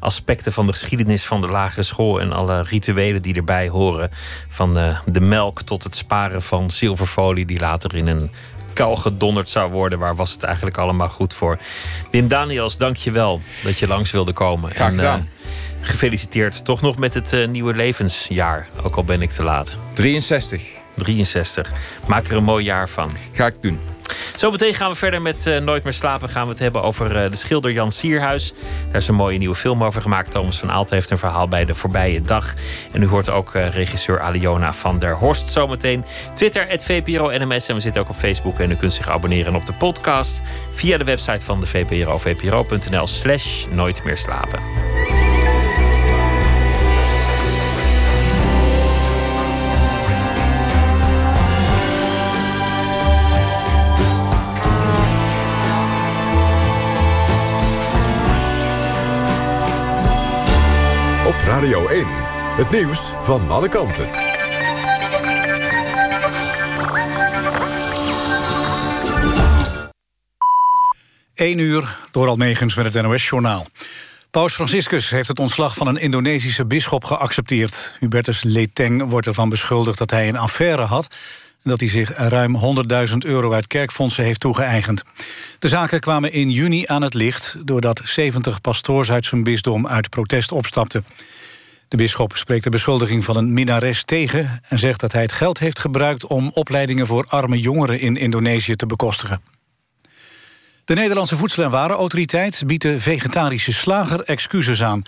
aspecten 0.00 0.52
van 0.52 0.66
de 0.66 0.72
geschiedenis 0.72 1.24
van 1.24 1.40
de 1.40 1.46
lagere 1.46 1.82
school 1.82 2.20
en 2.20 2.32
alle 2.32 2.62
rituelen 2.62 3.22
die 3.22 3.34
erbij 3.34 3.68
horen. 3.68 4.10
Van 4.48 4.74
de, 4.74 4.96
de 5.06 5.20
melk 5.20 5.62
tot 5.62 5.84
het 5.84 5.96
sparen 5.96 6.42
van 6.42 6.70
zilverfolie, 6.70 7.46
die 7.46 7.60
later 7.60 7.94
in 7.96 8.06
een 8.06 8.30
kuil 8.72 8.96
gedonderd 8.96 9.48
zou 9.48 9.70
worden. 9.70 9.98
Waar 9.98 10.16
was 10.16 10.32
het 10.32 10.42
eigenlijk 10.42 10.78
allemaal 10.78 11.08
goed 11.08 11.34
voor? 11.34 11.58
Wim 12.10 12.28
Daniels, 12.28 12.76
dank 12.76 12.96
je 12.96 13.10
wel 13.10 13.40
dat 13.62 13.78
je 13.78 13.86
langs 13.86 14.10
wilde 14.10 14.32
komen. 14.32 14.70
Graag 14.70 14.90
gedaan. 14.90 15.20
Uh, 15.20 15.48
gefeliciteerd 15.86 16.64
toch 16.64 16.80
nog 16.80 16.98
met 16.98 17.14
het 17.14 17.32
uh, 17.32 17.48
nieuwe 17.48 17.74
levensjaar, 17.74 18.68
ook 18.82 18.96
al 18.96 19.04
ben 19.04 19.22
ik 19.22 19.30
te 19.30 19.42
laat. 19.42 19.76
63. 19.92 20.62
63. 20.94 21.72
Maak 22.06 22.28
er 22.28 22.36
een 22.36 22.44
mooi 22.44 22.64
jaar 22.64 22.88
van. 22.88 23.10
Ga 23.32 23.46
ik 23.46 23.62
doen. 23.62 23.78
Zometeen 24.34 24.74
gaan 24.74 24.90
we 24.90 24.96
verder 24.96 25.22
met 25.22 25.46
uh, 25.46 25.58
Nooit 25.58 25.84
meer 25.84 25.92
slapen. 25.92 26.28
Gaan 26.28 26.44
we 26.44 26.50
het 26.50 26.58
hebben 26.58 26.82
over 26.82 27.24
uh, 27.24 27.30
de 27.30 27.36
schilder 27.36 27.72
Jan 27.72 27.92
Sierhuis. 27.92 28.52
Daar 28.86 29.00
is 29.00 29.08
een 29.08 29.14
mooie 29.14 29.38
nieuwe 29.38 29.54
film 29.54 29.84
over 29.84 30.02
gemaakt. 30.02 30.30
Thomas 30.30 30.58
van 30.58 30.70
Aalt 30.70 30.90
heeft 30.90 31.10
een 31.10 31.18
verhaal 31.18 31.48
bij 31.48 31.64
de 31.64 31.74
voorbije 31.74 32.22
dag. 32.22 32.54
En 32.92 33.02
u 33.02 33.06
hoort 33.06 33.30
ook 33.30 33.54
uh, 33.54 33.70
regisseur 33.70 34.20
Aliona 34.20 34.72
van 34.72 34.98
der 34.98 35.16
Horst 35.16 35.50
zometeen. 35.50 36.04
Twitter, 36.34 36.68
het 36.68 36.84
VPRO 36.84 37.30
NMS. 37.30 37.68
En 37.68 37.74
we 37.74 37.80
zitten 37.80 38.02
ook 38.02 38.08
op 38.08 38.16
Facebook. 38.16 38.58
En 38.58 38.70
u 38.70 38.76
kunt 38.76 38.94
zich 38.94 39.08
abonneren 39.08 39.54
op 39.54 39.66
de 39.66 39.72
podcast 39.72 40.42
via 40.70 40.98
de 40.98 41.04
website 41.04 41.44
van 41.44 41.60
de 41.60 41.66
VPRO. 41.66 42.18
vpro.nl 42.18 43.06
slash 43.06 43.64
Nooit 43.70 44.04
meer 44.04 44.16
slapen. 44.16 45.19
Radio 61.44 61.86
1. 61.88 62.06
Het 62.56 62.70
nieuws 62.70 63.14
van 63.20 63.50
alle 63.50 63.68
kanten. 63.68 64.08
1 71.34 71.58
uur 71.58 71.96
door 72.10 72.28
Almegens 72.28 72.74
met 72.74 72.94
het 72.94 73.02
NOS-journaal. 73.02 73.66
Paus 74.30 74.54
Franciscus 74.54 75.10
heeft 75.10 75.28
het 75.28 75.38
ontslag 75.38 75.74
van 75.74 75.86
een 75.86 75.96
Indonesische 75.96 76.66
bisschop 76.66 77.04
geaccepteerd. 77.04 77.96
Hubertus 77.98 78.42
Leteng 78.42 79.10
wordt 79.10 79.26
ervan 79.26 79.48
beschuldigd 79.48 79.98
dat 79.98 80.10
hij 80.10 80.28
een 80.28 80.38
affaire 80.38 80.82
had... 80.82 81.14
dat 81.62 81.80
hij 81.80 81.88
zich 81.88 82.16
ruim 82.16 82.56
100.000 83.08 83.16
euro 83.18 83.52
uit 83.52 83.66
kerkfondsen 83.66 84.24
heeft 84.24 84.40
toegeëigend. 84.40 85.02
De 85.58 85.68
zaken 85.68 86.00
kwamen 86.00 86.32
in 86.32 86.50
juni 86.50 86.84
aan 86.86 87.02
het 87.02 87.14
licht... 87.14 87.56
doordat 87.64 88.00
70 88.04 88.60
pastoors 88.60 89.10
uit 89.10 89.26
zijn 89.26 89.42
bisdom 89.42 89.86
uit 89.86 90.10
protest 90.10 90.52
opstapten. 90.52 91.04
De 91.88 91.96
bisschop 91.96 92.36
spreekt 92.36 92.64
de 92.64 92.70
beschuldiging 92.70 93.24
van 93.24 93.36
een 93.36 93.52
minares 93.52 94.04
tegen... 94.04 94.60
en 94.68 94.78
zegt 94.78 95.00
dat 95.00 95.12
hij 95.12 95.22
het 95.22 95.32
geld 95.32 95.58
heeft 95.58 95.78
gebruikt 95.78 96.26
om 96.26 96.50
opleidingen 96.54 97.06
voor 97.06 97.26
arme 97.28 97.60
jongeren 97.60 98.00
in 98.00 98.16
Indonesië 98.16 98.76
te 98.76 98.86
bekostigen. 98.86 99.42
De 100.84 100.94
Nederlandse 100.94 101.36
Voedsel- 101.36 101.62
en 101.62 101.70
Warenautoriteit 101.70 102.62
biedt 102.66 102.82
de 102.82 103.00
vegetarische 103.00 103.72
slager 103.72 104.22
excuses 104.22 104.82
aan. 104.82 105.02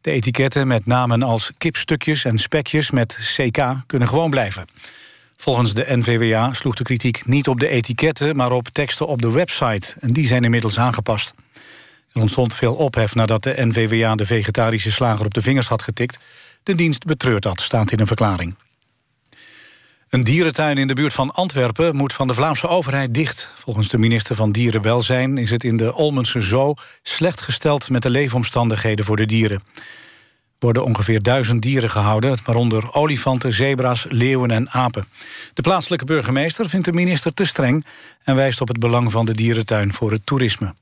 De 0.00 0.10
etiketten 0.10 0.66
met 0.66 0.86
namen 0.86 1.22
als 1.22 1.52
kipstukjes 1.58 2.24
en 2.24 2.38
spekjes 2.38 2.90
met 2.90 3.18
CK 3.36 3.74
kunnen 3.86 4.08
gewoon 4.08 4.30
blijven. 4.30 4.66
Volgens 5.46 5.74
de 5.74 5.84
NVWA 5.88 6.52
sloeg 6.52 6.74
de 6.74 6.84
kritiek 6.84 7.26
niet 7.26 7.48
op 7.48 7.60
de 7.60 7.68
etiketten... 7.68 8.36
maar 8.36 8.52
op 8.52 8.68
teksten 8.68 9.06
op 9.06 9.22
de 9.22 9.30
website, 9.30 9.94
en 10.00 10.12
die 10.12 10.26
zijn 10.26 10.44
inmiddels 10.44 10.78
aangepast. 10.78 11.34
Er 12.12 12.20
ontstond 12.20 12.54
veel 12.54 12.74
ophef 12.74 13.14
nadat 13.14 13.42
de 13.42 13.54
NVWA 13.56 14.14
de 14.14 14.26
vegetarische 14.26 14.92
slager 14.92 15.24
op 15.24 15.34
de 15.34 15.42
vingers 15.42 15.68
had 15.68 15.82
getikt. 15.82 16.18
De 16.62 16.74
dienst 16.74 17.04
betreurt 17.04 17.42
dat, 17.42 17.60
staat 17.60 17.92
in 17.92 18.00
een 18.00 18.06
verklaring. 18.06 18.54
Een 20.08 20.24
dierentuin 20.24 20.78
in 20.78 20.86
de 20.86 20.94
buurt 20.94 21.12
van 21.12 21.32
Antwerpen 21.32 21.96
moet 21.96 22.12
van 22.12 22.26
de 22.26 22.34
Vlaamse 22.34 22.68
overheid 22.68 23.14
dicht. 23.14 23.50
Volgens 23.54 23.88
de 23.88 23.98
minister 23.98 24.36
van 24.36 24.52
Dierenwelzijn 24.52 25.38
is 25.38 25.50
het 25.50 25.64
in 25.64 25.76
de 25.76 25.94
Olmense 25.94 26.40
Zoo... 26.40 26.74
slecht 27.02 27.40
gesteld 27.40 27.90
met 27.90 28.02
de 28.02 28.10
leefomstandigheden 28.10 29.04
voor 29.04 29.16
de 29.16 29.26
dieren 29.26 29.62
worden 30.58 30.84
ongeveer 30.84 31.22
duizend 31.22 31.62
dieren 31.62 31.90
gehouden... 31.90 32.38
waaronder 32.44 32.94
olifanten, 32.94 33.52
zebra's, 33.52 34.06
leeuwen 34.08 34.50
en 34.50 34.70
apen. 34.70 35.06
De 35.54 35.62
plaatselijke 35.62 36.04
burgemeester 36.04 36.68
vindt 36.68 36.86
de 36.86 36.92
minister 36.92 37.34
te 37.34 37.44
streng... 37.44 37.86
en 38.24 38.34
wijst 38.34 38.60
op 38.60 38.68
het 38.68 38.78
belang 38.78 39.12
van 39.12 39.26
de 39.26 39.34
dierentuin 39.34 39.92
voor 39.92 40.10
het 40.10 40.26
toerisme. 40.26 40.74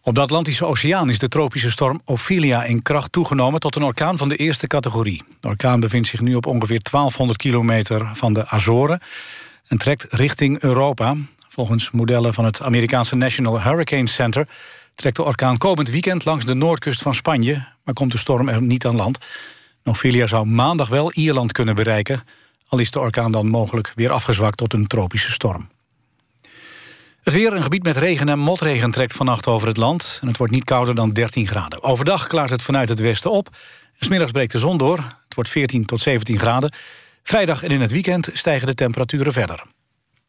Op 0.00 0.14
de 0.14 0.20
Atlantische 0.20 0.66
Oceaan 0.66 1.08
is 1.08 1.18
de 1.18 1.28
tropische 1.28 1.70
storm 1.70 2.00
Ophelia 2.04 2.64
in 2.64 2.82
kracht 2.82 3.12
toegenomen... 3.12 3.60
tot 3.60 3.76
een 3.76 3.82
orkaan 3.82 4.18
van 4.18 4.28
de 4.28 4.36
eerste 4.36 4.66
categorie. 4.66 5.24
De 5.40 5.48
orkaan 5.48 5.80
bevindt 5.80 6.08
zich 6.08 6.20
nu 6.20 6.34
op 6.34 6.46
ongeveer 6.46 6.80
1200 6.82 7.38
kilometer 7.38 8.10
van 8.14 8.32
de 8.32 8.48
Azoren... 8.48 9.00
en 9.66 9.78
trekt 9.78 10.06
richting 10.10 10.60
Europa. 10.60 11.16
Volgens 11.48 11.90
modellen 11.90 12.34
van 12.34 12.44
het 12.44 12.62
Amerikaanse 12.62 13.16
National 13.16 13.62
Hurricane 13.62 14.08
Center... 14.08 14.48
trekt 14.94 15.16
de 15.16 15.24
orkaan 15.24 15.58
komend 15.58 15.90
weekend 15.90 16.24
langs 16.24 16.44
de 16.44 16.54
noordkust 16.54 17.02
van 17.02 17.14
Spanje 17.14 17.75
maar 17.86 17.94
komt 17.94 18.12
de 18.12 18.18
storm 18.18 18.48
er 18.48 18.62
niet 18.62 18.86
aan 18.86 18.96
land. 18.96 19.18
Ophelia 19.84 20.26
zou 20.26 20.46
maandag 20.46 20.88
wel 20.88 21.12
Ierland 21.12 21.52
kunnen 21.52 21.74
bereiken... 21.74 22.20
al 22.68 22.78
is 22.78 22.90
de 22.90 23.00
orkaan 23.00 23.32
dan 23.32 23.46
mogelijk 23.46 23.92
weer 23.94 24.10
afgezwakt 24.10 24.56
tot 24.56 24.72
een 24.72 24.86
tropische 24.86 25.30
storm. 25.30 25.68
Het 27.22 27.34
weer, 27.34 27.52
een 27.52 27.62
gebied 27.62 27.82
met 27.82 27.96
regen 27.96 28.28
en 28.28 28.38
motregen, 28.38 28.90
trekt 28.90 29.12
vannacht 29.12 29.46
over 29.46 29.68
het 29.68 29.76
land... 29.76 30.18
en 30.20 30.28
het 30.28 30.36
wordt 30.36 30.52
niet 30.52 30.64
kouder 30.64 30.94
dan 30.94 31.12
13 31.12 31.46
graden. 31.46 31.82
Overdag 31.82 32.26
klaart 32.26 32.50
het 32.50 32.62
vanuit 32.62 32.88
het 32.88 33.00
westen 33.00 33.30
op. 33.30 33.48
Smiddags 33.98 34.32
breekt 34.32 34.52
de 34.52 34.58
zon 34.58 34.78
door. 34.78 34.96
Het 34.96 35.34
wordt 35.34 35.50
14 35.50 35.84
tot 35.84 36.00
17 36.00 36.38
graden. 36.38 36.72
Vrijdag 37.22 37.62
en 37.62 37.70
in 37.70 37.80
het 37.80 37.92
weekend 37.92 38.30
stijgen 38.32 38.66
de 38.66 38.74
temperaturen 38.74 39.32
verder. 39.32 39.62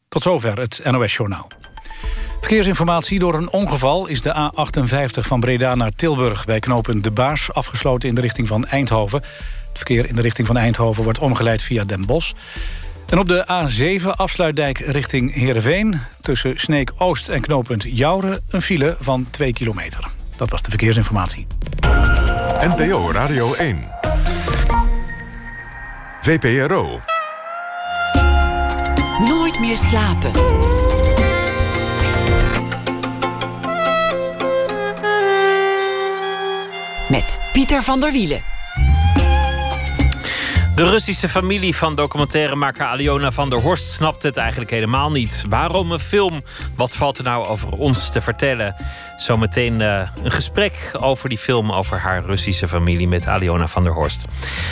Tot 0.07 0.21
zover 0.21 0.59
het 0.59 0.81
NOS 0.83 1.15
Journaal. 1.15 1.47
Verkeersinformatie 2.39 3.19
door 3.19 3.33
een 3.33 3.49
ongeval 3.49 4.07
is 4.07 4.21
de 4.21 4.51
A58 4.51 5.27
van 5.27 5.39
Breda 5.39 5.75
naar 5.75 5.91
Tilburg... 5.91 6.45
bij 6.45 6.59
knooppunt 6.59 7.03
De 7.03 7.11
Baars 7.11 7.53
afgesloten 7.53 8.09
in 8.09 8.15
de 8.15 8.21
richting 8.21 8.47
van 8.47 8.65
Eindhoven. 8.65 9.21
Het 9.67 9.77
verkeer 9.77 10.09
in 10.09 10.15
de 10.15 10.21
richting 10.21 10.47
van 10.47 10.57
Eindhoven 10.57 11.03
wordt 11.03 11.19
omgeleid 11.19 11.61
via 11.61 11.83
Den 11.83 12.05
Bosch. 12.05 12.31
En 13.09 13.19
op 13.19 13.27
de 13.27 13.45
A7 13.51 14.05
afsluitdijk 14.15 14.79
richting 14.79 15.33
Heerenveen... 15.33 15.99
tussen 16.21 16.59
Sneek-Oost 16.59 17.27
en 17.27 17.41
knooppunt 17.41 17.83
Jouren 17.87 18.41
een 18.49 18.61
file 18.61 18.95
van 18.99 19.27
2 19.31 19.53
kilometer. 19.53 20.07
Dat 20.35 20.49
was 20.49 20.61
de 20.61 20.69
verkeersinformatie. 20.69 21.47
NPO 22.59 23.11
Radio 23.11 23.53
1. 23.53 23.87
VPRO. 26.21 27.01
Nooit 29.19 29.59
meer 29.59 29.77
slapen. 29.77 30.31
met 37.09 37.39
Pieter 37.53 37.83
van 37.83 37.99
der 37.99 38.11
Wielen. 38.11 38.41
De 40.75 40.89
Russische 40.89 41.29
familie 41.29 41.75
van 41.75 41.95
documentairemaker 41.95 42.85
Aliona 42.85 43.31
van 43.31 43.49
der 43.49 43.59
Horst 43.59 43.91
snapt 43.91 44.23
het 44.23 44.37
eigenlijk 44.37 44.71
helemaal 44.71 45.11
niet. 45.11 45.43
Waarom 45.49 45.91
een 45.91 45.99
film? 45.99 46.43
Wat 46.75 46.95
valt 46.95 47.17
er 47.17 47.23
nou 47.23 47.45
over 47.45 47.71
ons 47.71 48.09
te 48.09 48.21
vertellen? 48.21 48.75
Zometeen 49.17 49.81
eh, 49.81 50.09
een 50.23 50.31
gesprek 50.31 50.91
over 50.99 51.29
die 51.29 51.37
film 51.37 51.71
over 51.71 51.99
haar 51.99 52.23
Russische 52.23 52.67
familie 52.67 53.07
met 53.07 53.27
Aliona 53.27 53.67
van 53.67 53.83
der 53.83 53.93
Horst. 53.93 54.25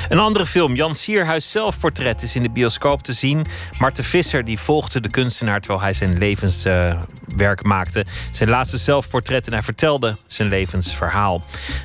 Een 0.09 0.19
andere 0.19 0.45
film, 0.45 0.75
Jan 0.75 0.95
Sierhuis 0.95 1.51
zelfportret, 1.51 2.21
is 2.21 2.35
in 2.35 2.43
de 2.43 2.49
bioscoop 2.49 3.03
te 3.03 3.13
zien. 3.13 3.45
Marten 3.79 4.03
Visser 4.03 4.43
die 4.43 4.59
volgde 4.59 4.99
de 4.99 5.09
kunstenaar 5.09 5.59
terwijl 5.59 5.81
hij 5.81 5.93
zijn 5.93 6.17
levenswerk 6.17 7.59
eh, 7.59 7.65
maakte. 7.65 8.05
Zijn 8.31 8.49
laatste 8.49 8.77
zelfportret 8.77 9.47
en 9.47 9.53
hij 9.53 9.61
vertelde 9.61 10.15
zijn 10.27 10.49
levensverhaal. 10.49 11.41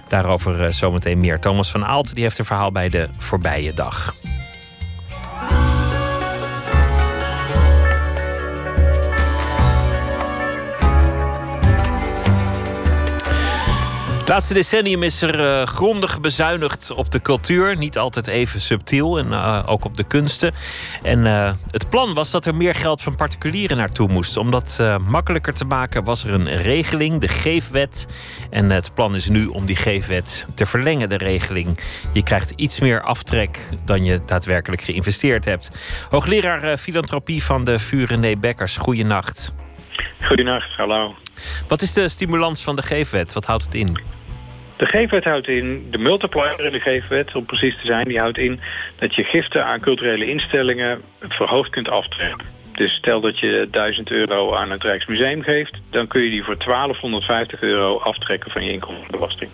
Daarover 0.08 0.64
eh, 0.64 0.72
zometeen 0.72 1.18
meer. 1.18 1.38
Thomas 1.38 1.70
van 1.70 1.84
Aalt 1.84 2.14
die 2.14 2.22
heeft 2.22 2.38
een 2.38 2.44
verhaal 2.44 2.72
bij 2.72 2.88
de 2.88 3.08
voorbije 3.18 3.74
dag. 3.74 4.14
laatste 14.30 14.54
decennium 14.54 15.02
is 15.02 15.22
er 15.22 15.60
eh, 15.60 15.66
grondig 15.66 16.20
bezuinigd 16.20 16.90
op 16.90 17.10
de 17.10 17.22
cultuur. 17.22 17.76
Niet 17.76 17.98
altijd 17.98 18.26
even 18.26 18.60
subtiel 18.60 19.18
en 19.18 19.32
eh, 19.32 19.62
ook 19.66 19.84
op 19.84 19.96
de 19.96 20.04
kunsten. 20.04 20.52
En 21.02 21.26
eh, 21.26 21.52
het 21.70 21.90
plan 21.90 22.14
was 22.14 22.30
dat 22.30 22.46
er 22.46 22.54
meer 22.54 22.74
geld 22.74 23.02
van 23.02 23.16
particulieren 23.16 23.76
naartoe 23.76 24.08
moest. 24.08 24.36
Om 24.36 24.50
dat 24.50 24.82
makkelijker 25.06 25.54
te 25.54 25.64
maken 25.64 26.04
was 26.04 26.24
er 26.24 26.34
een 26.34 26.56
regeling, 26.56 27.20
de 27.20 27.28
Geefwet. 27.28 28.06
En 28.50 28.70
het 28.70 28.94
plan 28.94 29.14
is 29.14 29.28
nu 29.28 29.46
om 29.46 29.66
die 29.66 29.76
Geefwet 29.76 30.46
te 30.54 30.66
verlengen, 30.66 31.08
de 31.08 31.16
regeling. 31.16 31.80
Je 32.12 32.22
krijgt 32.22 32.52
iets 32.56 32.80
meer 32.80 33.02
aftrek 33.02 33.58
dan 33.84 34.04
je 34.04 34.20
daadwerkelijk 34.26 34.82
geïnvesteerd 34.82 35.44
hebt. 35.44 35.70
Hoogleraar 36.10 36.76
filantropie 36.76 37.44
van 37.44 37.64
de 37.64 37.78
Vurenee 37.78 38.36
Bekkers, 38.36 38.76
goeienacht. 38.76 39.54
Goedenacht, 40.22 40.76
hallo. 40.76 41.14
Wat 41.68 41.82
is 41.82 41.92
de 41.92 42.08
stimulans 42.08 42.62
van 42.62 42.76
de 42.76 42.82
geefwet? 42.82 43.32
Wat 43.32 43.46
houdt 43.46 43.64
het 43.64 43.74
in? 43.74 44.18
De 44.80 44.86
geefwet 44.86 45.24
houdt 45.24 45.48
in, 45.48 45.86
de 45.90 45.98
multiplier 45.98 46.64
in 46.64 46.72
de 46.72 46.80
geefwet, 46.80 47.34
om 47.34 47.44
precies 47.44 47.74
te 47.74 47.86
zijn... 47.86 48.08
die 48.08 48.18
houdt 48.18 48.38
in 48.38 48.60
dat 48.98 49.14
je 49.14 49.24
giften 49.24 49.64
aan 49.64 49.80
culturele 49.80 50.26
instellingen 50.26 51.02
verhoogd 51.18 51.70
kunt 51.70 51.88
aftrekken. 51.88 52.46
Dus 52.72 52.92
stel 52.92 53.20
dat 53.20 53.38
je 53.38 53.68
1000 53.70 54.10
euro 54.10 54.54
aan 54.54 54.70
het 54.70 54.82
Rijksmuseum 54.82 55.42
geeft... 55.42 55.78
dan 55.90 56.06
kun 56.06 56.22
je 56.22 56.30
die 56.30 56.44
voor 56.44 56.56
1250 56.58 57.62
euro 57.62 57.98
aftrekken 57.98 58.50
van 58.50 58.64
je 58.64 58.72
inkomstenbelasting. 58.72 59.50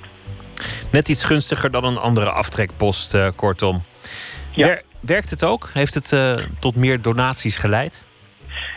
Net 0.93 1.09
iets 1.09 1.25
gunstiger 1.25 1.71
dan 1.71 1.85
een 1.85 1.99
andere 1.99 2.31
aftrekpost, 2.31 3.15
eh, 3.15 3.29
kortom. 3.37 3.83
Ja. 4.51 4.81
Werkt 5.01 5.31
het 5.31 5.45
ook? 5.45 5.71
Heeft 5.73 5.95
het 5.95 6.13
eh, 6.13 6.37
tot 6.59 6.77
meer 6.77 7.03
donaties 7.03 7.57
geleid? 7.57 8.03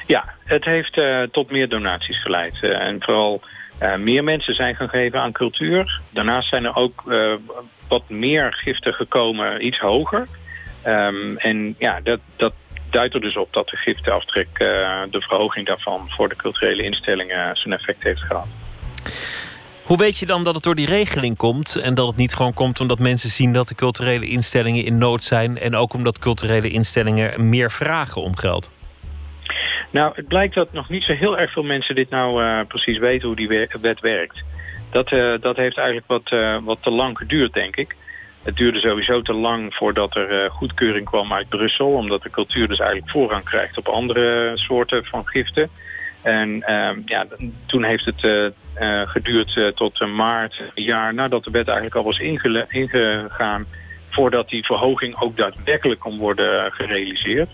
Ja, 0.07 0.33
het 0.43 0.65
heeft 0.65 0.97
eh, 0.97 1.21
tot 1.31 1.51
meer 1.51 1.69
donaties 1.69 2.21
geleid. 2.21 2.63
en 2.63 2.95
vooral 2.99 3.41
eh, 3.79 3.95
meer 3.95 4.23
mensen 4.23 4.53
zijn 4.53 4.75
gaan 4.75 4.89
geven 4.89 5.21
aan 5.21 5.31
cultuur. 5.31 6.01
Daarnaast 6.09 6.49
zijn 6.49 6.65
er 6.65 6.75
ook 6.75 7.03
eh, 7.07 7.33
wat 7.87 8.09
meer 8.09 8.53
giften 8.53 8.93
gekomen, 8.93 9.65
iets 9.65 9.79
hoger. 9.79 10.27
Ehm, 10.81 11.37
en 11.37 11.75
ja, 11.77 11.99
dat, 12.03 12.19
dat 12.35 12.53
duidt 12.89 13.13
er 13.13 13.21
dus 13.21 13.37
op 13.37 13.53
dat 13.53 13.67
de 13.67 13.77
gifteaftrek, 13.77 14.47
eh, 14.53 15.01
de 15.09 15.21
verhoging 15.21 15.65
daarvan... 15.65 16.05
voor 16.09 16.29
de 16.29 16.35
culturele 16.35 16.83
instellingen 16.83 17.55
zijn 17.55 17.73
effect 17.73 18.03
heeft 18.03 18.21
gehad. 18.21 18.47
Hoe 19.83 19.97
weet 19.97 20.17
je 20.17 20.25
dan 20.25 20.43
dat 20.43 20.53
het 20.53 20.63
door 20.63 20.75
die 20.75 20.85
regeling 20.85 21.37
komt 21.37 21.75
en 21.75 21.93
dat 21.93 22.07
het 22.07 22.15
niet 22.15 22.33
gewoon 22.35 22.53
komt 22.53 22.79
omdat 22.79 22.99
mensen 22.99 23.29
zien 23.29 23.53
dat 23.53 23.67
de 23.67 23.75
culturele 23.75 24.27
instellingen 24.27 24.85
in 24.85 24.97
nood 24.97 25.23
zijn 25.23 25.57
en 25.57 25.75
ook 25.75 25.93
omdat 25.93 26.19
culturele 26.19 26.69
instellingen 26.69 27.49
meer 27.49 27.71
vragen 27.71 28.21
om 28.21 28.35
geld? 28.35 28.69
Nou, 29.91 30.11
het 30.15 30.27
blijkt 30.27 30.53
dat 30.53 30.73
nog 30.73 30.89
niet 30.89 31.03
zo 31.03 31.13
heel 31.13 31.37
erg 31.37 31.51
veel 31.51 31.63
mensen 31.63 31.95
dit 31.95 32.09
nou 32.09 32.43
eh, 32.43 32.59
precies 32.67 32.97
weten 32.97 33.27
hoe 33.27 33.35
die 33.35 33.67
wet 33.81 33.99
werkt. 33.99 34.43
Dat, 34.91 35.11
eh, 35.11 35.33
dat 35.41 35.55
heeft 35.55 35.77
eigenlijk 35.77 36.07
wat, 36.07 36.31
eh, 36.31 36.57
wat 36.63 36.83
te 36.83 36.91
lang 36.91 37.17
geduurd, 37.17 37.53
denk 37.53 37.75
ik. 37.75 37.95
Het 38.43 38.55
duurde 38.55 38.79
sowieso 38.79 39.21
te 39.21 39.33
lang 39.33 39.73
voordat 39.73 40.15
er 40.15 40.51
goedkeuring 40.51 41.05
kwam 41.05 41.33
uit 41.33 41.49
Brussel... 41.49 41.87
omdat 41.87 42.21
de 42.21 42.29
cultuur 42.29 42.67
dus 42.67 42.79
eigenlijk 42.79 43.11
voorrang 43.11 43.43
krijgt 43.43 43.77
op 43.77 43.87
andere 43.87 44.51
soorten 44.55 45.05
van 45.05 45.27
giften. 45.27 45.69
En 46.21 46.63
ehm, 46.63 47.01
ja, 47.05 47.25
toen 47.65 47.83
heeft 47.83 48.05
het 48.05 48.53
geduurd 49.09 49.75
tot 49.75 50.07
maart, 50.07 50.61
een 50.73 50.83
jaar 50.83 51.13
nadat 51.13 51.43
de 51.43 51.51
wet 51.51 51.67
eigenlijk 51.67 51.95
al 51.95 52.03
was 52.03 52.19
ingegaan... 52.69 53.65
voordat 54.09 54.49
die 54.49 54.65
verhoging 54.65 55.21
ook 55.21 55.37
daadwerkelijk 55.37 55.99
kon 55.99 56.17
worden 56.17 56.71
gerealiseerd. 56.71 57.49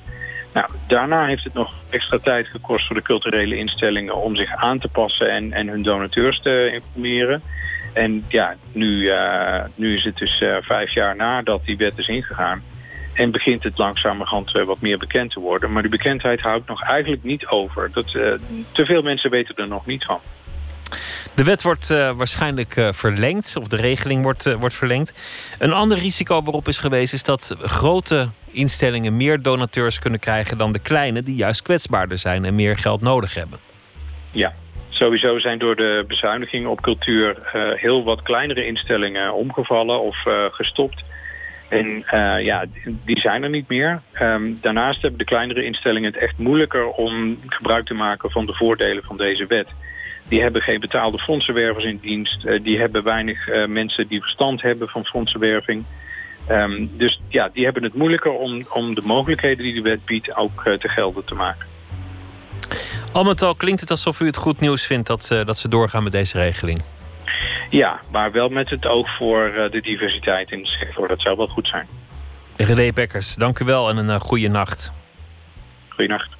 Nou, 0.55 0.67
daarna 0.87 1.25
heeft 1.25 1.43
het 1.43 1.53
nog 1.53 1.73
extra 1.89 2.17
tijd 2.17 2.47
gekost 2.47 2.87
voor 2.87 2.95
de 2.95 3.01
culturele 3.01 3.57
instellingen 3.57 4.15
om 4.15 4.35
zich 4.35 4.55
aan 4.55 4.79
te 4.79 4.87
passen 4.87 5.29
en, 5.29 5.53
en 5.53 5.67
hun 5.67 5.81
donateurs 5.81 6.41
te 6.41 6.71
informeren. 6.73 7.41
En 7.93 8.25
ja, 8.27 8.55
nu, 8.71 9.09
eh, 9.09 9.63
nu 9.75 9.95
is 9.95 10.03
het 10.03 10.17
dus 10.17 10.41
eh, 10.41 10.57
vijf 10.61 10.93
jaar 10.93 11.15
nadat 11.15 11.65
die 11.65 11.77
wet 11.77 11.97
is 11.97 12.07
ingegaan. 12.07 12.63
En 13.13 13.31
begint 13.31 13.63
het 13.63 13.77
langzamerhand 13.77 14.55
eh, 14.55 14.65
wat 14.65 14.81
meer 14.81 14.97
bekend 14.97 15.31
te 15.31 15.39
worden. 15.39 15.71
Maar 15.71 15.81
die 15.81 15.91
bekendheid 15.91 16.41
houdt 16.41 16.67
nog 16.67 16.83
eigenlijk 16.83 17.23
niet 17.23 17.47
over. 17.47 17.89
Dat, 17.93 18.11
te 18.71 18.85
veel 18.85 19.01
mensen 19.01 19.29
weten 19.29 19.55
er 19.55 19.67
nog 19.67 19.85
niet 19.85 20.05
van. 20.05 20.19
De 21.36 21.43
wet 21.43 21.61
wordt 21.61 21.89
eh, 21.89 22.11
waarschijnlijk 22.11 22.75
eh, 22.75 22.89
verlengd, 22.91 23.55
of 23.57 23.67
de 23.67 23.75
regeling 23.75 24.23
wordt, 24.23 24.45
eh, 24.45 24.53
wordt 24.53 24.75
verlengd. 24.75 25.13
Een 25.59 25.73
ander 25.73 25.97
risico 25.97 26.41
waarop 26.41 26.67
is 26.67 26.77
geweest, 26.77 27.13
is 27.13 27.23
dat 27.23 27.55
grote 27.61 28.27
instellingen 28.51 29.17
meer 29.17 29.41
donateurs 29.41 29.99
kunnen 29.99 30.19
krijgen 30.19 30.57
dan 30.57 30.71
de 30.71 30.79
kleine, 30.79 31.23
die 31.23 31.36
juist 31.36 31.61
kwetsbaarder 31.61 32.17
zijn 32.17 32.45
en 32.45 32.55
meer 32.55 32.77
geld 32.77 33.01
nodig 33.01 33.33
hebben. 33.33 33.59
Ja, 34.31 34.53
sowieso 34.89 35.39
zijn 35.39 35.59
door 35.59 35.75
de 35.75 36.05
bezuinigingen 36.07 36.69
op 36.69 36.81
cultuur 36.81 37.38
heel 37.75 38.03
wat 38.03 38.21
kleinere 38.21 38.65
instellingen 38.65 39.33
omgevallen 39.33 40.01
of 40.01 40.17
gestopt. 40.51 41.03
En 41.69 42.03
ja, 42.43 42.65
die 43.05 43.19
zijn 43.19 43.43
er 43.43 43.49
niet 43.49 43.67
meer. 43.67 44.01
Ehm, 44.11 44.51
daarnaast 44.61 45.01
hebben 45.01 45.19
de 45.19 45.25
kleinere 45.25 45.63
instellingen 45.63 46.13
het 46.13 46.21
echt 46.21 46.38
moeilijker 46.38 46.88
om 46.88 47.39
gebruik 47.47 47.86
te 47.86 47.93
maken 47.93 48.31
van 48.31 48.45
de 48.45 48.53
voordelen 48.53 49.03
van 49.03 49.17
deze 49.17 49.45
wet. 49.45 49.67
Die 50.28 50.41
hebben 50.41 50.61
geen 50.61 50.80
betaalde 50.80 51.17
fondsenwervers 51.17 51.86
in 51.86 51.99
dienst. 52.01 52.45
Eh, 52.45 52.63
die 52.63 52.80
hebben 52.80 53.03
weinig 53.03 53.47
eh, 53.47 53.65
mensen 53.65 54.07
die 54.07 54.21
verstand 54.21 54.61
hebben 54.61 54.88
van 54.88 55.05
fondsenwerving. 55.05 55.84
Ehm, 56.47 56.86
dus 56.91 57.21
ja, 57.28 57.49
die 57.53 57.63
hebben 57.63 57.84
het 57.84 57.93
moeilijker 57.93 58.32
om, 58.32 58.65
om 58.69 58.95
de 58.95 59.01
mogelijkheden 59.03 59.63
die 59.63 59.73
de 59.73 59.82
wet 59.82 60.05
biedt 60.05 60.36
ook 60.36 60.65
eh, 60.65 60.73
te 60.73 60.88
gelden 60.88 61.26
te 61.26 61.36
maken. 61.36 61.67
Al 63.11 63.23
met 63.23 63.41
al 63.41 63.55
klinkt 63.55 63.82
het 63.82 63.91
alsof 63.91 64.19
u 64.19 64.26
het 64.26 64.38
goed 64.38 64.59
nieuws 64.59 64.86
vindt 64.86 65.07
dat, 65.07 65.28
dat 65.45 65.57
ze 65.57 65.67
doorgaan 65.67 66.03
met 66.03 66.11
deze 66.11 66.38
regeling. 66.38 66.82
Ja, 67.69 67.99
maar 68.11 68.32
wel 68.32 68.49
met 68.49 68.69
het 68.69 68.86
oog 68.86 69.15
voor 69.17 69.69
de 69.71 69.82
diversiteit 69.82 70.51
in 70.51 70.61
de 70.61 70.67
sector. 70.67 71.07
Dat 71.07 71.21
zou 71.21 71.38
wel 71.38 71.47
goed 71.47 71.67
zijn. 71.67 71.88
René 72.55 72.93
Bekkers, 72.93 73.36
dank 73.36 73.59
u 73.59 73.65
wel 73.65 73.89
en 73.89 73.97
een 73.97 74.07
uh, 74.07 74.19
goede 74.19 74.47
nacht. 74.47 74.91
Goeienacht. 75.88 76.36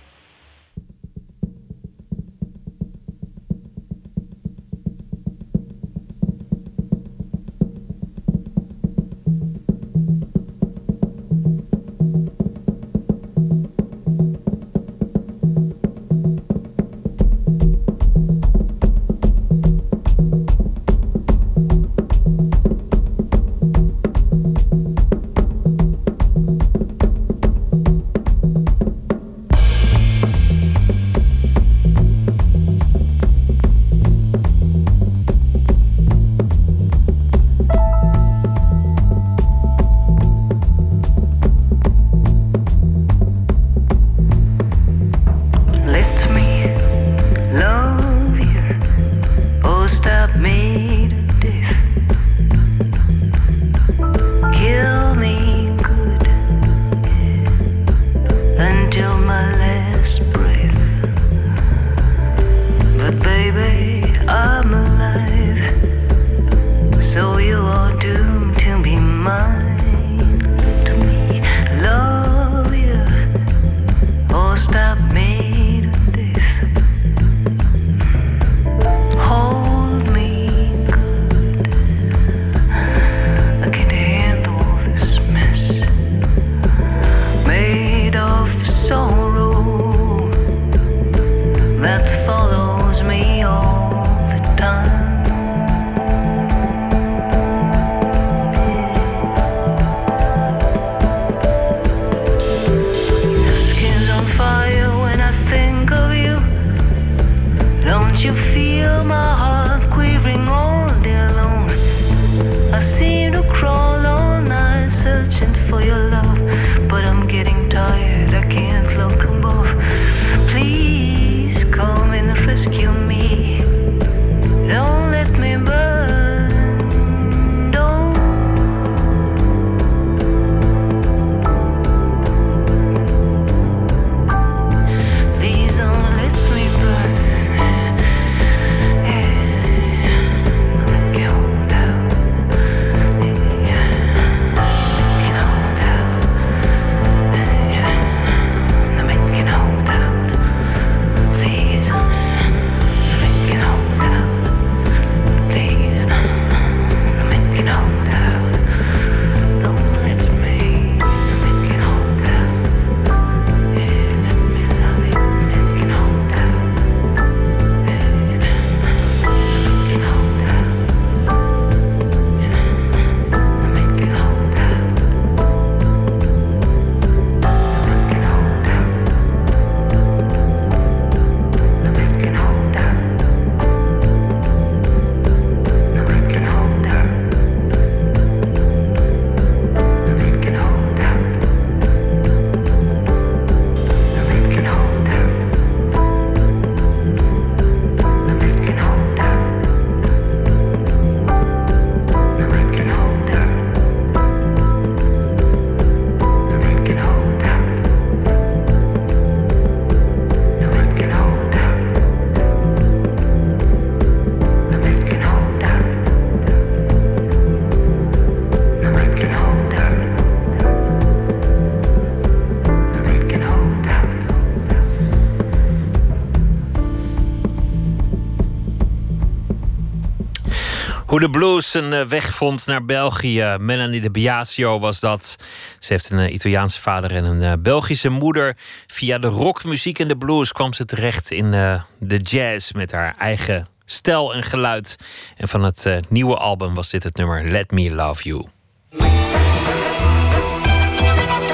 Hoe 231.16 231.24
de 231.24 231.30
blues 231.30 231.74
een 231.74 231.94
eh, 231.94 232.06
weg 232.06 232.34
vond 232.34 232.66
naar 232.66 232.86
België. 232.86 233.56
Melanie 233.60 234.02
de 234.02 234.12
Biasio 234.12 234.80
was 234.80 235.00
dat. 235.00 235.36
Ze 235.80 235.94
heeft 235.94 236.10
een 236.10 236.20
eh, 236.20 236.34
Italiaanse 236.34 236.82
vader 236.82 237.12
en 237.12 237.24
een 237.24 237.44
eh, 237.44 237.54
Belgische 237.60 238.10
moeder. 238.10 238.58
Via 238.88 239.18
de 239.18 239.28
rockmuziek 239.28 240.00
en 240.00 240.08
de 240.08 240.18
blues 240.18 240.52
kwam 240.52 240.74
ze 240.74 240.86
terecht 240.86 241.32
in 241.32 241.52
de 242.00 242.18
jazz 242.18 242.72
met 242.72 242.92
haar 242.92 243.16
eigen 243.18 243.68
stijl 243.86 244.34
en 244.34 244.44
geluid. 244.44 244.96
En 245.38 245.48
van 245.48 245.64
het 245.64 246.00
nieuwe 246.10 246.36
album 246.36 246.74
was 246.74 246.90
dit 246.90 247.04
het 247.04 247.16
nummer 247.16 247.52
Let 247.52 247.72
Me 247.72 247.94
Love 247.94 248.24
You. 248.24 248.48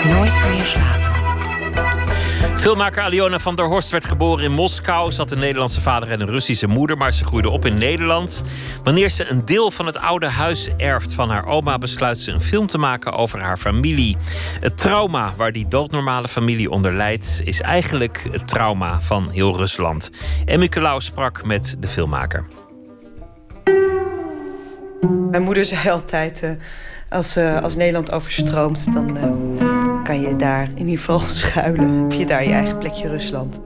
Nooit 0.03 0.43
meer 0.49 0.65
slapen. 0.65 1.00
Filmmaker 2.61 3.03
Aliona 3.03 3.39
van 3.39 3.55
der 3.55 3.65
Horst 3.65 3.89
werd 3.89 4.05
geboren 4.05 4.43
in 4.43 4.51
Moskou. 4.51 5.11
Ze 5.11 5.17
had 5.17 5.31
een 5.31 5.39
Nederlandse 5.39 5.81
vader 5.81 6.11
en 6.11 6.21
een 6.21 6.29
Russische 6.29 6.67
moeder, 6.67 6.97
maar 6.97 7.13
ze 7.13 7.25
groeide 7.25 7.49
op 7.49 7.65
in 7.65 7.77
Nederland. 7.77 8.43
Wanneer 8.83 9.09
ze 9.09 9.25
een 9.25 9.45
deel 9.45 9.71
van 9.71 9.85
het 9.85 9.97
oude 9.97 10.27
huis 10.27 10.69
erft 10.77 11.13
van 11.13 11.29
haar 11.29 11.45
oma, 11.45 11.77
besluit 11.77 12.19
ze 12.19 12.31
een 12.31 12.41
film 12.41 12.67
te 12.67 12.77
maken 12.77 13.13
over 13.13 13.41
haar 13.41 13.57
familie. 13.57 14.17
Het 14.59 14.77
trauma 14.77 15.33
waar 15.35 15.51
die 15.51 15.67
doodnormale 15.67 16.27
familie 16.27 16.69
onder 16.69 16.93
lijdt, 16.93 17.41
is 17.43 17.61
eigenlijk 17.61 18.27
het 18.31 18.47
trauma 18.47 19.01
van 19.01 19.29
heel 19.31 19.57
Rusland. 19.57 20.11
Emmy 20.45 20.69
sprak 20.97 21.45
met 21.45 21.75
de 21.79 21.87
filmmaker. 21.87 22.45
Mijn 25.31 25.43
moeder 25.43 25.65
zei 25.65 25.89
altijd, 25.89 26.43
eh, 26.43 26.51
als, 27.09 27.35
eh, 27.35 27.61
als 27.63 27.75
Nederland 27.75 28.11
overstroomt, 28.11 28.93
dan 28.93 29.17
eh, 29.17 29.70
kan 30.03 30.21
je 30.21 30.35
daar 30.35 30.69
in 30.75 30.77
ieder 30.77 30.97
geval 30.97 31.19
schuilen. 31.19 32.01
Heb 32.01 32.11
je 32.11 32.25
daar 32.25 32.43
je 32.43 32.51
eigen 32.51 32.77
plekje 32.77 33.07
Rusland. 33.07 33.59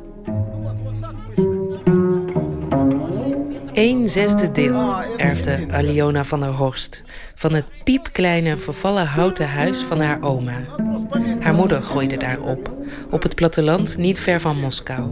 Een 3.74 4.10
zesde 4.10 4.52
deel 4.52 4.94
erfde 5.18 5.66
Aliona 5.72 6.24
van 6.24 6.40
der 6.40 6.49
Horst 6.49 7.02
van 7.36 7.53
het 7.53 7.66
piepkleine 7.84 8.57
vervallen 8.57 9.07
houten 9.07 9.49
huis 9.49 9.82
van 9.82 9.99
haar 9.99 10.22
oma. 10.22 10.66
Haar 11.40 11.53
moeder 11.53 11.82
groeide 11.82 12.18
daar 12.18 12.40
op, 12.40 12.74
op 13.10 13.24
het 13.24 13.36
platteland 13.36 13.98
niet 13.98 14.20
ver 14.20 14.41
van 14.41 14.60
Moskou. 14.60 15.03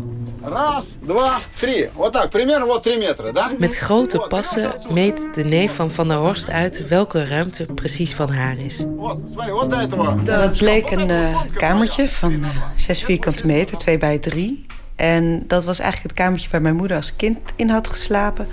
Раз, 0.43 0.97
два, 1.01 1.39
три. 1.61 1.91
Вот 1.95 2.13
так, 2.13 2.31
примерно 2.31 2.67
вот 2.67 2.83
три 2.83 2.97
метра, 2.97 3.33
да? 3.33 3.51
Met 3.59 3.77
grote 3.77 4.19
passen 4.29 4.73
meet 4.91 5.29
de 5.35 5.45
neef 5.45 5.75
van 5.75 5.91
Van 5.91 6.09
der 6.09 6.17
Horst 6.17 6.51
uit 6.51 6.89
welke 6.89 7.27
ruimte 7.27 7.65
precies 7.65 8.15
van 8.15 8.31
haar 8.31 8.59
is. 8.59 8.85
Вот, 8.97 9.19
смотри, 9.31 9.53
вот 9.53 9.71
до 9.71 9.77
этого. 9.77 10.25
Dat 10.25 10.59
bleek 10.59 10.91
een 10.91 11.11
eh, 11.11 11.41
kamertje 11.55 12.09
van 12.09 12.33
eh, 12.33 12.49
6 12.77 13.05
vierkante 13.05 13.47
meter, 13.47 13.77
2 13.77 13.99
bij 13.99 14.19
3. 14.19 14.67
En 14.97 15.45
dat 15.47 15.65
was 15.65 15.79
eigenlijk 15.79 16.11
het 16.11 16.25
kamertje 16.25 16.49
waar 16.51 16.63
mijn 16.63 16.77
moeder 16.77 16.97
als 16.97 17.17
kind 17.17 17.39
in 17.57 17.69
had 17.69 17.89
geslapen. 17.89 18.49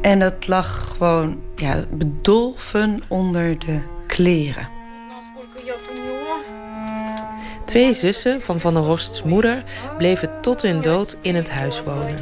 En 0.00 0.18
dat 0.18 0.46
lag 0.46 0.88
gewoon 0.96 1.40
ja, 1.56 1.84
bedolven 1.90 3.02
onder 3.08 3.58
de 3.58 3.80
kleren. 4.06 4.68
Twee 7.69 7.93
zussen 7.93 8.41
van 8.41 8.59
Van 8.59 8.73
der 8.73 8.83
Horsts 8.83 9.23
moeder 9.23 9.63
bleven 9.97 10.41
tot 10.41 10.61
hun 10.61 10.81
dood 10.81 11.17
in 11.21 11.35
het 11.35 11.49
huis 11.49 11.83
wonen. 11.83 12.15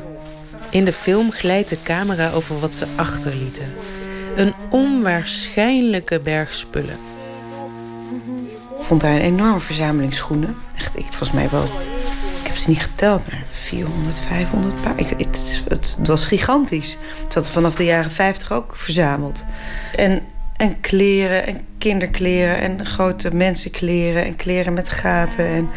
In 0.70 0.86
de 0.86 0.94
film 0.94 1.32
glijdt 1.32 1.70
de 1.70 1.82
camera 1.84 2.32
over 2.32 2.60
wat 2.60 2.74
ze 2.74 2.86
achterlieten. 2.96 3.74
Een 4.36 4.54
onwaarschijnlijke 4.70 6.20
berg 6.20 6.54
spullen. 6.54 6.98
Ik 8.80 8.84
vond 8.84 9.02
daar 9.02 9.16
een 9.16 9.22
enorme 9.22 9.60
verzameling 9.60 10.14
schoenen. 10.14 10.56
Echt, 10.78 10.98
ik 10.98 11.06
volgens 11.10 11.32
mij 11.32 11.50
wel. 11.50 11.64
Ik 11.64 12.48
heb 12.48 12.56
ze 12.56 12.70
niet 12.70 12.82
geteld, 12.82 13.28
maar 13.32 13.44
400, 13.52 14.20
500 14.20 14.82
paar. 14.82 15.00
Ik, 15.00 15.10
het, 15.10 15.64
het, 15.68 15.98
was 16.04 16.26
gigantisch. 16.26 16.98
Het 17.24 17.34
had 17.34 17.50
vanaf 17.50 17.76
de 17.76 17.86
jaren 17.86 18.12
50 18.12 18.52
ook 18.52 18.76
verzameld. 18.76 19.44
En, 19.96 20.22
en 20.58 20.82
kleren, 20.82 21.46
en 21.46 21.62
kinderkleren, 21.78 22.58
en 22.58 22.86
grote 22.86 23.36
mensenkleren, 23.36 24.26
en 24.26 24.36
kleren 24.36 24.74
met 24.74 24.90
gaten, 24.90 25.46
en, 25.46 25.70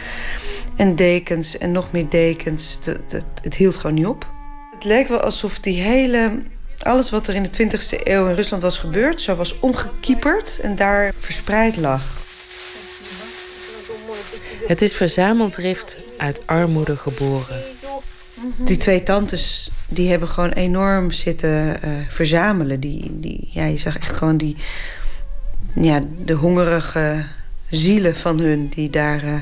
en 0.76 0.96
dekens, 0.96 1.58
en 1.58 1.72
nog 1.72 1.92
meer 1.92 2.08
dekens. 2.08 2.78
Het, 2.84 3.12
het, 3.12 3.24
het 3.42 3.54
hield 3.54 3.76
gewoon 3.76 3.96
niet 3.96 4.06
op. 4.06 4.26
Het 4.74 4.84
leek 4.84 5.08
wel 5.08 5.20
alsof 5.20 5.58
die 5.58 5.80
hele 5.80 6.42
alles 6.82 7.10
wat 7.10 7.26
er 7.26 7.34
in 7.34 7.42
de 7.42 7.50
20e 7.50 8.02
eeuw 8.04 8.28
in 8.28 8.34
Rusland 8.34 8.62
was 8.62 8.78
gebeurd, 8.78 9.20
zo 9.20 9.34
was 9.34 9.58
omgekieperd 9.58 10.58
en 10.62 10.76
daar 10.76 11.12
verspreid 11.18 11.76
lag. 11.76 12.28
Het 14.66 14.82
is 14.82 14.96
verzameldrift 14.96 15.96
uit 16.16 16.46
armoede 16.46 16.96
geboren. 16.96 17.79
Die 18.56 18.76
twee 18.76 19.02
tantes 19.02 19.70
die 19.88 20.10
hebben 20.10 20.28
gewoon 20.28 20.52
enorm 20.52 21.10
zitten 21.10 21.82
eh, 21.82 21.90
verzamelen. 22.08 22.80
Die, 22.80 23.10
die, 23.20 23.48
ja, 23.50 23.64
je 23.64 23.78
zag 23.78 23.98
echt 23.98 24.12
gewoon 24.12 24.36
die, 24.36 24.56
ja, 25.74 26.00
de 26.24 26.32
hongerige 26.32 27.24
zielen 27.70 28.16
van 28.16 28.40
hun... 28.40 28.68
die 28.68 28.90
daar 28.90 29.24
uh, 29.24 29.34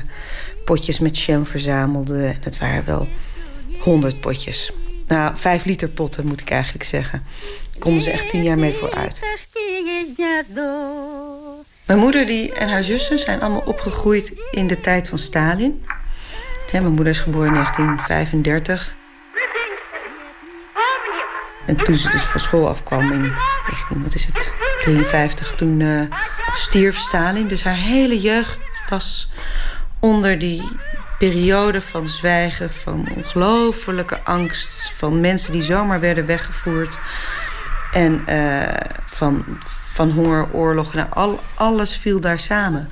potjes 0.65 0.99
met 0.99 1.19
jam 1.19 1.45
verzamelden. 1.45 2.25
En 2.25 2.37
het 2.41 2.57
waren 2.57 2.85
wel 2.85 3.07
honderd 3.79 4.19
potjes. 4.19 4.71
Nou, 5.07 5.31
vijf 5.37 5.65
liter 5.65 5.87
potten 5.87 6.27
moet 6.27 6.41
ik 6.41 6.49
eigenlijk 6.49 6.83
zeggen. 6.83 7.23
Daar 7.71 7.79
konden 7.79 8.03
ze 8.03 8.11
echt 8.11 8.29
tien 8.29 8.43
jaar 8.43 8.57
mee 8.57 8.73
vooruit. 8.73 9.21
Mijn 11.85 11.99
moeder 11.99 12.25
die, 12.25 12.53
en 12.53 12.69
haar 12.69 12.83
zussen 12.83 13.19
zijn 13.19 13.41
allemaal 13.41 13.63
opgegroeid 13.65 14.33
in 14.51 14.67
de 14.67 14.79
tijd 14.79 15.07
van 15.07 15.17
Stalin. 15.17 15.83
Mijn 16.71 16.93
moeder 16.93 17.07
is 17.13 17.19
geboren 17.19 17.47
in 17.47 17.53
1935. 17.53 18.95
En 21.65 21.75
toen 21.75 21.95
ze 21.95 22.09
dus 22.09 22.21
van 22.21 22.39
school 22.39 22.67
afkwam 22.67 23.11
in 23.11 23.33
richting, 23.65 24.03
wat 24.03 24.13
is 24.13 24.25
het, 24.25 24.53
53, 24.79 25.53
toen 25.55 25.79
uh, 25.79 26.01
stierf 26.53 26.97
Stalin. 26.97 27.47
Dus 27.47 27.63
haar 27.63 27.75
hele 27.75 28.19
jeugd 28.19 28.59
was 28.89 29.29
onder 29.99 30.39
die 30.39 30.77
periode 31.19 31.81
van 31.81 32.07
zwijgen, 32.07 32.71
van 32.71 33.07
ongelofelijke 33.15 34.23
angst, 34.23 34.91
van 34.93 35.19
mensen 35.19 35.51
die 35.51 35.63
zomaar 35.63 35.99
werden 35.99 36.25
weggevoerd. 36.25 36.99
En 37.91 38.23
uh, 38.29 38.63
van, 39.05 39.45
van 39.93 40.09
honger, 40.09 40.47
oorlog. 40.53 40.93
Nou, 40.93 41.07
al, 41.09 41.39
alles 41.55 41.97
viel 41.97 42.19
daar 42.19 42.39
samen. 42.39 42.87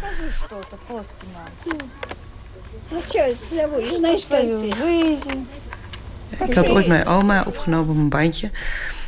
Ik 6.45 6.53
had 6.53 6.69
ooit 6.69 6.87
mijn 6.87 7.05
oma 7.05 7.43
opgenomen 7.47 7.89
op 7.89 7.95
een 7.95 8.09
bandje. 8.09 8.51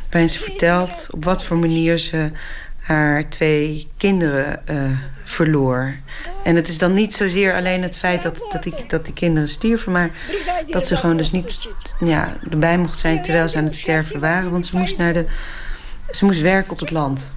Waarin 0.10 0.30
ze 0.30 0.40
vertelt 0.40 1.08
op 1.12 1.24
wat 1.24 1.44
voor 1.44 1.58
manier 1.58 1.98
ze 1.98 2.32
haar 2.80 3.30
twee 3.30 3.88
kinderen 3.98 4.62
uh, 4.70 4.98
verloor. 5.24 5.96
En 6.44 6.56
het 6.56 6.68
is 6.68 6.78
dan 6.78 6.94
niet 6.94 7.14
zozeer 7.14 7.56
alleen 7.56 7.82
het 7.82 7.98
feit 7.98 8.24
dat, 8.24 8.46
dat, 8.52 8.64
die, 8.64 8.74
dat 8.88 9.06
die 9.06 9.14
kinderen 9.14 9.50
stierven... 9.50 9.92
maar 9.92 10.12
dat 10.68 10.88
ze 10.88 10.98
gewoon 10.98 11.18
dus 11.18 11.32
niet 11.32 11.70
ja, 12.00 12.38
erbij 12.50 12.78
mocht 12.78 13.00
zijn 13.00 13.24
terwijl 13.24 13.48
ze 13.48 13.58
aan 13.58 13.64
het 13.64 13.76
sterven 13.76 14.20
waren. 14.20 14.52
Want 14.52 14.66
ze 14.66 14.78
moest, 14.78 14.98
naar 14.98 15.14
de, 15.14 15.26
ze 16.12 16.26
moest 16.26 16.42
werken 16.42 16.72
op 16.72 16.80
het 16.80 16.92
land. 16.92 17.32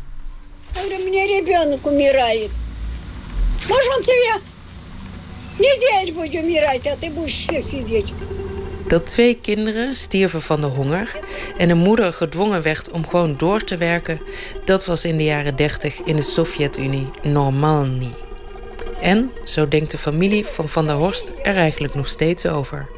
Dat 8.88 9.06
twee 9.06 9.34
kinderen 9.34 9.96
stierven 9.96 10.42
van 10.42 10.60
de 10.60 10.66
honger 10.66 11.18
en 11.56 11.70
een 11.70 11.78
moeder 11.78 12.12
gedwongen 12.12 12.62
werd 12.62 12.90
om 12.90 13.06
gewoon 13.06 13.34
door 13.36 13.64
te 13.64 13.76
werken, 13.76 14.20
dat 14.64 14.84
was 14.84 15.04
in 15.04 15.16
de 15.16 15.24
jaren 15.24 15.56
30 15.56 16.00
in 16.02 16.16
de 16.16 16.22
Sovjet-Unie 16.22 17.10
normaal 17.22 17.84
niet. 17.84 18.16
En, 19.00 19.30
zo 19.44 19.68
denkt 19.68 19.90
de 19.90 19.98
familie 19.98 20.46
van 20.46 20.68
Van 20.68 20.86
der 20.86 20.96
Horst 20.96 21.32
er 21.42 21.56
eigenlijk 21.56 21.94
nog 21.94 22.08
steeds 22.08 22.46
over. 22.46 22.88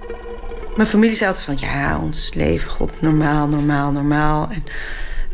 Mijn 0.77 0.89
familie 0.89 1.17
zei 1.17 1.29
altijd 1.29 1.47
van 1.47 1.69
ja, 1.69 2.01
ons 2.01 2.31
leven, 2.35 2.71
god, 2.71 3.01
normaal, 3.01 3.47
normaal, 3.47 3.91
normaal. 3.91 4.49
En, 4.51 4.65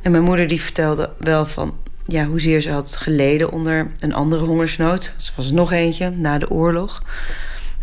en 0.02 0.10
mijn 0.10 0.24
moeder 0.24 0.48
die 0.48 0.62
vertelde 0.62 1.10
wel 1.18 1.46
van 1.46 1.74
ja, 2.10 2.24
hoezeer 2.24 2.60
ze 2.60 2.70
had 2.70 2.96
geleden 2.96 3.52
onder 3.52 3.90
een 3.98 4.14
andere 4.14 4.44
hongersnood. 4.44 5.04
Er 5.04 5.32
was 5.36 5.50
nog 5.50 5.72
eentje 5.72 6.10
na 6.10 6.38
de 6.38 6.50
oorlog. 6.50 7.02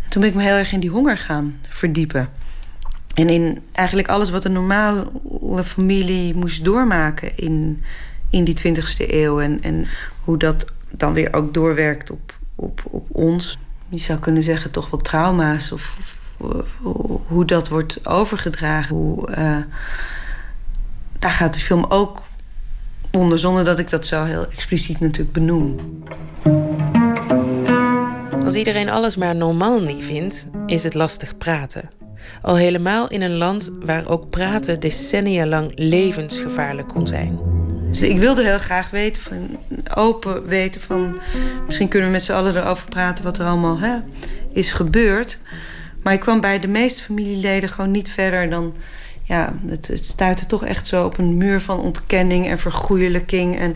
En 0.04 0.10
toen 0.10 0.20
ben 0.20 0.30
ik 0.30 0.36
me 0.36 0.42
heel 0.42 0.56
erg 0.56 0.72
in 0.72 0.80
die 0.80 0.90
honger 0.90 1.18
gaan 1.18 1.60
verdiepen. 1.68 2.28
En 3.14 3.28
in 3.28 3.58
eigenlijk 3.72 4.08
alles 4.08 4.30
wat 4.30 4.44
een 4.44 4.52
normale 4.52 5.10
familie 5.64 6.34
moest 6.34 6.64
doormaken 6.64 7.36
in, 7.36 7.82
in 8.30 8.44
die 8.44 8.58
20e 8.58 9.10
eeuw. 9.10 9.40
En, 9.40 9.62
en 9.62 9.86
hoe 10.24 10.38
dat 10.38 10.64
dan 10.90 11.12
weer 11.12 11.34
ook 11.34 11.54
doorwerkt 11.54 12.10
op, 12.10 12.38
op, 12.54 12.82
op 12.84 13.06
ons. 13.12 13.58
Je 13.88 13.98
zou 13.98 14.18
kunnen 14.18 14.42
zeggen 14.42 14.70
toch 14.70 14.90
wel 14.90 15.00
trauma's. 15.00 15.72
Of, 15.72 15.96
hoe 17.26 17.44
dat 17.44 17.68
wordt 17.68 18.06
overgedragen. 18.06 18.96
Hoe, 18.96 19.30
uh, 19.30 19.56
daar 21.18 21.30
gaat 21.30 21.54
de 21.54 21.60
film 21.60 21.84
ook 21.88 22.22
onder, 23.12 23.38
zonder 23.38 23.64
dat 23.64 23.78
ik 23.78 23.90
dat 23.90 24.06
zo 24.06 24.24
heel 24.24 24.46
expliciet 24.50 25.00
natuurlijk 25.00 25.32
benoem. 25.32 25.76
Als 28.44 28.54
iedereen 28.54 28.88
alles 28.88 29.16
maar 29.16 29.36
normaal 29.36 29.80
niet 29.82 30.04
vindt, 30.04 30.46
is 30.66 30.84
het 30.84 30.94
lastig 30.94 31.36
praten. 31.38 31.88
Al 32.42 32.56
helemaal 32.56 33.08
in 33.08 33.22
een 33.22 33.36
land 33.36 33.70
waar 33.80 34.08
ook 34.08 34.30
praten 34.30 34.80
decennia 34.80 35.46
lang 35.46 35.72
levensgevaarlijk 35.74 36.88
kon 36.88 37.06
zijn. 37.06 37.38
Dus 37.90 38.00
ik 38.00 38.18
wilde 38.18 38.44
heel 38.44 38.58
graag 38.58 38.90
weten, 38.90 39.22
van, 39.22 39.58
open 39.94 40.46
weten 40.46 40.80
van... 40.80 41.18
misschien 41.66 41.88
kunnen 41.88 42.08
we 42.08 42.14
met 42.14 42.24
z'n 42.24 42.32
allen 42.32 42.56
erover 42.56 42.88
praten 42.88 43.24
wat 43.24 43.38
er 43.38 43.46
allemaal 43.46 43.78
hè, 43.78 43.96
is 44.52 44.70
gebeurd. 44.70 45.38
Maar 46.02 46.12
ik 46.12 46.20
kwam 46.20 46.40
bij 46.40 46.58
de 46.58 46.68
meeste 46.68 47.02
familieleden 47.02 47.68
gewoon 47.68 47.90
niet 47.90 48.10
verder 48.10 48.50
dan 48.50 48.74
ja, 49.27 49.53
het, 49.65 49.87
het 49.87 50.05
stuitte 50.05 50.45
toch 50.45 50.65
echt 50.65 50.87
zo 50.87 51.05
op 51.05 51.17
een 51.17 51.37
muur 51.37 51.61
van 51.61 51.79
ontkenning 51.79 52.47
en 52.47 52.59
vergoeilijking... 52.59 53.59
en, 53.59 53.75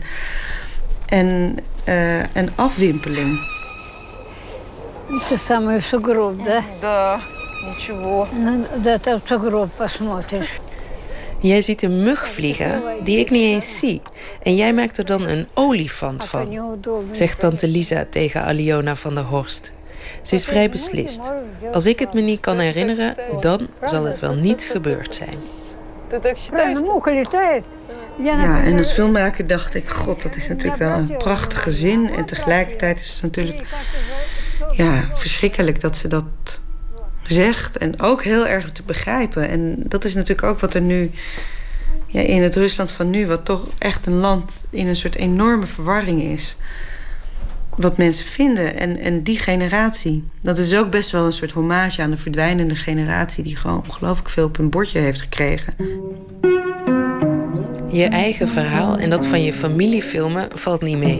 en, 1.08 1.56
uh, 1.88 2.36
en 2.36 2.48
afwimpeling. 2.54 3.56
Het 5.08 5.30
is 5.30 5.44
samen 5.44 5.82
zo 5.82 5.98
groot, 6.02 6.36
hè? 6.42 6.58
Ничего. 7.66 8.26
Dat 8.82 9.06
op 9.06 9.26
zo 9.26 9.38
groot 9.38 9.76
посмотришь. 9.76 10.60
Jij 11.40 11.62
ziet 11.62 11.82
een 11.82 12.02
mug 12.02 12.28
vliegen 12.28 12.82
die 13.04 13.18
ik 13.18 13.30
niet 13.30 13.42
eens 13.42 13.78
zie. 13.78 14.02
En 14.42 14.56
jij 14.56 14.72
maakt 14.74 14.98
er 14.98 15.04
dan 15.04 15.26
een 15.26 15.48
olifant 15.54 16.24
van, 16.24 16.78
zegt 17.10 17.40
tante 17.40 17.68
Lisa 17.68 18.04
tegen 18.10 18.44
Aliona 18.44 18.96
van 18.96 19.14
der 19.14 19.24
Horst. 19.24 19.72
Ze 20.21 20.35
is 20.35 20.45
vrij 20.45 20.69
beslist. 20.69 21.19
Als 21.71 21.85
ik 21.85 21.99
het 21.99 22.13
me 22.13 22.21
niet 22.21 22.39
kan 22.39 22.59
herinneren, 22.59 23.15
dan 23.39 23.67
zal 23.83 24.03
het 24.03 24.19
wel 24.19 24.35
niet 24.35 24.63
gebeurd 24.63 25.13
zijn. 25.13 25.37
Ja, 28.17 28.63
en 28.63 28.77
als 28.77 28.91
filmmaker 28.91 29.47
dacht 29.47 29.75
ik, 29.75 29.89
god, 29.89 30.21
dat 30.21 30.35
is 30.35 30.47
natuurlijk 30.47 30.77
wel 30.77 30.97
een 30.97 31.17
prachtige 31.17 31.71
zin. 31.71 32.13
En 32.15 32.25
tegelijkertijd 32.25 32.99
is 32.99 33.13
het 33.13 33.21
natuurlijk 33.21 33.63
ja, 34.71 35.09
verschrikkelijk 35.13 35.81
dat 35.81 35.97
ze 35.97 36.07
dat 36.07 36.59
zegt. 37.23 37.77
En 37.77 38.01
ook 38.01 38.23
heel 38.23 38.47
erg 38.47 38.71
te 38.71 38.83
begrijpen. 38.83 39.49
En 39.49 39.83
dat 39.87 40.05
is 40.05 40.13
natuurlijk 40.13 40.47
ook 40.47 40.59
wat 40.59 40.73
er 40.73 40.81
nu 40.81 41.11
ja, 42.07 42.21
in 42.21 42.41
het 42.41 42.55
Rusland 42.55 42.91
van 42.91 43.09
nu... 43.09 43.27
wat 43.27 43.45
toch 43.45 43.67
echt 43.77 44.05
een 44.05 44.17
land 44.17 44.65
in 44.69 44.87
een 44.87 44.95
soort 44.95 45.15
enorme 45.15 45.65
verwarring 45.65 46.21
is. 46.21 46.57
Wat 47.77 47.97
mensen 47.97 48.25
vinden. 48.25 48.77
En, 48.77 48.97
en 48.97 49.23
die 49.23 49.39
generatie, 49.39 50.23
dat 50.41 50.57
is 50.57 50.75
ook 50.75 50.89
best 50.89 51.11
wel 51.11 51.25
een 51.25 51.33
soort 51.33 51.51
hommage 51.51 52.01
aan 52.01 52.11
de 52.11 52.17
verdwijnende 52.17 52.75
generatie... 52.75 53.43
die 53.43 53.55
gewoon 53.55 53.83
ongelooflijk 53.87 54.29
veel 54.29 54.45
op 54.45 54.57
bordje 54.61 54.99
heeft 54.99 55.21
gekregen. 55.21 55.75
Je 57.89 58.03
eigen 58.03 58.47
verhaal 58.47 58.97
en 58.97 59.09
dat 59.09 59.25
van 59.25 59.43
je 59.43 59.53
familie 59.53 60.03
filmen 60.03 60.47
valt 60.53 60.81
niet 60.81 60.97
mee. 60.97 61.19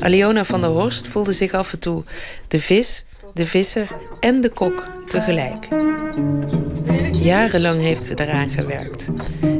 Aliona 0.00 0.44
van 0.44 0.60
der 0.60 0.70
Horst 0.70 1.08
voelde 1.08 1.32
zich 1.32 1.52
af 1.52 1.72
en 1.72 1.78
toe 1.78 2.02
de 2.48 2.60
vis 2.60 3.04
de 3.34 3.46
visser 3.46 3.88
en 4.20 4.40
de 4.40 4.48
kok 4.48 4.88
tegelijk. 5.06 5.68
Jarenlang 7.12 7.80
heeft 7.80 8.04
ze 8.04 8.14
eraan 8.14 8.50
gewerkt. 8.50 9.08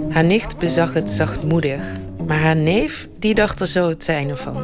Haar 0.09 0.25
nicht 0.25 0.59
bezag 0.59 0.93
het 0.93 1.11
zachtmoedig, 1.11 1.83
maar 2.27 2.41
haar 2.41 2.57
neef 2.57 3.09
die 3.19 3.35
dacht 3.35 3.61
er 3.61 3.67
zo 3.67 3.89
het 3.89 4.05
zijne 4.05 4.37
van. 4.37 4.57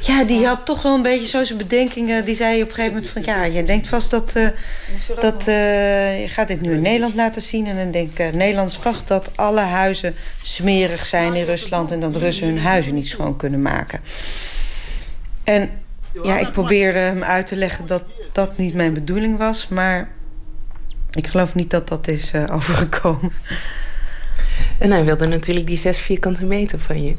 Ja, 0.00 0.24
die 0.24 0.46
had 0.46 0.66
toch 0.66 0.82
wel 0.82 0.94
een 0.94 1.02
beetje 1.02 1.26
zo 1.26 1.44
zijn 1.44 1.58
bedenkingen. 1.58 2.24
Die 2.24 2.34
zei 2.34 2.62
op 2.62 2.68
een 2.68 2.74
gegeven 2.74 2.94
moment 2.94 3.12
van... 3.12 3.22
ja, 3.22 3.44
je 3.44 3.62
denkt 3.62 3.88
vast 3.88 4.10
dat... 4.10 4.32
Uh, 4.36 4.48
dat 5.20 5.48
uh, 5.48 6.20
je 6.20 6.28
gaat 6.28 6.48
dit 6.48 6.60
nu 6.60 6.74
in 6.74 6.80
Nederland 6.80 7.14
laten 7.14 7.42
zien... 7.42 7.66
en 7.66 7.76
dan 7.76 7.90
denkt 7.90 8.20
uh, 8.20 8.30
Nederlands 8.30 8.76
vast 8.76 9.08
dat 9.08 9.30
alle 9.34 9.60
huizen 9.60 10.14
smerig 10.42 11.06
zijn 11.06 11.34
in 11.34 11.44
Rusland... 11.44 11.90
en 11.92 12.00
dat 12.00 12.16
Russen 12.16 12.46
hun 12.46 12.58
huizen 12.58 12.94
niet 12.94 13.08
schoon 13.08 13.36
kunnen 13.36 13.62
maken. 13.62 14.00
En 15.44 15.70
ja, 16.22 16.38
ik 16.38 16.52
probeerde 16.52 16.98
hem 16.98 17.22
uit 17.22 17.46
te 17.46 17.56
leggen 17.56 17.86
dat 17.86 18.02
dat 18.32 18.56
niet 18.56 18.74
mijn 18.74 18.94
bedoeling 18.94 19.38
was. 19.38 19.68
Maar 19.68 20.08
ik 21.10 21.26
geloof 21.26 21.54
niet 21.54 21.70
dat 21.70 21.88
dat 21.88 22.08
is 22.08 22.32
uh, 22.32 22.44
overgekomen. 22.56 23.32
En 24.78 24.90
hij 24.90 25.04
wilde 25.04 25.26
natuurlijk 25.26 25.66
die 25.66 25.76
zes 25.76 25.98
vierkante 25.98 26.44
meter 26.44 26.80
van 26.80 27.02
je. 27.02 27.14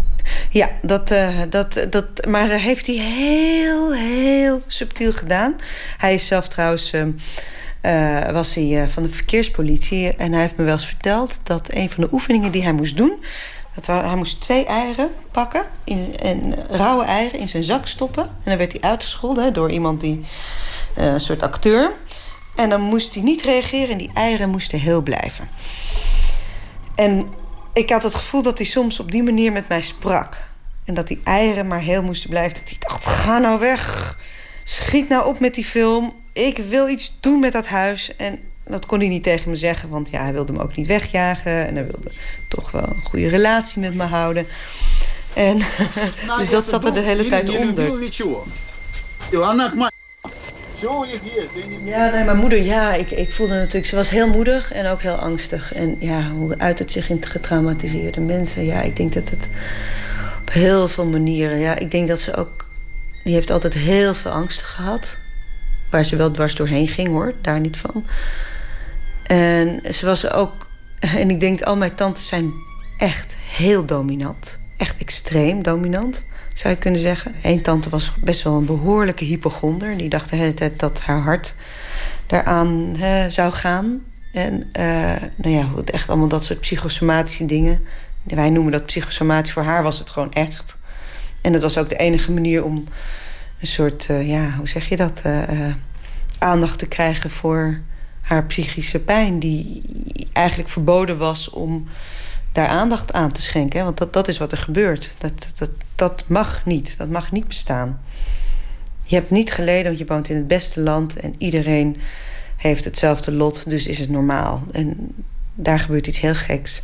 Ja, 0.49 0.69
dat, 0.81 1.11
uh, 1.11 1.29
dat, 1.49 1.87
dat, 1.89 2.25
maar 2.27 2.47
dat 2.49 2.59
heeft 2.59 2.87
hij 2.87 2.95
heel, 2.95 3.93
heel 3.93 4.61
subtiel 4.67 5.13
gedaan. 5.13 5.55
Hij 5.97 6.13
is 6.13 6.27
zelf 6.27 6.47
trouwens... 6.47 6.93
Uh, 6.93 8.31
was 8.31 8.55
hij 8.55 8.89
van 8.89 9.03
de 9.03 9.09
verkeerspolitie. 9.09 10.15
En 10.15 10.31
hij 10.31 10.41
heeft 10.41 10.57
me 10.57 10.63
wel 10.63 10.73
eens 10.73 10.85
verteld 10.85 11.39
dat 11.43 11.67
een 11.71 11.89
van 11.89 12.03
de 12.03 12.09
oefeningen 12.11 12.51
die 12.51 12.63
hij 12.63 12.73
moest 12.73 12.97
doen 12.97 13.23
Dat 13.75 13.85
hij 13.85 14.15
moest 14.15 14.41
twee 14.41 14.65
eieren 14.65 15.09
pakken, 15.31 15.65
in, 15.83 16.17
en 16.17 16.53
rauwe 16.69 17.03
eieren, 17.03 17.39
in 17.39 17.47
zijn 17.47 17.63
zak 17.63 17.87
stoppen. 17.87 18.23
En 18.23 18.29
dan 18.43 18.57
werd 18.57 18.71
hij 18.71 18.81
uitgescholden 18.81 19.53
door 19.53 19.71
iemand 19.71 20.01
die, 20.01 20.25
eh, 20.93 21.05
een 21.05 21.19
soort 21.19 21.41
acteur. 21.41 21.91
En 22.55 22.69
dan 22.69 22.81
moest 22.81 23.13
hij 23.13 23.23
niet 23.23 23.41
reageren 23.41 23.89
en 23.89 23.97
die 23.97 24.11
eieren 24.13 24.49
moesten 24.49 24.79
heel 24.79 25.01
blijven. 25.01 25.49
En 26.95 27.27
ik 27.77 27.89
had 27.89 28.03
het 28.03 28.15
gevoel 28.15 28.41
dat 28.41 28.57
hij 28.57 28.67
soms 28.67 28.99
op 28.99 29.11
die 29.11 29.23
manier 29.23 29.51
met 29.51 29.67
mij 29.67 29.81
sprak. 29.81 30.37
En 30.85 30.93
dat 30.93 31.07
die 31.07 31.19
eieren 31.23 31.67
maar 31.67 31.79
heel 31.79 32.03
moesten 32.03 32.29
blijven. 32.29 32.53
Dat 32.53 32.69
hij 32.69 32.77
dacht, 32.79 33.05
ga 33.05 33.37
nou 33.37 33.59
weg. 33.59 34.17
Schiet 34.63 35.09
nou 35.09 35.25
op 35.25 35.39
met 35.39 35.55
die 35.55 35.65
film. 35.65 36.13
Ik 36.33 36.57
wil 36.57 36.89
iets 36.89 37.17
doen 37.19 37.39
met 37.39 37.53
dat 37.53 37.67
huis. 37.67 38.15
En 38.15 38.39
dat 38.65 38.85
kon 38.85 38.99
hij 38.99 39.07
niet 39.07 39.23
tegen 39.23 39.49
me 39.49 39.55
zeggen. 39.55 39.89
Want 39.89 40.09
ja, 40.09 40.21
hij 40.21 40.33
wilde 40.33 40.53
me 40.53 40.61
ook 40.61 40.75
niet 40.75 40.87
wegjagen. 40.87 41.67
En 41.67 41.75
hij 41.75 41.85
wilde 41.85 42.11
toch 42.47 42.71
wel 42.71 42.83
een 42.83 43.03
goede 43.03 43.27
relatie 43.27 43.81
met 43.81 43.93
me 43.93 44.03
houden. 44.03 44.47
En 45.33 45.57
dus 46.37 46.49
dat 46.49 46.67
zat 46.67 46.85
er 46.85 46.93
de 46.93 46.99
hele 46.99 47.27
tijd 47.27 47.49
onder. 47.49 48.09
Ja, 51.83 52.09
nee, 52.09 52.23
mijn 52.23 52.37
moeder, 52.37 52.63
ja, 52.63 52.93
ik, 52.93 53.11
ik 53.11 53.31
voelde 53.31 53.53
natuurlijk... 53.53 53.85
Ze 53.85 53.95
was 53.95 54.09
heel 54.09 54.27
moedig 54.27 54.71
en 54.71 54.87
ook 54.87 55.01
heel 55.01 55.15
angstig. 55.15 55.73
En 55.73 55.95
ja, 55.99 56.29
hoe 56.29 56.57
uit 56.57 56.79
het 56.79 56.91
zich 56.91 57.09
in 57.09 57.25
getraumatiseerde 57.25 58.21
mensen? 58.21 58.65
Ja, 58.65 58.81
ik 58.81 58.95
denk 58.95 59.13
dat 59.13 59.29
het 59.29 59.47
op 60.41 60.51
heel 60.51 60.87
veel 60.87 61.05
manieren... 61.05 61.59
Ja, 61.59 61.75
ik 61.77 61.91
denk 61.91 62.07
dat 62.07 62.19
ze 62.19 62.35
ook... 62.35 62.65
Die 63.23 63.33
heeft 63.33 63.51
altijd 63.51 63.73
heel 63.73 64.13
veel 64.13 64.31
angsten 64.31 64.65
gehad. 64.65 65.17
Waar 65.91 66.05
ze 66.05 66.15
wel 66.15 66.31
dwars 66.31 66.55
doorheen 66.55 66.87
ging, 66.87 67.07
hoor. 67.07 67.33
Daar 67.41 67.59
niet 67.59 67.77
van. 67.77 68.05
En 69.23 69.93
ze 69.93 70.05
was 70.05 70.31
ook... 70.31 70.67
En 70.99 71.29
ik 71.29 71.39
denk, 71.39 71.61
al 71.61 71.77
mijn 71.77 71.95
tantes 71.95 72.27
zijn 72.27 72.53
echt 72.97 73.35
heel 73.55 73.85
dominant. 73.85 74.59
Echt 74.77 74.97
extreem 74.97 75.63
dominant, 75.63 76.25
zou 76.57 76.73
je 76.73 76.79
kunnen 76.79 77.01
zeggen. 77.01 77.33
Eén 77.41 77.61
tante 77.61 77.89
was 77.89 78.11
best 78.23 78.43
wel 78.43 78.53
een 78.53 78.65
behoorlijke 78.65 79.23
hypochonder. 79.25 79.97
Die 79.97 80.09
dacht 80.09 80.29
de 80.29 80.35
hele 80.35 80.53
tijd 80.53 80.79
dat 80.79 81.01
haar 81.01 81.21
hart 81.21 81.55
daaraan 82.27 82.95
zou 83.27 83.51
gaan. 83.51 84.03
En 84.33 84.69
eh, 84.71 84.85
nou 85.35 85.55
ja, 85.55 85.67
echt 85.85 86.09
allemaal 86.09 86.27
dat 86.27 86.43
soort 86.43 86.59
psychosomatische 86.59 87.45
dingen. 87.45 87.85
Wij 88.23 88.49
noemen 88.49 88.71
dat 88.71 88.85
psychosomatisch. 88.85 89.53
Voor 89.53 89.63
haar 89.63 89.83
was 89.83 89.99
het 89.99 90.09
gewoon 90.09 90.33
echt. 90.33 90.77
En 91.41 91.51
dat 91.51 91.61
was 91.61 91.77
ook 91.77 91.89
de 91.89 91.95
enige 91.95 92.31
manier 92.31 92.63
om 92.63 92.87
een 93.61 93.67
soort, 93.67 94.05
eh, 94.09 94.27
ja, 94.27 94.53
hoe 94.57 94.67
zeg 94.67 94.89
je 94.89 94.95
dat? 94.95 95.21
eh, 95.23 95.73
aandacht 96.39 96.79
te 96.79 96.87
krijgen 96.87 97.29
voor 97.29 97.79
haar 98.21 98.43
psychische 98.43 98.99
pijn. 98.99 99.39
Die 99.39 99.81
eigenlijk 100.33 100.69
verboden 100.69 101.17
was 101.17 101.49
om 101.49 101.87
daar 102.57 102.67
aandacht 102.67 103.13
aan 103.13 103.31
te 103.31 103.41
schenken. 103.41 103.79
hè. 103.79 103.85
Want 103.85 103.97
dat, 103.97 104.13
dat 104.13 104.27
is 104.27 104.37
wat 104.37 104.51
er 104.51 104.57
gebeurt. 104.57 105.11
Dat, 105.17 105.47
dat, 105.57 105.69
dat 105.95 106.23
mag 106.27 106.65
niet. 106.65 106.97
Dat 106.97 107.09
mag 107.09 107.31
niet 107.31 107.47
bestaan. 107.47 108.01
Je 109.03 109.15
hebt 109.15 109.29
niet 109.29 109.51
geleden, 109.51 109.83
want 109.83 109.97
je 109.97 110.05
woont 110.05 110.29
in 110.29 110.35
het 110.35 110.47
beste 110.47 110.81
land... 110.81 111.19
en 111.19 111.35
iedereen 111.37 111.97
heeft 112.55 112.85
hetzelfde 112.85 113.31
lot, 113.31 113.69
dus 113.69 113.87
is 113.87 113.97
het 113.97 114.09
normaal. 114.09 114.63
En 114.71 115.13
daar 115.55 115.79
gebeurt 115.79 116.07
iets 116.07 116.19
heel 116.19 116.35
geks. 116.35 116.81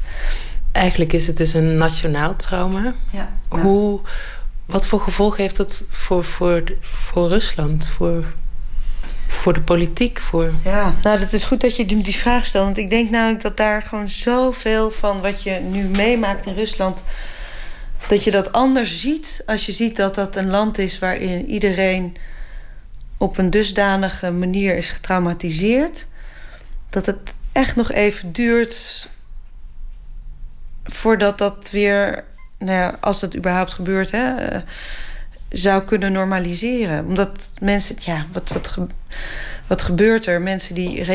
Eigenlijk 0.71 1.13
is 1.13 1.27
het 1.27 1.37
dus 1.37 1.53
een 1.53 1.77
nationaal 1.77 2.35
trauma. 2.35 2.93
Ja. 3.11 3.33
Hoe, 3.47 3.99
wat 4.65 4.87
voor 4.87 4.99
gevolgen 4.99 5.41
heeft 5.41 5.57
dat 5.57 5.83
voor, 5.89 6.23
voor, 6.23 6.63
voor 6.81 7.27
Rusland? 7.27 7.87
Voor, 7.87 8.25
voor 9.33 9.53
de 9.53 9.61
politiek? 9.61 10.19
Voor... 10.19 10.51
Ja, 10.63 10.93
nou, 11.01 11.19
dat 11.19 11.33
is 11.33 11.43
goed 11.43 11.61
dat 11.61 11.75
je 11.75 11.85
die 11.85 12.15
vraag 12.15 12.45
stelt. 12.45 12.65
Want 12.65 12.77
ik 12.77 12.89
denk 12.89 13.09
namelijk 13.09 13.41
dat 13.41 13.57
daar 13.57 13.81
gewoon 13.81 14.09
zoveel 14.09 14.91
van 14.91 15.21
wat 15.21 15.43
je 15.43 15.51
nu 15.51 15.83
meemaakt 15.83 16.45
in 16.45 16.53
Rusland... 16.53 17.03
dat 18.07 18.23
je 18.23 18.31
dat 18.31 18.51
anders 18.51 19.01
ziet 19.01 19.43
als 19.45 19.65
je 19.65 19.71
ziet 19.71 19.95
dat 19.95 20.15
dat 20.15 20.35
een 20.35 20.49
land 20.49 20.77
is... 20.77 20.99
waarin 20.99 21.49
iedereen 21.49 22.15
op 23.17 23.37
een 23.37 23.49
dusdanige 23.49 24.31
manier 24.31 24.77
is 24.77 24.89
getraumatiseerd... 24.89 26.07
dat 26.89 27.05
het 27.05 27.33
echt 27.51 27.75
nog 27.75 27.91
even 27.91 28.31
duurt 28.31 29.09
voordat 30.83 31.37
dat 31.37 31.71
weer... 31.71 32.23
Nou 32.57 32.77
ja, 32.77 32.97
als 32.99 33.19
dat 33.19 33.35
überhaupt 33.35 33.73
gebeurt, 33.73 34.11
hè, 34.11 34.35
eh, 34.35 34.61
zou 35.53 35.83
kunnen 35.83 36.11
normaliseren. 36.11 37.05
Omdat 37.05 37.51
mensen, 37.59 37.95
ja, 37.99 38.25
wat, 38.31 38.49
wat, 38.49 38.77
wat 39.67 39.81
gebeurt 39.81 40.25
er? 40.25 40.41
Mensen 40.41 40.75
die, 40.75 41.05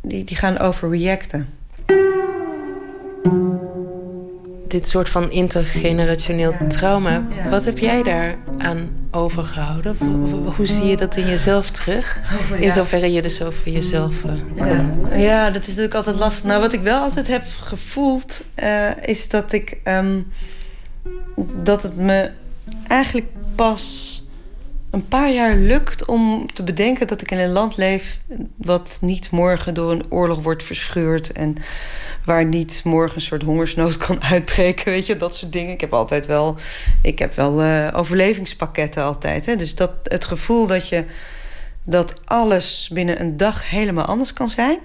die, 0.00 0.24
die 0.24 0.36
gaan 0.36 0.58
overreacten. 0.58 1.48
Dit 4.68 4.88
soort 4.88 5.08
van 5.08 5.30
intergenerationeel 5.30 6.54
trauma. 6.68 7.26
Wat 7.50 7.64
heb 7.64 7.78
jij 7.78 8.02
daar 8.02 8.36
aan 8.58 8.90
overgehouden? 9.10 9.96
Hoe 10.56 10.66
zie 10.66 10.84
je 10.84 10.96
dat 10.96 11.16
in 11.16 11.26
jezelf 11.26 11.70
terug? 11.70 12.20
In 12.54 12.62
ja. 12.62 12.72
zoverre 12.72 13.12
je 13.12 13.22
dus 13.22 13.42
over 13.42 13.70
jezelf 13.70 14.24
eh, 14.24 14.30
kan. 14.56 15.08
Ja, 15.10 15.16
ja, 15.16 15.50
dat 15.50 15.60
is 15.60 15.66
natuurlijk 15.66 15.94
altijd 15.94 16.16
lastig. 16.16 16.44
Nou, 16.44 16.60
wat 16.60 16.72
ik 16.72 16.80
wel 16.80 17.00
altijd 17.00 17.26
heb 17.26 17.42
gevoeld, 17.60 18.44
eh, 18.54 18.90
is 19.04 19.28
dat 19.28 19.52
ik 19.52 19.76
ehm, 19.82 20.20
dat 21.62 21.82
het 21.82 21.96
me 21.96 22.30
eigenlijk 22.88 23.26
pas 23.58 24.22
een 24.90 25.08
paar 25.08 25.32
jaar 25.32 25.56
lukt 25.56 26.04
om 26.04 26.52
te 26.52 26.62
bedenken 26.62 27.06
dat 27.06 27.20
ik 27.20 27.30
in 27.30 27.38
een 27.38 27.52
land 27.52 27.76
leef 27.76 28.20
wat 28.56 28.98
niet 29.00 29.30
morgen 29.30 29.74
door 29.74 29.92
een 29.92 30.04
oorlog 30.08 30.42
wordt 30.42 30.62
verscheurd 30.62 31.32
en 31.32 31.56
waar 32.24 32.44
niet 32.44 32.80
morgen 32.84 33.16
een 33.16 33.22
soort 33.22 33.42
hongersnood 33.42 33.96
kan 34.06 34.22
uitbreken, 34.22 34.92
weet 34.92 35.06
je, 35.06 35.16
dat 35.16 35.34
soort 35.34 35.52
dingen. 35.52 35.72
Ik 35.72 35.80
heb 35.80 35.92
altijd 35.92 36.26
wel, 36.26 36.56
ik 37.02 37.18
heb 37.18 37.34
wel 37.34 37.62
eh, 37.62 37.88
overlevingspakketten 37.92 39.02
altijd, 39.02 39.46
hè. 39.46 39.56
Dus 39.56 39.74
dat 39.74 39.92
het 40.02 40.24
gevoel 40.24 40.66
dat 40.66 40.88
je 40.88 41.04
dat 41.84 42.14
alles 42.24 42.90
binnen 42.92 43.20
een 43.20 43.36
dag 43.36 43.70
helemaal 43.70 44.04
anders 44.04 44.32
kan 44.32 44.48
zijn. 44.48 44.78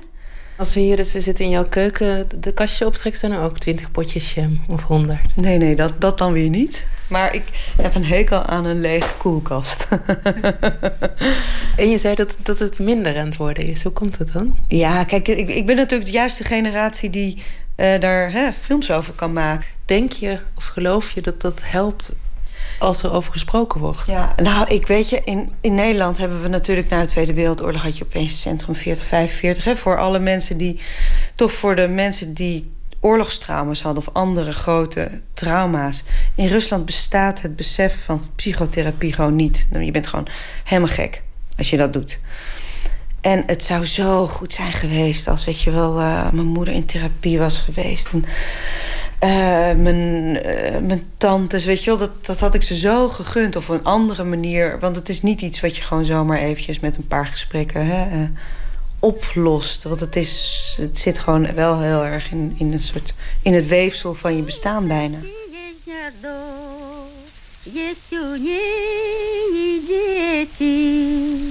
Als 0.58 0.74
we 0.74 0.80
hier 0.80 0.96
dus 0.96 1.14
we 1.14 1.22
zitten 1.22 1.46
in 1.46 1.52
jouw 1.52 1.68
keuken, 1.70 2.28
de 2.40 2.52
kastje 2.54 2.86
optrekt, 2.86 3.18
staan 3.18 3.32
er 3.32 3.42
ook 3.42 3.60
20 3.60 3.92
potjes 3.92 4.34
jam 4.34 4.62
of 4.68 4.84
100. 4.84 5.20
Nee, 5.36 5.58
nee, 5.58 5.76
dat, 5.76 6.02
dat 6.02 6.18
dan 6.18 6.34
weer 6.34 6.50
niet. 6.50 6.86
Maar 7.08 7.36
ik 7.36 7.44
heb 7.82 7.96
een 7.96 8.06
hekel 8.06 8.44
aan 8.44 8.66
een 8.66 8.82
lege 8.82 9.16
koelkast. 9.18 9.88
En 11.76 11.90
je 11.90 11.98
zei 11.98 12.16
dat, 12.16 12.36
dat 12.40 12.60
het 12.60 12.80
minder 12.80 13.18
aan 13.18 13.26
het 13.26 13.38
worden 13.38 13.66
is. 13.66 13.84
Hoe 13.84 13.92
komt 13.92 14.18
dat 14.18 14.32
dan? 14.32 14.58
ja, 14.68 15.04
kijk, 15.04 15.28
ik, 15.28 15.50
ik 15.50 15.66
ben 15.66 15.76
natuurlijk 15.76 16.10
de 16.10 16.18
juiste 16.18 16.44
generatie 16.44 17.10
die 17.10 17.42
eh, 17.76 18.00
daar 18.00 18.32
hè, 18.32 18.54
films 18.54 18.92
over 18.92 19.14
kan 19.14 19.34
maken. 19.34 19.68
Denk 19.86 20.12
je 20.12 20.40
of 20.56 20.66
geloof 20.66 21.12
je 21.12 21.22
dat 21.22 21.42
dat 21.42 21.62
helpt 21.66 22.12
als 22.84 23.04
er 23.04 23.14
over 23.14 23.32
gesproken 23.32 23.80
wordt? 23.80 24.08
Ja, 24.08 24.34
nou, 24.38 24.68
ik 24.68 24.88
weet 24.88 25.10
je, 25.10 25.22
in, 25.26 25.52
in 25.62 25.76
Nederland 25.76 26.18
hebben 26.18 26.42
we 26.42 26.48
natuurlijk 26.48 26.90
na 26.90 27.02
de 27.02 27.08
Tweede 27.08 27.34
Wereldoorlog 27.34 27.82
had 27.82 27.98
je 27.98 28.04
opeens 28.04 28.42
Centrum 28.42 28.76
40, 28.76 29.06
45. 29.06 29.64
Hè, 29.64 29.76
voor 29.76 30.00
alle 30.00 30.20
mensen 30.20 30.58
die, 30.58 30.80
toch 31.36 31.52
voor 31.52 31.76
de 31.76 31.88
mensen 31.88 32.34
die 32.34 32.72
oorlogstrauma's 33.00 33.82
hadden 33.82 34.08
of 34.08 34.14
andere 34.14 34.52
grote 34.52 35.22
trauma's. 35.34 36.04
In 36.36 36.48
Rusland 36.48 36.86
bestaat 36.86 37.42
het 37.42 37.56
besef 37.56 38.04
van 38.04 38.22
psychotherapie 38.36 39.14
gewoon 39.14 39.36
niet. 39.36 39.68
Nou, 39.70 39.84
Je 39.84 39.92
bent 39.92 40.08
gewoon 40.08 40.28
helemaal 40.64 40.94
gek 40.94 41.22
als 41.58 41.70
je 41.70 41.78
dat 41.78 41.94
doet. 41.94 42.20
En 43.22 43.44
het 43.46 43.64
zou 43.64 43.86
zo 43.86 44.28
goed 44.28 44.54
zijn 44.54 44.72
geweest 44.72 45.28
als, 45.28 45.46
weet 45.46 45.62
je 45.62 45.72
wel, 45.72 46.00
eh, 46.00 46.32
mijn 46.32 46.48
moeder 46.48 46.74
in 46.74 46.86
therapie 46.86 47.40
was 47.40 47.58
geweest. 47.58 48.10
En, 48.12 48.26
eh, 49.23 49.29
mijn, 49.73 50.43
eh, 50.43 50.81
mijn 50.81 51.05
tantes, 51.17 51.65
weet 51.65 51.85
je 51.85 51.91
wel, 51.91 51.99
dat, 51.99 52.27
dat 52.27 52.41
had 52.41 52.55
ik 52.55 52.63
ze 52.63 52.77
zo 52.77 53.09
gegund. 53.09 53.57
Of 53.57 53.71
op 53.71 53.79
een 53.79 53.85
andere 53.85 54.25
manier. 54.25 54.79
Want 54.81 54.97
het 54.97 55.09
is 55.09 55.23
niet 55.23 55.41
iets 55.41 55.61
wat 55.61 55.77
je 55.77 55.83
gewoon 55.83 56.05
zomaar 56.05 56.39
eventjes 56.39 56.81
met 56.81 56.97
een 56.97 57.07
paar 57.07 57.27
gesprekken 57.27 57.87
hè, 57.87 58.23
eh, 58.23 58.29
oplost. 58.99 59.83
Want 59.83 60.01
het, 60.01 60.17
is, 60.17 60.75
het 60.81 60.99
zit 60.99 61.19
gewoon 61.19 61.55
wel 61.55 61.81
heel 61.81 62.05
erg 62.05 62.31
in, 62.31 62.55
in, 62.59 62.73
een 62.73 62.81
soort, 62.81 63.15
in 63.43 63.55
het 63.55 63.67
weefsel 63.67 64.15
van 64.15 64.37
je 64.37 64.43
bestaan 64.43 64.87
bijna. 64.87 65.19
Есть 67.71 68.13
у 68.13 68.37
ней 68.37 69.81
дети, 69.87 71.45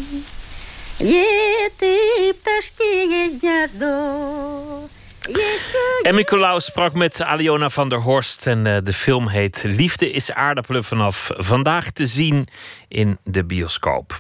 Еты 1.00 2.34
пташки 2.34 3.06
есть 3.06 3.40
гнездо. 3.40 4.90
En 6.03 6.15
Nicolaus 6.15 6.65
sprak 6.65 6.95
met 6.95 7.23
Aliona 7.23 7.69
van 7.69 7.89
der 7.89 8.01
Horst. 8.01 8.47
En 8.47 8.67
eh, 8.67 8.77
de 8.85 8.93
film 8.93 9.29
heet 9.29 9.63
Liefde 9.67 10.11
is 10.11 10.33
aardappelen 10.33 10.85
vanaf 10.85 11.31
vandaag 11.37 11.91
te 11.91 12.07
zien 12.07 12.47
in 12.89 13.19
de 13.25 13.45
bioscoop. 13.45 14.19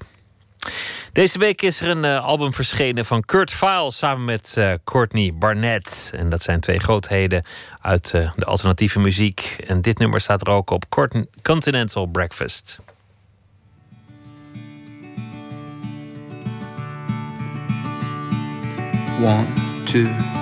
Deze 1.12 1.38
week 1.38 1.62
is 1.62 1.80
er 1.80 1.88
een 1.88 2.04
eh, 2.04 2.24
album 2.24 2.52
verschenen 2.52 3.04
van 3.04 3.24
Kurt 3.24 3.52
Vile 3.52 3.90
samen 3.90 4.24
met 4.24 4.54
eh, 4.56 4.72
Courtney 4.84 5.32
Barnett. 5.34 6.10
En 6.14 6.30
dat 6.30 6.42
zijn 6.42 6.60
twee 6.60 6.78
grootheden 6.78 7.44
uit 7.80 8.10
de 8.10 8.44
alternatieve 8.44 9.00
muziek. 9.00 9.56
En 9.66 9.80
dit 9.80 9.98
nummer 9.98 10.20
staat 10.20 10.46
er 10.46 10.52
ook 10.52 10.70
op 10.70 10.84
Continental 11.42 12.06
Breakfast. 12.06 12.78
One, 19.22 19.46
two. 19.84 20.41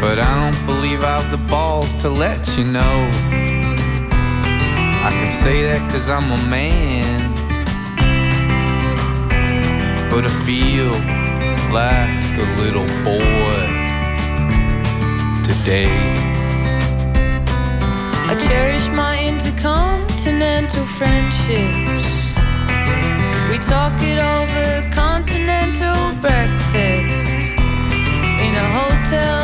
But 0.00 0.18
I 0.18 0.34
don't 0.40 0.66
believe 0.66 1.04
I've 1.04 1.30
the 1.30 1.36
balls 1.46 2.00
to 2.00 2.08
let 2.08 2.56
you 2.56 2.64
know. 2.64 2.96
I 5.04 5.10
can 5.12 5.30
say 5.42 5.62
that 5.68 5.80
cause 5.92 6.08
I'm 6.08 6.24
a 6.32 6.40
man. 6.48 7.20
But 10.08 10.24
I 10.24 10.32
feel 10.48 10.92
like 11.68 12.32
a 12.40 12.48
little 12.62 12.88
boy 13.04 13.60
today. 15.44 15.92
I 18.30 18.34
cherish 18.48 18.88
my 18.88 19.20
intercontinental 19.22 20.86
friendships. 20.96 22.06
We 23.50 23.58
talk 23.58 24.00
it 24.00 24.18
over 24.18 24.82
continental 24.94 26.00
breakfast 26.22 27.52
in 28.40 28.54
a 28.56 28.66
hotel 28.78 29.39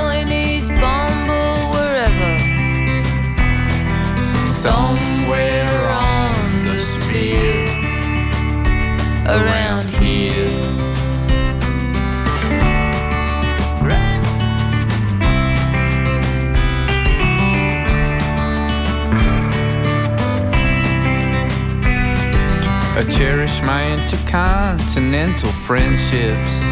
I 22.97 23.05
cherish 23.05 23.61
my 23.61 23.85
intercontinental 23.93 25.51
friendships. 25.69 26.63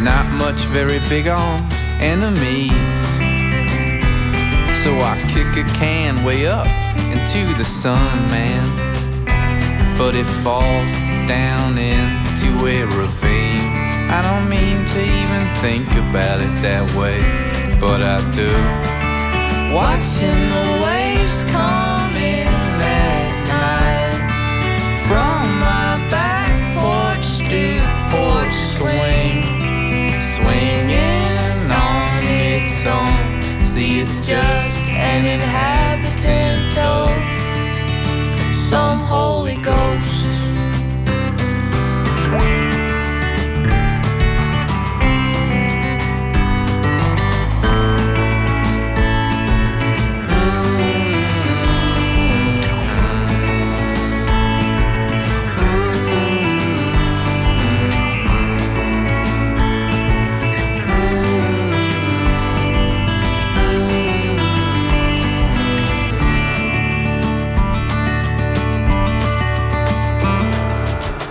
Not 0.00 0.26
much 0.32 0.64
very 0.72 1.00
big 1.10 1.28
on 1.28 1.60
enemies. 2.00 2.72
So 4.82 4.90
I 5.04 5.20
kick 5.34 5.62
a 5.62 5.68
can 5.76 6.24
way 6.24 6.46
up 6.46 6.66
into 7.12 7.52
the 7.58 7.64
sun, 7.64 8.16
man. 8.30 8.64
But 9.98 10.14
it 10.14 10.24
falls 10.42 10.92
down 11.28 11.76
into 11.76 12.64
a 12.64 12.86
ravine. 12.96 13.68
I 14.08 14.22
don't 14.24 14.48
mean 14.48 14.78
to 14.94 15.00
even 15.04 15.46
think 15.60 15.88
about 16.08 16.40
it 16.40 16.54
that 16.62 16.90
way, 16.96 17.18
but 17.78 18.00
I 18.00 18.16
do. 18.32 18.50
Watching 19.74 20.40
the 20.48 20.86
waves 20.86 21.42
come 21.52 21.83
just 34.26 34.88
an 34.88 35.26
inhabitant 35.26 36.78
of 36.78 38.56
some 38.56 39.00
Holy 39.00 39.56
Ghost. 39.56 40.13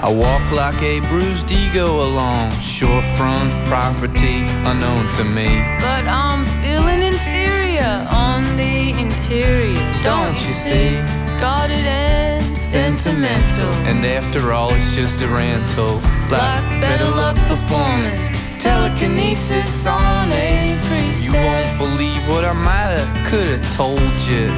I 0.03 0.11
walk 0.11 0.51
like 0.51 0.81
a 0.81 0.99
bruised 1.07 1.49
ego 1.49 2.03
along 2.03 2.49
shorefront 2.59 3.51
property 3.67 4.43
unknown 4.67 5.09
to 5.13 5.23
me. 5.23 5.63
But 5.79 6.03
I'm 6.11 6.43
feeling 6.59 7.01
inferior 7.01 8.05
on 8.11 8.43
the 8.57 8.89
interior. 8.99 9.79
Don't 10.03 10.35
you 10.35 10.53
see? 10.59 10.99
Guarded 11.39 11.87
and 11.87 12.43
sentimental. 12.57 13.71
And 13.87 14.05
after 14.05 14.51
all, 14.51 14.73
it's 14.73 14.93
just 14.93 15.21
a 15.21 15.27
rental. 15.29 16.01
Like 16.29 16.81
better 16.83 17.09
luck 17.15 17.37
performing 17.47 18.19
telekinesis 18.59 19.85
on 19.85 20.33
a 20.33 20.77
priestess. 20.83 21.23
You 21.23 21.31
won't 21.31 21.77
believe 21.77 22.27
what 22.27 22.43
I 22.43 22.51
might 22.51 22.99
have, 22.99 23.31
could 23.31 23.47
have 23.47 23.75
told 23.77 24.01
you. 24.27 24.51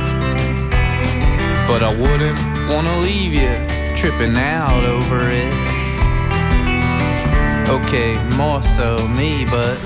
But 1.68 1.84
I 1.84 1.94
wouldn't 2.02 2.40
wanna 2.68 2.98
leave 3.02 3.36
you 3.36 3.75
tripping 4.06 4.38
out 4.38 4.84
over 4.86 5.32
it. 5.32 5.52
Okay, 7.70 8.14
more 8.38 8.62
so 8.62 9.08
me, 9.08 9.46
but. 9.46 9.80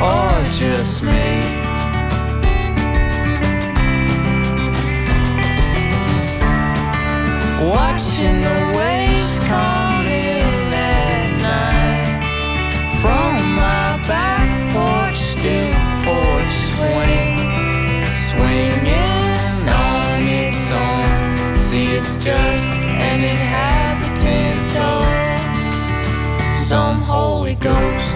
Or 0.00 0.42
just 0.56 1.02
me. 1.02 1.42
Watching 7.60 8.40
the 8.48 8.72
waves 8.78 9.38
come 9.40 10.06
in 10.06 10.72
at 10.72 11.26
night 11.42 12.08
from 13.02 13.34
my 13.54 14.00
back 14.08 14.48
porch 14.72 15.18
stoop 15.18 15.74
porch 16.06 16.56
swing, 16.72 17.36
swinging 18.30 18.75
just 22.26 22.82
an 22.88 23.20
inhabitant 23.22 24.76
of 24.78 26.58
some 26.58 27.00
Holy 27.00 27.54
Ghost. 27.54 28.15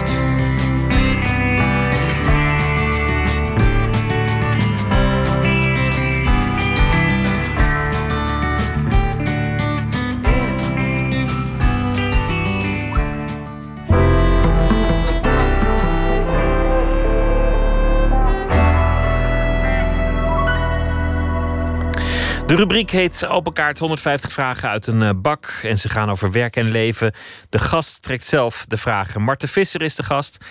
De 22.51 22.57
rubriek 22.57 22.89
heet 22.89 23.27
Open 23.27 23.53
Kaart 23.53 23.79
150 23.79 24.31
vragen 24.31 24.69
uit 24.69 24.87
een 24.87 25.01
eh, 25.01 25.09
bak. 25.15 25.59
En 25.63 25.77
ze 25.77 25.89
gaan 25.89 26.11
over 26.11 26.31
werk 26.31 26.55
en 26.55 26.71
leven. 26.71 27.13
De 27.49 27.59
gast 27.59 28.01
trekt 28.01 28.23
zelf 28.23 28.65
de 28.65 28.77
vragen. 28.77 29.21
Marten 29.21 29.49
Visser 29.49 29.81
is 29.81 29.95
de 29.95 30.03
gast. 30.03 30.45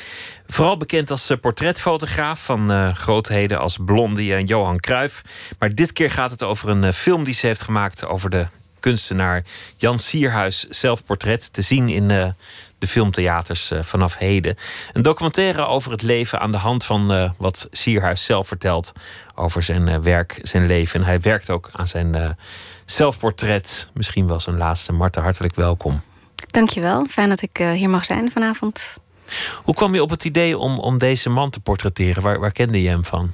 Vooral 0.46 0.76
bekend 0.76 1.10
als 1.10 1.30
eh, 1.30 1.38
portretfotograaf 1.40 2.44
van 2.44 2.72
eh, 2.72 2.94
grootheden 2.94 3.58
als 3.58 3.78
Blondie 3.84 4.34
en 4.34 4.44
Johan 4.44 4.80
Cruijff. 4.80 5.22
Maar 5.58 5.74
dit 5.74 5.92
keer 5.92 6.10
gaat 6.10 6.30
het 6.30 6.42
over 6.42 6.68
een 6.68 6.92
film 6.92 7.24
die 7.24 7.34
ze 7.34 7.46
heeft 7.46 7.62
gemaakt 7.62 8.06
over 8.06 8.30
de 8.30 8.46
kunstenaar 8.78 9.44
Jan 9.76 9.98
Sierhuis 9.98 10.68
zelfportret. 10.68 11.52
Te 11.52 11.62
zien 11.62 11.88
in 11.88 12.34
de 12.80 12.86
filmtheaters 12.86 13.72
vanaf 13.80 14.16
heden. 14.16 14.56
Een 14.92 15.02
documentaire 15.02 15.66
over 15.66 15.90
het 15.90 16.02
leven 16.02 16.40
aan 16.40 16.52
de 16.52 16.58
hand 16.58 16.84
van 16.84 17.32
wat 17.38 17.68
Sierhuis 17.70 18.24
zelf 18.24 18.48
vertelt 18.48 18.92
over 19.34 19.62
zijn 19.62 20.02
werk, 20.02 20.38
zijn 20.42 20.66
leven. 20.66 21.00
En 21.00 21.06
hij 21.06 21.20
werkt 21.20 21.50
ook 21.50 21.70
aan 21.72 21.86
zijn 21.86 22.36
zelfportret. 22.84 23.90
Misschien 23.94 24.26
wel 24.26 24.40
zijn 24.40 24.56
laatste. 24.56 24.92
Marta, 24.92 25.22
hartelijk 25.22 25.54
welkom. 25.54 26.02
Dankjewel. 26.50 27.06
Fijn 27.06 27.28
dat 27.28 27.42
ik 27.42 27.56
hier 27.56 27.90
mag 27.90 28.04
zijn 28.04 28.30
vanavond. 28.30 28.98
Hoe 29.62 29.74
kwam 29.74 29.94
je 29.94 30.02
op 30.02 30.10
het 30.10 30.24
idee 30.24 30.58
om, 30.58 30.78
om 30.78 30.98
deze 30.98 31.30
man 31.30 31.50
te 31.50 31.60
portretteren? 31.60 32.22
Waar, 32.22 32.40
waar 32.40 32.52
kende 32.52 32.82
je 32.82 32.88
hem 32.88 33.04
van? 33.04 33.32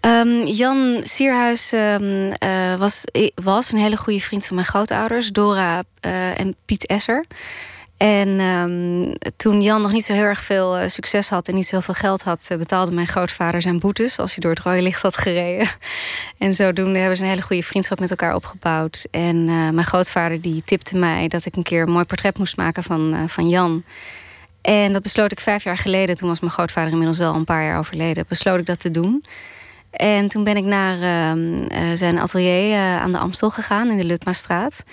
Um, 0.00 0.46
Jan 0.46 1.00
Sierhuis 1.02 1.72
um, 1.72 2.32
uh, 2.44 2.74
was, 2.78 3.04
was 3.34 3.72
een 3.72 3.78
hele 3.78 3.96
goede 3.96 4.20
vriend 4.20 4.46
van 4.46 4.54
mijn 4.54 4.66
grootouders, 4.68 5.32
Dora 5.32 5.82
uh, 6.00 6.40
en 6.40 6.56
Piet 6.64 6.86
Esser. 6.86 7.24
En 7.96 8.40
um, 8.40 9.12
toen 9.36 9.62
Jan 9.62 9.82
nog 9.82 9.92
niet 9.92 10.04
zo 10.04 10.12
heel 10.12 10.22
erg 10.22 10.42
veel 10.42 10.80
uh, 10.80 10.88
succes 10.88 11.28
had 11.28 11.48
en 11.48 11.54
niet 11.54 11.66
zoveel 11.66 11.94
geld 11.94 12.22
had, 12.22 12.48
uh, 12.52 12.58
betaalde 12.58 12.92
mijn 12.92 13.06
grootvader 13.06 13.62
zijn 13.62 13.78
boetes 13.78 14.18
als 14.18 14.30
hij 14.30 14.40
door 14.40 14.50
het 14.50 14.60
rode 14.60 14.82
licht 14.82 15.02
had 15.02 15.16
gereden. 15.16 15.68
En 16.38 16.52
zodoende 16.52 16.98
hebben 16.98 17.16
ze 17.16 17.22
een 17.22 17.28
hele 17.28 17.42
goede 17.42 17.62
vriendschap 17.62 18.00
met 18.00 18.10
elkaar 18.10 18.34
opgebouwd. 18.34 19.06
En 19.10 19.36
uh, 19.36 19.70
mijn 19.70 19.86
grootvader 19.86 20.40
die 20.40 20.62
tipte 20.64 20.96
mij 20.96 21.28
dat 21.28 21.44
ik 21.44 21.56
een 21.56 21.62
keer 21.62 21.82
een 21.82 21.90
mooi 21.90 22.04
portret 22.04 22.38
moest 22.38 22.56
maken 22.56 22.82
van, 22.82 23.28
van 23.28 23.48
Jan. 23.48 23.84
En 24.60 24.92
dat 24.92 25.02
besloot 25.02 25.32
ik 25.32 25.40
vijf 25.40 25.64
jaar 25.64 25.78
geleden. 25.78 26.16
Toen 26.16 26.28
was 26.28 26.40
mijn 26.40 26.52
grootvader 26.52 26.90
inmiddels 26.90 27.18
wel 27.18 27.34
een 27.34 27.44
paar 27.44 27.64
jaar 27.64 27.78
overleden. 27.78 28.24
Besloot 28.28 28.58
ik 28.58 28.66
dat 28.66 28.80
te 28.80 28.90
doen. 28.90 29.24
En 29.90 30.28
toen 30.28 30.44
ben 30.44 30.56
ik 30.56 30.64
naar 30.64 30.98
zijn 31.96 32.18
atelier 32.18 32.78
aan 32.78 33.12
de 33.12 33.18
Amstel 33.18 33.50
gegaan 33.50 33.90
in 33.90 33.96
de 33.96 34.04
Lutmastraat. 34.04 34.84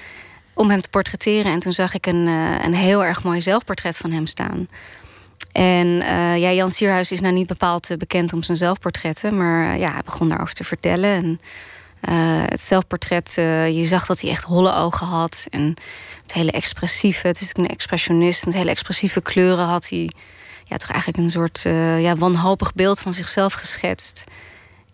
Om 0.53 0.69
hem 0.69 0.81
te 0.81 0.89
portretteren. 0.89 1.51
En 1.51 1.59
toen 1.59 1.73
zag 1.73 1.93
ik 1.93 2.05
een, 2.05 2.27
eh, 2.27 2.65
een 2.65 2.73
heel 2.73 3.03
erg 3.05 3.23
mooi 3.23 3.41
zelfportret 3.41 3.97
van 3.97 4.11
hem 4.11 4.27
staan. 4.27 4.67
En 5.51 6.01
eh, 6.01 6.38
ja, 6.38 6.51
Jan 6.51 6.69
Sierhuis 6.69 7.11
is 7.11 7.21
nou 7.21 7.34
niet 7.34 7.47
bepaald 7.47 7.89
eh, 7.89 7.97
bekend 7.97 8.34
om 8.34 8.43
zijn 8.43 8.57
zelfportretten. 8.57 9.38
Maar 9.38 9.77
ja, 9.77 9.91
hij 9.91 10.01
begon 10.05 10.27
daarover 10.30 10.53
te 10.53 10.63
vertellen. 10.63 11.09
En 11.15 11.39
het 12.49 12.61
zelfportret, 12.61 13.31
je 13.73 13.84
zag 13.85 14.05
dat 14.05 14.21
hij 14.21 14.30
echt 14.30 14.43
holle 14.43 14.75
ogen 14.75 15.07
had. 15.07 15.47
En 15.49 15.73
het 16.21 16.34
hele 16.34 16.51
expressieve, 16.51 17.27
het 17.27 17.41
is 17.41 17.49
een 17.53 17.67
expressionist. 17.67 18.45
Met 18.45 18.53
hele 18.53 18.69
expressieve 18.69 19.21
kleuren 19.21 19.65
had 19.65 19.89
hij 19.89 20.09
ja, 20.63 20.77
toch 20.77 20.89
eigenlijk 20.89 21.23
een 21.23 21.30
soort 21.30 21.61
ja, 22.01 22.15
wanhopig 22.15 22.73
beeld 22.73 22.99
van 22.99 23.13
zichzelf 23.13 23.53
geschetst. 23.53 24.23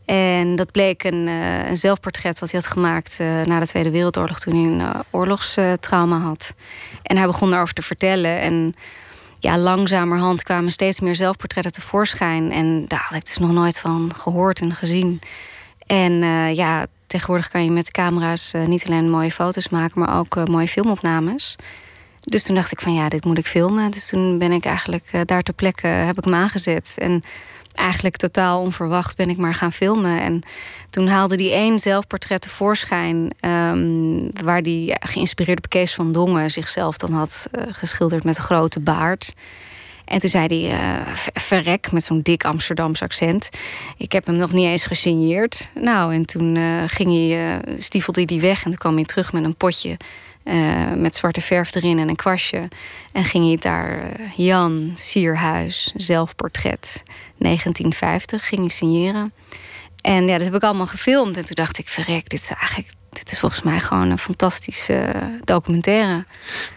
En 0.09 0.55
dat 0.55 0.71
bleek 0.71 1.03
een, 1.03 1.27
uh, 1.27 1.69
een 1.69 1.77
zelfportret 1.77 2.39
wat 2.39 2.51
hij 2.51 2.59
had 2.59 2.71
gemaakt 2.71 3.17
uh, 3.21 3.41
na 3.41 3.59
de 3.59 3.67
Tweede 3.67 3.91
Wereldoorlog 3.91 4.39
toen 4.39 4.53
hij 4.53 4.71
een 4.71 4.79
uh, 4.79 4.99
oorlogstrauma 5.09 6.17
had. 6.17 6.53
En 7.01 7.17
hij 7.17 7.25
begon 7.25 7.49
daarover 7.49 7.73
te 7.73 7.81
vertellen. 7.81 8.41
En 8.41 8.75
ja, 9.39 9.57
langzamerhand 9.57 10.43
kwamen 10.43 10.71
steeds 10.71 10.99
meer 10.99 11.15
zelfportretten 11.15 11.71
tevoorschijn. 11.71 12.51
En 12.51 12.85
daar 12.87 13.05
had 13.09 13.17
ik 13.17 13.25
dus 13.25 13.37
nog 13.37 13.51
nooit 13.51 13.79
van 13.79 14.11
gehoord 14.15 14.61
en 14.61 14.75
gezien. 14.75 15.21
En 15.85 16.13
ja, 16.55 16.85
tegenwoordig 17.07 17.49
kan 17.49 17.63
je 17.63 17.71
met 17.71 17.91
camera's 17.91 18.53
niet 18.65 18.85
alleen 18.85 19.09
mooie 19.09 19.31
foto's 19.31 19.69
maken, 19.69 19.99
maar 19.99 20.19
ook 20.19 20.47
mooie 20.47 20.67
filmopnames. 20.67 21.55
Dus 22.19 22.43
toen 22.43 22.55
dacht 22.55 22.71
ik 22.71 22.81
van 22.81 22.93
ja, 22.93 23.09
dit 23.09 23.25
moet 23.25 23.37
ik 23.37 23.47
filmen. 23.47 23.91
Dus 23.91 24.07
toen 24.07 24.37
ben 24.37 24.51
ik 24.51 24.65
eigenlijk 24.65 25.11
daar 25.25 25.41
ter 25.41 25.53
plekke 25.53 25.87
heb 25.87 26.17
ik 26.17 26.23
hem 26.23 26.35
aangezet. 26.35 26.95
En 26.97 27.23
eigenlijk 27.79 28.17
totaal 28.17 28.61
onverwacht 28.61 29.17
ben 29.17 29.29
ik 29.29 29.37
maar 29.37 29.53
gaan 29.53 29.71
filmen. 29.71 30.21
En 30.21 30.41
toen 30.89 31.07
haalde 31.07 31.35
die 31.35 31.51
één 31.51 31.79
zelfportret 31.79 32.41
tevoorschijn... 32.41 33.31
Um, 33.45 34.31
waar 34.43 34.63
die 34.63 34.95
geïnspireerd 34.99 35.57
op 35.57 35.69
Kees 35.69 35.93
van 35.93 36.11
Dongen 36.11 36.51
zichzelf 36.51 36.97
dan 36.97 37.13
had 37.13 37.47
uh, 37.51 37.63
geschilderd 37.69 38.23
met 38.23 38.37
een 38.37 38.43
grote 38.43 38.79
baard. 38.79 39.33
En 40.05 40.19
toen 40.19 40.29
zei 40.29 40.47
hij, 40.47 40.79
uh, 40.79 41.13
verrek, 41.33 41.91
met 41.91 42.03
zo'n 42.03 42.21
dik 42.21 42.45
Amsterdams 42.45 43.01
accent. 43.01 43.49
Ik 43.97 44.11
heb 44.11 44.25
hem 44.25 44.35
nog 44.35 44.51
niet 44.51 44.65
eens 44.65 44.85
gesigneerd. 44.85 45.69
Nou, 45.73 46.13
en 46.13 46.25
toen 46.25 46.55
uh, 46.55 46.83
ging 46.87 47.09
hij, 47.09 47.61
stiefelde 47.79 48.19
hij 48.19 48.27
die 48.27 48.41
weg 48.41 48.63
en 48.63 48.69
toen 48.69 48.79
kwam 48.79 48.95
hij 48.95 49.05
terug 49.05 49.33
met 49.33 49.43
een 49.43 49.55
potje 49.55 49.97
uh, 50.43 50.91
met 50.93 51.15
zwarte 51.15 51.41
verf 51.41 51.75
erin 51.75 51.99
en 51.99 52.09
een 52.09 52.15
kwastje. 52.15 52.67
En 53.11 53.25
ging 53.25 53.45
hij 53.45 53.57
daar 53.57 54.19
uh, 54.19 54.31
Jan 54.35 54.91
Sierhuis, 54.95 55.93
zelfportret, 55.95 57.03
1950, 57.37 58.47
ging 58.47 58.61
hij 58.61 58.69
signeren. 58.69 59.33
En 60.01 60.27
ja, 60.27 60.37
dat 60.37 60.45
heb 60.45 60.55
ik 60.55 60.63
allemaal 60.63 60.87
gefilmd. 60.87 61.37
En 61.37 61.45
toen 61.45 61.55
dacht 61.55 61.77
ik, 61.77 61.87
verrek, 61.87 62.29
dit 62.29 62.41
is 62.41 62.49
eigenlijk 62.49 62.89
dit 63.09 63.31
is 63.31 63.39
volgens 63.39 63.61
mij 63.61 63.79
gewoon 63.79 64.09
een 64.09 64.17
fantastische 64.17 65.13
documentaire. 65.43 66.25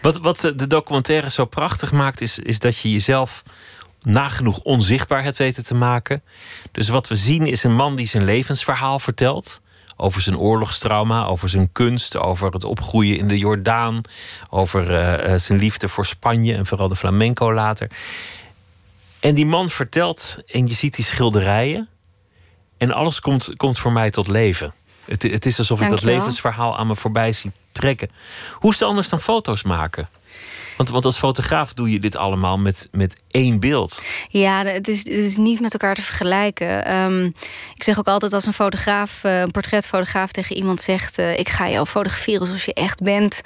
Wat, 0.01 0.17
wat 0.17 0.39
de 0.55 0.67
documentaire 0.67 1.31
zo 1.31 1.45
prachtig 1.45 1.91
maakt, 1.91 2.21
is, 2.21 2.39
is 2.39 2.59
dat 2.59 2.77
je 2.77 2.91
jezelf 2.91 3.43
nagenoeg 4.01 4.59
onzichtbaar 4.59 5.23
hebt 5.23 5.37
weten 5.37 5.63
te 5.63 5.75
maken. 5.75 6.23
Dus 6.71 6.89
wat 6.89 7.07
we 7.07 7.15
zien 7.15 7.47
is 7.47 7.63
een 7.63 7.75
man 7.75 7.95
die 7.95 8.07
zijn 8.07 8.23
levensverhaal 8.23 8.99
vertelt 8.99 9.61
over 9.97 10.21
zijn 10.21 10.37
oorlogstrauma, 10.37 11.25
over 11.25 11.49
zijn 11.49 11.71
kunst, 11.71 12.17
over 12.17 12.51
het 12.51 12.63
opgroeien 12.63 13.17
in 13.17 13.27
de 13.27 13.37
Jordaan, 13.37 14.01
over 14.49 14.91
uh, 14.91 15.37
zijn 15.37 15.59
liefde 15.59 15.89
voor 15.89 16.05
Spanje 16.05 16.55
en 16.55 16.65
vooral 16.65 16.87
de 16.87 16.95
flamenco 16.95 17.53
later. 17.53 17.89
En 19.19 19.33
die 19.33 19.45
man 19.45 19.69
vertelt, 19.69 20.37
en 20.47 20.67
je 20.67 20.73
ziet 20.73 20.95
die 20.95 21.05
schilderijen, 21.05 21.87
en 22.77 22.91
alles 22.91 23.19
komt, 23.19 23.49
komt 23.55 23.79
voor 23.79 23.91
mij 23.91 24.11
tot 24.11 24.27
leven. 24.27 24.73
Het, 25.05 25.23
het 25.23 25.45
is 25.45 25.57
alsof 25.57 25.81
ik 25.81 25.89
dat 25.89 26.03
levensverhaal 26.03 26.77
aan 26.77 26.87
me 26.87 26.95
voorbij 26.95 27.33
zie 27.33 27.51
trekken. 27.71 28.09
Hoe 28.53 28.71
is 28.71 28.79
het 28.79 28.87
anders 28.87 29.09
dan 29.09 29.21
foto's 29.21 29.63
maken? 29.63 30.09
Want, 30.77 30.89
want 30.89 31.05
als 31.05 31.17
fotograaf 31.17 31.73
doe 31.73 31.91
je 31.91 31.99
dit 31.99 32.15
allemaal 32.15 32.57
met, 32.57 32.87
met 32.91 33.15
één 33.27 33.59
beeld. 33.59 34.01
Ja, 34.29 34.65
het 34.65 34.87
is, 34.87 34.97
het 34.97 35.07
is 35.07 35.37
niet 35.37 35.59
met 35.59 35.73
elkaar 35.73 35.95
te 35.95 36.01
vergelijken. 36.01 36.95
Um, 36.95 37.33
ik 37.73 37.83
zeg 37.83 37.99
ook 37.99 38.07
altijd 38.07 38.33
als 38.33 38.45
een 38.45 38.53
fotograaf, 38.53 39.23
uh, 39.23 39.39
een 39.39 39.51
portretfotograaf 39.51 40.31
tegen 40.31 40.55
iemand 40.55 40.81
zegt... 40.81 41.19
Uh, 41.19 41.39
ik 41.39 41.49
ga 41.49 41.69
jou 41.69 41.85
fotograferen 41.85 42.45
zoals 42.45 42.65
je 42.65 42.73
echt 42.73 43.03
bent. 43.03 43.41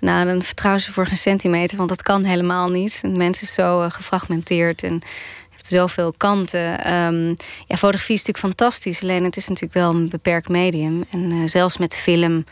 Nou, 0.00 0.26
dan 0.26 0.42
vertrouwen 0.42 0.82
ze 0.82 0.92
voor 0.92 1.06
geen 1.06 1.16
centimeter, 1.16 1.76
want 1.76 1.88
dat 1.88 2.02
kan 2.02 2.24
helemaal 2.24 2.68
niet. 2.68 2.98
Een 3.02 3.16
mens 3.16 3.42
is 3.42 3.54
zo 3.54 3.82
uh, 3.82 3.90
gefragmenteerd 3.90 4.82
en 4.82 5.02
heeft 5.50 5.66
zoveel 5.66 6.12
kanten. 6.16 6.94
Um, 6.94 7.36
ja, 7.66 7.76
fotografie 7.76 8.14
is 8.14 8.24
natuurlijk 8.24 8.56
fantastisch, 8.58 9.02
alleen 9.02 9.24
het 9.24 9.36
is 9.36 9.48
natuurlijk 9.48 9.74
wel 9.74 9.90
een 9.90 10.08
beperkt 10.08 10.48
medium. 10.48 11.04
En 11.10 11.48
zelfs 11.48 11.76
met 11.76 11.94
film... 11.94 12.44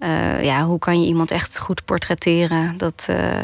Uh, 0.00 0.44
ja, 0.44 0.64
hoe 0.64 0.78
kan 0.78 1.00
je 1.00 1.06
iemand 1.06 1.30
echt 1.30 1.58
goed 1.58 1.84
portretteren? 1.84 2.76
Dat, 2.76 3.06
uh, 3.10 3.42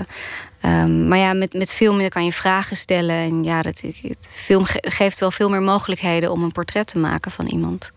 um, 0.83 1.09
maar 1.09 1.19
ja, 1.19 1.33
met, 1.33 1.53
met 1.53 1.73
film 1.73 2.09
kan 2.09 2.25
je 2.25 2.33
vragen 2.33 2.77
stellen. 2.77 3.15
En 3.15 3.45
ja, 3.45 3.63
dat, 3.63 3.83
het 4.03 4.27
film 4.31 4.63
geeft 4.67 5.21
wel 5.21 5.31
veel 5.31 5.51
meer 5.51 5.63
mogelijkheden 5.63 6.31
om 6.31 6.43
een 6.43 6.53
portret 6.53 6.87
te 6.87 6.99
maken 6.99 7.31
van 7.31 7.47
iemand. 7.47 7.93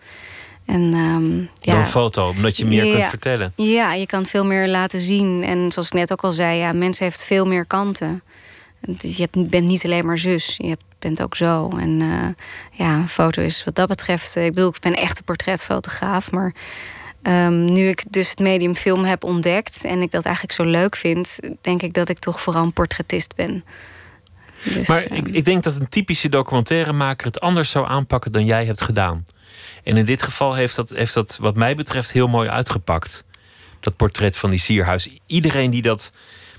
En, 0.65 0.81
um, 0.93 1.49
ja, 1.59 1.71
Dan 1.71 1.81
een 1.81 1.87
foto, 1.87 2.29
omdat 2.29 2.57
je 2.57 2.65
meer 2.65 2.85
ja, 2.85 2.93
kunt 2.93 3.07
vertellen. 3.07 3.53
Ja, 3.55 3.93
je 3.93 4.05
kan 4.05 4.25
veel 4.25 4.45
meer 4.45 4.67
laten 4.67 5.01
zien. 5.01 5.43
En 5.43 5.71
zoals 5.71 5.87
ik 5.87 5.93
net 5.93 6.11
ook 6.11 6.23
al 6.23 6.31
zei, 6.31 6.57
ja, 6.57 6.71
mensen 6.71 7.05
heeft 7.05 7.23
veel 7.23 7.45
meer 7.45 7.65
kanten. 7.65 8.21
Je 8.99 9.27
bent 9.31 9.65
niet 9.65 9.85
alleen 9.85 10.05
maar 10.05 10.17
zus, 10.17 10.55
je 10.57 10.77
bent 10.99 11.23
ook 11.23 11.35
zo. 11.35 11.69
En 11.77 11.99
uh, 11.99 12.27
ja, 12.71 12.93
een 12.93 13.09
foto 13.09 13.41
is 13.41 13.63
wat 13.63 13.75
dat 13.75 13.87
betreft... 13.87 14.35
Ik 14.35 14.53
bedoel, 14.53 14.69
ik 14.69 14.79
ben 14.79 14.95
echt 14.95 15.17
een 15.17 15.23
portretfotograaf, 15.23 16.31
maar 16.31 16.53
Um, 17.27 17.73
nu 17.73 17.87
ik 17.87 18.03
dus 18.09 18.29
het 18.29 18.39
medium 18.39 18.75
film 18.75 19.03
heb 19.03 19.23
ontdekt 19.23 19.83
en 19.83 20.01
ik 20.01 20.11
dat 20.11 20.23
eigenlijk 20.23 20.55
zo 20.55 20.63
leuk 20.63 20.95
vind, 20.95 21.39
denk 21.61 21.81
ik 21.81 21.93
dat 21.93 22.09
ik 22.09 22.19
toch 22.19 22.41
vooral 22.41 22.63
een 22.63 22.73
portretist 22.73 23.35
ben. 23.35 23.63
Dus, 24.63 24.87
maar 24.87 25.03
ik, 25.03 25.11
ehm, 25.11 25.35
ik, 25.35 25.45
denk 25.45 25.63
dat 25.63 25.75
een 25.75 25.89
typische 25.89 26.29
documentairemaker 26.29 27.27
het 27.27 27.39
anders 27.39 27.69
zou 27.71 27.87
aanpakken 27.87 28.31
dan 28.31 28.45
jij 28.45 28.65
hebt 28.65 28.81
gedaan. 28.81 29.25
En 29.83 29.97
in 29.97 30.05
dit 30.05 30.23
geval 30.23 30.53
heeft 30.53 30.75
dat, 30.75 30.89
heeft 30.89 31.13
dat, 31.13 31.37
wat 31.41 31.55
mij 31.55 31.75
betreft, 31.75 32.11
heel 32.11 32.27
mooi 32.27 32.49
uitgepakt. 32.49 33.23
Dat 33.79 33.95
portret 33.95 34.37
van 34.37 34.49
die 34.49 34.59
sierhuis. 34.59 35.19
Iedereen 35.25 35.71
die 35.71 35.81
dat 35.81 36.11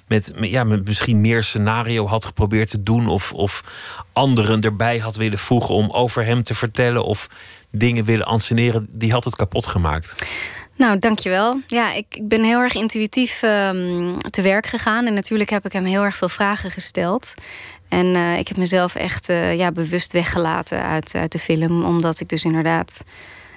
met, 0.06 0.32
ja, 0.40 0.64
met 0.64 0.86
misschien 0.86 1.20
meer 1.20 1.44
scenario 1.44 2.06
had 2.06 2.24
geprobeerd 2.24 2.70
te 2.70 2.82
doen, 2.82 3.06
of, 3.06 3.32
of 3.32 3.64
anderen 4.12 4.60
erbij 4.60 4.98
had 4.98 5.16
willen 5.16 5.38
voegen 5.38 5.74
om 5.74 5.90
over 5.90 6.24
hem 6.24 6.42
te 6.42 6.54
vertellen, 6.54 7.04
of 7.04 7.28
dingen 7.70 8.04
willen 8.04 8.26
anseneren, 8.26 8.88
die 8.92 9.12
had 9.12 9.24
het 9.24 9.36
kapot 9.36 9.66
gemaakt. 9.66 10.14
Nou, 10.78 10.98
dankjewel. 10.98 11.60
Ja, 11.66 11.92
ik, 11.92 12.06
ik 12.10 12.28
ben 12.28 12.44
heel 12.44 12.60
erg 12.60 12.74
intuïtief 12.74 13.42
um, 13.42 14.20
te 14.30 14.42
werk 14.42 14.66
gegaan. 14.66 15.06
En 15.06 15.14
natuurlijk 15.14 15.50
heb 15.50 15.64
ik 15.64 15.72
hem 15.72 15.84
heel 15.84 16.02
erg 16.02 16.16
veel 16.16 16.28
vragen 16.28 16.70
gesteld. 16.70 17.34
En 17.88 18.06
uh, 18.06 18.38
ik 18.38 18.48
heb 18.48 18.56
mezelf 18.56 18.94
echt 18.94 19.28
uh, 19.28 19.56
ja, 19.56 19.72
bewust 19.72 20.12
weggelaten 20.12 20.82
uit, 20.82 21.14
uit 21.14 21.32
de 21.32 21.38
film. 21.38 21.84
Omdat 21.84 22.20
ik 22.20 22.28
dus 22.28 22.44
inderdaad 22.44 23.04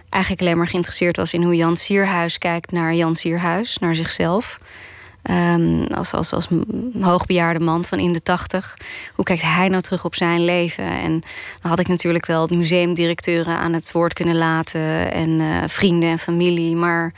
eigenlijk 0.10 0.42
alleen 0.44 0.58
maar 0.58 0.68
geïnteresseerd 0.68 1.16
was 1.16 1.34
in 1.34 1.44
hoe 1.44 1.56
Jan 1.56 1.78
Sierhuis 1.78 2.38
kijkt 2.38 2.72
naar 2.72 2.94
Jan 2.94 3.16
Sierhuis, 3.16 3.78
naar 3.78 3.96
zichzelf. 3.96 4.58
Um, 5.30 5.88
als, 5.88 6.14
als, 6.14 6.48
hoogbejaarde 7.02 7.60
man 7.60 7.86
van 7.86 8.00
in 8.00 8.14
de 8.14 8.24
tachtig. 8.24 8.78
Hoe 9.16 9.26
kijkt 9.26 9.42
hij 9.42 9.68
nou 9.68 9.82
terug 9.82 10.06
op 10.06 10.16
zijn 10.16 10.46
leven? 10.46 10.84
En 10.84 11.12
dan 11.62 11.70
had 11.70 11.80
ik 11.80 11.88
natuurlijk 11.88 12.26
wel 12.26 12.48
museumdirecteuren 12.48 13.58
aan 13.58 13.74
het 13.74 13.92
woord 13.92 14.14
kunnen 14.14 14.38
laten. 14.38 15.12
En 15.12 15.30
uh, 15.30 15.58
vrienden 15.66 16.10
en 16.10 16.20
familie. 16.20 16.76
Maar 16.76 17.14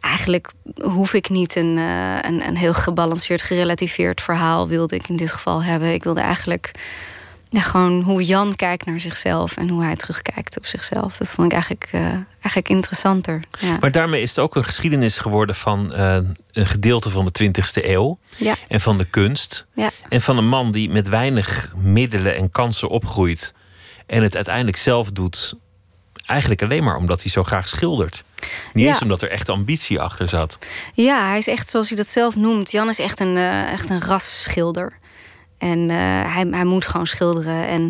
eigenlijk 0.00 0.52
hoef 0.82 1.14
ik 1.14 1.28
niet 1.28 1.56
een, 1.56 1.76
uh, 1.76 2.18
een, 2.22 2.46
een 2.46 2.56
heel 2.56 2.74
gebalanceerd, 2.74 3.42
gerelativeerd 3.42 4.20
verhaal 4.20 4.68
wilde 4.68 4.94
ik 4.94 5.08
in 5.08 5.16
dit 5.16 5.32
geval 5.32 5.62
hebben. 5.62 5.92
Ik 5.92 6.04
wilde 6.04 6.20
eigenlijk 6.20 6.70
ja, 7.52 7.60
gewoon 7.60 8.02
hoe 8.02 8.22
Jan 8.22 8.56
kijkt 8.56 8.86
naar 8.86 9.00
zichzelf 9.00 9.56
en 9.56 9.68
hoe 9.68 9.82
hij 9.82 9.96
terugkijkt 9.96 10.56
op 10.56 10.66
zichzelf. 10.66 11.16
Dat 11.16 11.28
vond 11.28 11.46
ik 11.46 11.52
eigenlijk, 11.52 11.90
uh, 11.94 12.00
eigenlijk 12.30 12.68
interessanter. 12.68 13.42
Ja. 13.60 13.76
Maar 13.80 13.90
daarmee 13.90 14.22
is 14.22 14.28
het 14.28 14.38
ook 14.38 14.56
een 14.56 14.64
geschiedenis 14.64 15.18
geworden 15.18 15.54
van 15.54 15.92
uh, 15.96 16.16
een 16.52 16.66
gedeelte 16.66 17.10
van 17.10 17.28
de 17.30 17.44
20e 17.44 17.84
eeuw. 17.84 18.18
Ja. 18.36 18.54
En 18.68 18.80
van 18.80 18.98
de 18.98 19.04
kunst. 19.04 19.66
Ja. 19.74 19.90
En 20.08 20.20
van 20.20 20.36
een 20.36 20.48
man 20.48 20.72
die 20.72 20.90
met 20.90 21.08
weinig 21.08 21.74
middelen 21.76 22.36
en 22.36 22.50
kansen 22.50 22.88
opgroeit. 22.88 23.54
En 24.06 24.22
het 24.22 24.34
uiteindelijk 24.34 24.76
zelf 24.76 25.10
doet. 25.10 25.54
Eigenlijk 26.26 26.62
alleen 26.62 26.84
maar 26.84 26.96
omdat 26.96 27.22
hij 27.22 27.30
zo 27.30 27.42
graag 27.42 27.68
schildert. 27.68 28.24
Niet 28.72 28.86
eens 28.86 29.02
omdat 29.02 29.22
er 29.22 29.30
echt 29.30 29.48
ambitie 29.48 30.00
achter 30.00 30.28
zat. 30.28 30.58
Ja, 30.94 31.26
hij 31.28 31.38
is 31.38 31.46
echt 31.46 31.68
zoals 31.68 31.88
hij 31.88 31.96
dat 31.96 32.06
zelf 32.06 32.36
noemt. 32.36 32.70
Jan 32.70 32.88
is 32.88 32.98
echt 32.98 33.20
een, 33.20 33.36
uh, 33.36 33.72
echt 33.72 33.90
een 33.90 34.00
rasschilder. 34.00 35.00
En 35.62 35.78
uh, 35.78 35.96
hij, 36.34 36.46
hij 36.50 36.64
moet 36.64 36.86
gewoon 36.86 37.06
schilderen. 37.06 37.66
En 37.66 37.82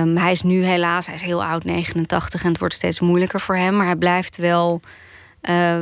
um, 0.00 0.16
hij 0.16 0.32
is 0.32 0.42
nu 0.42 0.64
helaas, 0.64 1.06
hij 1.06 1.14
is 1.14 1.22
heel 1.22 1.44
oud, 1.44 1.64
89, 1.64 2.42
en 2.42 2.48
het 2.48 2.58
wordt 2.58 2.74
steeds 2.74 3.00
moeilijker 3.00 3.40
voor 3.40 3.56
hem. 3.56 3.76
Maar 3.76 3.86
hij 3.86 3.96
blijft 3.96 4.36
wel, 4.36 4.80
uh, 5.42 5.76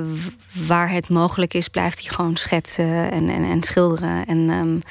waar 0.67 0.91
het 0.91 1.09
mogelijk 1.09 1.55
is, 1.55 1.69
blijft 1.69 2.01
hij 2.01 2.15
gewoon 2.15 2.37
schetsen 2.37 3.11
en, 3.11 3.29
en, 3.29 3.45
en 3.45 3.63
schilderen. 3.63 4.27
En 4.27 4.39
um, 4.51 4.83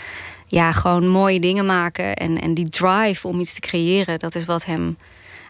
ja, 0.48 0.72
gewoon 0.72 1.08
mooie 1.08 1.40
dingen 1.40 1.66
maken. 1.66 2.16
En, 2.16 2.42
en 2.42 2.54
die 2.54 2.70
drive 2.70 3.28
om 3.28 3.40
iets 3.40 3.54
te 3.54 3.60
creëren, 3.60 4.20
dat 4.20 4.36
is 4.36 4.46
wat 4.46 4.66
hem 4.66 4.98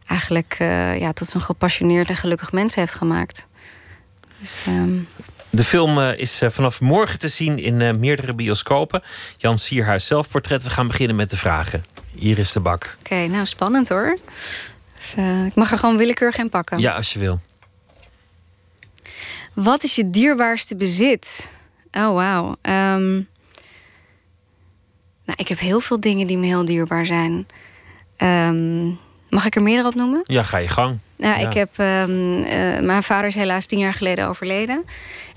eigenlijk 0.07 0.57
uh, 0.61 0.99
ja, 0.99 1.13
tot 1.13 1.27
zo'n 1.27 1.41
gepassioneerd 1.41 2.09
en 2.09 2.15
gelukkig 2.15 2.51
mens 2.51 2.75
heeft 2.75 2.93
gemaakt. 2.93 3.47
Dus, 4.39 4.63
um... 4.67 5.07
De 5.55 5.63
film 5.63 5.99
eh, 5.99 6.17
is 6.17 6.41
eh, 6.41 6.49
vanaf 6.49 6.81
morgen 6.81 7.19
te 7.19 7.27
zien 7.27 7.59
in 7.59 7.81
eh, 7.81 7.93
meerdere 7.93 8.33
bioscopen. 8.33 9.03
Jan 9.37 9.57
Sierhuis 9.57 10.05
zelfportret. 10.07 10.63
We 10.63 10.69
gaan 10.69 10.87
beginnen 10.87 11.15
met 11.15 11.29
de 11.29 11.37
vragen. 11.37 11.85
Hier 12.15 12.39
is 12.39 12.51
de 12.51 12.59
bak. 12.59 12.97
Oké, 12.99 13.27
nou 13.27 13.45
spannend 13.45 13.89
hoor. 13.89 14.17
Dus, 14.97 15.13
ik 15.45 15.55
mag 15.55 15.71
er 15.71 15.77
gewoon 15.77 15.97
willekeurig 15.97 16.37
in 16.37 16.49
pakken. 16.49 16.79
Ja, 16.79 16.95
als 16.95 17.13
je 17.13 17.19
wil. 17.19 17.39
Wat 19.53 19.83
is 19.83 19.95
je 19.95 20.09
dierbaarste 20.09 20.75
bezit? 20.75 21.51
Oh, 21.91 22.13
wauw. 22.13 22.55
Ehm, 22.61 23.13
nou, 25.25 25.35
ik 25.35 25.47
heb 25.47 25.59
heel 25.59 25.79
veel 25.79 25.99
dingen 25.99 26.27
die 26.27 26.37
me 26.37 26.45
heel 26.45 26.65
dierbaar 26.65 27.05
zijn. 27.05 27.47
Ehm, 28.17 28.85
mag 29.29 29.45
ik 29.45 29.55
er 29.55 29.63
meerdere 29.63 29.87
op 29.87 29.95
noemen? 29.95 30.21
Ja, 30.23 30.43
ga 30.43 30.57
je 30.57 30.67
gang. 30.67 30.99
Nou, 31.23 31.39
Ja. 31.39 31.47
ik 31.47 31.53
heb. 31.53 31.69
ehm, 31.75 32.43
eh, 32.43 32.79
mijn 32.79 33.03
vader 33.03 33.25
is 33.27 33.35
helaas 33.35 33.65
tien 33.65 33.79
jaar 33.79 33.93
geleden 33.93 34.27
overleden. 34.27 34.83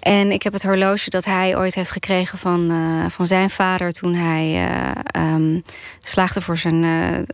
En 0.00 0.30
ik 0.32 0.42
heb 0.42 0.52
het 0.52 0.62
horloge 0.62 1.10
dat 1.10 1.24
hij 1.24 1.56
ooit 1.56 1.74
heeft 1.74 1.90
gekregen 1.90 2.38
van, 2.38 2.70
eh, 2.70 3.10
van 3.10 3.26
zijn 3.26 3.50
vader 3.50 3.92
toen 3.92 4.14
hij 4.14 4.68
ehm, 5.10 5.60
slaagde 6.02 6.40
voor 6.40 6.58
zijn 6.58 6.84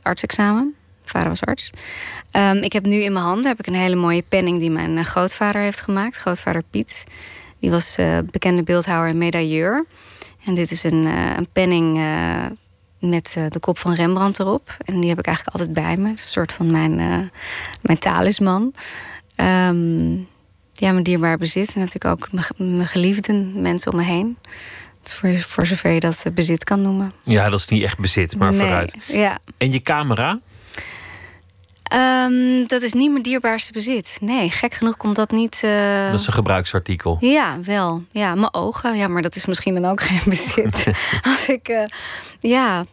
artsexamen. 0.02 0.74
Vader 1.04 1.28
was 1.28 1.42
arts. 1.42 1.70
Ehm, 2.30 2.56
ik 2.56 2.72
heb 2.72 2.84
nu 2.86 2.96
in 3.02 3.12
mijn 3.12 3.24
handen 3.24 3.46
heb 3.46 3.58
ik 3.58 3.66
een 3.66 3.74
hele 3.74 3.94
mooie 3.96 4.24
penning 4.28 4.58
die 4.60 4.70
mijn 4.70 5.04
grootvader 5.04 5.60
heeft 5.62 5.80
gemaakt. 5.80 6.16
Grootvader 6.16 6.62
Piet. 6.70 7.04
Die 7.60 7.70
was 7.70 7.96
bekende 8.32 8.62
beeldhouwer 8.62 9.10
en 9.10 9.18
medailleur. 9.18 9.84
En 10.44 10.54
dit 10.54 10.70
is 10.70 10.84
een, 10.84 11.06
een 11.36 11.48
penning 11.52 12.00
met 13.02 13.34
eh, 13.36 13.44
de 13.48 13.58
kop 13.58 13.78
van 13.78 13.94
Rembrandt 13.94 14.38
erop. 14.38 14.76
En 14.84 15.00
die 15.00 15.08
heb 15.08 15.18
ik 15.18 15.26
eigenlijk 15.26 15.56
altijd 15.56 15.74
bij 15.84 15.96
me. 15.96 16.08
Een 16.08 16.18
soort 16.18 16.52
van 16.52 16.70
mijn, 16.70 17.00
eh, 17.00 17.18
mijn 17.80 17.98
talisman. 17.98 18.74
Ehm, 19.34 20.12
ja, 20.72 20.92
mijn 20.92 21.02
dierbaar 21.02 21.38
bezit. 21.38 21.74
En 21.74 21.80
natuurlijk 21.80 22.04
ook 22.04 22.28
mijn, 22.56 22.86
geliefden, 22.86 23.60
mensen 23.60 23.92
om 23.92 23.98
me 23.98 24.04
heen. 24.04 24.36
Voor, 25.02 25.38
voor 25.38 25.66
zover 25.66 25.90
je 25.90 26.00
dat 26.00 26.22
eh, 26.24 26.32
bezit 26.32 26.64
kan 26.64 26.82
noemen. 26.82 27.12
Ja, 27.22 27.50
dat 27.50 27.58
is 27.58 27.68
niet 27.68 27.82
echt 27.82 27.98
bezit, 27.98 28.36
maar 28.36 28.50
Nee, 28.50 28.60
vooruit. 28.60 28.96
Ja. 29.06 29.38
En 29.56 29.72
je 29.72 29.80
camera? 29.80 30.40
Ehm, 31.92 32.66
dat 32.66 32.82
is 32.82 32.92
niet 32.92 33.10
mijn 33.10 33.22
dierbaarste 33.22 33.72
bezit. 33.72 34.18
Nee, 34.20 34.50
gek 34.50 34.74
genoeg 34.74 34.96
komt 34.96 35.16
dat 35.16 35.30
niet. 35.30 35.60
eh, 35.62 36.10
Dat 36.10 36.20
is 36.20 36.26
een 36.26 36.32
gebruiksartikel. 36.32 37.16
Ja, 37.20 37.60
wel. 37.60 38.02
Ja, 38.12 38.34
mijn 38.34 38.54
ogen. 38.54 38.96
Ja, 38.96 39.08
maar 39.08 39.22
dat 39.22 39.36
is 39.36 39.46
misschien 39.46 39.74
dan 39.74 39.84
ook 39.90 40.00
geen 40.08 40.20
bezit. 40.24 40.86
Als 41.30 41.48
ik. 41.48 41.68
eh, 41.68 41.84
ja, 42.40 42.84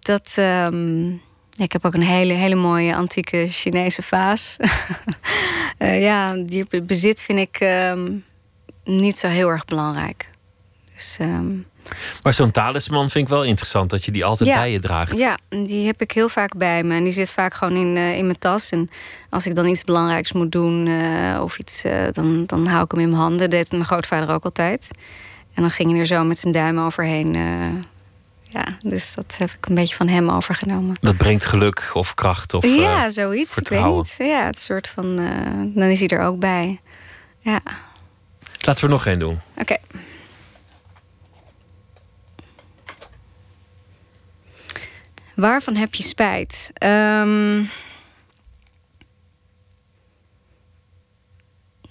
dat. 0.00 0.32
ehm, 0.36 1.08
ja, 1.54 1.64
ik 1.64 1.72
heb 1.72 1.84
ook 1.84 1.94
een 1.94 2.02
hele, 2.02 2.32
hele 2.32 2.54
mooie 2.54 2.94
antieke 2.96 3.46
Chinese 3.50 4.02
vaas. 4.02 4.56
Eh, 5.78 6.02
ja, 6.02 6.34
die 6.36 6.82
bezit 6.82 7.20
vind 7.22 7.38
ik 7.38 7.56
ehm, 7.60 8.12
niet 8.84 9.18
zo 9.18 9.28
heel 9.28 9.48
erg 9.48 9.64
belangrijk. 9.64 10.30
Dus, 10.94 11.18
Maar 12.22 12.32
zo'n 12.32 12.50
talisman 12.50 13.10
vind 13.10 13.24
ik 13.24 13.30
wel 13.34 13.42
interessant 13.44 13.90
dat 13.90 14.04
je 14.04 14.10
die 14.10 14.24
altijd 14.24 14.48
Ja. 14.48 14.56
bij 14.56 14.70
je 14.72 14.78
draagt. 14.78 15.18
Ja, 15.18 15.38
die 15.48 15.86
heb 15.86 16.00
ik 16.00 16.12
heel 16.12 16.28
vaak 16.28 16.56
bij 16.56 16.82
me. 16.82 16.94
En 16.94 17.04
die 17.04 17.12
zit 17.12 17.30
vaak 17.30 17.54
gewoon 17.54 17.76
in, 17.76 17.96
eh, 17.96 18.16
in 18.16 18.24
mijn 18.24 18.38
tas. 18.38 18.70
En 18.70 18.90
als 19.30 19.46
ik 19.46 19.54
dan 19.54 19.66
iets 19.66 19.84
belangrijks 19.84 20.32
moet 20.32 20.52
doen 20.52 20.86
eh, 20.86 21.40
of 21.42 21.58
iets, 21.58 21.84
eh, 21.84 22.02
dan, 22.12 22.44
dan 22.46 22.66
hou 22.66 22.84
ik 22.84 22.90
hem 22.90 23.00
in 23.00 23.08
mijn 23.08 23.20
handen. 23.20 23.38
Dat 23.38 23.50
deed 23.50 23.70
mijn 23.72 23.84
grootvader 23.84 24.34
ook 24.34 24.44
altijd. 24.44 24.90
En 25.54 25.62
dan 25.62 25.70
ging 25.70 25.90
hij 25.90 26.00
er 26.00 26.06
zo 26.06 26.24
met 26.24 26.38
zijn 26.38 26.52
duim 26.52 26.78
overheen. 26.78 27.34
ja, 28.48 28.64
dus 28.84 29.14
dat 29.14 29.34
heb 29.38 29.50
ik 29.50 29.66
een 29.66 29.74
beetje 29.74 29.96
van 29.96 30.08
hem 30.08 30.30
overgenomen. 30.30 30.96
Dat 31.00 31.16
brengt 31.16 31.44
geluk 31.46 31.90
of 31.92 32.14
kracht 32.14 32.54
of 32.54 32.64
ja, 32.66 33.10
zoiets. 33.10 33.56
Ik 33.56 33.58
weet 33.58 33.66
vertrouwen. 33.68 33.96
niet. 34.18 34.28
Ja, 34.28 34.44
het 34.44 34.58
soort 34.58 34.88
van. 34.88 35.16
dan 35.74 35.88
is 35.88 35.98
hij 35.98 36.08
er 36.08 36.20
ook 36.20 36.38
bij. 36.38 36.80
Ja, 37.38 37.60
Laten 38.60 38.80
we 38.80 38.86
er 38.88 38.92
nog 38.92 39.06
één 39.06 39.18
doen. 39.18 39.40
oké. 39.58 39.76
Waarvan 45.34 45.74
heb 45.74 45.94
je 45.94 46.02
spijt? 46.02 46.70
Ehm, 46.74 47.62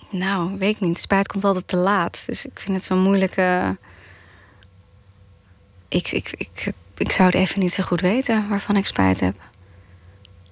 nou, 0.09 0.57
weet 0.57 0.75
ik 0.75 0.79
niet. 0.79 0.99
Spijt 0.99 1.27
komt 1.27 1.43
altijd 1.43 1.67
te 1.67 1.75
laat. 1.77 2.23
Dus 2.25 2.45
ik 2.45 2.59
vind 2.59 2.75
het 2.77 2.85
zo'n 2.85 2.99
moeilijke. 2.99 3.77
Ik, 5.87 6.11
ik, 6.11 6.29
ik, 6.37 6.71
ik 6.97 7.11
zou 7.11 7.27
het 7.29 7.37
even 7.37 7.59
niet 7.59 7.73
zo 7.73 7.83
goed 7.83 8.01
weten 8.01 8.49
waarvan 8.49 8.75
ik 8.75 8.85
spijt 8.85 9.19
heb. 9.19 9.35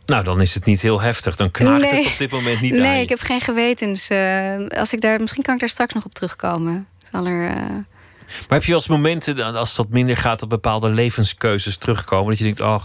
Nou, 0.06 0.24
dan 0.24 0.42
is 0.42 0.54
het 0.54 0.66
niet 0.66 0.82
heel 0.82 1.02
heftig. 1.02 1.36
Dan 1.36 1.52
knaagt 1.52 1.82
Nee. 1.82 1.96
het 2.04 2.12
op 2.12 2.18
dit 2.18 2.32
moment 2.32 2.62
niet 2.62 2.72
nee, 2.72 2.86
aan 2.88 2.96
je. 2.96 3.02
ik 3.04 3.10
heb 3.10 3.20
geen 3.20 3.42
gewetens. 3.42 4.10
eh, 4.10 4.68
als 4.68 4.94
ik 4.94 5.02
daar, 5.02 5.20
misschien 5.20 5.44
kan 5.44 5.54
ik 5.54 5.60
daar 5.60 5.70
straks 5.70 5.94
nog 5.94 6.06
op 6.06 6.14
terugkomen. 6.14 6.88
Zal 7.12 7.26
er, 7.26 7.50
eh, 7.50 7.64
Maar 8.30 8.58
heb 8.58 8.62
je 8.64 8.72
wel 8.72 8.76
eens 8.80 8.88
momenten, 8.88 9.56
als 9.56 9.76
dat 9.76 9.90
minder 9.90 10.18
gaat, 10.18 10.40
dat 10.40 10.50
bepaalde 10.50 10.90
levenskeuzes 10.90 11.78
terugkomen? 11.78 12.28
Dat 12.30 12.38
je 12.38 12.44
denkt, 12.44 12.62
oh, 12.62 12.84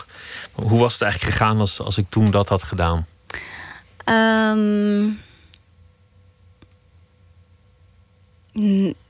hoe 0.53 0.81
was 0.81 0.93
het 0.93 1.03
eigenlijk 1.03 1.33
gegaan 1.33 1.59
als, 1.59 1.81
als 1.81 1.99
ik 1.99 2.07
toen 2.09 2.31
dat 2.31 2.49
had 2.49 2.63
gedaan? 2.63 3.07
Ehm, 4.05 5.09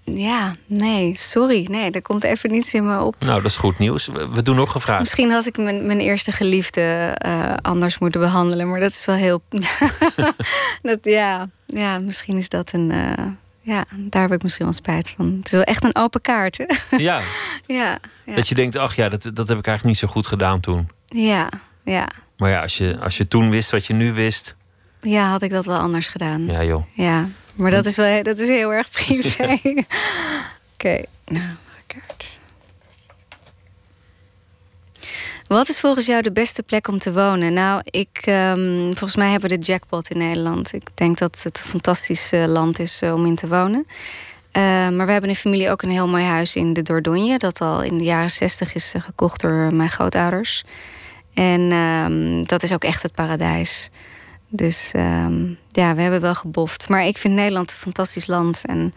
ja, 0.04 0.56
nee, 0.66 1.16
sorry. 1.16 1.66
Nee, 1.70 1.90
er 1.90 2.02
komt 2.02 2.24
even 2.24 2.50
niets 2.50 2.74
in 2.74 2.84
me 2.84 3.00
op. 3.00 3.16
Nou, 3.18 3.42
dat 3.42 3.50
is 3.50 3.56
goed 3.56 3.78
nieuws. 3.78 4.06
We, 4.32 4.42
doen 4.42 4.56
nog 4.56 4.74
een 4.74 4.80
vraag. 4.80 4.98
Misschien 4.98 5.30
had 5.30 5.46
ik 5.46 5.56
mijn, 5.56 5.86
mijn 5.86 6.00
eerste 6.00 6.32
geliefde 6.32 7.14
eh, 7.14 7.54
anders 7.60 7.98
moeten 7.98 8.20
behandelen, 8.20 8.68
maar 8.68 8.80
dat 8.80 8.90
is 8.90 9.04
wel 9.04 9.16
heel. 9.16 9.42
dat, 10.82 10.98
ja, 11.02 11.48
ja, 11.66 11.98
misschien 11.98 12.36
is 12.36 12.48
dat 12.48 12.70
een. 12.72 12.90
eh, 12.90 13.24
ja, 13.64 13.84
daar 13.96 14.22
heb 14.22 14.32
ik 14.32 14.42
misschien 14.42 14.64
wel 14.64 14.74
spijt 14.74 15.10
van. 15.16 15.34
Het 15.36 15.46
is 15.46 15.52
wel 15.52 15.62
echt 15.62 15.84
een 15.84 15.96
open 15.96 16.20
kaart. 16.20 16.58
Hè? 16.58 16.96
Ja, 16.96 17.20
ja, 17.66 17.98
ja, 18.24 18.34
dat 18.34 18.48
je 18.48 18.54
denkt, 18.54 18.76
ach 18.76 18.96
ja, 18.96 19.08
dat, 19.08 19.22
dat 19.22 19.48
heb 19.48 19.58
ik 19.58 19.66
eigenlijk 19.66 19.84
niet 19.84 19.96
zo 19.98 20.06
goed 20.08 20.26
gedaan 20.26 20.60
toen. 20.60 20.88
ja, 21.06 21.48
ja. 21.84 22.08
Maar 22.36 22.50
ja, 22.50 22.62
als 22.62 22.78
je, 22.78 22.98
als 23.00 23.16
je 23.16 23.28
toen 23.28 23.50
wist 23.50 23.70
wat 23.70 23.86
je 23.86 23.92
nu 23.94 24.12
wist, 24.12 24.56
Ja, 25.00 25.28
had 25.28 25.42
ik 25.42 25.50
dat 25.50 25.64
wel 25.64 25.78
anders 25.78 26.08
gedaan. 26.08 26.46
ja 26.46 26.64
joh. 26.64 26.84
Ja, 26.92 27.28
maar 27.54 27.70
dat 27.70 27.84
is, 27.86 27.96
wel, 27.96 28.22
dat 28.22 28.38
is 28.38 28.48
heel 28.48 28.72
erg 28.72 28.90
privé. 28.90 29.58
Oké, 30.74 31.02
nou, 31.26 31.50
kaart. 31.86 32.38
Wat 35.54 35.68
is 35.68 35.80
volgens 35.80 36.06
jou 36.06 36.22
de 36.22 36.32
beste 36.32 36.62
plek 36.62 36.88
om 36.88 36.98
te 36.98 37.12
wonen? 37.12 37.52
Nou, 37.52 37.80
ik, 37.84 38.20
ehm, 38.24 38.84
volgens 38.84 39.16
mij 39.16 39.30
hebben 39.30 39.50
we 39.50 39.58
de 39.58 39.64
jackpot 39.64 40.10
in 40.10 40.18
Nederland. 40.18 40.72
Ik 40.72 40.86
denk 40.94 41.18
dat 41.18 41.40
het 41.42 41.58
een 41.58 41.70
fantastisch 41.70 42.32
eh, 42.32 42.44
land 42.46 42.78
is 42.78 43.02
eh, 43.02 43.14
om 43.14 43.26
in 43.26 43.34
te 43.34 43.48
wonen. 43.48 43.86
Eh, 44.50 44.62
maar 44.88 45.06
we 45.06 45.12
hebben 45.12 45.30
in 45.30 45.36
familie 45.36 45.70
ook 45.70 45.82
een 45.82 45.90
heel 45.90 46.08
mooi 46.08 46.24
huis 46.24 46.56
in 46.56 46.72
de 46.72 46.82
Dordogne... 46.82 47.38
dat 47.38 47.60
al 47.60 47.82
in 47.82 47.98
de 47.98 48.04
jaren 48.04 48.30
zestig 48.30 48.74
is 48.74 48.94
gekocht 48.98 49.40
door 49.40 49.74
mijn 49.74 49.90
grootouders. 49.90 50.64
En 51.34 51.72
ehm, 51.72 52.44
dat 52.44 52.62
is 52.62 52.72
ook 52.72 52.84
echt 52.84 53.02
het 53.02 53.14
paradijs. 53.14 53.90
Dus 54.48 54.90
ehm, 54.92 55.46
ja, 55.72 55.94
we 55.94 56.02
hebben 56.02 56.20
wel 56.20 56.34
geboft. 56.34 56.88
Maar 56.88 57.06
ik 57.06 57.18
vind 57.18 57.34
Nederland 57.34 57.70
een 57.70 57.76
fantastisch 57.76 58.26
land. 58.26 58.60
En 58.66 58.94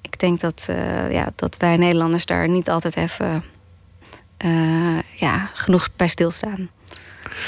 ik 0.00 0.18
denk 0.18 0.40
dat, 0.40 0.68
ja, 1.10 1.32
dat 1.36 1.56
wij 1.56 1.76
Nederlanders 1.76 2.26
daar 2.26 2.48
niet 2.48 2.70
altijd 2.70 2.96
even 2.96 3.51
eh, 4.42 4.98
ja, 5.14 5.50
genoeg 5.52 5.88
bij 5.96 6.08
stilstaan. 6.08 6.70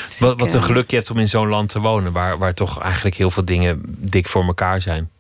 Dus 0.09 0.19
Wat, 0.19 0.33
ik, 0.33 0.39
wat 0.39 0.53
een 0.53 0.61
eh, 0.61 0.67
geluk 0.67 0.91
je 0.91 0.97
hebt 0.97 1.11
om 1.11 1.19
in 1.19 1.29
zo'n 1.29 1.49
land 1.49 1.69
te 1.69 1.81
wonen, 1.81 2.13
waar, 2.13 2.39
waar 2.39 2.55
toch 2.55 2.81
eigenlijk 2.81 3.17
heel 3.17 3.31
veel 3.31 3.45
dingen 3.45 3.81
dik 3.85 4.27
voor 4.27 4.45
elkaar 4.45 4.81
zijn. 4.81 5.11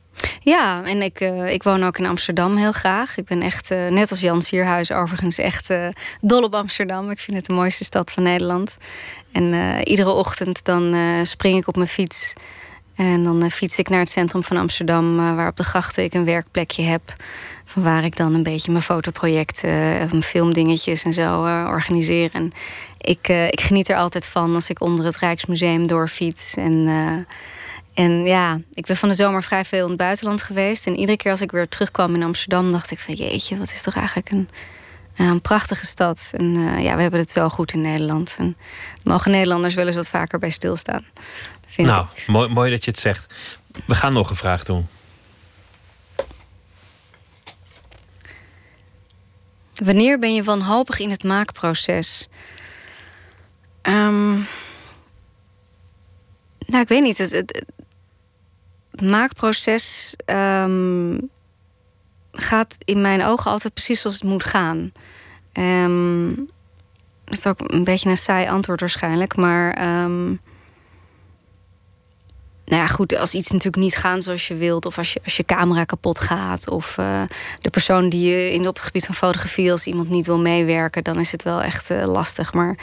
Ja, 0.40 0.84
en 0.84 1.02
ik, 1.02 1.20
eh, 1.20 1.52
ik 1.52 1.62
woon 1.62 1.84
ook 1.84 1.98
in 1.98 2.06
Amsterdam 2.06 2.56
heel 2.56 2.72
graag. 2.72 3.16
Ik 3.16 3.24
ben 3.24 3.42
echt, 3.42 3.68
net 3.68 4.10
als 4.10 4.20
Jan 4.20 4.42
Sierhuis 4.42 4.92
overigens, 4.92 5.38
echt 5.38 5.70
dol 6.20 6.42
op 6.42 6.54
Amsterdam. 6.54 7.10
Ik 7.10 7.20
vind 7.20 7.36
het 7.36 7.46
de 7.46 7.54
mooiste 7.54 7.84
stad 7.84 8.12
van 8.12 8.22
Nederland. 8.22 8.78
En 9.32 9.78
iedere 9.82 10.10
ochtend 10.10 10.64
dan 10.64 10.96
spring 11.22 11.58
ik 11.58 11.68
op 11.68 11.76
mijn 11.76 11.88
fiets. 11.88 12.32
En 12.96 13.22
dan 13.22 13.50
fiets 13.50 13.78
ik 13.78 13.88
naar 13.88 13.98
het 13.98 14.10
centrum 14.10 14.42
van 14.42 14.56
Amsterdam, 14.56 15.16
waar 15.16 15.48
op 15.48 15.56
de 15.56 15.64
grachten 15.64 16.04
ik 16.04 16.14
een 16.14 16.24
werkplekje 16.24 16.82
heb. 16.82 17.02
Waar 17.74 18.04
ik 18.04 18.16
dan 18.16 18.34
een 18.34 18.42
beetje 18.42 18.70
mijn 18.70 18.84
fotoprojecten, 18.84 19.70
eh, 19.70 20.10
mijn 20.10 20.22
filmdingetjes 20.22 21.02
en 21.02 21.12
zo 21.12 21.44
eh, 21.44 21.64
organiseer. 21.68 22.30
En 22.32 22.52
ik, 22.98 23.28
eh, 23.28 23.46
ik 23.46 23.60
geniet 23.60 23.88
er 23.88 23.96
altijd 23.96 24.26
van 24.26 24.54
als 24.54 24.70
ik 24.70 24.80
onder 24.80 25.04
het 25.04 25.16
Rijksmuseum 25.16 25.86
doorfiets. 25.86 26.54
En, 26.54 26.86
en 27.94 28.24
ja, 28.24 28.60
ik 28.72 28.86
ben 28.86 28.96
van 28.96 29.08
de 29.08 29.14
zomer 29.14 29.42
vrij 29.42 29.64
veel 29.64 29.82
in 29.82 29.88
het 29.88 29.98
buitenland 29.98 30.42
geweest. 30.42 30.86
En 30.86 30.96
iedere 30.96 31.18
keer 31.18 31.30
als 31.30 31.40
ik 31.40 31.50
weer 31.50 31.68
terugkwam 31.68 32.14
in 32.14 32.22
Amsterdam, 32.22 32.70
dacht 32.70 32.90
ik 32.90 32.98
van 32.98 33.14
jeetje, 33.14 33.58
wat 33.58 33.70
is 33.70 33.82
toch 33.82 33.96
eigenlijk 33.96 34.30
een, 34.30 34.48
een 35.16 35.40
prachtige 35.40 35.86
stad. 35.86 36.30
En 36.32 36.52
ja, 36.82 36.96
we 36.96 37.02
hebben 37.02 37.20
het 37.20 37.30
zo 37.30 37.48
goed 37.48 37.72
in 37.72 37.80
Nederland. 37.80 38.34
En 38.38 38.56
mogen 39.04 39.30
Nederlanders 39.30 39.74
wel 39.74 39.86
eens 39.86 39.96
wat 39.96 40.08
vaker 40.08 40.38
bij 40.38 40.50
stilstaan. 40.50 41.04
Nou, 41.76 42.06
mooi, 42.26 42.48
mooi 42.48 42.70
dat 42.70 42.84
je 42.84 42.90
het 42.90 43.00
zegt. 43.00 43.34
We 43.86 43.94
gaan 43.94 44.12
nog 44.12 44.30
een 44.30 44.36
vraag 44.36 44.64
doen. 44.64 44.86
Wanneer 49.82 50.18
ben 50.18 50.34
je 50.34 50.42
wanhopig 50.42 50.98
in 50.98 51.10
het 51.10 51.24
maakproces? 51.24 52.28
Ehm, 53.82 54.32
nou, 56.58 56.82
ik 56.82 56.88
weet 56.88 57.02
niet. 57.02 57.18
Het, 57.18 57.30
het, 57.30 57.64
het 58.90 59.02
maakproces. 59.02 60.14
ehm, 60.24 61.18
gaat 62.32 62.76
in 62.78 63.00
mijn 63.00 63.22
ogen 63.24 63.50
altijd 63.50 63.74
precies 63.74 64.00
zoals 64.00 64.16
het 64.20 64.24
moet 64.28 64.44
gaan. 64.44 64.92
Ehm, 65.52 66.34
dat 67.24 67.38
is 67.38 67.46
ook 67.46 67.60
een 67.72 67.84
beetje 67.84 68.10
een 68.10 68.16
saai 68.16 68.48
antwoord 68.48 68.80
waarschijnlijk, 68.80 69.36
maar. 69.36 69.72
ehm, 69.72 70.34
nou 72.64 72.82
ja, 72.82 72.88
goed, 72.88 73.16
als 73.16 73.34
iets 73.34 73.50
natuurlijk 73.50 73.82
niet 73.82 73.96
gaat 73.96 74.24
zoals 74.24 74.48
je 74.48 74.54
wilt, 74.54 74.86
of 74.86 74.98
als 74.98 75.12
je, 75.12 75.20
als 75.24 75.36
je 75.36 75.44
camera 75.44 75.84
kapot 75.84 76.20
gaat, 76.20 76.68
of 76.68 76.98
eh, 76.98 77.22
de 77.58 77.70
persoon 77.70 78.08
die 78.08 78.28
je 78.28 78.52
in 78.52 78.68
op 78.68 78.74
het 78.74 78.84
gebied 78.84 79.04
van 79.04 79.14
fotografie, 79.14 79.70
als 79.70 79.86
iemand 79.86 80.08
niet 80.08 80.26
wil 80.26 80.38
meewerken, 80.38 81.04
dan 81.04 81.20
is 81.20 81.32
het 81.32 81.42
wel 81.42 81.62
echt 81.62 81.90
eh, 81.90 82.06
lastig. 82.06 82.52
Maar 82.52 82.76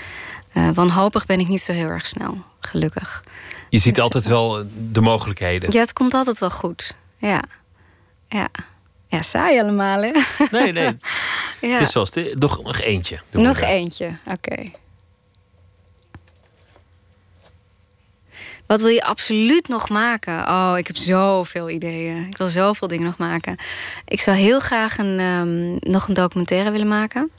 eh, 0.52 0.70
wanhopig 0.74 1.26
ben 1.26 1.40
ik 1.40 1.48
niet 1.48 1.62
zo 1.62 1.72
heel 1.72 1.88
erg 1.88 2.08
snel, 2.08 2.38
gelukkig. 2.60 3.24
Je 3.70 3.80
ziet 3.80 4.00
altijd 4.00 4.26
wel 4.26 4.64
de 4.92 5.02
mogelijkheden. 5.02 5.72
Ja, 5.72 5.80
het 5.80 5.94
komt 5.94 6.14
altijd 6.14 6.40
wel 6.40 6.52
goed. 6.52 6.96
Ja, 7.18 7.44
ja, 8.30 8.48
ja, 9.08 9.22
saai 9.22 9.60
allemaal, 9.60 10.02
hè? 10.02 10.12
Nee, 10.52 10.72
nee. 10.72 10.98
ja. 11.62 11.70
Het 11.78 11.82
is 11.82 11.92
zoals 11.92 12.12
dit. 12.12 12.40
Nog, 12.40 12.64
nog 12.64 12.80
eentje. 12.80 13.20
Nog 13.32 13.60
eentje, 13.60 14.18
oké. 14.26 14.72
Wat 18.72 18.82
wil 18.82 18.90
je 18.90 19.04
absoluut 19.04 19.68
nog 19.68 19.90
maken? 19.90 20.48
Oh, 20.48 20.74
ik 20.78 20.88
heb 20.88 20.96
zoveel 20.96 21.70
ideeën. 21.70 22.26
Ik 22.30 22.38
wil 22.38 22.48
zoveel 22.48 22.88
dingen 22.88 23.06
nog 23.06 23.18
maken. 23.18 23.56
Ik 24.08 24.22
zou 24.22 24.38
heel 24.38 24.60
graag 24.60 24.98
een, 24.98 25.20
ehm, 25.20 25.92
nog 25.92 26.08
een 26.08 26.14
documentaire 26.14 26.72
willen 26.72 26.88
maken. 26.88 27.32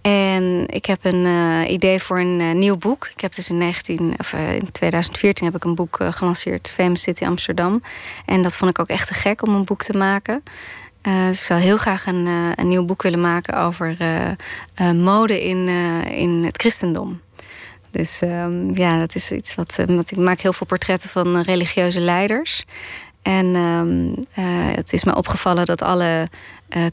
En 0.00 0.64
ik 0.66 0.86
heb 0.86 1.04
een 1.04 1.24
eh, 1.24 1.72
idee 1.72 2.00
voor 2.00 2.20
een 2.20 2.40
eh, 2.40 2.52
nieuw 2.52 2.76
boek. 2.76 3.08
Ik 3.14 3.20
heb 3.20 3.34
dus 3.34 3.50
in, 3.50 3.58
19, 3.58 4.14
of, 4.18 4.32
eh, 4.32 4.54
in 4.54 4.72
2014 4.72 5.46
heb 5.46 5.56
ik 5.56 5.64
een 5.64 5.74
boek 5.74 5.98
gelanceerd, 6.10 6.70
Famous 6.70 7.02
City 7.02 7.24
Amsterdam. 7.24 7.82
En 8.26 8.42
dat 8.42 8.54
vond 8.54 8.70
ik 8.70 8.78
ook 8.78 8.88
echt 8.88 9.06
te 9.06 9.14
gek 9.14 9.46
om 9.46 9.54
een 9.54 9.64
boek 9.64 9.82
te 9.82 9.98
maken. 9.98 10.42
Dus 11.02 11.40
ik 11.40 11.46
zou 11.46 11.60
heel 11.60 11.76
graag 11.76 12.06
een, 12.06 12.26
een 12.54 12.68
nieuw 12.68 12.84
boek 12.84 13.02
willen 13.02 13.20
maken 13.20 13.58
over 13.58 13.96
mode 14.94 15.44
in, 15.44 15.68
in 16.08 16.44
het 16.44 16.56
christendom. 16.56 17.20
Dus 17.96 18.20
ehm, 18.20 18.74
ja, 18.74 18.98
dat 18.98 19.14
is 19.14 19.30
iets 19.30 19.54
wat, 19.54 19.74
eh, 19.78 19.86
wat. 19.86 20.10
Ik 20.10 20.16
maak 20.16 20.40
heel 20.40 20.52
veel 20.52 20.66
portretten 20.66 21.08
van 21.08 21.36
eh, 21.36 21.44
religieuze 21.44 22.00
leiders. 22.00 22.62
En 23.22 23.54
ehm, 23.54 24.08
eh, 24.34 24.74
het 24.76 24.92
is 24.92 25.04
me 25.04 25.16
opgevallen 25.16 25.66
dat 25.66 25.82
alle 25.82 26.26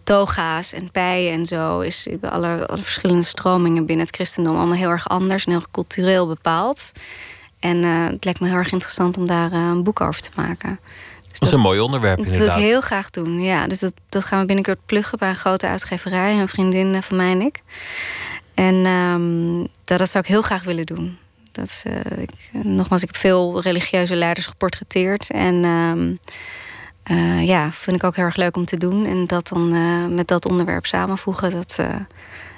toga's 0.04 0.74
en 0.74 0.92
pijen 0.92 1.34
en 1.34 1.46
zo, 1.46 1.80
is 1.80 2.08
alle, 2.22 2.68
alle 2.68 2.82
verschillende 2.82 3.24
stromingen 3.24 3.86
binnen 3.86 4.06
het 4.06 4.16
christendom 4.16 4.58
allemaal 4.58 4.78
heel 4.78 4.90
erg 4.90 5.10
anders 5.10 5.46
en 5.46 5.52
heel 5.52 5.64
cultureel 5.72 6.28
bepaald. 6.28 6.92
En 7.60 7.84
het 7.84 8.24
lijkt 8.24 8.40
me 8.40 8.48
heel 8.48 8.58
erg 8.58 8.72
interessant 8.72 9.18
om 9.18 9.26
daar 9.26 9.52
een 9.52 9.84
boek 9.84 10.02
over 10.02 10.22
te 10.22 10.30
maken. 10.36 10.80
Dus 11.30 11.40
Dat 11.40 11.48
is 11.48 11.54
een 11.54 11.60
mooi 11.60 11.80
onderwerp, 11.80 12.18
dat 12.18 12.26
wil 12.26 12.34
inderdaad. 12.34 12.60
ik 12.60 12.66
heel 12.66 12.82
graag 12.82 13.10
doen, 13.10 13.42
ja. 13.42 13.68
Dus 13.68 13.80
dat, 13.80 13.94
dat 14.10 14.24
gaan 14.24 14.40
we 14.40 14.46
binnenkort 14.46 14.80
pluggen 14.86 15.18
bij 15.18 15.30
een 15.30 15.36
grote 15.36 15.68
uitgeverij. 15.68 16.40
Een 16.40 16.48
vriendin 16.48 17.02
van 17.02 17.18
mij 17.18 17.32
en 17.32 17.42
ik. 17.42 17.62
En 18.54 18.86
ehm, 18.86 19.58
dat, 19.84 19.98
dat 19.98 20.10
zou 20.10 20.24
ik 20.24 20.30
heel 20.30 20.42
graag 20.42 20.64
willen 20.64 20.86
doen. 20.86 21.18
Dat 21.52 21.66
is, 21.66 21.84
eh, 21.86 22.22
ik, 22.22 22.64
nogmaals, 22.64 23.02
ik 23.02 23.08
heb 23.08 23.18
veel 23.18 23.62
religieuze 23.62 24.16
leiders 24.16 24.48
geportretteerd. 24.48 25.30
En 25.30 25.64
eh, 27.04 27.48
ja, 27.48 27.72
vind 27.72 27.98
ik 27.98 28.04
ook 28.04 28.16
heel 28.16 28.26
erg 28.26 28.36
leuk 28.36 28.56
om 28.56 28.66
te 28.66 28.78
doen. 28.78 29.06
En 29.06 29.28
dat 29.28 29.48
dan 29.48 29.74
eh, 29.74 30.16
met 30.16 30.28
dat 30.28 30.46
onderwerp 30.46 30.86
samenvoegen. 30.86 31.52
Dat, 31.52 31.76
eh, 31.80 31.96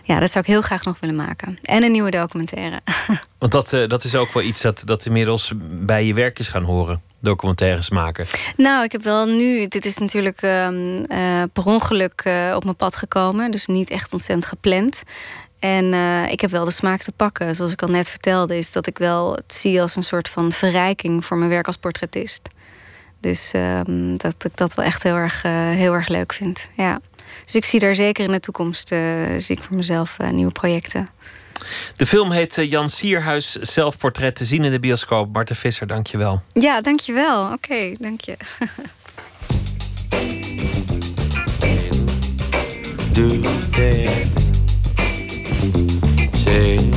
ja, 0.05 0.19
dat 0.19 0.31
zou 0.31 0.43
ik 0.43 0.51
heel 0.51 0.61
graag 0.61 0.85
nog 0.85 0.99
willen 0.99 1.15
maken. 1.15 1.57
En 1.63 1.83
een 1.83 1.91
nieuwe 1.91 2.11
documentaire. 2.11 2.81
Want 3.37 3.51
dat, 3.51 3.73
eh, 3.73 3.87
dat 3.87 4.03
is 4.03 4.15
ook 4.15 4.33
wel 4.33 4.43
iets 4.43 4.61
dat, 4.61 4.81
dat 4.85 5.05
inmiddels 5.05 5.51
bij 5.71 6.05
je 6.05 6.13
werk 6.13 6.39
is 6.39 6.47
gaan 6.47 6.63
horen. 6.63 7.01
Documentaires 7.19 7.89
maken. 7.89 8.25
Nou, 8.57 8.83
ik 8.83 8.91
heb 8.91 9.03
wel 9.03 9.25
nu. 9.25 9.67
Dit 9.67 9.85
is 9.85 9.97
natuurlijk 9.97 10.41
ehm, 10.41 11.03
eh, 11.07 11.43
per 11.53 11.65
ongeluk 11.65 12.21
eh, 12.23 12.53
op 12.55 12.63
mijn 12.63 12.75
pad 12.75 12.95
gekomen. 12.95 13.51
Dus 13.51 13.65
niet 13.65 13.89
echt 13.89 14.13
ontzettend 14.13 14.45
gepland. 14.45 15.03
En 15.65 15.93
eh, 15.93 16.31
ik 16.31 16.41
heb 16.41 16.51
wel 16.51 16.65
de 16.65 16.71
smaak 16.71 17.01
te 17.01 17.11
pakken. 17.11 17.55
Zoals 17.55 17.71
ik 17.71 17.81
al 17.81 17.87
net 17.87 18.09
vertelde, 18.09 18.57
is 18.57 18.71
dat 18.71 18.87
ik 18.87 18.97
wel 18.97 19.33
het 19.33 19.53
zie 19.53 19.81
als 19.81 19.95
een 19.95 20.03
soort 20.03 20.29
van 20.29 20.51
verrijking 20.51 21.25
voor 21.25 21.37
mijn 21.37 21.49
werk 21.49 21.67
als 21.67 21.77
portretist. 21.77 22.49
Dus 23.19 23.51
ehm, 23.51 24.17
dat 24.17 24.43
ik 24.43 24.57
dat 24.57 24.73
wel 24.73 24.85
echt 24.85 25.03
heel 25.03 25.15
erg, 25.15 25.43
eh, 25.43 25.51
heel 25.51 25.93
erg 25.93 26.07
leuk 26.07 26.33
vind. 26.33 26.69
Ja. 26.75 26.99
Dus 27.43 27.55
ik 27.55 27.65
zie 27.65 27.79
daar 27.79 27.95
zeker 27.95 28.25
in 28.25 28.31
de 28.31 28.39
toekomst 28.39 28.91
eh, 28.91 28.99
zie 29.37 29.55
ik 29.55 29.63
voor 29.63 29.75
mezelf 29.75 30.19
eh, 30.19 30.29
nieuwe 30.29 30.51
projecten. 30.51 31.09
De 31.95 32.05
film 32.05 32.31
heet 32.31 32.55
Jan 32.55 32.89
Sierhuis 32.89 33.51
Zelfportret 33.51 34.35
te 34.35 34.45
zien 34.45 34.63
in 34.63 34.71
de 34.71 34.79
bioscoop. 34.79 35.33
Marten 35.33 35.55
Visser, 35.55 35.87
dank 35.87 36.07
je 36.07 36.17
wel. 36.17 36.41
Ja, 36.53 36.81
dankjewel. 36.81 37.51
Oké, 37.51 37.91
dank 37.99 38.21
je. 38.21 38.37
do. 43.13 44.44
Say, 46.33 46.94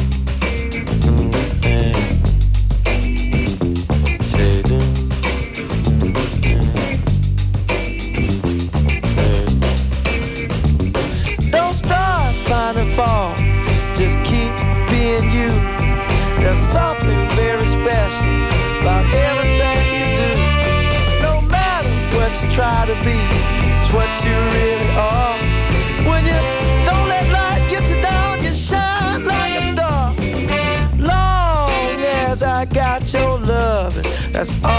that's 34.39 34.55
all 34.65 34.78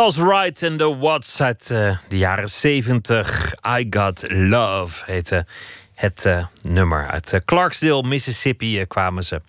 Charles 0.00 0.18
Wright 0.18 0.62
en 0.62 0.76
de 0.76 0.96
Watts 0.96 1.42
uit 1.42 1.70
eh, 1.70 1.98
de 2.08 2.18
jaren 2.18 2.48
70. 2.48 3.54
I 3.78 3.86
Got 3.90 4.24
Love 4.28 5.04
heette 5.06 5.46
het 5.94 6.24
eh, 6.24 6.46
nummer. 6.62 7.06
Uit 7.06 7.32
uh, 7.32 7.40
Clarksdale, 7.44 8.02
Mississippi 8.02 8.84
kwamen 8.86 9.24
ze. 9.24 9.40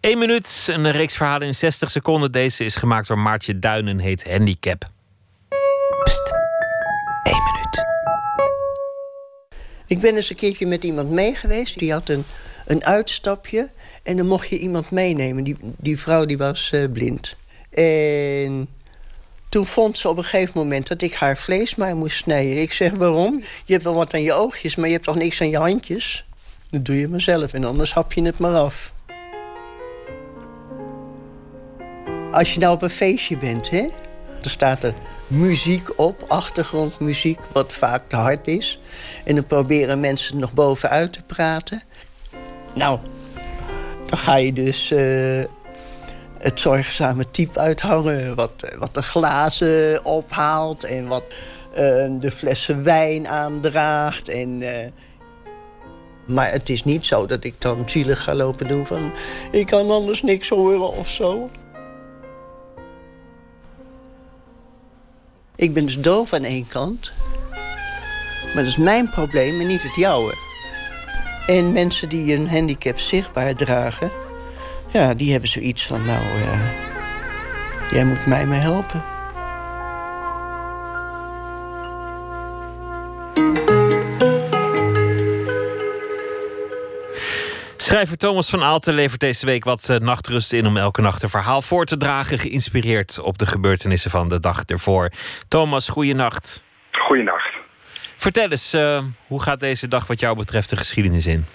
Eén 0.00 0.18
minuut, 0.18 0.66
een 0.70 0.90
reeks 0.90 1.16
verhalen 1.16 1.46
in 1.46 1.54
60 1.54 1.90
seconden. 1.90 2.32
Deze 2.32 2.64
is 2.64 2.76
gemaakt 2.76 3.08
door 3.08 3.18
Maartje 3.18 3.58
Duin 3.58 3.88
en 3.88 3.98
heet 3.98 4.30
Handicap. 4.30 4.88
Pst, 6.04 6.32
één 7.22 7.42
minuut. 7.52 7.84
Ik 9.86 10.00
ben 10.00 10.16
eens 10.16 10.30
een 10.30 10.36
keertje 10.36 10.66
met 10.66 10.84
iemand 10.84 11.10
mee 11.10 11.34
geweest. 11.34 11.78
Die 11.78 11.92
had 11.92 12.08
een, 12.08 12.24
een 12.66 12.84
uitstapje 12.84 13.70
en 14.02 14.16
dan 14.16 14.26
mocht 14.26 14.48
je 14.48 14.58
iemand 14.58 14.90
meenemen. 14.90 15.44
Die, 15.44 15.56
die 15.60 16.00
vrouw 16.00 16.24
die 16.24 16.38
was 16.38 16.72
blind. 16.92 17.36
En 17.70 18.68
toen 19.54 19.66
vond 19.66 19.98
ze 19.98 20.08
op 20.08 20.16
een 20.16 20.24
gegeven 20.24 20.52
moment 20.54 20.88
dat 20.88 21.02
ik 21.02 21.14
haar 21.14 21.36
vlees 21.36 21.74
maar 21.74 21.96
moest 21.96 22.16
snijden. 22.16 22.62
Ik 22.62 22.72
zeg, 22.72 22.90
waarom? 22.92 23.42
Je 23.64 23.72
hebt 23.72 23.84
wel 23.84 23.94
wat 23.94 24.14
aan 24.14 24.22
je 24.22 24.32
oogjes, 24.32 24.76
maar 24.76 24.86
je 24.86 24.92
hebt 24.92 25.04
toch 25.04 25.14
niks 25.14 25.40
aan 25.40 25.48
je 25.48 25.56
handjes? 25.56 26.24
Dat 26.70 26.84
doe 26.84 26.98
je 26.98 27.08
maar 27.08 27.20
zelf 27.20 27.52
en 27.52 27.64
anders 27.64 27.92
hap 27.92 28.12
je 28.12 28.22
het 28.22 28.38
maar 28.38 28.54
af. 28.54 28.92
Als 32.32 32.54
je 32.54 32.60
nou 32.60 32.74
op 32.74 32.82
een 32.82 32.90
feestje 32.90 33.36
bent, 33.36 33.70
hè, 33.70 33.86
dan 34.40 34.50
staat 34.50 34.82
er 34.82 34.94
muziek 35.26 35.98
op, 35.98 36.24
achtergrondmuziek, 36.28 37.40
wat 37.52 37.72
vaak 37.72 38.08
te 38.08 38.16
hard 38.16 38.46
is. 38.46 38.78
En 39.24 39.34
dan 39.34 39.46
proberen 39.46 40.00
mensen 40.00 40.38
nog 40.38 40.52
bovenuit 40.52 41.12
te 41.12 41.22
praten. 41.26 41.82
Nou, 42.74 42.98
dan 44.06 44.18
ga 44.18 44.36
je 44.36 44.52
dus 44.52 44.90
uh, 44.90 45.44
het 46.44 46.60
zorgzame 46.60 47.30
type 47.30 47.58
uithangen. 47.58 48.34
Wat, 48.34 48.52
wat 48.78 48.94
de 48.94 49.02
glazen 49.02 50.04
ophaalt 50.04 50.84
en 50.84 51.06
wat 51.06 51.22
uh, 51.70 51.76
de 52.18 52.30
flessen 52.34 52.82
wijn 52.82 53.28
aandraagt. 53.28 54.28
En, 54.28 54.60
uh, 54.60 54.68
maar 56.26 56.50
het 56.52 56.68
is 56.68 56.84
niet 56.84 57.06
zo 57.06 57.26
dat 57.26 57.44
ik 57.44 57.54
dan 57.58 57.82
zielig 57.86 58.22
ga 58.22 58.34
lopen 58.34 58.68
doen 58.68 58.86
van... 58.86 59.12
ik 59.50 59.66
kan 59.66 59.90
anders 59.90 60.22
niks 60.22 60.48
horen 60.48 60.92
of 60.92 61.08
zo. 61.08 61.50
Ik 65.56 65.74
ben 65.74 65.84
dus 65.84 66.00
doof 66.00 66.32
aan 66.32 66.44
één 66.44 66.66
kant. 66.66 67.12
Maar 68.44 68.62
dat 68.62 68.72
is 68.72 68.76
mijn 68.76 69.10
probleem 69.10 69.60
en 69.60 69.66
niet 69.66 69.82
het 69.82 69.94
jouwe. 69.94 70.34
En 71.46 71.72
mensen 71.72 72.08
die 72.08 72.34
een 72.34 72.48
handicap 72.48 72.98
zichtbaar 72.98 73.54
dragen... 73.54 74.10
ja, 74.94 75.14
die 75.14 75.30
hebben 75.30 75.48
zoiets 75.48 75.86
van, 75.86 76.04
nou, 76.04 76.24
uh, 76.24 76.60
jij 77.90 78.04
moet 78.04 78.26
mij 78.26 78.46
maar 78.46 78.60
helpen. 78.60 79.04
Schrijver 87.76 88.16
Thomas 88.16 88.50
van 88.50 88.62
Aalten 88.62 88.94
levert 88.94 89.20
deze 89.20 89.46
week 89.46 89.64
wat 89.64 89.88
uh, 89.90 89.96
nachtrust 89.96 90.52
in 90.52 90.66
om 90.66 90.76
elke 90.76 91.00
nacht 91.00 91.22
een 91.22 91.28
verhaal 91.28 91.62
voor 91.62 91.84
te 91.84 91.96
dragen, 91.96 92.38
geïnspireerd 92.38 93.18
op 93.20 93.38
de 93.38 93.46
gebeurtenissen 93.46 94.10
van 94.10 94.28
de 94.28 94.40
dag 94.40 94.64
ervoor. 94.64 95.10
Thomas, 95.48 95.88
goeienacht. 95.88 96.64
Goeienacht. 96.92 97.52
Vertel 98.16 98.50
eens, 98.50 98.74
uh, 98.74 98.98
hoe 99.26 99.42
gaat 99.42 99.60
deze 99.60 99.88
dag 99.88 100.06
wat 100.06 100.20
jou 100.20 100.36
betreft 100.36 100.70
de 100.70 100.76
geschiedenis 100.76 101.26
in? 101.26 101.46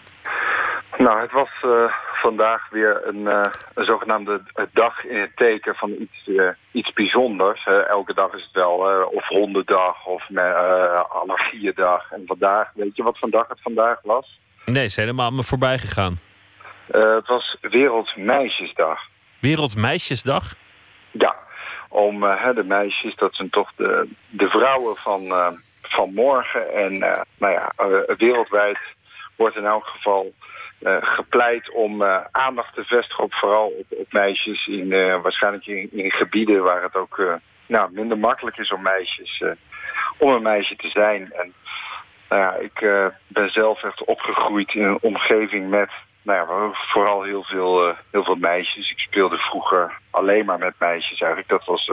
Nou, 0.98 1.22
het 1.22 1.32
was 1.32 1.50
uh, 1.66 1.92
vandaag 2.22 2.70
weer 2.70 3.08
een, 3.08 3.26
een, 3.26 3.86
zogenaamde 3.86 4.42
dag 4.74 5.06
in 5.06 5.20
het 5.20 5.36
teken 5.36 5.76
van 5.76 5.92
iets, 6.00 6.30
iets 6.72 6.94
bijzonders. 6.94 7.66
elke 7.88 8.14
dag 8.14 8.34
is 8.34 8.44
het 8.44 8.52
wel 8.52 9.06
of 9.12 9.28
hondendag 9.28 10.06
of 10.06 10.30
allergieëndag. 11.10 12.12
En 12.12 12.24
vandaag, 12.26 12.72
weet 12.74 12.96
je 12.96 13.04
wat 13.04 13.18
vandaag 13.18 13.48
het 13.48 13.62
vandaag 13.62 14.00
was? 14.04 14.40
Nee, 14.66 14.84
is 14.84 14.96
helemaal 14.96 15.26
aan 15.26 15.36
me 15.36 15.44
voorbij 15.44 15.78
gegaan. 15.78 16.20
Het 16.92 17.28
was 17.28 17.58
Wereldmeisjesdag. 17.62 19.00
Wereldmeisjesdag? 19.40 20.54
Ja, 21.12 21.36
om 21.90 22.20
de 22.20 22.64
meisjes, 22.66 23.16
dat 23.16 23.36
zijn 23.36 23.50
toch 23.50 23.72
de, 23.76 24.10
de 24.30 24.48
vrouwen 24.48 24.96
van, 24.96 25.22
van 25.82 26.14
morgen. 26.14 26.74
En 26.74 26.98
nou 27.38 27.54
ja, 27.54 27.72
wereldwijd 28.18 28.80
wordt 29.36 29.56
in 29.56 29.66
elk 29.66 29.86
geval 29.86 30.34
gepleit 31.02 31.72
om 31.72 32.04
aandacht 32.32 32.76
te 32.76 32.84
vestigen 32.84 33.24
op 33.24 33.34
vooral 33.34 33.86
op, 33.90 34.12
meisjes. 34.14 34.68
In, 34.68 34.90
waarschijnlijk 35.22 35.66
in, 35.66 36.12
gebieden 36.12 36.64
waar 36.64 36.84
het 36.84 36.96
ook 36.96 37.40
nou, 37.66 37.92
minder 37.92 38.18
makkelijk 38.18 38.58
is 38.58 38.72
om 38.72 38.82
meisjes 38.82 39.44
om 40.18 40.34
een 40.34 40.42
meisje 40.42 40.76
te 40.76 40.90
zijn. 40.90 41.32
En 41.34 41.54
nou 42.30 42.64
ik 42.64 42.80
ben 43.28 43.50
zelf 43.50 43.84
echt 43.84 44.04
opgegroeid 44.04 44.74
in 44.74 44.84
een 44.84 45.02
omgeving 45.02 45.70
met 45.70 45.90
nou 46.22 46.38
ja, 46.38 46.72
vooral 46.74 47.24
heel 47.24 47.44
veel, 47.44 47.96
heel 48.12 48.24
veel 48.24 48.36
meisjes. 48.36 48.92
Ik 48.92 49.00
speelde 49.00 49.38
vroeger 49.38 49.98
alleen 50.10 50.46
maar 50.46 50.60
met 50.60 50.74
meisjes 50.80 51.20
eigenlijk. 51.20 51.50
Dat 51.50 51.66
was 51.66 51.92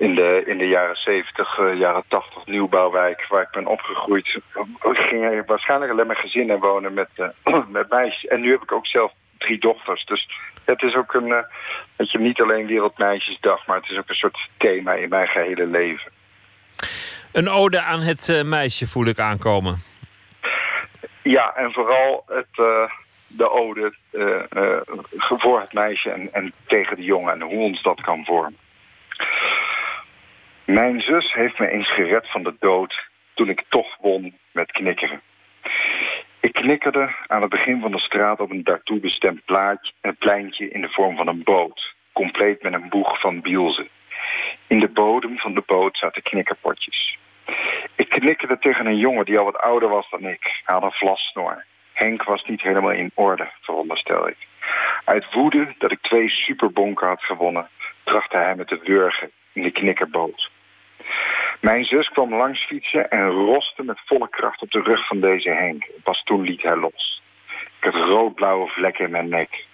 in, 0.00 0.14
de, 0.14 0.42
in 0.46 0.58
de 0.58 0.68
jaren 0.68 0.96
70, 0.96 1.56
jaren 1.78 2.04
80 2.08 2.46
nieuwbouwwijk 2.46 3.26
waar 3.28 3.42
ik 3.42 3.50
ben 3.50 3.66
opgegroeid. 3.66 4.26
Ik 4.26 4.98
ging 4.98 5.46
waarschijnlijk 5.46 5.92
alleen 5.92 6.06
maar 6.06 6.16
gezinnen 6.16 6.58
wonen 6.58 6.94
met, 6.94 7.08
met 7.68 7.90
meisjes. 7.90 8.24
En 8.24 8.40
nu 8.40 8.50
heb 8.50 8.62
ik 8.62 8.72
ook 8.72 8.86
zelf 8.86 9.12
drie 9.38 9.58
dochters. 9.58 10.04
Dus 10.04 10.28
het 10.64 10.82
is 10.82 10.94
ook 10.94 11.14
een, 11.14 11.44
dat 11.96 12.10
je 12.10 12.18
niet 12.18 12.40
alleen 12.40 12.66
Wereldmeisjesdag, 12.66 13.66
maar 13.66 13.76
het 13.76 13.90
is 13.90 13.98
ook 13.98 14.08
een 14.08 14.14
soort 14.14 14.48
thema 14.56 14.92
in 14.92 15.08
mijn 15.08 15.28
gehele 15.28 15.66
leven. 15.66 16.12
Een 17.32 17.48
ode 17.48 17.80
aan 17.80 18.00
het 18.00 18.28
uh, 18.28 18.42
meisje 18.42 18.86
voel 18.86 19.06
ik 19.06 19.18
aankomen. 19.18 19.82
Ja, 21.22 21.54
en 21.56 21.72
vooral 21.72 22.24
het, 22.26 22.58
uh, 22.58 22.90
de 23.26 23.50
ode 23.50 23.94
uh, 24.12 24.40
voor 25.18 25.60
het 25.60 25.72
meisje 25.72 26.10
en, 26.10 26.32
en 26.32 26.52
tegen 26.66 26.96
de 26.96 27.02
jongen 27.02 27.32
en 27.32 27.40
hoe 27.40 27.58
ons 27.58 27.82
dat 27.82 28.00
kan 28.00 28.24
vormen. 28.24 28.58
Mijn 30.70 31.00
zus 31.00 31.32
heeft 31.32 31.58
me 31.58 31.70
eens 31.70 31.92
gered 31.92 32.30
van 32.30 32.42
de 32.42 32.54
dood 32.58 33.08
toen 33.34 33.48
ik 33.48 33.62
toch 33.68 33.96
won 34.00 34.34
met 34.52 34.72
knikkeren. 34.72 35.20
Ik 36.40 36.52
knikkerde 36.52 37.14
aan 37.26 37.40
het 37.40 37.50
begin 37.50 37.80
van 37.80 37.90
de 37.90 37.98
straat 37.98 38.40
op 38.40 38.50
een 38.50 38.64
daartoe 38.64 39.00
bestemd 39.00 39.44
plaatje, 39.44 39.92
een 40.00 40.16
pleintje 40.16 40.68
in 40.68 40.80
de 40.80 40.88
vorm 40.88 41.16
van 41.16 41.28
een 41.28 41.42
boot, 41.42 41.94
compleet 42.12 42.62
met 42.62 42.72
een 42.72 42.88
boeg 42.88 43.20
van 43.20 43.40
bielzen. 43.40 43.88
In 44.66 44.80
de 44.80 44.88
bodem 44.88 45.38
van 45.38 45.54
de 45.54 45.62
boot 45.66 45.98
zaten 45.98 46.22
knikkerpotjes. 46.22 47.18
Ik 47.96 48.08
knikkerde 48.08 48.58
tegen 48.58 48.86
een 48.86 48.98
jongen 48.98 49.24
die 49.24 49.38
al 49.38 49.44
wat 49.44 49.58
ouder 49.58 49.88
was 49.88 50.10
dan 50.10 50.26
ik. 50.26 50.60
Hij 50.64 50.74
had 50.74 50.82
een 50.82 50.92
vlassnor. 50.92 51.64
Henk 51.92 52.22
was 52.22 52.44
niet 52.44 52.62
helemaal 52.62 52.92
in 52.92 53.10
orde, 53.14 53.50
veronderstel 53.60 54.28
ik. 54.28 54.36
Uit 55.04 55.32
woede 55.32 55.74
dat 55.78 55.92
ik 55.92 56.00
twee 56.00 56.28
superbonken 56.28 57.08
had 57.08 57.22
gewonnen... 57.22 57.68
trachtte 58.04 58.36
hij 58.36 58.54
me 58.54 58.64
te 58.64 58.80
wurgen 58.84 59.30
in 59.52 59.62
de 59.62 59.70
knikkerboot. 59.70 60.50
Mijn 61.60 61.84
zus 61.84 62.08
kwam 62.08 62.34
langs 62.34 62.66
fietsen 62.66 63.10
en 63.10 63.28
roste 63.28 63.82
met 63.82 64.00
volle 64.04 64.28
kracht 64.28 64.62
op 64.62 64.70
de 64.70 64.80
rug 64.80 65.06
van 65.06 65.20
deze 65.20 65.50
Henk. 65.50 65.88
Pas 66.02 66.22
toen 66.22 66.42
liet 66.42 66.62
hij 66.62 66.76
los. 66.76 67.22
Ik 67.80 67.92
had 67.92 67.94
roodblauwe 67.94 68.68
vlekken 68.68 69.04
in 69.04 69.10
mijn 69.10 69.28
nek. 69.28 69.64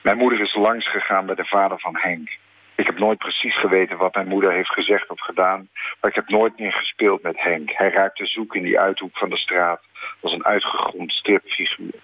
Mijn 0.00 0.16
moeder 0.16 0.40
is 0.40 0.54
langs 0.54 0.90
gegaan 0.90 1.26
bij 1.26 1.34
de 1.34 1.44
vader 1.44 1.80
van 1.80 1.96
Henk. 1.96 2.38
Ik 2.74 2.86
heb 2.86 2.98
nooit 2.98 3.18
precies 3.18 3.58
geweten 3.58 3.96
wat 3.96 4.14
mijn 4.14 4.28
moeder 4.28 4.52
heeft 4.52 4.72
gezegd 4.72 5.10
of 5.10 5.20
gedaan. 5.20 5.68
Maar 6.00 6.10
ik 6.10 6.16
heb 6.16 6.28
nooit 6.28 6.58
meer 6.58 6.72
gespeeld 6.72 7.22
met 7.22 7.40
Henk. 7.40 7.70
Hij 7.72 7.90
raakte 7.90 8.26
zoek 8.26 8.54
in 8.54 8.62
die 8.62 8.80
uithoek 8.80 9.16
van 9.16 9.30
de 9.30 9.36
straat. 9.36 9.82
als 10.20 10.32
een 10.32 10.44
uitgegrond 10.44 11.12
stripfiguur. 11.12 11.94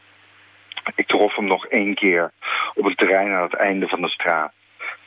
Ik 0.94 1.06
trof 1.06 1.36
hem 1.36 1.44
nog 1.44 1.66
één 1.66 1.94
keer 1.94 2.30
op 2.74 2.84
een 2.84 2.94
terrein 2.94 3.32
aan 3.32 3.42
het 3.42 3.54
einde 3.54 3.88
van 3.88 4.00
de 4.00 4.08
straat. 4.08 4.52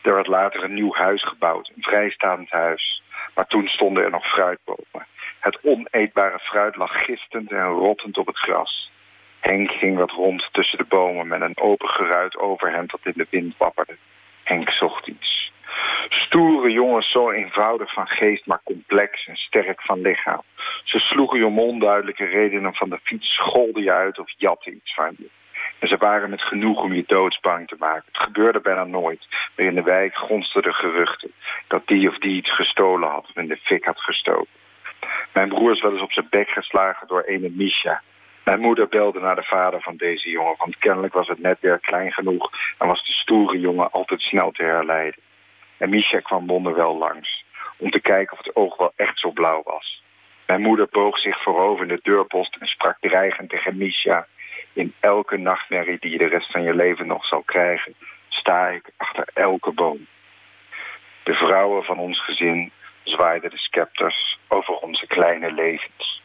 Er 0.03 0.13
werd 0.13 0.27
later 0.27 0.63
een 0.63 0.73
nieuw 0.73 0.93
huis 0.93 1.23
gebouwd, 1.23 1.71
een 1.75 1.83
vrijstaand 1.83 2.49
huis. 2.49 3.03
Maar 3.35 3.47
toen 3.47 3.67
stonden 3.67 4.03
er 4.03 4.09
nog 4.09 4.25
fruitbomen. 4.25 5.07
Het 5.39 5.59
oneetbare 5.61 6.39
fruit 6.39 6.75
lag 6.75 7.05
gistend 7.05 7.51
en 7.51 7.65
rottend 7.65 8.17
op 8.17 8.27
het 8.27 8.37
gras. 8.37 8.91
Henk 9.39 9.71
ging 9.71 9.97
wat 9.97 10.11
rond 10.11 10.49
tussen 10.51 10.77
de 10.77 10.85
bomen 10.87 11.27
met 11.27 11.41
een 11.41 11.57
open 11.57 11.89
geruit 11.89 12.37
overhemd 12.37 12.91
dat 12.91 12.99
in 13.03 13.13
de 13.15 13.27
wind 13.29 13.57
wapperde. 13.57 13.97
Henk 14.43 14.69
zocht 14.69 15.07
iets. 15.07 15.51
Stoere 16.09 16.71
jongens, 16.71 17.11
zo 17.11 17.31
eenvoudig 17.31 17.93
van 17.93 18.07
geest, 18.07 18.45
maar 18.45 18.61
complex 18.63 19.27
en 19.27 19.35
sterk 19.35 19.81
van 19.81 20.01
lichaam. 20.01 20.41
Ze 20.83 20.99
sloegen 20.99 21.39
je 21.39 21.45
om 21.45 21.59
onduidelijke 21.59 22.25
redenen 22.25 22.73
van 22.73 22.89
de 22.89 22.99
fiets, 23.03 23.33
scholden 23.33 23.83
je 23.83 23.91
uit 23.91 24.19
of 24.19 24.33
jatten 24.37 24.73
iets 24.73 24.93
van 24.93 25.15
je. 25.17 25.29
En 25.79 25.87
ze 25.87 25.97
waren 25.97 26.29
met 26.29 26.41
genoeg 26.41 26.81
om 26.81 26.93
je 26.93 27.03
doodsbang 27.07 27.67
te 27.67 27.75
maken. 27.79 28.03
Het 28.11 28.23
gebeurde 28.23 28.59
bijna 28.59 28.83
nooit. 28.83 29.27
Maar 29.55 29.65
in 29.65 29.75
de 29.75 29.83
wijk 29.83 30.17
gonsten 30.17 30.61
de 30.61 30.73
geruchten 30.73 31.31
dat 31.67 31.87
die 31.87 32.09
of 32.09 32.17
die 32.17 32.35
iets 32.35 32.51
gestolen 32.51 33.09
had 33.09 33.29
of 33.29 33.35
in 33.35 33.47
de 33.47 33.57
fik 33.57 33.85
had 33.85 33.99
gestoken. 33.99 34.61
Mijn 35.33 35.49
broer 35.49 35.71
is 35.71 35.81
wel 35.81 35.91
eens 35.91 36.01
op 36.01 36.11
zijn 36.11 36.27
bek 36.29 36.49
geslagen 36.49 37.07
door 37.07 37.21
ene 37.21 37.49
Misha. 37.49 38.01
Mijn 38.43 38.59
moeder 38.59 38.87
belde 38.87 39.19
naar 39.19 39.35
de 39.35 39.43
vader 39.43 39.81
van 39.81 39.95
deze 39.97 40.29
jongen, 40.29 40.55
want 40.57 40.77
kennelijk 40.77 41.13
was 41.13 41.27
het 41.27 41.39
netwerk 41.39 41.81
klein 41.81 42.11
genoeg 42.11 42.51
en 42.77 42.87
was 42.87 43.05
de 43.05 43.11
stoere 43.11 43.59
jongen 43.59 43.91
altijd 43.91 44.21
snel 44.21 44.51
te 44.51 44.63
herleiden. 44.63 45.21
En 45.77 45.89
Misha 45.89 46.19
kwam 46.19 46.47
wonderwel 46.47 46.97
langs. 46.97 47.41
om 47.77 47.91
te 47.91 48.01
kijken 48.01 48.37
of 48.37 48.45
het 48.45 48.55
oog 48.55 48.77
wel 48.77 48.93
echt 48.95 49.19
zo 49.19 49.31
blauw 49.31 49.61
was. 49.63 50.03
Mijn 50.45 50.61
moeder 50.61 50.87
boog 50.91 51.17
zich 51.17 51.43
voorover 51.43 51.81
in 51.81 51.95
de 51.95 51.99
deurpost 52.01 52.55
en 52.59 52.67
sprak 52.67 52.97
dreigend 52.99 53.49
tegen 53.49 53.77
Misha. 53.77 54.27
In 54.73 54.93
elke 54.99 55.37
nachtmerrie 55.37 55.97
die 55.99 56.11
je 56.11 56.17
de 56.17 56.27
rest 56.27 56.51
van 56.51 56.63
je 56.63 56.75
leven 56.75 57.07
nog 57.07 57.25
zal 57.25 57.41
krijgen, 57.41 57.93
sta 58.29 58.67
ik 58.67 58.89
achter 58.97 59.27
elke 59.33 59.71
boom. 59.71 60.07
De 61.23 61.33
vrouwen 61.33 61.83
van 61.83 61.97
ons 61.97 62.23
gezin 62.23 62.71
zwaaiden 63.03 63.49
de 63.49 63.57
scepters 63.57 64.39
over 64.47 64.73
onze 64.73 65.07
kleine 65.07 65.53
levens. 65.53 66.21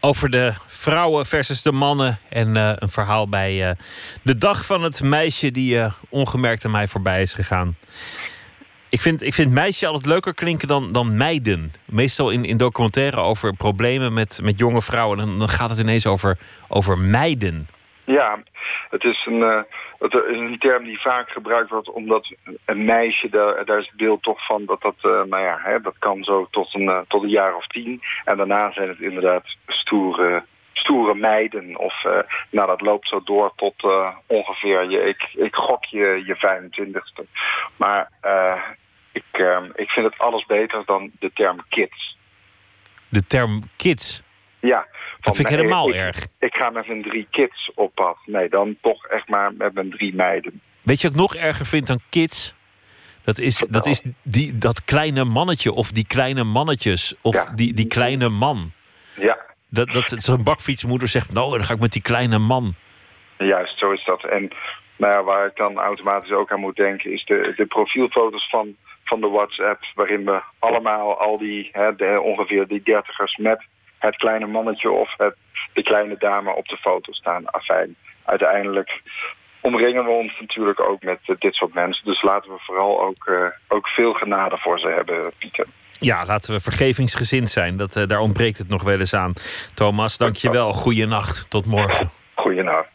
Over 0.00 0.30
de 0.30 0.52
vrouwen 0.66 1.26
versus 1.26 1.62
de 1.62 1.72
mannen. 1.72 2.18
En 2.28 2.56
eh, 2.56 2.72
een 2.76 2.88
verhaal 2.88 3.28
bij 3.28 3.68
eh, 3.68 3.76
de 4.22 4.38
dag 4.38 4.66
van 4.66 4.82
het 4.82 5.02
meisje 5.02 5.50
die 5.50 5.74
uh, 5.74 5.92
ongemerkt 6.08 6.64
aan 6.64 6.70
mij 6.70 6.88
voorbij 6.88 7.22
is 7.22 7.34
gegaan. 7.34 7.76
Ik 8.90 9.00
vind, 9.00 9.22
ik 9.22 9.34
vind 9.34 9.52
meisje 9.52 9.86
altijd 9.86 10.06
leuker 10.06 10.34
klinken 10.34 10.68
dan, 10.68 10.92
dan 10.92 11.16
meiden. 11.16 11.72
Meestal 11.84 12.30
in, 12.30 12.44
in 12.44 12.56
documentaire 12.56 13.16
over 13.16 13.56
problemen 13.56 14.12
met, 14.12 14.40
met 14.42 14.58
jonge 14.58 14.82
vrouwen. 14.82 15.18
Dan, 15.18 15.38
dan 15.38 15.48
gaat 15.48 15.70
het 15.70 15.78
ineens 15.78 16.06
over, 16.06 16.38
over 16.68 16.98
meiden. 16.98 17.68
Ja, 18.04 18.42
het 18.90 19.04
is 19.04 19.26
een, 19.26 19.40
uh, 19.40 19.60
het 19.98 20.14
is 20.14 20.38
een 20.38 20.58
term 20.58 20.84
die 20.84 21.00
vaak 21.00 21.30
gebruikt 21.30 21.70
wordt 21.70 21.90
omdat 21.90 22.34
een 22.64 22.84
meisje, 22.84 23.28
daar, 23.28 23.64
daar 23.64 23.78
is 23.78 23.86
het 23.86 23.96
beeld 23.96 24.22
toch 24.22 24.46
van 24.46 24.64
dat 24.64 24.80
dat, 24.80 24.96
uh, 25.02 25.22
nou 25.22 25.42
ja, 25.42 25.58
hè, 25.62 25.80
dat 25.80 25.94
kan 25.98 26.24
zo 26.24 26.48
tot 26.50 26.74
een, 26.74 26.82
uh, 26.82 26.98
tot 27.08 27.22
een 27.22 27.28
jaar 27.28 27.56
of 27.56 27.66
tien. 27.66 28.02
En 28.24 28.36
daarna 28.36 28.72
zijn 28.72 28.88
het 28.88 29.00
inderdaad 29.00 29.56
stoere, 29.66 30.44
stoere 30.80 31.14
meiden. 31.14 31.78
Of 31.78 31.94
nou, 32.50 32.66
dat 32.66 32.80
loopt 32.80 33.08
zo 33.08 33.22
door 33.24 33.52
tot 33.56 33.74
ongeveer, 34.26 34.90
je, 34.90 34.98
ik, 34.98 35.28
ik 35.32 35.54
gok 35.54 35.84
je, 35.84 36.22
je 36.26 36.36
25ste. 36.36 37.24
Maar 37.76 38.10
ik, 39.12 39.24
ik 39.74 39.90
vind 39.90 40.06
het 40.06 40.18
alles 40.18 40.46
beter 40.46 40.82
dan 40.86 41.10
de 41.18 41.30
term 41.34 41.64
kids. 41.68 42.16
De 43.08 43.26
term 43.26 43.62
kids? 43.76 44.22
Ja. 44.60 44.86
Dat 45.20 45.36
vind 45.36 45.50
ik 45.50 45.56
helemaal 45.56 45.88
ik, 45.88 45.94
erg. 45.94 46.26
Ik 46.38 46.54
ga 46.54 46.70
met 46.70 46.86
mijn 46.86 47.02
drie 47.02 47.26
kids 47.30 47.70
op 47.74 47.94
pad. 47.94 48.16
Nee, 48.26 48.48
dan 48.48 48.76
toch 48.80 49.06
echt 49.06 49.28
maar 49.28 49.52
met 49.54 49.74
mijn 49.74 49.90
drie 49.90 50.14
meiden. 50.14 50.60
Weet 50.82 51.00
je 51.00 51.06
wat 51.06 51.16
ik 51.16 51.22
nog 51.22 51.34
erger 51.34 51.66
vind 51.66 51.86
dan 51.86 52.00
kids? 52.08 52.54
Dat 53.24 53.38
is, 53.38 53.64
dat, 53.68 53.86
is 53.86 54.02
die, 54.22 54.58
dat 54.58 54.84
kleine 54.84 55.24
mannetje 55.24 55.72
of 55.72 55.90
die 55.90 56.06
kleine 56.06 56.44
mannetjes 56.44 57.14
of 57.20 57.34
Ja. 57.34 57.52
die, 57.54 57.74
die 57.74 57.86
kleine 57.86 58.28
man. 58.28 58.72
Ja, 59.16 59.38
Dat, 59.70 59.92
dat 59.92 60.14
zo'n 60.16 60.42
bakfietsmoeder 60.42 61.08
zegt, 61.08 61.32
nou, 61.32 61.50
dan 61.50 61.64
ga 61.64 61.74
ik 61.74 61.80
met 61.80 61.92
die 61.92 62.02
kleine 62.02 62.38
man. 62.38 62.74
juist, 63.38 63.78
zo 63.78 63.90
is 63.90 64.04
dat. 64.04 64.24
En 64.24 64.50
nou 64.96 65.12
ja, 65.12 65.22
waar 65.22 65.46
ik 65.46 65.56
dan 65.56 65.78
automatisch 65.78 66.30
ook 66.30 66.52
aan 66.52 66.60
moet 66.60 66.76
denken... 66.76 67.12
is 67.12 67.24
de, 67.24 67.52
de 67.56 67.66
profielfoto's 67.66 68.48
van, 68.50 68.76
van 69.04 69.20
de 69.20 69.28
WhatsApp... 69.28 69.84
waarin 69.94 70.24
we 70.24 70.40
allemaal 70.58 71.18
al 71.18 71.38
die, 71.38 71.68
hè, 71.72 71.96
de, 71.96 72.20
ongeveer 72.20 72.66
die 72.66 72.82
dertigers... 72.82 73.36
met 73.36 73.62
het 73.98 74.16
kleine 74.16 74.46
mannetje 74.46 74.90
of 74.90 75.14
het, 75.16 75.34
de 75.72 75.82
kleine 75.82 76.16
dame 76.18 76.54
op 76.54 76.68
de 76.68 76.76
foto 76.76 77.12
staan. 77.12 77.50
Afijn, 77.50 77.96
uiteindelijk 78.24 79.00
omringen 79.60 80.04
we 80.04 80.10
ons 80.10 80.40
natuurlijk 80.40 80.80
ook 80.80 81.02
met 81.02 81.18
eh, 81.24 81.34
dit 81.38 81.54
soort 81.54 81.74
mensen. 81.74 82.04
Dus 82.04 82.22
laten 82.22 82.50
we 82.50 82.58
vooral 82.58 83.02
ook, 83.02 83.26
eh, 83.26 83.46
ook 83.68 83.88
veel 83.88 84.12
genade 84.12 84.58
voor 84.58 84.78
ze 84.78 84.88
hebben, 84.88 85.32
Pieter. 85.38 85.66
Ja, 86.00 86.24
laten 86.26 86.52
we 86.54 86.60
vergevingsgezind 86.60 87.50
zijn. 87.50 87.76
Dat, 87.76 87.96
eh, 87.96 88.06
daar 88.06 88.20
ontbreekt 88.20 88.58
het 88.58 88.68
nog 88.68 88.82
wel 88.82 88.98
eens 88.98 89.14
aan. 89.14 89.32
Thomas, 89.74 90.18
dank 90.18 90.36
je 90.36 90.50
wel. 90.50 90.72
Goeienacht. 90.72 91.50
Tot 91.50 91.66
morgen. 91.66 92.10
Goeienacht. 92.34 92.88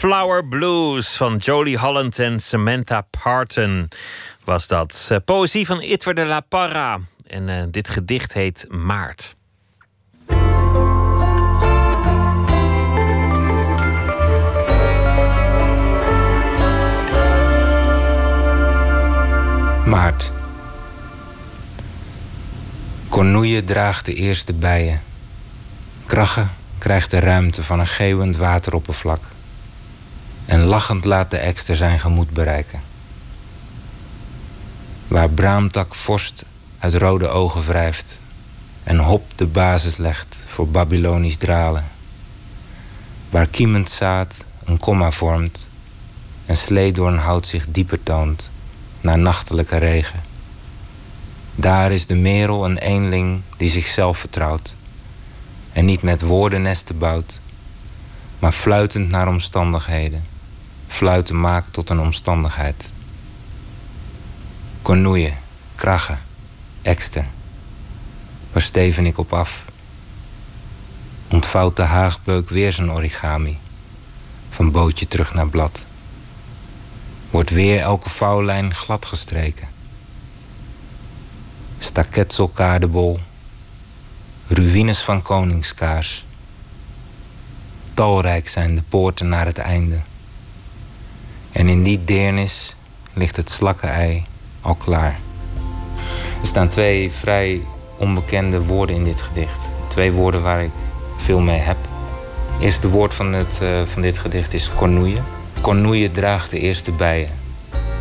Wildflower 0.00 0.44
Blues 0.44 1.16
van 1.16 1.36
Jolie 1.36 1.78
Holland 1.78 2.18
en 2.18 2.40
Samantha 2.40 3.06
Parton 3.22 3.88
was 4.44 4.66
dat. 4.66 5.08
Eh, 5.10 5.18
poëzie 5.24 5.66
van 5.66 5.80
Itwer 5.80 6.14
de 6.14 6.24
la 6.24 6.40
Parra. 6.40 7.00
En 7.26 7.48
uh, 7.48 7.62
dit 7.70 7.88
gedicht 7.88 8.32
heet 8.32 8.66
Maart. 8.68 9.36
Maart. 19.86 20.32
Cornoeien 23.08 23.64
draagt 23.64 24.04
de 24.04 24.14
eerste 24.14 24.52
bijen. 24.52 25.02
Kraggen 26.04 26.50
krijgt 26.78 27.10
de 27.10 27.18
ruimte 27.18 27.62
van 27.62 27.80
een 27.80 27.86
geeuwend 27.86 28.36
wateroppervlak. 28.36 29.20
En 30.76 30.82
lachend 30.82 31.04
laat 31.04 31.30
de 31.30 31.36
ekster 31.36 31.76
zijn 31.76 31.98
gemoed 31.98 32.30
bereiken. 32.30 32.80
Waar 35.08 35.28
braamtak 35.28 35.94
vorst 35.94 36.44
uit 36.78 36.94
rode 36.94 37.28
ogen 37.28 37.66
wrijft 37.66 38.20
en 38.82 38.98
hop 38.98 39.24
de 39.36 39.46
basis 39.46 39.96
legt 39.96 40.44
voor 40.46 40.68
Babylonisch 40.68 41.36
dralen. 41.36 41.84
Waar 43.30 43.46
kiemend 43.46 43.90
zaad 43.90 44.44
een 44.64 44.78
komma 44.78 45.10
vormt 45.10 45.70
en 46.46 46.56
sleedoorn 46.56 47.18
hout 47.18 47.46
zich 47.46 47.66
dieper 47.68 48.02
toont 48.02 48.50
naar 49.00 49.18
nachtelijke 49.18 49.76
regen. 49.76 50.20
Daar 51.54 51.92
is 51.92 52.06
de 52.06 52.14
merel 52.14 52.64
een 52.64 52.78
eenling 52.78 53.40
die 53.56 53.70
zichzelf 53.70 54.18
vertrouwt 54.18 54.74
en 55.72 55.84
niet 55.84 56.02
met 56.02 56.20
woorden 56.20 56.62
nesten 56.62 56.98
bouwt, 56.98 57.40
maar 58.38 58.52
fluitend 58.52 59.10
naar 59.10 59.28
omstandigheden. 59.28 60.34
Fluiten 60.88 61.40
maakt 61.40 61.72
tot 61.72 61.90
een 61.90 62.00
omstandigheid. 62.00 62.90
Cornoeien, 64.82 65.34
kraggen, 65.74 66.18
ekster. 66.82 67.24
Waar 68.52 68.62
steven 68.62 69.06
ik 69.06 69.18
op 69.18 69.32
af? 69.32 69.64
Ontvouwt 71.28 71.76
de 71.76 71.82
haagbeuk 71.82 72.48
weer 72.48 72.72
zijn 72.72 72.92
origami. 72.92 73.58
Van 74.50 74.70
bootje 74.70 75.08
terug 75.08 75.34
naar 75.34 75.48
blad. 75.48 75.84
Wordt 77.30 77.50
weer 77.50 77.80
elke 77.80 78.08
vouwlijn 78.08 78.74
glad 78.74 79.06
gestreken. 79.06 79.68
Staketselkaardebol. 81.78 83.18
Ruïnes 84.46 84.98
van 84.98 85.22
koningskaars. 85.22 86.24
Talrijk 87.94 88.48
zijn 88.48 88.74
de 88.74 88.82
poorten 88.82 89.28
naar 89.28 89.46
het 89.46 89.58
einde. 89.58 90.00
En 91.56 91.68
in 91.68 91.82
die 91.82 92.04
deernis 92.04 92.74
ligt 93.12 93.36
het 93.36 93.50
slakkenei 93.50 94.22
al 94.60 94.74
klaar. 94.74 95.16
Er 96.40 96.46
staan 96.46 96.68
twee 96.68 97.10
vrij 97.10 97.60
onbekende 97.96 98.62
woorden 98.62 98.96
in 98.96 99.04
dit 99.04 99.20
gedicht. 99.20 99.58
Twee 99.88 100.12
woorden 100.12 100.42
waar 100.42 100.62
ik 100.62 100.70
veel 101.16 101.40
mee 101.40 101.58
heb. 101.58 101.76
Het 102.52 102.62
eerste 102.62 102.88
woord 102.88 103.14
van, 103.14 103.32
het, 103.32 103.60
uh, 103.62 103.82
van 103.82 104.02
dit 104.02 104.18
gedicht 104.18 104.52
is 104.52 104.70
cornoeien. 104.72 105.24
Cornoeien 105.60 106.12
draagt 106.12 106.50
de 106.50 106.60
eerste 106.60 106.92
bijen. 106.92 107.30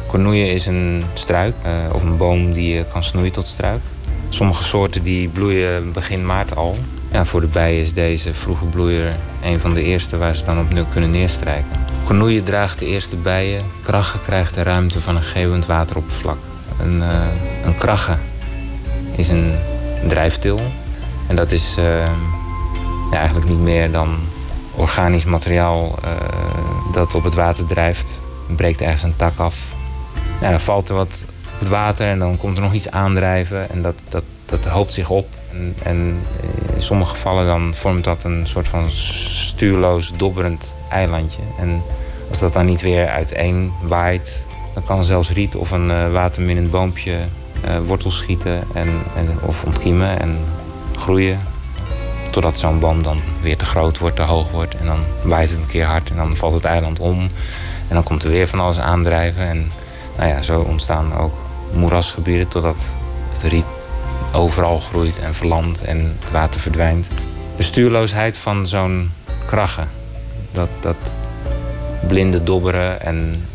Cornoeien 0.07 0.51
is 0.51 0.65
een 0.65 1.03
struik 1.13 1.55
uh, 1.65 1.93
of 1.93 2.01
een 2.01 2.17
boom 2.17 2.53
die 2.53 2.73
je 2.73 2.85
kan 2.85 3.03
snoeien 3.03 3.31
tot 3.31 3.47
struik. 3.47 3.81
Sommige 4.29 4.63
soorten 4.63 5.03
die 5.03 5.27
bloeien 5.27 5.91
begin 5.91 6.25
maart 6.25 6.55
al. 6.55 6.75
Ja, 7.11 7.25
voor 7.25 7.41
de 7.41 7.47
bijen 7.47 7.81
is 7.81 7.93
deze 7.93 8.33
vroege 8.33 8.65
bloeier 8.65 9.15
een 9.43 9.59
van 9.59 9.73
de 9.73 9.83
eerste 9.83 10.17
waar 10.17 10.35
ze 10.35 10.45
dan 10.45 10.59
op 10.59 10.73
nu 10.73 10.83
kunnen 10.91 11.11
neerstrijken. 11.11 11.94
Cornoeien 12.05 12.43
draagt 12.43 12.79
de 12.79 12.85
eerste 12.85 13.15
bijen. 13.15 13.63
Kraggen 13.83 14.21
krijgt 14.21 14.53
de 14.53 14.63
ruimte 14.63 15.01
van 15.01 15.15
een 15.15 15.23
geeuwend 15.23 15.65
wateroppervlak. 15.65 16.37
Een, 16.81 16.97
uh, 16.97 17.23
een 17.65 17.77
kragge 17.77 18.17
is 19.15 19.29
een 19.29 19.55
drijftil. 20.07 20.59
En 21.27 21.35
dat 21.35 21.51
is 21.51 21.75
uh, 21.79 21.85
ja, 23.11 23.17
eigenlijk 23.17 23.49
niet 23.49 23.59
meer 23.59 23.91
dan 23.91 24.15
organisch 24.75 25.25
materiaal 25.25 25.99
uh, 26.03 26.11
dat 26.93 27.15
op 27.15 27.23
het 27.23 27.33
water 27.33 27.65
drijft. 27.65 28.21
breekt 28.55 28.81
ergens 28.81 29.03
een 29.03 29.15
tak 29.15 29.37
af. 29.37 29.71
Ja, 30.41 30.49
dan 30.49 30.59
valt 30.59 30.89
er 30.89 30.95
wat 30.95 31.25
op 31.27 31.59
het 31.59 31.67
water 31.67 32.07
en 32.07 32.19
dan 32.19 32.37
komt 32.37 32.57
er 32.57 32.63
nog 32.63 32.73
iets 32.73 32.91
aandrijven. 32.91 33.69
En 33.69 33.81
dat, 33.81 33.95
dat, 34.09 34.23
dat 34.45 34.65
hoopt 34.65 34.93
zich 34.93 35.09
op. 35.09 35.27
En, 35.51 35.75
en 35.83 36.17
in 36.75 36.81
sommige 36.81 37.09
gevallen 37.09 37.45
dan 37.45 37.75
vormt 37.75 38.03
dat 38.03 38.23
een 38.23 38.47
soort 38.47 38.67
van 38.67 38.91
stuurloos, 38.91 40.13
dobberend 40.17 40.74
eilandje. 40.89 41.41
En 41.59 41.81
als 42.29 42.39
dat 42.39 42.53
dan 42.53 42.65
niet 42.65 42.81
weer 42.81 43.07
uiteen 43.07 43.71
waait, 43.81 44.45
dan 44.73 44.83
kan 44.83 45.05
zelfs 45.05 45.31
riet 45.31 45.55
of 45.55 45.71
een 45.71 45.89
uh, 45.89 46.11
waterminnend 46.11 46.71
boompje 46.71 47.17
uh, 47.65 47.77
wortels 47.85 48.17
schieten 48.17 48.63
en, 48.73 48.89
en, 49.15 49.29
of 49.41 49.63
ontkiemen 49.63 50.19
en 50.19 50.37
groeien. 50.95 51.39
Totdat 52.31 52.59
zo'n 52.59 52.79
boom 52.79 53.03
dan 53.03 53.19
weer 53.41 53.57
te 53.57 53.65
groot 53.65 53.99
wordt, 53.99 54.15
te 54.15 54.21
hoog 54.21 54.51
wordt. 54.51 54.77
En 54.77 54.85
dan 54.85 54.99
waait 55.23 55.49
het 55.49 55.59
een 55.59 55.65
keer 55.65 55.85
hard 55.85 56.09
en 56.09 56.15
dan 56.15 56.35
valt 56.35 56.53
het 56.53 56.65
eiland 56.65 56.99
om. 56.99 57.19
En 57.87 57.95
dan 57.95 58.03
komt 58.03 58.23
er 58.23 58.29
weer 58.29 58.47
van 58.47 58.59
alles 58.59 58.79
aandrijven. 58.79 59.43
En 59.43 59.71
nou 60.17 60.29
ja, 60.29 60.41
zo 60.41 60.59
ontstaan 60.59 61.17
ook 61.17 61.33
moerasgebieden 61.73 62.47
totdat 62.47 62.93
het 63.33 63.41
riet 63.41 63.65
overal 64.33 64.79
groeit 64.79 65.19
en 65.19 65.33
verlandt 65.33 65.81
en 65.81 66.17
het 66.19 66.31
water 66.31 66.59
verdwijnt. 66.59 67.09
De 67.57 67.63
stuurloosheid 67.63 68.37
van 68.37 68.67
zo'n 68.67 69.11
kraggen. 69.45 69.87
Dat, 70.55 70.69
dat 70.81 70.95
blinde 72.07 72.43
dobberen 72.43 73.01
en 73.01 73.47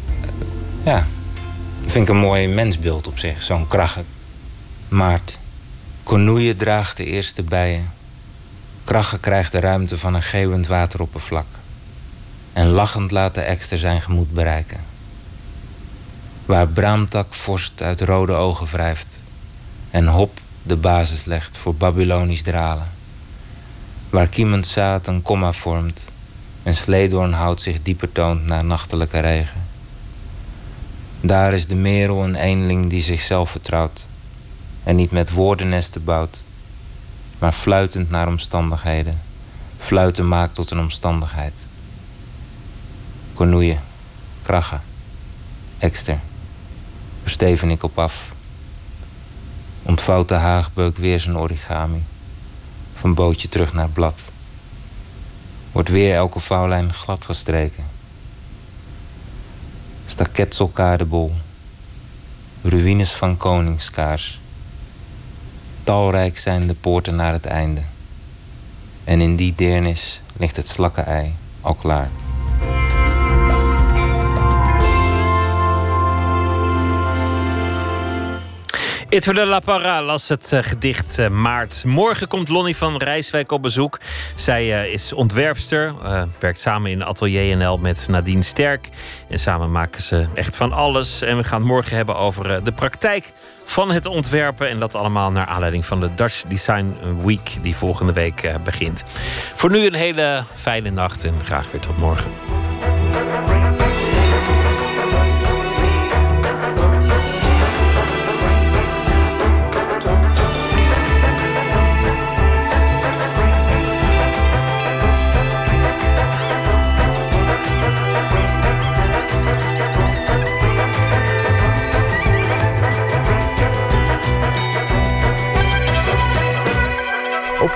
ja, 0.85 1.07
vind 1.87 2.09
ik 2.09 2.15
een 2.15 2.21
mooi 2.21 2.49
mensbeeld 2.49 3.07
op 3.07 3.19
zich, 3.19 3.43
zo'n 3.43 3.67
kraggen. 3.67 4.05
Maart. 4.89 5.39
Cornoeien 6.03 6.57
draagt 6.57 6.97
de 6.97 7.05
eerste 7.05 7.43
bijen. 7.43 7.91
Kraggen 8.85 9.21
krijgt 9.21 9.53
de 9.53 9.61
ruimte 9.61 9.99
van 9.99 10.15
een 10.15 10.23
geeuwend 10.23 10.67
wateroppervlak. 10.67 11.47
En 12.53 12.67
lachend 12.67 13.11
laat 13.11 13.35
de 13.35 13.41
ekster 13.41 13.79
zijn 13.79 14.01
gemoed 14.01 14.33
bereiken. 14.33 14.81
Waar 16.47 16.69
braamtak 16.69 17.35
vorst 17.35 17.83
uit 17.83 18.01
rode 18.01 18.33
ogen 18.33 18.67
wrijft. 18.67 19.23
En 19.91 20.07
hop 20.07 20.41
de 20.63 20.77
basis 20.77 21.25
legt 21.25 21.57
voor 21.57 21.75
Babylonisch 21.75 22.43
dralen. 22.43 22.89
Waar 24.11 24.27
kiemend 24.27 24.67
zaad 24.67 25.07
een 25.07 25.23
komma 25.23 25.53
vormt. 25.53 26.09
En 26.63 26.75
sleedoornhout 26.75 27.61
zich 27.61 27.83
dieper 27.83 28.13
toont 28.13 28.47
naar 28.47 28.65
nachtelijke 28.65 29.19
regen. 29.19 29.61
Daar 31.21 31.53
is 31.53 31.67
de 31.67 31.75
merel 31.75 32.25
een 32.25 32.35
eenling 32.35 32.91
die 32.91 33.03
zichzelf 33.03 33.51
vertrouwt. 33.51 34.07
En 34.85 34.97
niet 34.97 35.11
met 35.11 35.33
woordennesten 35.33 36.05
bouwt. 36.05 36.45
Maar 37.39 37.53
fluitend 37.53 38.11
naar 38.11 38.29
omstandigheden. 38.29 39.19
Fluiten 39.79 40.29
maakt 40.29 40.55
tot 40.55 40.71
een 40.71 40.79
omstandigheid. 40.79 41.53
Cornoeien, 43.35 43.81
kraggen, 44.43 44.81
ekster. 45.79 46.19
Versteven 47.23 47.71
ik 47.71 47.83
op 47.83 47.99
af. 47.99 48.33
Ontvouwt 49.83 50.29
de 50.29 50.35
haagbeuk 50.35 50.97
weer 50.97 51.21
zijn 51.21 51.37
origami. 51.37 52.03
Van 52.95 53.15
bootje 53.15 53.49
terug 53.49 53.73
naar 53.73 53.89
blad. 53.89 54.30
Wordt 55.73 55.89
weer 55.89 56.15
elke 56.15 56.41
vouwlijn 56.41 56.95
glad 56.95 57.25
gestreken. 57.25 57.85
Staketselkaardebol. 60.07 61.33
Ruïnes 62.63 63.13
van 63.13 63.37
koningskaars. 63.37 64.41
Talrijk 65.85 66.39
zijn 66.39 66.67
de 66.67 66.75
poorten 66.75 67.15
naar 67.15 67.33
het 67.33 67.47
einde. 67.47 67.81
En 69.05 69.21
in 69.21 69.37
die 69.37 69.55
deernis 69.57 70.21
ligt 70.37 70.57
het 70.57 70.69
slakkenei 70.69 71.35
al 71.61 71.75
klaar. 71.75 72.09
Itver 79.11 79.35
de 79.35 79.47
La 79.47 79.59
Parra 79.59 80.03
las 80.03 80.29
het 80.29 80.53
uh, 80.53 80.63
gedicht 80.63 81.19
uh, 81.19 81.29
Maart. 81.29 81.85
Morgen 81.85 82.29
komt 82.29 82.49
Lonnie 82.49 82.77
van 82.77 82.97
Rijswijk 82.97 83.53
op 83.53 83.63
bezoek. 83.63 83.99
Zij 84.37 84.65
uh, 84.67 84.93
is 84.93 85.13
ontwerpster, 85.13 85.95
werkt 86.41 86.61
samen 86.61 86.91
in 86.91 87.05
Atelier 87.05 87.57
NL 87.57 87.79
met 87.79 88.07
Nadine 88.09 88.43
Sterk. 88.43 88.89
En 89.29 89.39
samen 89.39 89.71
maken 89.71 90.03
ze 90.03 90.27
echt 90.35 90.57
van 90.57 90.73
alles. 90.73 91.23
En 91.23 91.37
we 91.37 91.45
gaan 91.45 91.59
het 91.59 91.69
morgen 91.69 91.97
hebben 91.97 92.17
over 92.17 92.65
de 92.65 92.73
praktijk 92.73 93.33
van 93.65 93.91
het 93.91 94.07
ontwerpen. 94.07 94.69
En 94.69 94.79
dat 94.79 94.95
allemaal 94.95 95.31
naar 95.31 95.47
aanleiding 95.47 95.87
van 95.87 96.01
de 96.01 96.15
Dutch 96.15 96.43
Design 96.43 96.97
Week 97.25 97.57
die 97.63 97.77
volgende 97.77 98.13
week 98.13 98.51
begint. 98.65 99.05
Voor 99.55 99.71
nu 99.71 99.87
een 99.87 99.95
hele 99.95 100.45
fijne 100.55 100.91
nacht 100.91 101.25
en 101.25 101.35
graag 101.45 101.71
weer 101.71 101.81
tot 101.81 101.99
morgen. 101.99 102.31